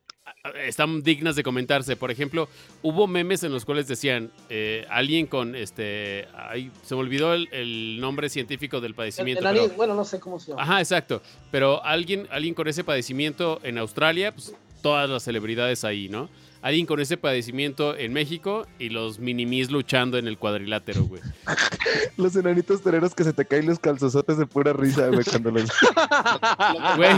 están 0.65 1.03
dignas 1.03 1.35
de 1.35 1.43
comentarse. 1.43 1.95
Por 1.95 2.11
ejemplo, 2.11 2.49
hubo 2.81 3.07
memes 3.07 3.43
en 3.43 3.51
los 3.51 3.65
cuales 3.65 3.87
decían 3.87 4.31
eh, 4.49 4.85
alguien 4.89 5.27
con 5.27 5.55
este. 5.55 6.27
Ay, 6.33 6.71
se 6.83 6.95
me 6.95 7.01
olvidó 7.01 7.33
el, 7.33 7.99
nombre 7.99 8.29
científico 8.29 8.81
del 8.81 8.93
padecimiento. 8.93 9.43
bueno, 9.77 9.95
no 9.95 10.03
sé 10.03 10.19
cómo 10.19 10.39
se 10.39 10.51
llama. 10.51 10.63
Ajá, 10.63 10.79
exacto. 10.79 11.21
Pero 11.51 11.83
alguien, 11.83 12.27
alguien 12.31 12.53
con 12.53 12.67
ese 12.67 12.83
padecimiento 12.83 13.59
en 13.63 13.77
Australia, 13.77 14.33
pues 14.33 14.53
todas 14.81 15.09
las 15.09 15.23
celebridades 15.23 15.83
ahí, 15.85 16.09
¿no? 16.09 16.29
Alguien 16.63 16.85
con 16.85 17.01
ese 17.01 17.17
padecimiento 17.17 17.95
en 17.95 18.13
México 18.13 18.65
y 18.79 18.87
los 18.87 19.19
minimis 19.19 19.69
luchando 19.69 20.17
en 20.17 20.27
el 20.27 20.37
cuadrilátero, 20.37 21.03
güey. 21.03 21.21
los 22.17 22.35
enanitos 22.37 22.81
toreros 22.81 23.13
que 23.13 23.25
se 23.25 23.33
te 23.33 23.45
caen 23.45 23.65
los 23.65 23.79
calzosotes 23.79 24.37
de 24.37 24.47
pura 24.47 24.71
risa, 24.71 25.09
güey, 25.09 25.25
cuando 25.25 25.51
los... 25.51 25.69
Güey, 26.95 27.11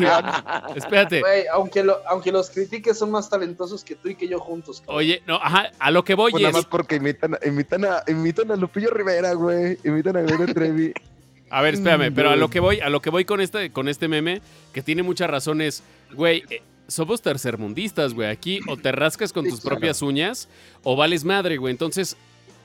espérate. 0.76 1.20
Güey, 1.20 1.46
aunque, 1.54 1.86
aunque 2.08 2.32
los 2.32 2.50
critiques 2.50 2.98
son 2.98 3.12
más 3.12 3.30
talentosos 3.30 3.84
que 3.84 3.96
tú 3.96 4.10
y 4.10 4.16
que 4.16 4.28
yo 4.28 4.40
juntos. 4.40 4.82
Oye, 4.88 5.22
no, 5.28 5.36
ajá, 5.36 5.72
a 5.78 5.92
lo 5.92 6.04
que 6.04 6.16
voy 6.16 6.32
pues 6.32 6.42
es... 6.42 6.48
Nada 6.48 6.58
más 6.58 6.66
porque 6.66 6.96
imitan, 6.96 7.38
imitan, 7.46 7.86
a, 7.86 8.04
imitan 8.08 8.52
a 8.52 8.56
Lupillo 8.56 8.90
Rivera, 8.90 9.34
güey, 9.34 9.78
imitan 9.84 10.18
a 10.18 10.22
Gloria 10.22 10.54
Trevi. 10.54 10.94
A 11.52 11.62
ver, 11.62 11.76
espérame, 11.76 12.12
pero 12.14 12.32
a 12.32 12.36
lo 12.36 12.50
que 12.50 12.60
voy, 12.60 12.80
a 12.80 12.90
lo 12.90 13.02
que 13.02 13.12
voy 13.12 13.26
con 13.26 13.40
este, 13.42 13.72
con 13.72 13.88
este 13.88 14.08
meme, 14.08 14.42
que 14.74 14.82
tiene 14.82 15.04
muchas 15.04 15.30
razones, 15.30 15.84
güey, 16.14 16.44
eh, 16.50 16.62
somos 16.88 17.22
tercermundistas, 17.22 18.14
güey. 18.14 18.30
Aquí 18.30 18.60
o 18.68 18.78
te 18.78 18.92
rascas 18.92 19.34
con 19.34 19.48
tus 19.48 19.62
propias 19.62 20.02
uñas 20.02 20.48
o 20.84 20.96
vales 20.96 21.24
madre, 21.24 21.58
güey. 21.58 21.72
Entonces, 21.72 22.18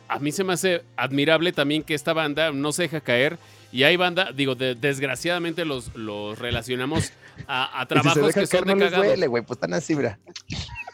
a 0.08 0.18
mí 0.18 0.32
se 0.32 0.44
me 0.44 0.52
hace 0.52 0.82
admirable 0.96 1.52
también 1.52 1.82
que 1.82 1.94
esta 1.94 2.12
banda 2.12 2.52
no 2.52 2.72
se 2.72 2.82
deja 2.82 3.00
caer. 3.00 3.38
Y 3.72 3.84
hay 3.84 3.96
banda, 3.96 4.32
digo, 4.32 4.56
desgraciadamente 4.56 5.64
los, 5.64 5.94
los 5.94 6.38
relacionamos 6.38 7.12
a, 7.46 7.80
a 7.80 7.86
trabajos 7.86 8.34
que 8.34 8.46
son 8.46 8.64
de 8.64 8.74
no 8.74 8.90
duele, 8.90 9.26
güey, 9.28 9.44
pues 9.44 9.56
están 9.56 9.74
así, 9.74 9.94
bra. 9.94 10.18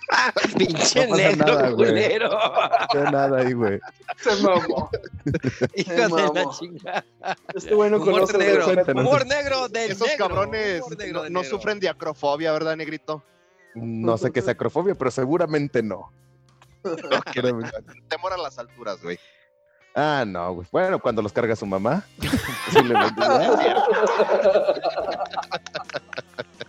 Pinche 0.58 1.06
no 1.06 1.16
negro, 1.16 1.46
nada, 1.46 1.72
culero. 1.72 2.38
No 2.94 3.10
nada 3.10 3.38
ahí, 3.40 3.52
güey. 3.52 3.80
Se 4.18 4.42
mamó. 4.42 4.90
Hijo 5.74 5.92
de 5.92 6.08
la 6.08 6.50
chingada. 6.58 7.04
Este 7.54 7.74
bueno 7.74 7.96
humor 7.98 8.38
negro. 8.38 8.66
Humor 8.94 9.26
negro 9.26 9.68
de 9.68 9.86
Esos 9.86 10.08
cabrones 10.16 10.82
no, 11.30 11.44
sufren 11.44 11.80
de 11.80 11.88
acrofobia, 11.88 12.52
¿verdad, 12.52 12.76
negrito? 12.76 13.22
No 13.74 14.16
sé 14.16 14.32
qué 14.32 14.40
es 14.40 14.48
acrofobia, 14.48 14.94
pero 14.94 15.10
seguramente 15.10 15.82
no. 15.82 16.12
Temor 18.08 18.32
a 18.32 18.36
las 18.36 18.58
alturas, 18.58 19.02
güey. 19.02 19.18
Ah, 19.94 20.24
no, 20.26 20.54
güey. 20.54 20.68
Bueno, 20.70 20.98
cuando 21.00 21.22
los 21.22 21.32
carga 21.32 21.56
su 21.56 21.66
mamá. 21.66 22.04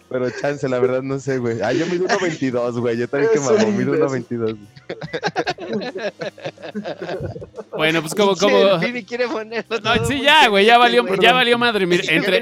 Pero 0.09 0.29
chance, 0.29 0.67
la 0.69 0.79
verdad 0.79 1.01
no 1.01 1.19
sé, 1.19 1.37
güey. 1.37 1.61
Ah, 1.61 1.73
yo 1.73 1.85
mido 1.87 2.07
1.22, 2.07 2.79
güey. 2.79 2.97
Yo 2.97 3.09
también 3.09 3.31
que 3.33 3.39
mamo, 3.39 3.71
mido 3.71 3.93
1.22. 3.93 4.57
bueno, 7.71 8.01
pues 8.01 8.15
como, 8.15 8.35
como. 8.37 8.79
Vivi 8.79 9.03
quiere 9.03 9.27
ponerlo. 9.27 9.79
No, 9.81 10.05
sí, 10.05 10.21
ya, 10.21 10.47
güey, 10.47 10.65
ya 10.65 10.77
valió, 10.77 11.05
ya 11.17 11.33
valió 11.33 11.57
madre. 11.57 11.85
Mira, 11.85 12.03
entre, 12.07 12.41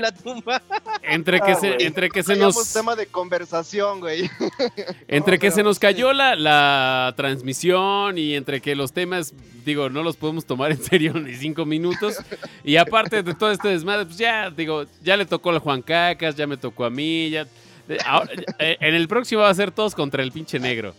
entre 1.03 1.41
que 1.41 1.55
se, 1.55 1.83
entre 1.83 2.09
que 2.09 2.21
se 2.21 2.35
nos. 2.35 2.71
tema 2.71 2.95
de 2.95 3.07
conversación, 3.07 3.99
güey. 3.99 4.29
Entre 5.07 5.39
que 5.39 5.51
se 5.51 5.63
nos 5.63 5.79
cayó 5.79 6.13
la, 6.13 6.35
la 6.35 7.13
transmisión 7.15 8.17
y 8.17 8.35
entre 8.35 8.61
que 8.61 8.75
los 8.75 8.91
temas, 8.91 9.33
digo, 9.65 9.89
no 9.89 10.03
los 10.03 10.17
podemos 10.17 10.45
tomar 10.45 10.71
en 10.71 10.81
serio 10.81 11.13
ni 11.13 11.33
cinco 11.35 11.65
minutos. 11.65 12.17
Y 12.63 12.77
aparte 12.77 13.23
de 13.23 13.33
todo 13.33 13.51
este 13.51 13.69
desmadre, 13.69 14.05
pues 14.05 14.17
ya, 14.17 14.49
digo, 14.49 14.85
ya 15.01 15.17
le 15.17 15.25
tocó 15.25 15.51
a 15.51 15.59
Juan 15.59 15.81
Cacas, 15.81 16.35
ya 16.35 16.47
me 16.47 16.57
tocó 16.57 16.85
a 16.85 16.89
mí, 16.89 17.29
ya. 17.29 17.47
Eh, 17.87 18.77
en 18.79 18.95
el 18.95 19.07
próximo 19.07 19.41
va 19.41 19.49
a 19.49 19.53
ser 19.53 19.71
todos 19.71 19.95
contra 19.95 20.23
el 20.23 20.31
pinche 20.31 20.59
negro. 20.59 20.93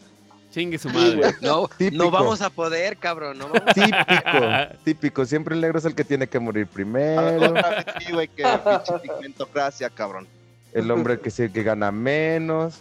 Chingue 0.53 0.79
su 0.79 0.89
madre. 0.89 1.35
No, 1.43 1.69
no 1.93 2.11
vamos 2.11 2.41
a 2.41 2.49
poder, 2.49 2.97
cabrón. 2.97 3.39
No 3.39 3.53
típico, 3.75 4.47
típico. 4.85 5.27
Siempre 5.27 5.55
el 5.55 5.61
negro 5.61 5.79
es 5.79 5.85
el 5.85 5.95
que 5.95 6.05
tiene 6.05 6.27
que 6.29 6.39
morir 6.39 6.67
primero. 6.67 7.55
Sí, 8.01 8.13
güey, 8.13 8.29
que 8.29 8.43
pinche 8.43 8.99
pigmentocracia, 9.03 9.91
cabrón. 9.91 10.27
El 10.73 10.91
hombre 10.91 11.21
que, 11.21 11.31
se, 11.31 11.53
que 11.53 11.63
gana 11.63 11.91
menos. 11.91 12.81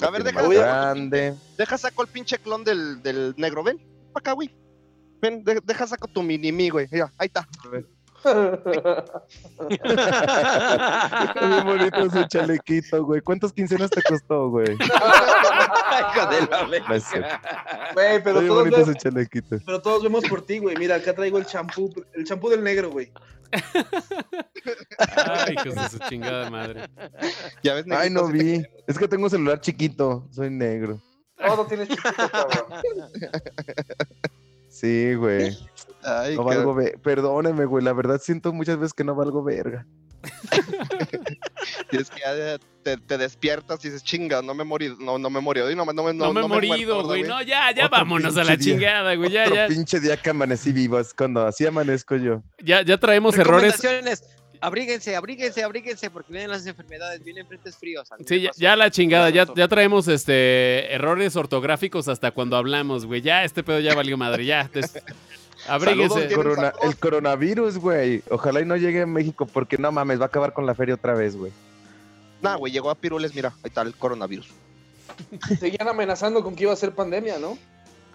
a 0.00 0.10
ver, 0.10 0.22
deja, 0.22 0.42
grande. 0.42 1.34
deja 1.56 1.78
saco 1.78 2.02
el 2.02 2.08
pinche 2.08 2.38
clon 2.38 2.62
del, 2.62 3.02
del 3.02 3.34
negro. 3.36 3.64
Ven, 3.64 3.78
para 4.12 4.22
acá, 4.22 4.32
güey. 4.32 4.54
Ven, 5.20 5.44
deja 5.44 5.86
saco 5.86 6.08
tu 6.08 6.22
mini 6.22 6.68
güey. 6.70 6.88
ahí 7.18 7.26
está. 7.26 7.48
A 7.64 7.68
ver. 7.68 7.86
Qué 8.22 8.30
bonito 11.64 12.10
su 12.10 12.24
chalequito, 12.28 13.04
güey. 13.04 13.20
¿Cuántas 13.20 13.52
quincenas 13.52 13.90
te 13.90 14.02
costó, 14.02 14.50
güey? 14.50 14.76
Güey, 17.94 18.22
pero 18.22 18.40
todos, 18.46 18.70
vemos, 18.70 18.88
pero 19.64 19.82
todos 19.82 20.02
vemos 20.02 20.24
por 20.28 20.44
ti, 20.44 20.58
güey. 20.58 20.76
Mira, 20.76 20.96
acá 20.96 21.14
traigo 21.14 21.38
el 21.38 21.46
champú, 21.46 21.90
el 22.14 22.24
champú 22.24 22.48
del 22.48 22.62
negro, 22.62 22.90
güey. 22.90 23.12
Ay, 25.26 25.54
hijos 25.54 25.74
de 25.74 25.88
su 25.88 25.98
chingada 26.08 26.50
madre. 26.50 26.88
¿Ya 27.62 27.74
ves, 27.74 27.84
Ay, 27.90 28.10
no 28.10 28.28
vi. 28.28 28.62
Es 28.86 28.98
que 28.98 29.08
tengo 29.08 29.24
un 29.24 29.30
celular 29.30 29.60
chiquito, 29.60 30.26
soy 30.30 30.50
negro. 30.50 31.00
Todo 31.36 31.66
tienes 31.66 31.88
chiquito, 31.88 32.30
cabrón. 32.30 32.82
Sí, 34.68 35.14
güey. 35.14 35.56
No 36.02 36.44
valgo 36.44 36.76
Perdóneme, 37.02 37.64
güey. 37.64 37.84
La 37.84 37.92
verdad 37.92 38.20
siento 38.20 38.52
muchas 38.52 38.78
veces 38.78 38.92
que 38.94 39.04
no 39.04 39.14
valgo 39.14 39.42
verga. 39.42 39.86
y 41.90 41.96
es 41.96 42.10
que 42.10 42.20
ya 42.20 42.58
te, 42.82 43.18
despiertas 43.18 43.84
y 43.84 43.88
dices, 43.88 44.04
chinga, 44.04 44.40
no 44.40 44.54
me 44.54 44.62
morí, 44.62 44.94
no, 45.00 45.18
no 45.18 45.30
me 45.30 45.40
morido. 45.40 45.68
no, 45.74 45.84
no, 45.84 45.92
no, 45.92 46.12
no, 46.12 46.32
me 46.32 46.40
he 46.40 46.48
morido, 46.48 47.04
güey. 47.04 47.22
No, 47.22 47.42
ya, 47.42 47.72
ya 47.72 47.88
vámonos 47.88 48.36
a 48.36 48.44
la 48.44 48.56
chingada, 48.56 49.14
güey. 49.14 49.30
Ya, 49.30 49.44
Otro 49.44 49.56
ya. 49.56 49.68
pinche 49.68 50.00
día 50.00 50.16
que 50.16 50.30
amanecí 50.30 50.72
vivo 50.72 50.98
es 50.98 51.12
cuando 51.12 51.46
así 51.46 51.66
amanezco 51.66 52.16
yo. 52.16 52.42
Ya, 52.62 52.82
ya 52.82 52.98
traemos 52.98 53.36
errores 53.36 53.80
abríguense, 54.62 55.16
abríguense, 55.16 55.64
abríguense, 55.64 56.10
porque 56.10 56.32
vienen 56.32 56.50
las 56.50 56.64
enfermedades, 56.66 57.22
vienen 57.22 57.46
frentes 57.46 57.76
fríos. 57.76 58.08
Sí, 58.24 58.48
ya, 58.56 58.76
la 58.76 58.90
chingada, 58.90 59.28
ya, 59.30 59.46
ya 59.54 59.68
traemos 59.68 60.08
este 60.08 60.94
errores 60.94 61.34
ortográficos 61.36 62.08
hasta 62.08 62.30
cuando 62.30 62.56
hablamos, 62.56 63.04
güey. 63.04 63.20
Ya 63.20 63.44
este 63.44 63.62
pedo 63.64 63.80
ya 63.80 63.94
valió 63.94 64.16
madre, 64.16 64.46
ya. 64.46 64.70
Abríguense. 65.68 66.28
el 66.82 66.96
coronavirus, 66.96 67.78
güey. 67.78 68.22
Ojalá 68.30 68.60
y 68.60 68.64
no 68.64 68.76
llegue 68.76 69.02
a 69.02 69.06
México, 69.06 69.46
porque 69.46 69.78
no 69.78 69.90
mames, 69.92 70.18
va 70.20 70.24
a 70.24 70.26
acabar 70.26 70.52
con 70.52 70.66
la 70.66 70.74
feria 70.74 70.94
otra 70.94 71.14
vez, 71.14 71.36
güey. 71.36 71.52
Nah, 72.40 72.56
güey, 72.56 72.72
llegó 72.72 72.90
a 72.90 72.94
Pirules, 72.94 73.34
mira, 73.34 73.50
ahí 73.62 73.68
está 73.68 73.82
el 73.82 73.94
coronavirus. 73.94 74.48
Seguían 75.60 75.88
amenazando 75.88 76.42
con 76.42 76.56
que 76.56 76.64
iba 76.64 76.72
a 76.72 76.76
ser 76.76 76.92
pandemia, 76.92 77.38
¿no? 77.38 77.56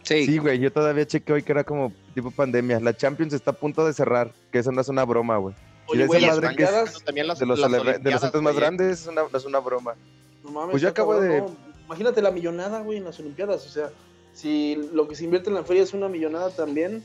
Sí. 0.04 0.26
Sí, 0.26 0.38
güey, 0.38 0.60
yo 0.60 0.72
todavía 0.72 1.06
chequé 1.06 1.34
hoy 1.34 1.44
que 1.44 1.52
era 1.52 1.64
como 1.64 1.92
tipo 2.14 2.32
pandemia. 2.32 2.80
La 2.80 2.96
Champions 2.96 3.34
está 3.34 3.52
a 3.52 3.54
punto 3.54 3.86
de 3.86 3.94
cerrar, 3.94 4.32
que 4.52 4.60
eso 4.60 4.72
no 4.72 4.82
es 4.82 4.90
una 4.90 5.06
broma, 5.06 5.38
güey. 5.38 5.56
Oye, 5.88 6.06
güey, 6.06 6.22
las 6.22 6.40
madre 6.42 6.56
que 6.56 6.64
es 6.64 7.04
también 7.04 7.28
las, 7.28 7.40
de 7.40 7.46
los, 7.46 7.60
de 7.60 8.12
los 8.12 8.22
centros 8.22 8.44
más 8.44 8.56
grandes 8.56 9.02
es 9.02 9.08
una, 9.08 9.24
es 9.34 9.46
una 9.46 9.60
broma. 9.60 9.96
No 10.44 10.52
mames, 10.52 10.72
pues 10.72 10.82
yo 10.82 10.90
acabo 10.90 11.20
de... 11.20 11.44
Imagínate 11.86 12.22
la 12.22 12.32
millonada, 12.32 12.82
güey, 12.82 12.98
en 12.98 13.06
las 13.06 13.18
Olimpiadas. 13.20 13.66
O 13.66 13.70
sea, 13.70 13.90
si 14.34 14.76
lo 14.94 15.08
que 15.08 15.16
se 15.16 15.24
invierte 15.24 15.50
en 15.50 15.56
la 15.56 15.64
feria 15.64 15.84
es 15.84 15.94
una 15.94 16.10
millonada 16.10 16.50
también. 16.50 17.04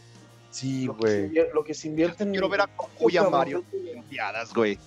Sí, 0.52 0.86
güey. 0.86 1.32
Lo, 1.52 1.64
que 1.64 1.74
se 1.74 1.88
invierte 1.88 2.22
en... 2.22 2.30
Quiero 2.30 2.48
ver 2.48 2.60
a 2.60 2.66
Cocuya 2.68 3.28
Mario 3.28 3.64
en 3.72 3.88
Olimpiadas, 3.88 4.52
güey. 4.54 4.78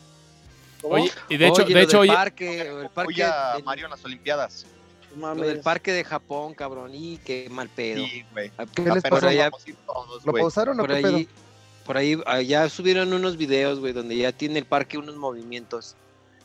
Oye, 0.84 1.12
y 1.28 1.38
de 1.38 1.48
hecho, 1.48 1.66
de 1.66 1.82
hecho, 1.82 2.00
oye, 2.00 2.14
parque, 2.14 2.62
el 2.62 2.90
parque 2.90 3.24
de... 3.24 3.64
Mario 3.64 3.86
en 3.86 3.92
las 3.92 4.06
Olimpiadas. 4.06 4.66
Lo 5.18 5.36
del 5.36 5.62
parque 5.62 5.92
de 5.92 6.04
Japón, 6.04 6.54
cabrón, 6.54 6.92
y 6.94 7.18
qué 7.18 7.48
mal 7.50 7.70
pedo. 7.70 8.06
Sí, 8.06 8.24
güey. 8.32 8.52
¿Qué 8.76 8.82
les 8.84 9.04
pasó? 9.04 9.28
¿Lo 10.24 10.34
pausaron 10.34 10.80
o 10.80 10.86
qué 10.86 11.02
pedo? 11.02 11.20
por 11.86 11.98
ahí 11.98 12.20
ah, 12.26 12.42
ya 12.42 12.68
subieron 12.68 13.14
unos 13.14 13.38
videos, 13.38 13.80
güey, 13.80 13.94
donde 13.94 14.18
ya 14.18 14.32
tiene 14.32 14.60
el 14.60 14.66
parque 14.66 14.98
unos 14.98 15.16
movimientos, 15.16 15.96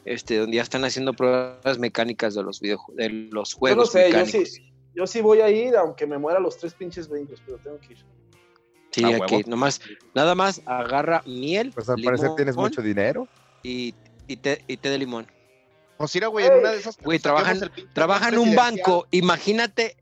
este, 0.05 0.37
donde 0.37 0.57
ya 0.57 0.63
están 0.63 0.85
haciendo 0.85 1.15
pruebas 1.15 1.79
mecánicas 1.79 2.35
de 2.35 2.43
los 2.43 2.61
videojuegos, 2.61 2.97
de 2.97 3.09
los 3.09 3.55
juegos. 3.55 3.93
Yo 3.93 4.01
no 4.01 4.07
sé, 4.07 4.13
yo 4.13 4.27
sí, 4.27 4.73
yo 4.95 5.07
sí 5.07 5.21
voy 5.23 5.41
a 5.41 5.49
ir, 5.49 5.77
aunque 5.77 6.07
me 6.07 6.19
muera 6.19 6.39
los 6.39 6.59
tres 6.59 6.75
pinches 6.75 7.09
brincos, 7.09 7.43
pero 7.45 7.59
tengo 7.59 7.81
que 7.81 7.95
ir. 7.95 8.05
Sí, 8.91 9.05
aquí, 9.05 9.43
nomás, 9.47 9.81
nada 10.15 10.35
más 10.35 10.63
agarra 10.67 11.23
miel. 11.27 11.73
Pues 11.73 11.89
al 11.89 12.03
parecer 12.03 12.31
tienes 12.37 12.57
mucho 12.57 12.83
dinero. 12.83 13.29
Y, 13.63 13.95
y, 14.27 14.37
té, 14.37 14.65
y 14.67 14.77
té 14.77 14.91
de 14.91 14.99
limón. 14.99 15.27
Pues 15.97 16.15
mira, 16.15 16.29
güey, 16.29 16.47
en 16.47 16.55
una 16.55 16.71
de 16.71 16.79
esas. 16.79 16.97
Güey, 16.99 17.19
trabajan, 17.19 17.71
trabajan 17.93 18.35
en 18.35 18.41
un 18.41 18.55
banco. 18.57 19.07
Imagínate 19.11 19.97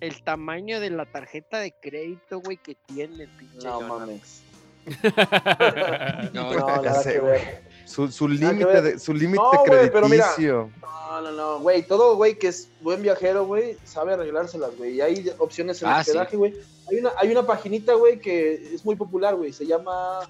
el 0.00 0.22
tamaño 0.22 0.80
de 0.80 0.90
la 0.90 1.04
tarjeta 1.04 1.58
de 1.58 1.72
crédito, 1.72 2.40
güey, 2.40 2.56
que 2.56 2.76
tiene 2.86 3.28
pinche. 3.38 3.66
No 3.66 3.80
mames. 3.80 4.42
no, 6.32 6.52
no, 6.54 6.82
ver. 6.82 7.62
Su, 7.84 8.10
su 8.10 8.28
límite 8.28 8.98
su 8.98 9.12
límite 9.12 9.42
no, 9.42 9.62
crediticio. 9.64 10.70
no, 10.80 11.20
no, 11.20 11.32
no, 11.32 11.60
güey, 11.60 11.82
todo 11.86 12.16
güey 12.16 12.38
que 12.38 12.48
es 12.48 12.68
buen 12.80 13.02
viajero, 13.02 13.46
güey, 13.46 13.76
sabe 13.84 14.14
arreglárselas, 14.14 14.76
güey. 14.76 14.96
Y 14.96 15.00
hay 15.00 15.30
opciones 15.38 15.82
en 15.82 15.88
el 15.88 15.94
ah, 15.94 16.00
hospedaje, 16.00 16.36
güey. 16.36 16.54
Hay 16.90 16.98
una, 16.98 17.10
hay 17.18 17.30
una 17.30 17.46
paginita, 17.46 17.94
güey, 17.94 18.18
que 18.18 18.74
es 18.74 18.84
muy 18.84 18.96
popular, 18.96 19.34
güey. 19.34 19.52
Se 19.52 19.66
llama 19.66 20.20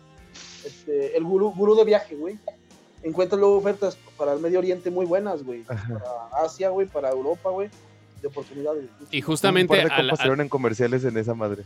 este, 0.64 1.16
el 1.16 1.24
gurú, 1.24 1.52
gurú 1.52 1.74
de 1.74 1.84
viaje, 1.84 2.14
güey. 2.14 2.38
Encuentras 3.02 3.38
luego 3.38 3.56
ofertas 3.56 3.96
para 4.16 4.32
el 4.32 4.40
Medio 4.40 4.58
Oriente 4.58 4.90
muy 4.90 5.06
buenas, 5.06 5.42
güey. 5.42 5.62
Para 5.62 6.02
Asia, 6.44 6.68
güey, 6.68 6.86
para 6.86 7.10
Europa, 7.10 7.50
güey 7.50 7.68
de 8.22 8.28
oportunidades. 8.28 8.84
Y 9.10 9.20
justamente. 9.20 9.84
Un 9.84 10.40
en 10.40 10.48
comerciales 10.48 11.04
en 11.04 11.16
esa 11.18 11.34
madre. 11.34 11.64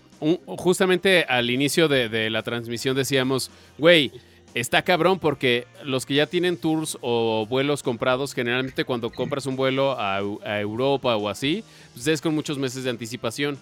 justamente 0.58 1.24
al 1.28 1.50
inicio 1.50 1.86
de, 1.86 2.30
la 2.30 2.42
transmisión 2.42 2.96
decíamos, 2.96 3.50
güey. 3.78 4.10
Está 4.54 4.82
cabrón 4.82 5.18
porque 5.18 5.66
los 5.84 6.06
que 6.06 6.14
ya 6.14 6.26
tienen 6.26 6.56
tours 6.56 6.96
o 7.02 7.46
vuelos 7.46 7.82
comprados, 7.82 8.32
generalmente 8.32 8.84
cuando 8.84 9.10
compras 9.10 9.46
un 9.46 9.56
vuelo 9.56 9.96
a, 9.98 10.20
Europa 10.60 11.16
o 11.16 11.28
así, 11.28 11.62
pues 11.92 12.06
es 12.06 12.20
con 12.22 12.34
muchos 12.34 12.58
meses 12.58 12.84
de 12.84 12.90
anticipación. 12.90 13.58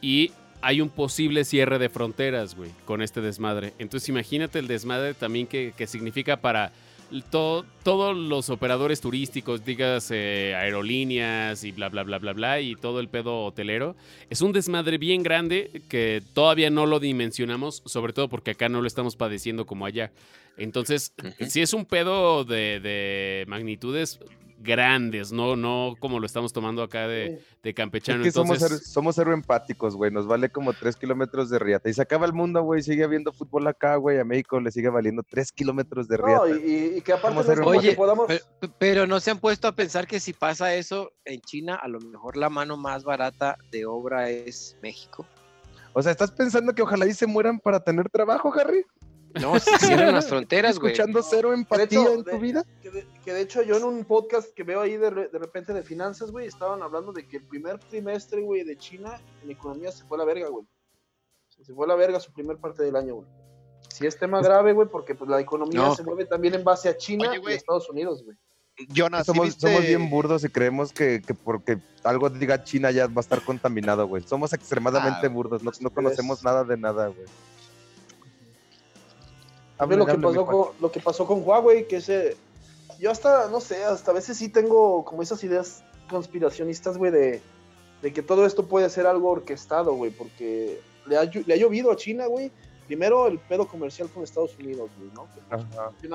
Y 0.00 0.30
hay 0.62 0.80
un 0.80 0.88
posible 0.88 1.44
cierre 1.44 1.78
de 1.78 1.88
fronteras, 1.88 2.54
güey, 2.54 2.70
con 2.84 3.02
este 3.02 3.20
desmadre. 3.20 3.74
Entonces 3.78 4.08
imagínate 4.08 4.58
el 4.58 4.68
desmadre 4.68 5.14
también 5.14 5.46
que, 5.46 5.74
que 5.76 5.86
significa 5.86 6.36
para 6.36 6.72
todos 7.30 8.16
los 8.16 8.50
operadores 8.50 9.00
turísticos, 9.00 9.64
digas 9.64 10.10
eh, 10.10 10.54
aerolíneas 10.56 11.64
y 11.64 11.72
bla, 11.72 11.88
bla, 11.88 12.02
bla, 12.02 12.18
bla, 12.18 12.32
bla, 12.32 12.60
y 12.60 12.76
todo 12.76 13.00
el 13.00 13.08
pedo 13.08 13.44
hotelero, 13.44 13.96
es 14.28 14.42
un 14.42 14.52
desmadre 14.52 14.98
bien 14.98 15.22
grande 15.22 15.82
que 15.88 16.22
todavía 16.32 16.70
no 16.70 16.86
lo 16.86 17.00
dimensionamos, 17.00 17.82
sobre 17.86 18.12
todo 18.12 18.28
porque 18.28 18.52
acá 18.52 18.68
no 18.68 18.80
lo 18.80 18.86
estamos 18.86 19.16
padeciendo 19.16 19.66
como 19.66 19.86
allá. 19.86 20.12
Entonces, 20.56 21.12
si 21.48 21.60
es 21.62 21.72
un 21.72 21.86
pedo 21.86 22.44
de, 22.44 22.80
de 22.80 23.44
magnitudes 23.48 24.20
grandes, 24.60 25.32
no, 25.32 25.56
no 25.56 25.94
como 25.98 26.20
lo 26.20 26.26
estamos 26.26 26.52
tomando 26.52 26.82
acá 26.82 27.08
de, 27.08 27.42
de 27.62 27.74
campechano. 27.74 28.20
Es 28.20 28.28
que 28.28 28.32
somos, 28.32 28.58
somos 28.58 29.16
cero 29.16 29.32
empáticos, 29.32 29.96
güey. 29.96 30.10
Nos 30.10 30.26
vale 30.26 30.50
como 30.50 30.72
tres 30.74 30.96
kilómetros 30.96 31.48
de 31.50 31.58
riata. 31.58 31.88
Y 31.88 31.94
se 31.94 32.02
acaba 32.02 32.26
el 32.26 32.32
mundo, 32.32 32.62
güey. 32.62 32.82
Sigue 32.82 33.04
habiendo 33.04 33.32
fútbol 33.32 33.66
acá, 33.66 33.96
güey. 33.96 34.18
A 34.18 34.24
México 34.24 34.60
le 34.60 34.70
sigue 34.70 34.90
valiendo 34.90 35.22
tres 35.22 35.50
kilómetros 35.50 36.08
de 36.08 36.16
riata. 36.18 36.48
No, 36.48 36.56
y, 36.56 37.00
que 37.00 37.12
aparte 37.12 37.56
no 37.56 37.66
Oye, 37.66 37.94
podamos... 37.94 38.28
pero, 38.78 39.06
no 39.06 39.18
se 39.20 39.30
han 39.30 39.38
puesto 39.38 39.66
a 39.66 39.72
pensar 39.72 40.06
que 40.06 40.20
si 40.20 40.32
pasa 40.32 40.74
eso 40.74 41.12
en 41.24 41.40
China, 41.40 41.76
a 41.76 41.88
lo 41.88 41.98
mejor 42.00 42.36
la 42.36 42.50
mano 42.50 42.76
más 42.76 43.02
barata 43.02 43.56
de 43.72 43.86
obra 43.86 44.28
es 44.28 44.76
México. 44.82 45.26
O 45.92 46.02
sea, 46.02 46.12
¿estás 46.12 46.30
pensando 46.30 46.74
que 46.74 46.82
ojalá 46.82 47.06
y 47.06 47.14
se 47.14 47.26
mueran 47.26 47.58
para 47.58 47.80
tener 47.80 48.08
trabajo, 48.10 48.52
Harry? 48.54 48.84
No, 49.40 49.58
se 49.58 49.78
cierran 49.78 50.14
las 50.14 50.28
fronteras, 50.28 50.78
güey. 50.78 50.92
Escuchando 50.92 51.22
cero 51.22 51.52
empatía 51.52 52.12
en 52.12 52.24
tu 52.24 52.38
vida. 52.38 52.64
Que 52.82 53.32
de, 53.32 53.40
hecho 53.40 53.62
yo 53.62 53.76
en 53.76 53.84
un 53.84 54.04
podcast 54.04 54.52
que 54.54 54.62
veo 54.62 54.80
ahí 54.80 54.96
de, 54.96 55.10
repente 55.10 55.72
de 55.72 55.82
finanzas, 55.82 56.30
güey, 56.30 56.46
estaban 56.46 56.82
hablando 56.82 57.12
de 57.12 57.26
que 57.26 57.36
el 57.38 57.44
primer 57.44 57.78
trimestre, 57.78 58.40
güey, 58.40 58.64
de 58.64 58.76
China 58.76 59.20
en 59.42 59.50
economía 59.50 59.92
se 59.92 60.04
fue 60.04 60.16
a 60.16 60.20
la 60.20 60.24
verga, 60.24 60.48
güey. 60.48 60.66
Se 61.48 61.74
fue 61.74 61.84
a 61.84 61.88
la 61.88 61.94
verga 61.94 62.18
su 62.18 62.32
primer 62.32 62.56
parte 62.56 62.82
del 62.82 62.96
año, 62.96 63.16
güey. 63.16 63.28
Si 63.88 64.06
es 64.06 64.18
tema 64.18 64.40
grave, 64.40 64.72
güey, 64.72 64.88
porque 64.88 65.14
pues 65.14 65.28
la 65.28 65.40
economía 65.40 65.94
se 65.94 66.02
mueve 66.02 66.24
también 66.24 66.54
en 66.54 66.64
base 66.64 66.88
a 66.88 66.96
China 66.96 67.32
y 67.36 67.52
Estados 67.52 67.88
Unidos, 67.90 68.24
güey. 68.24 68.36
Jonas, 68.88 69.26
somos, 69.26 69.54
somos 69.54 69.82
bien 69.82 70.08
burdos 70.08 70.42
y 70.44 70.48
creemos 70.48 70.92
que, 70.92 71.22
porque 71.44 71.78
algo 72.02 72.30
diga 72.30 72.64
China 72.64 72.90
ya 72.90 73.06
va 73.06 73.18
a 73.18 73.20
estar 73.20 73.42
contaminado, 73.42 74.06
güey. 74.06 74.22
Somos 74.22 74.52
extremadamente 74.52 75.26
ah, 75.26 75.28
burdos, 75.28 75.62
no, 75.62 75.70
no 75.80 75.90
conocemos 75.90 76.42
nada 76.42 76.64
de 76.64 76.76
nada, 76.78 77.08
güey. 77.08 77.26
A 79.80 79.86
ver 79.86 79.98
lo 79.98 80.04
que, 80.04 80.18
pasó 80.18 80.46
con, 80.46 80.68
lo 80.78 80.92
que 80.92 81.00
pasó 81.00 81.26
con 81.26 81.42
Huawei, 81.42 81.88
que 81.88 81.96
ese... 81.96 82.36
Yo 82.98 83.10
hasta, 83.10 83.48
no 83.48 83.60
sé, 83.60 83.82
hasta 83.82 84.10
a 84.10 84.14
veces 84.14 84.36
sí 84.36 84.50
tengo 84.50 85.06
como 85.06 85.22
esas 85.22 85.42
ideas 85.42 85.82
conspiracionistas, 86.10 86.98
güey, 86.98 87.10
de, 87.10 87.40
de 88.02 88.12
que 88.12 88.22
todo 88.22 88.44
esto 88.44 88.66
puede 88.66 88.90
ser 88.90 89.06
algo 89.06 89.30
orquestado, 89.30 89.94
güey, 89.94 90.10
porque 90.10 90.80
le 91.06 91.16
ha, 91.16 91.24
le 91.24 91.54
ha 91.54 91.56
llovido 91.56 91.90
a 91.90 91.96
China, 91.96 92.26
güey, 92.26 92.52
primero 92.86 93.26
el 93.26 93.38
pedo 93.38 93.66
comercial 93.66 94.10
con 94.10 94.22
Estados 94.22 94.54
Unidos, 94.58 94.90
güey, 94.98 95.10
¿no? 95.14 95.26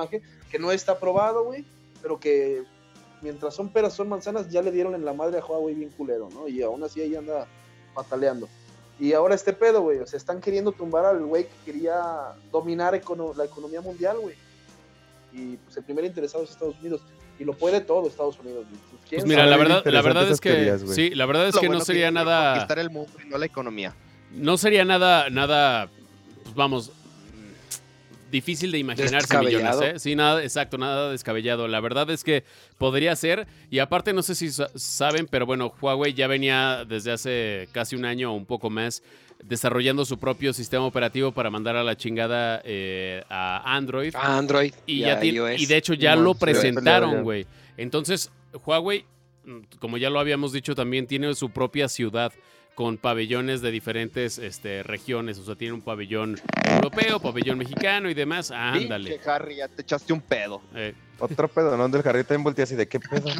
Que, 0.08 0.22
que 0.48 0.58
no 0.60 0.70
está 0.70 0.92
aprobado, 0.92 1.44
güey, 1.44 1.64
pero 2.02 2.20
que 2.20 2.62
mientras 3.20 3.54
son 3.54 3.70
peras, 3.70 3.94
son 3.94 4.08
manzanas, 4.08 4.48
ya 4.48 4.62
le 4.62 4.70
dieron 4.70 4.94
en 4.94 5.04
la 5.04 5.12
madre 5.12 5.38
a 5.38 5.44
Huawei 5.44 5.74
bien 5.74 5.90
culero, 5.90 6.28
¿no? 6.32 6.46
Y 6.46 6.62
aún 6.62 6.84
así 6.84 7.00
ahí 7.00 7.16
anda 7.16 7.48
pataleando. 7.94 8.48
Y 8.98 9.12
ahora 9.12 9.34
este 9.34 9.52
pedo, 9.52 9.82
güey, 9.82 9.98
o 9.98 10.06
sea, 10.06 10.16
están 10.16 10.40
queriendo 10.40 10.72
tumbar 10.72 11.04
al 11.04 11.24
güey 11.24 11.44
que 11.44 11.72
quería 11.72 12.32
dominar 12.50 12.92
la 13.36 13.44
economía 13.44 13.80
mundial, 13.80 14.18
güey. 14.18 14.34
Y 15.32 15.56
pues 15.58 15.76
el 15.76 15.84
primer 15.84 16.04
interesado 16.04 16.44
es 16.44 16.50
Estados 16.50 16.78
Unidos. 16.80 17.02
Y 17.38 17.44
lo 17.44 17.52
puede 17.52 17.82
todo 17.82 18.08
Estados 18.08 18.38
Unidos. 18.38 18.64
Pues, 19.10 19.26
mira, 19.26 19.44
la 19.44 19.58
verdad, 19.58 19.84
la 19.84 20.00
verdad 20.00 20.30
es 20.30 20.40
que 20.40 20.78
sí, 20.88 21.10
la 21.10 21.26
verdad 21.26 21.48
es 21.48 21.56
que 21.56 21.68
no 21.68 21.80
sería 21.80 22.10
nada 22.10 22.52
conquistar 22.52 22.78
el 22.78 22.90
mundo 22.90 23.12
y 23.22 23.28
no 23.28 23.36
la 23.36 23.46
economía. 23.46 23.94
No 24.32 24.56
sería 24.56 24.84
nada 24.84 25.28
nada 25.28 25.90
vamos, 26.54 26.90
difícil 28.36 28.70
de 28.70 28.78
imaginarse 28.78 29.38
millones, 29.38 29.76
¿eh? 29.82 29.98
Sí, 29.98 30.14
nada, 30.14 30.42
exacto, 30.42 30.78
nada 30.78 31.10
descabellado. 31.10 31.68
La 31.68 31.80
verdad 31.80 32.10
es 32.10 32.22
que 32.22 32.44
podría 32.78 33.16
ser, 33.16 33.46
y 33.70 33.78
aparte 33.78 34.12
no 34.12 34.22
sé 34.22 34.34
si 34.34 34.50
saben, 34.50 35.26
pero 35.26 35.46
bueno, 35.46 35.72
Huawei 35.80 36.12
ya 36.12 36.26
venía 36.26 36.84
desde 36.86 37.12
hace 37.12 37.68
casi 37.72 37.96
un 37.96 38.04
año 38.04 38.32
o 38.32 38.36
un 38.36 38.46
poco 38.46 38.70
más 38.70 39.02
desarrollando 39.42 40.04
su 40.04 40.18
propio 40.18 40.52
sistema 40.52 40.84
operativo 40.84 41.32
para 41.32 41.50
mandar 41.50 41.76
a 41.76 41.84
la 41.84 41.96
chingada 41.96 42.60
eh, 42.64 43.22
a 43.28 43.76
Android. 43.76 44.14
A 44.14 44.38
Android. 44.38 44.72
Y, 44.86 45.00
ya 45.00 45.22
y 45.22 45.66
de 45.66 45.76
hecho 45.76 45.94
ya 45.94 46.16
lo 46.16 46.34
presentaron, 46.34 47.22
güey. 47.22 47.46
Entonces, 47.76 48.30
Huawei, 48.64 49.04
mm, 49.44 49.60
como 49.78 49.98
ya 49.98 50.10
lo 50.10 50.20
habíamos 50.20 50.52
dicho 50.52 50.74
también, 50.74 51.06
tiene 51.06 51.34
su 51.34 51.50
propia 51.50 51.88
ciudad 51.88 52.32
con 52.76 52.98
pabellones 52.98 53.62
de 53.62 53.70
diferentes 53.70 54.36
este, 54.36 54.82
regiones. 54.82 55.38
O 55.38 55.44
sea, 55.46 55.56
tiene 55.56 55.72
un 55.72 55.80
pabellón 55.80 56.38
europeo, 56.62 57.18
pabellón 57.18 57.56
mexicano 57.56 58.10
y 58.10 58.14
demás. 58.14 58.50
Ándale. 58.50 59.18
Harry, 59.26 59.56
ya 59.56 59.68
te 59.68 59.80
echaste 59.80 60.12
un 60.12 60.20
pedo. 60.20 60.60
Eh. 60.74 60.92
Otro 61.18 61.48
pedo, 61.48 61.74
¿no? 61.74 61.88
Del 61.88 62.06
Harry 62.06 62.22
también 62.22 62.44
voltea 62.44 62.64
así 62.64 62.76
de 62.76 62.86
qué 62.86 63.00
pedo. 63.00 63.30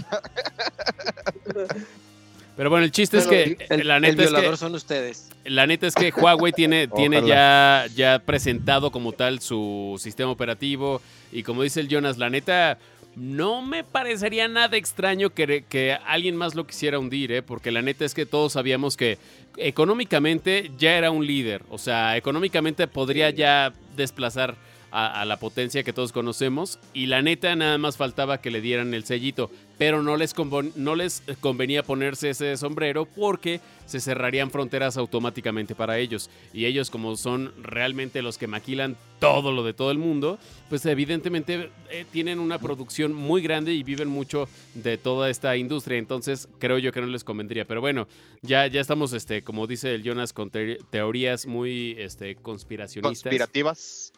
Pero 2.57 2.71
bueno, 2.71 2.87
el 2.87 2.91
chiste 2.91 3.19
es 3.19 3.27
que 3.27 3.59
el, 3.69 3.87
la 3.87 4.01
neta 4.01 4.23
violador 4.23 4.47
es 4.47 4.51
que, 4.53 4.57
son 4.57 4.75
ustedes. 4.75 5.29
La 5.45 5.67
neta 5.67 5.87
es 5.87 5.95
que 5.95 6.11
Huawei 6.17 6.53
tiene, 6.53 6.89
tiene 6.97 7.23
ya, 7.23 7.85
ya 7.95 8.19
presentado 8.19 8.91
como 8.91 9.13
tal 9.13 9.41
su 9.41 9.99
sistema 10.01 10.31
operativo. 10.31 11.03
Y 11.31 11.43
como 11.43 11.63
dice 11.63 11.81
el 11.81 11.89
Jonas, 11.89 12.17
la 12.17 12.31
neta 12.31 12.79
no 13.17 13.63
me 13.63 13.83
parecería 13.83 14.47
nada 14.47 14.77
extraño 14.77 15.31
que, 15.31 15.65
que, 15.69 15.99
alguien 16.07 16.37
más 16.37 16.55
lo 16.55 16.67
quisiera 16.67 16.99
hundir, 16.99 17.33
¿eh? 17.33 17.43
porque 17.43 17.73
la 17.73 17.83
neta 17.83 18.05
es 18.05 18.15
que 18.15 18.27
todos 18.27 18.53
sabíamos 18.53 18.97
que 18.97 19.19
económicamente 19.57 20.71
ya 20.79 20.97
era 20.97 21.11
un 21.11 21.27
líder, 21.27 21.63
o 21.71 21.79
sea, 21.79 22.17
económicamente 22.17 22.87
podría 22.87 23.31
ya 23.31 23.73
desplazar 23.97 24.57
a, 24.91 25.25
la 25.25 25.39
potencia 25.39 25.83
que 25.83 25.93
todos 25.93 26.13
conocemos. 26.13 26.79
Y 26.95 27.07
la 27.07 27.21
neta 27.21 27.55
nada 27.55 27.77
más 27.77 27.97
faltaba 27.97 28.41
que 28.41 28.51
le 28.51 28.61
dieran 28.61 28.95
el 28.95 29.05
sellito, 29.05 29.51
pero 29.79 30.03
no 30.03 30.17
les, 30.17 30.35
no 30.77 30.95
les 30.95 31.23
convenía 31.41 31.83
ponerse 31.83 32.31
ese 32.31 32.57
sombrero 32.57 33.05
porque 33.05 33.61
se 33.87 34.01
cerrarían 34.01 34.51
fronteras 34.51 34.97
automáticamente 34.97 35.75
para 35.75 35.99
ellos 35.99 36.31
y 36.53 36.65
ellos 36.65 36.91
como 36.91 37.17
son 37.17 37.53
realmente 37.63 38.23
los 38.23 38.39
que 38.39 38.47
maquilan 38.47 38.97
todo 39.21 39.53
lo 39.53 39.65
de 39.65 39.73
todo 39.73 39.91
el 39.91 39.99
mundo, 39.99 40.39
pues 40.69 40.85
evidentemente 40.87 41.71
eh, 41.91 42.05
tienen 42.11 42.39
una 42.39 42.59
producción 42.59 43.15
muy 43.15 43.41
grande 43.43 43.73
y 43.73 43.83
viven 43.83 44.09
mucho 44.09 44.49
de 44.75 44.99
toda 44.99 45.31
esta 45.31 45.57
industria, 45.57 45.99
entonces 45.99 46.49
creo 46.59 46.79
yo 46.79 46.93
que 46.93 47.01
no 47.01 47.07
les 47.07 47.25
convendría, 47.25 47.65
pero 47.65 47.81
bueno, 47.81 48.09
ya, 48.43 48.67
ya 48.67 48.81
estamos, 48.81 49.13
este, 49.13 49.43
como 49.43 49.67
dice 49.67 49.95
el 49.95 50.03
Jonas, 50.03 50.33
con 50.33 50.51
teorías 50.51 51.47
muy 51.47 51.95
este, 51.99 52.37
conspiracionistas. 52.37 53.23
Conspirativas 53.23 54.13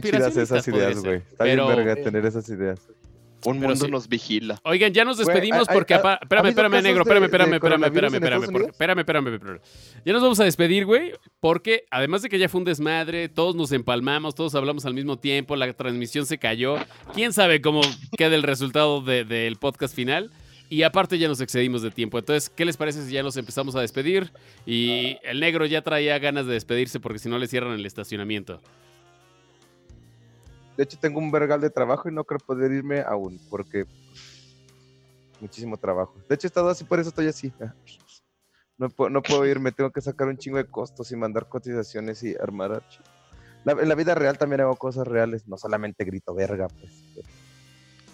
chidas 0.00 0.36
esas 0.36 0.68
ideas, 0.68 1.02
güey. 1.02 1.16
Está 1.16 1.44
bien 1.44 1.66
verga 1.66 1.96
tener 1.96 2.24
esas 2.26 2.48
ideas. 2.48 2.80
Un 3.44 3.60
mundo 3.60 3.88
nos 3.88 4.08
vigila. 4.08 4.60
Oigan, 4.64 4.92
ya 4.92 5.04
nos 5.04 5.18
despedimos 5.18 5.68
porque. 5.68 5.94
espérame, 5.94 6.48
espérame, 6.48 6.82
negro. 6.82 7.02
Espérame, 7.02 7.24
espérame, 7.24 7.54
espérame, 7.54 7.84
espérame, 7.84 8.14
espérame. 8.14 8.66
Espérame, 8.70 8.98
espérame, 9.00 9.34
espérame. 9.34 9.60
Ya 10.04 10.12
nos 10.12 10.22
vamos 10.22 10.40
a 10.40 10.44
despedir, 10.44 10.86
güey. 10.86 11.12
Porque 11.40 11.84
además 11.90 12.22
de 12.22 12.28
que 12.28 12.38
ya 12.38 12.48
fue 12.48 12.60
un 12.60 12.64
desmadre, 12.64 13.28
todos 13.28 13.54
nos 13.54 13.72
empalmamos, 13.72 14.34
todos 14.34 14.54
hablamos 14.54 14.86
al 14.86 14.94
mismo 14.94 15.18
tiempo, 15.18 15.56
la 15.56 15.72
transmisión 15.72 16.26
se 16.26 16.38
cayó. 16.38 16.76
Quién 17.14 17.32
sabe 17.32 17.60
cómo 17.60 17.82
queda 18.16 18.34
el 18.34 18.42
resultado 18.42 19.00
del 19.00 19.56
podcast 19.56 19.94
final. 19.94 20.30
Y 20.70 20.82
aparte 20.82 21.18
ya 21.18 21.28
nos 21.28 21.40
excedimos 21.40 21.82
de 21.82 21.90
tiempo. 21.90 22.18
Entonces, 22.18 22.50
¿qué 22.50 22.64
les 22.64 22.76
parece 22.76 23.04
si 23.04 23.12
ya 23.12 23.22
nos 23.22 23.36
empezamos 23.36 23.76
a 23.76 23.80
despedir? 23.80 24.32
Y 24.66 25.18
el 25.22 25.38
negro 25.38 25.66
ya 25.66 25.82
traía 25.82 26.18
ganas 26.18 26.46
de 26.46 26.54
despedirse 26.54 27.00
porque 27.00 27.18
si 27.18 27.28
no 27.28 27.38
le 27.38 27.46
cierran 27.46 27.74
el 27.74 27.84
estacionamiento. 27.84 28.60
De 30.76 30.84
hecho, 30.84 30.98
tengo 30.98 31.18
un 31.18 31.30
vergal 31.30 31.60
de 31.60 31.70
trabajo 31.70 32.08
y 32.08 32.12
no 32.12 32.24
creo 32.24 32.38
poder 32.38 32.72
irme 32.72 33.00
aún, 33.00 33.40
porque 33.48 33.84
muchísimo 35.40 35.76
trabajo. 35.76 36.14
De 36.28 36.34
hecho, 36.34 36.46
he 36.46 36.48
estado 36.48 36.68
así, 36.68 36.84
por 36.84 36.98
eso 36.98 37.10
estoy 37.10 37.28
así. 37.28 37.52
No 38.76 38.88
puedo, 38.88 39.10
no 39.10 39.22
puedo 39.22 39.46
irme, 39.46 39.70
tengo 39.70 39.90
que 39.90 40.00
sacar 40.00 40.26
un 40.26 40.36
chingo 40.36 40.56
de 40.56 40.66
costos 40.66 41.12
y 41.12 41.16
mandar 41.16 41.48
cotizaciones 41.48 42.22
y 42.24 42.34
armar 42.34 42.82
en 43.66 43.88
la 43.88 43.94
vida 43.94 44.14
real 44.14 44.36
también 44.36 44.60
hago 44.60 44.76
cosas 44.76 45.06
reales, 45.06 45.48
no 45.48 45.56
solamente 45.56 46.04
grito 46.04 46.34
verga, 46.34 46.68
pues. 46.68 46.92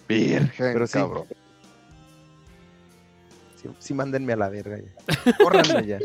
Virgen, 0.07 0.73
pero 0.73 0.87
sí, 0.87 0.93
cabrón. 0.93 1.25
Sí, 3.79 3.93
mándenme 3.93 4.33
a 4.33 4.35
la 4.35 4.49
verga 4.49 4.77
ya. 4.77 5.37
Córranme 5.37 5.85
ya. 5.85 5.99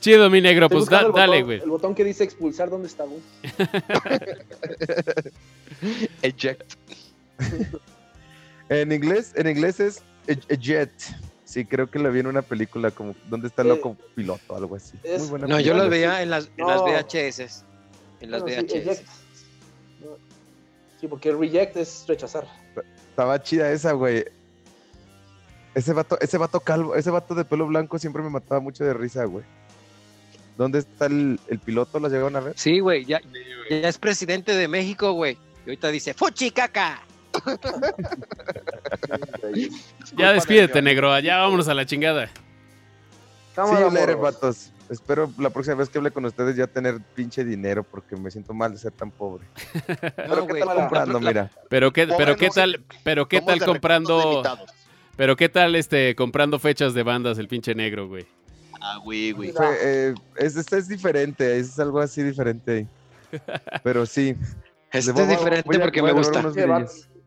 Chido, 0.00 0.30
mi 0.30 0.40
negro, 0.40 0.68
pues 0.68 0.86
dale, 0.86 1.42
güey. 1.42 1.60
El 1.60 1.70
botón 1.70 1.94
que 1.94 2.04
dice 2.04 2.24
expulsar, 2.24 2.70
¿dónde 2.70 2.88
está, 2.88 3.04
güey? 3.04 3.20
Eject. 6.22 6.74
en 8.68 8.92
inglés, 8.92 9.32
en 9.36 9.48
inglés 9.48 9.80
es 9.80 10.02
eject. 10.26 11.02
Sí, 11.44 11.64
creo 11.66 11.90
que 11.90 11.98
lo 11.98 12.10
vi 12.10 12.20
en 12.20 12.28
una 12.28 12.42
película 12.42 12.90
como 12.90 13.14
¿Dónde 13.28 13.48
está 13.48 13.62
el 13.62 13.68
loco 13.68 13.96
eh, 13.98 14.04
piloto? 14.14 14.56
Algo 14.56 14.76
así. 14.76 14.98
no, 15.46 15.60
yo 15.60 15.74
lo 15.74 15.88
veía 15.88 16.22
en 16.22 16.30
las, 16.30 16.50
en 16.56 16.66
las 16.66 16.80
VHS. 16.80 17.64
En 18.20 18.30
las 18.30 18.42
VHS. 18.42 19.02
Sí, 21.00 21.08
porque 21.08 21.32
reject 21.32 21.76
es 21.76 22.04
rechazar. 22.06 22.46
Estaba 23.10 23.42
chida 23.42 23.70
esa, 23.72 23.92
güey. 23.92 24.24
Ese 25.74 25.92
vato, 25.92 26.18
ese 26.20 26.38
vato 26.38 26.60
calvo, 26.60 26.94
ese 26.94 27.10
vato 27.10 27.34
de 27.34 27.44
pelo 27.44 27.66
blanco 27.66 27.98
siempre 27.98 28.22
me 28.22 28.30
mataba 28.30 28.60
mucho 28.60 28.84
de 28.84 28.92
risa, 28.92 29.24
güey. 29.24 29.44
¿Dónde 30.58 30.80
está 30.80 31.06
el, 31.06 31.38
piloto? 31.64 31.98
¿Lo 31.98 32.08
llegaron 32.08 32.36
a 32.36 32.40
ver? 32.40 32.52
Sí, 32.56 32.80
güey, 32.80 33.06
ya, 33.06 33.20
ya 33.70 33.88
es 33.88 33.98
presidente 33.98 34.54
de 34.54 34.68
México, 34.68 35.12
güey. 35.12 35.38
Y 35.64 35.70
ahorita 35.70 35.88
dice, 35.88 36.12
¡Fuchi 36.12 36.50
caca! 36.50 37.02
ya 40.16 40.32
despídete, 40.32 40.82
negro. 40.82 41.18
Ya 41.20 41.38
vámonos 41.38 41.68
a 41.68 41.74
la 41.74 41.86
chingada. 41.86 42.28
Sí, 43.54 43.60
leer, 43.92 44.16
vatos. 44.16 44.72
Espero 44.90 45.32
la 45.38 45.48
próxima 45.48 45.76
vez 45.76 45.88
que 45.88 45.98
hable 45.98 46.10
con 46.10 46.26
ustedes 46.26 46.54
ya 46.54 46.66
tener 46.66 47.00
pinche 47.14 47.44
dinero 47.44 47.82
porque 47.82 48.14
me 48.16 48.30
siento 48.30 48.52
mal 48.52 48.72
de 48.72 48.78
ser 48.78 48.92
tan 48.92 49.10
pobre. 49.10 49.46
pero 50.16 50.46
qué 50.46 50.60
tal 50.60 50.76
comprando, 50.76 51.20
mira. 51.20 51.50
Pero 51.70 51.92
qué, 51.92 52.06
pero 52.06 52.36
qué 52.36 52.50
tal, 52.50 52.84
pero 53.02 53.26
qué 53.26 53.40
tal 53.40 53.64
comprando 53.64 54.42
pero 55.16 55.36
qué 55.36 55.48
tal 55.48 55.74
este 55.74 56.14
comprando 56.14 56.58
fechas 56.58 56.94
de 56.94 57.02
bandas 57.02 57.38
el 57.38 57.48
pinche 57.48 57.74
negro, 57.74 58.08
güey. 58.08 58.26
Ah, 58.80 58.98
güey, 59.02 59.32
güey. 59.32 59.52
Eh, 59.80 60.14
es, 60.36 60.56
este 60.56 60.78
es 60.78 60.88
diferente, 60.88 61.56
es 61.56 61.78
algo 61.78 62.00
así 62.00 62.22
diferente. 62.22 62.86
Pero 63.84 64.04
sí. 64.06 64.36
Este 64.90 65.22
es 65.22 65.28
diferente 65.28 65.78
porque 65.78 66.02
me 66.02 66.12
gusta. 66.12 66.42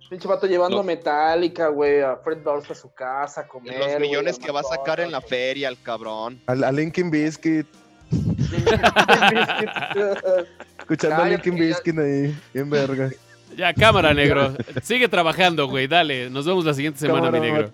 Pinche 0.10 0.28
vato 0.28 0.46
llevando 0.46 0.84
Metallica, 0.84 1.70
güey, 1.70 2.02
a 2.02 2.18
Fred 2.18 2.40
Durst 2.40 2.72
a 2.72 2.76
su 2.76 2.94
casa 2.94 3.42
a 3.42 3.48
comer. 3.48 3.80
los 3.80 4.00
millones 4.00 4.38
que 4.38 4.52
va 4.52 4.60
a 4.60 4.64
sacar 4.64 5.00
en 5.00 5.12
la 5.12 5.22
feria, 5.22 5.70
el 5.70 5.82
cabrón. 5.82 6.40
A, 6.46 6.72
Linkin 6.72 7.10
Biscuit. 7.10 7.66
Escuchando 10.80 11.24
a 11.24 11.30
Linkin 11.30 11.56
Biscuit 11.56 11.98
ahí, 11.98 12.38
bien 12.54 12.70
verga. 12.70 13.10
Ya, 13.56 13.74
cámara, 13.74 14.14
negro. 14.14 14.54
Sigue 14.84 15.08
trabajando, 15.08 15.68
güey. 15.68 15.88
Dale. 15.88 16.30
Nos 16.30 16.46
vemos 16.46 16.66
la 16.66 16.74
siguiente 16.74 17.00
semana, 17.00 17.32
mi 17.32 17.40
negro. 17.40 17.72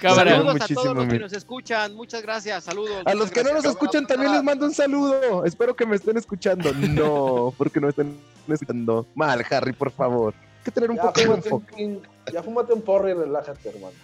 Cámara. 0.00 0.32
Saludos 0.32 0.60
a 0.60 0.66
todos 0.68 0.96
los 0.96 1.06
que 1.06 1.18
nos 1.18 1.32
escuchan. 1.32 1.94
Muchas 1.94 2.22
gracias. 2.22 2.64
Saludos. 2.64 3.02
A 3.04 3.14
los 3.14 3.30
que 3.30 3.42
no 3.42 3.52
nos 3.52 3.64
escuchan 3.64 4.06
también 4.06 4.32
les 4.32 4.42
mando 4.42 4.66
un 4.66 4.74
saludo. 4.74 5.44
Espero 5.44 5.74
que 5.74 5.86
me 5.86 5.96
estén 5.96 6.16
escuchando. 6.16 6.72
No, 6.72 7.52
porque 7.56 7.80
no 7.80 7.88
estén 7.88 8.16
escuchando. 8.48 9.06
Mal, 9.14 9.44
Harry, 9.50 9.72
por 9.72 9.90
favor. 9.90 10.34
Hay 10.34 10.64
que 10.64 10.70
tener 10.70 10.90
un 10.90 10.96
poco 10.96 11.20
de 11.20 11.24
enfoque. 11.24 11.98
Ya 12.32 12.42
fúmate 12.42 12.72
un 12.72 12.82
porro 12.82 13.08
y 13.08 13.14
relájate, 13.14 13.68
hermano. 13.68 13.94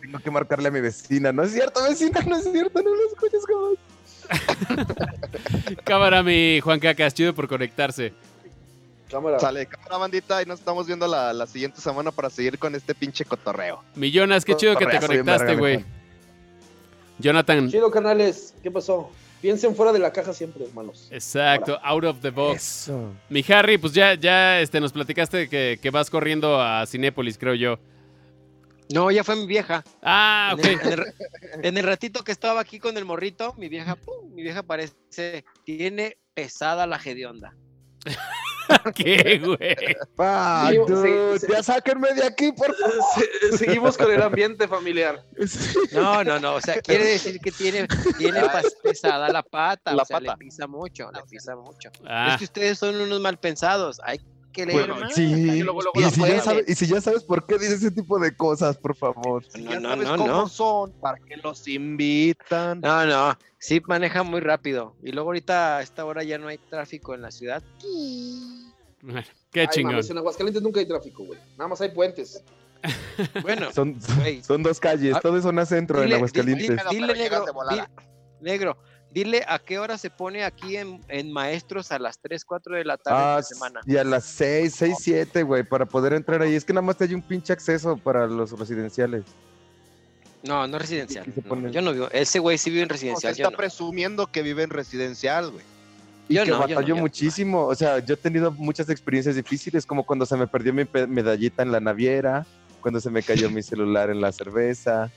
Tengo 0.00 0.18
que 0.20 0.30
marcarle 0.30 0.68
a 0.68 0.70
mi 0.70 0.80
vecina. 0.80 1.32
No 1.32 1.42
es 1.42 1.52
cierto, 1.52 1.82
vecina, 1.82 2.20
no 2.26 2.36
es 2.36 2.44
cierto, 2.50 2.82
no 2.82 2.94
lo 2.94 3.08
escuches 3.08 3.44
jamás. 3.46 3.78
Cámara, 5.84 6.22
mi 6.22 6.60
Juan 6.60 6.80
Cacas, 6.80 7.14
chido 7.14 7.34
por 7.34 7.48
conectarse. 7.48 8.12
Cámara. 9.10 9.38
Sale, 9.38 9.66
cámara 9.66 9.96
bandita, 9.96 10.42
y 10.42 10.46
nos 10.46 10.58
estamos 10.58 10.86
viendo 10.86 11.06
la, 11.06 11.32
la, 11.32 11.46
siguiente 11.46 11.80
semana 11.80 12.10
para 12.10 12.28
seguir 12.30 12.58
con 12.58 12.74
este 12.74 12.94
pinche 12.94 13.24
cotorreo. 13.24 13.82
Millonas, 13.94 14.44
qué 14.44 14.54
chido 14.56 14.76
que 14.76 14.86
te 14.86 14.98
conectaste, 14.98 15.56
güey. 15.56 15.84
Jonathan. 17.18 17.70
Chido, 17.70 17.90
canales, 17.90 18.54
¿qué 18.62 18.70
pasó? 18.70 19.10
Piensen 19.40 19.74
fuera 19.76 19.92
de 19.92 19.98
la 20.00 20.12
caja 20.12 20.32
siempre, 20.32 20.64
hermanos. 20.64 21.08
Exacto, 21.10 21.78
out 21.82 22.04
of 22.04 22.20
the 22.20 22.30
box. 22.30 22.90
Mi 23.28 23.44
Harry, 23.48 23.78
pues 23.78 23.92
ya, 23.92 24.14
ya 24.14 24.60
este, 24.60 24.80
nos 24.80 24.92
platicaste 24.92 25.48
que, 25.48 25.78
que, 25.80 25.90
vas 25.90 26.10
corriendo 26.10 26.60
a 26.60 26.84
Cinépolis, 26.86 27.38
creo 27.38 27.54
yo. 27.54 27.78
No, 28.92 29.10
ya 29.10 29.22
fue 29.22 29.36
mi 29.36 29.46
vieja. 29.46 29.84
Ah, 30.02 30.54
ok. 30.54 30.64
En 31.62 31.76
el, 31.76 31.84
ratito 31.84 32.24
que 32.24 32.32
estaba 32.32 32.60
aquí 32.60 32.78
con 32.78 32.96
el 32.96 33.04
morrito, 33.04 33.54
mi 33.58 33.68
vieja, 33.68 33.96
pum, 33.96 34.32
mi 34.34 34.42
vieja 34.42 34.62
parece, 34.62 35.44
tiene 35.64 36.16
pesada 36.34 36.86
la 36.86 36.98
gedionda. 36.98 37.54
¿Qué, 38.94 39.40
güey? 39.44 39.96
Pa, 40.16 40.70
ya 41.48 41.62
sáquenme 41.62 42.12
de 42.14 42.24
aquí, 42.24 42.52
por 42.52 42.74
favor. 42.74 43.58
seguimos 43.58 43.96
con 43.96 44.10
el 44.10 44.22
ambiente 44.22 44.68
familiar. 44.68 45.24
No, 45.92 46.22
no, 46.22 46.38
no. 46.38 46.54
O 46.54 46.60
sea, 46.60 46.80
quiere 46.80 47.04
decir 47.04 47.40
que 47.40 47.50
tiene, 47.50 47.86
tiene 48.18 48.40
pesada 48.82 49.28
la 49.28 49.42
pata. 49.42 49.94
La 49.94 50.02
o 50.02 50.06
sea, 50.06 50.20
le 50.20 50.36
pisa 50.36 50.66
mucho, 50.66 51.10
le 51.12 51.22
pisa 51.30 51.56
mucho. 51.56 51.90
Ah. 52.06 52.30
Es 52.32 52.38
que 52.38 52.44
ustedes 52.44 52.78
son 52.78 52.96
unos 52.96 53.20
mal 53.20 53.38
pensados. 53.38 54.00
Hay 54.04 54.20
que 54.52 54.66
leer 54.66 54.88
más. 54.88 55.14
Sí. 55.14 55.62
y, 56.66 56.74
si 56.74 56.86
ya 56.86 57.00
sabes, 57.00 57.22
por 57.24 57.46
qué 57.46 57.58
dice 57.58 57.74
ese 57.74 57.90
tipo 57.90 58.18
de 58.18 58.36
cosas, 58.36 58.76
por 58.76 58.96
favor. 58.96 59.44
No, 59.58 59.80
no, 59.80 59.96
no, 59.96 60.16
no. 60.16 60.48
son, 60.48 60.92
para 61.00 61.18
que 61.18 61.36
los 61.36 61.66
invitan. 61.68 62.80
No, 62.80 63.06
no. 63.06 63.38
Sí, 63.58 63.80
maneja 63.86 64.22
muy 64.22 64.40
rápido. 64.40 64.94
Y 65.02 65.12
luego 65.12 65.30
ahorita 65.30 65.78
a 65.78 65.82
esta 65.82 66.04
hora 66.04 66.22
ya 66.22 66.38
no 66.38 66.48
hay 66.48 66.58
tráfico 66.58 67.14
en 67.14 67.22
la 67.22 67.30
ciudad. 67.30 67.62
Qué 69.50 69.68
chingón. 69.68 70.00
en 70.08 70.18
Aguascalientes 70.18 70.62
nunca 70.62 70.80
hay 70.80 70.86
tráfico, 70.86 71.24
güey. 71.24 71.38
Nada 71.56 71.68
más 71.68 71.80
hay 71.80 71.90
puentes. 71.90 72.42
bueno, 73.42 73.72
son, 73.72 73.98
son, 74.42 74.62
dos 74.62 74.78
calles, 74.78 75.16
ah, 75.16 75.20
todo 75.20 75.36
es 75.36 75.42
zona 75.42 75.66
centro 75.66 76.02
en 76.02 76.12
Aguascalientes. 76.12 76.78
Dile, 76.90 77.14
negro, 77.14 77.44
negro, 78.40 78.76
dile 79.10 79.44
a 79.48 79.58
qué 79.58 79.78
hora 79.80 79.98
se 79.98 80.10
pone 80.10 80.44
aquí 80.44 80.76
en, 80.76 81.00
en, 81.08 81.32
Maestros 81.32 81.90
a 81.90 81.98
las 81.98 82.20
3, 82.20 82.44
4 82.44 82.76
de 82.76 82.84
la 82.84 82.96
tarde 82.96 83.18
de 83.18 83.24
la 83.24 83.36
ah, 83.36 83.42
semana. 83.42 83.80
Y 83.84 83.96
a 83.96 84.04
las 84.04 84.24
6, 84.26 84.74
6, 84.76 84.96
7, 85.00 85.42
güey, 85.42 85.64
para 85.64 85.86
poder 85.86 86.12
entrar 86.12 86.40
ahí. 86.40 86.54
Es 86.54 86.64
que 86.64 86.72
nada 86.72 86.82
más 86.82 86.96
te 86.96 87.04
hay 87.04 87.14
un 87.14 87.22
pinche 87.22 87.52
acceso 87.52 87.96
para 87.96 88.26
los 88.26 88.56
residenciales. 88.56 89.24
No, 90.42 90.66
no 90.68 90.78
residencial. 90.78 91.26
yo 91.72 91.82
no 91.82 91.92
vivo. 91.92 92.08
Ese 92.12 92.38
güey 92.38 92.58
sí 92.58 92.70
vive 92.70 92.82
en 92.82 92.88
residencial. 92.88 93.32
está 93.32 93.50
presumiendo 93.50 94.30
que 94.30 94.42
vive 94.42 94.62
en 94.62 94.70
residencial, 94.70 95.50
güey. 95.50 95.64
Y 96.28 96.34
yo 96.34 96.44
que 96.44 96.50
no, 96.50 96.58
batalló 96.58 96.96
muchísimo. 96.96 97.66
O 97.66 97.74
sea, 97.74 97.98
yo 98.00 98.14
he 98.14 98.16
tenido 98.16 98.52
muchas 98.52 98.88
experiencias 98.90 99.34
difíciles, 99.36 99.86
como 99.86 100.04
cuando 100.04 100.26
se 100.26 100.36
me 100.36 100.46
perdió 100.46 100.72
mi 100.74 100.84
medallita 101.08 101.62
en 101.62 101.72
la 101.72 101.80
naviera, 101.80 102.46
cuando 102.80 103.00
se 103.00 103.10
me 103.10 103.22
cayó 103.22 103.50
mi 103.50 103.62
celular 103.62 104.10
en 104.10 104.20
la 104.20 104.32
cerveza. 104.32 105.10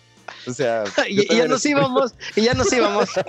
O 0.47 0.53
sea, 0.53 0.83
y 1.09 1.35
ya 1.35 1.47
nos 1.47 1.65
íbamos, 1.65 2.13
y 2.35 2.41
ya 2.41 2.53
nos 2.53 2.71
íbamos. 2.71 3.09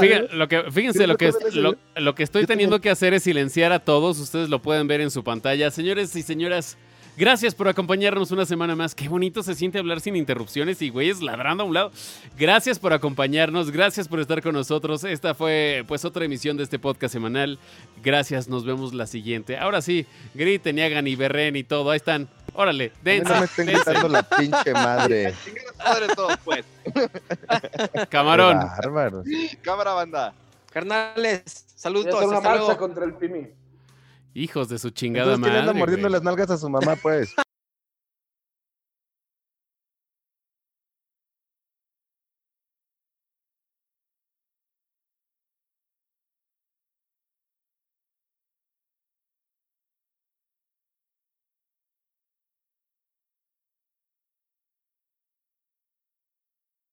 Fíjense, 0.00 0.28
lo 0.32 0.48
que, 0.48 0.62
fíjense 0.70 1.06
lo, 1.06 1.16
que, 1.16 1.32
lo, 1.52 1.76
lo 1.96 2.14
que 2.14 2.22
estoy 2.22 2.46
teniendo 2.46 2.80
que 2.80 2.90
hacer 2.90 3.14
es 3.14 3.22
silenciar 3.24 3.72
a 3.72 3.80
todos. 3.80 4.18
Ustedes 4.18 4.48
lo 4.48 4.62
pueden 4.62 4.86
ver 4.86 5.00
en 5.00 5.10
su 5.10 5.24
pantalla. 5.24 5.70
Señores 5.70 6.14
y 6.16 6.22
señoras, 6.22 6.76
Gracias 7.14 7.54
por 7.54 7.68
acompañarnos 7.68 8.30
una 8.30 8.46
semana 8.46 8.74
más. 8.74 8.94
Qué 8.94 9.06
bonito 9.06 9.42
se 9.42 9.54
siente 9.54 9.78
hablar 9.78 10.00
sin 10.00 10.16
interrupciones 10.16 10.80
y 10.80 10.88
güeyes 10.88 11.20
ladrando 11.20 11.62
a 11.62 11.66
un 11.66 11.74
lado. 11.74 11.92
Gracias 12.38 12.78
por 12.78 12.94
acompañarnos, 12.94 13.70
gracias 13.70 14.08
por 14.08 14.18
estar 14.18 14.42
con 14.42 14.54
nosotros. 14.54 15.04
Esta 15.04 15.34
fue 15.34 15.84
pues 15.86 16.06
otra 16.06 16.24
emisión 16.24 16.56
de 16.56 16.62
este 16.62 16.78
podcast 16.78 17.12
semanal. 17.12 17.58
Gracias, 18.02 18.48
nos 18.48 18.64
vemos 18.64 18.94
la 18.94 19.06
siguiente. 19.06 19.58
Ahora 19.58 19.82
sí, 19.82 20.06
griten 20.32 20.78
y 20.78 20.82
hagan 20.82 21.06
y 21.06 21.14
berren 21.14 21.54
y 21.56 21.64
todo. 21.64 21.90
Ahí 21.90 21.98
están. 21.98 22.28
Órale, 22.54 22.92
dense. 23.02 23.30
No 23.30 23.40
me 23.40 23.44
estén 23.44 23.66
gritando 23.66 24.08
la 24.08 24.22
pinche 24.22 24.72
madre. 24.72 25.34
madre 25.78 26.06
todos, 26.14 26.38
pues. 26.44 26.64
Camarón. 28.08 28.58
Cámara 29.60 29.92
banda. 29.92 30.34
Carnales, 30.72 31.42
saludos. 31.74 32.24
una 32.24 32.40
marcha 32.40 32.78
contra 32.78 33.04
el 33.04 33.12
Pimi. 33.14 33.61
Hijos 34.34 34.68
de 34.68 34.78
su 34.78 34.90
chingada 34.90 35.36
madre. 35.36 35.72
mordiendo 35.74 36.08
las 36.08 36.22
nalgas 36.22 36.50
a 36.50 36.56
su 36.56 36.68
mamá, 36.68 36.96
pues? 36.96 37.34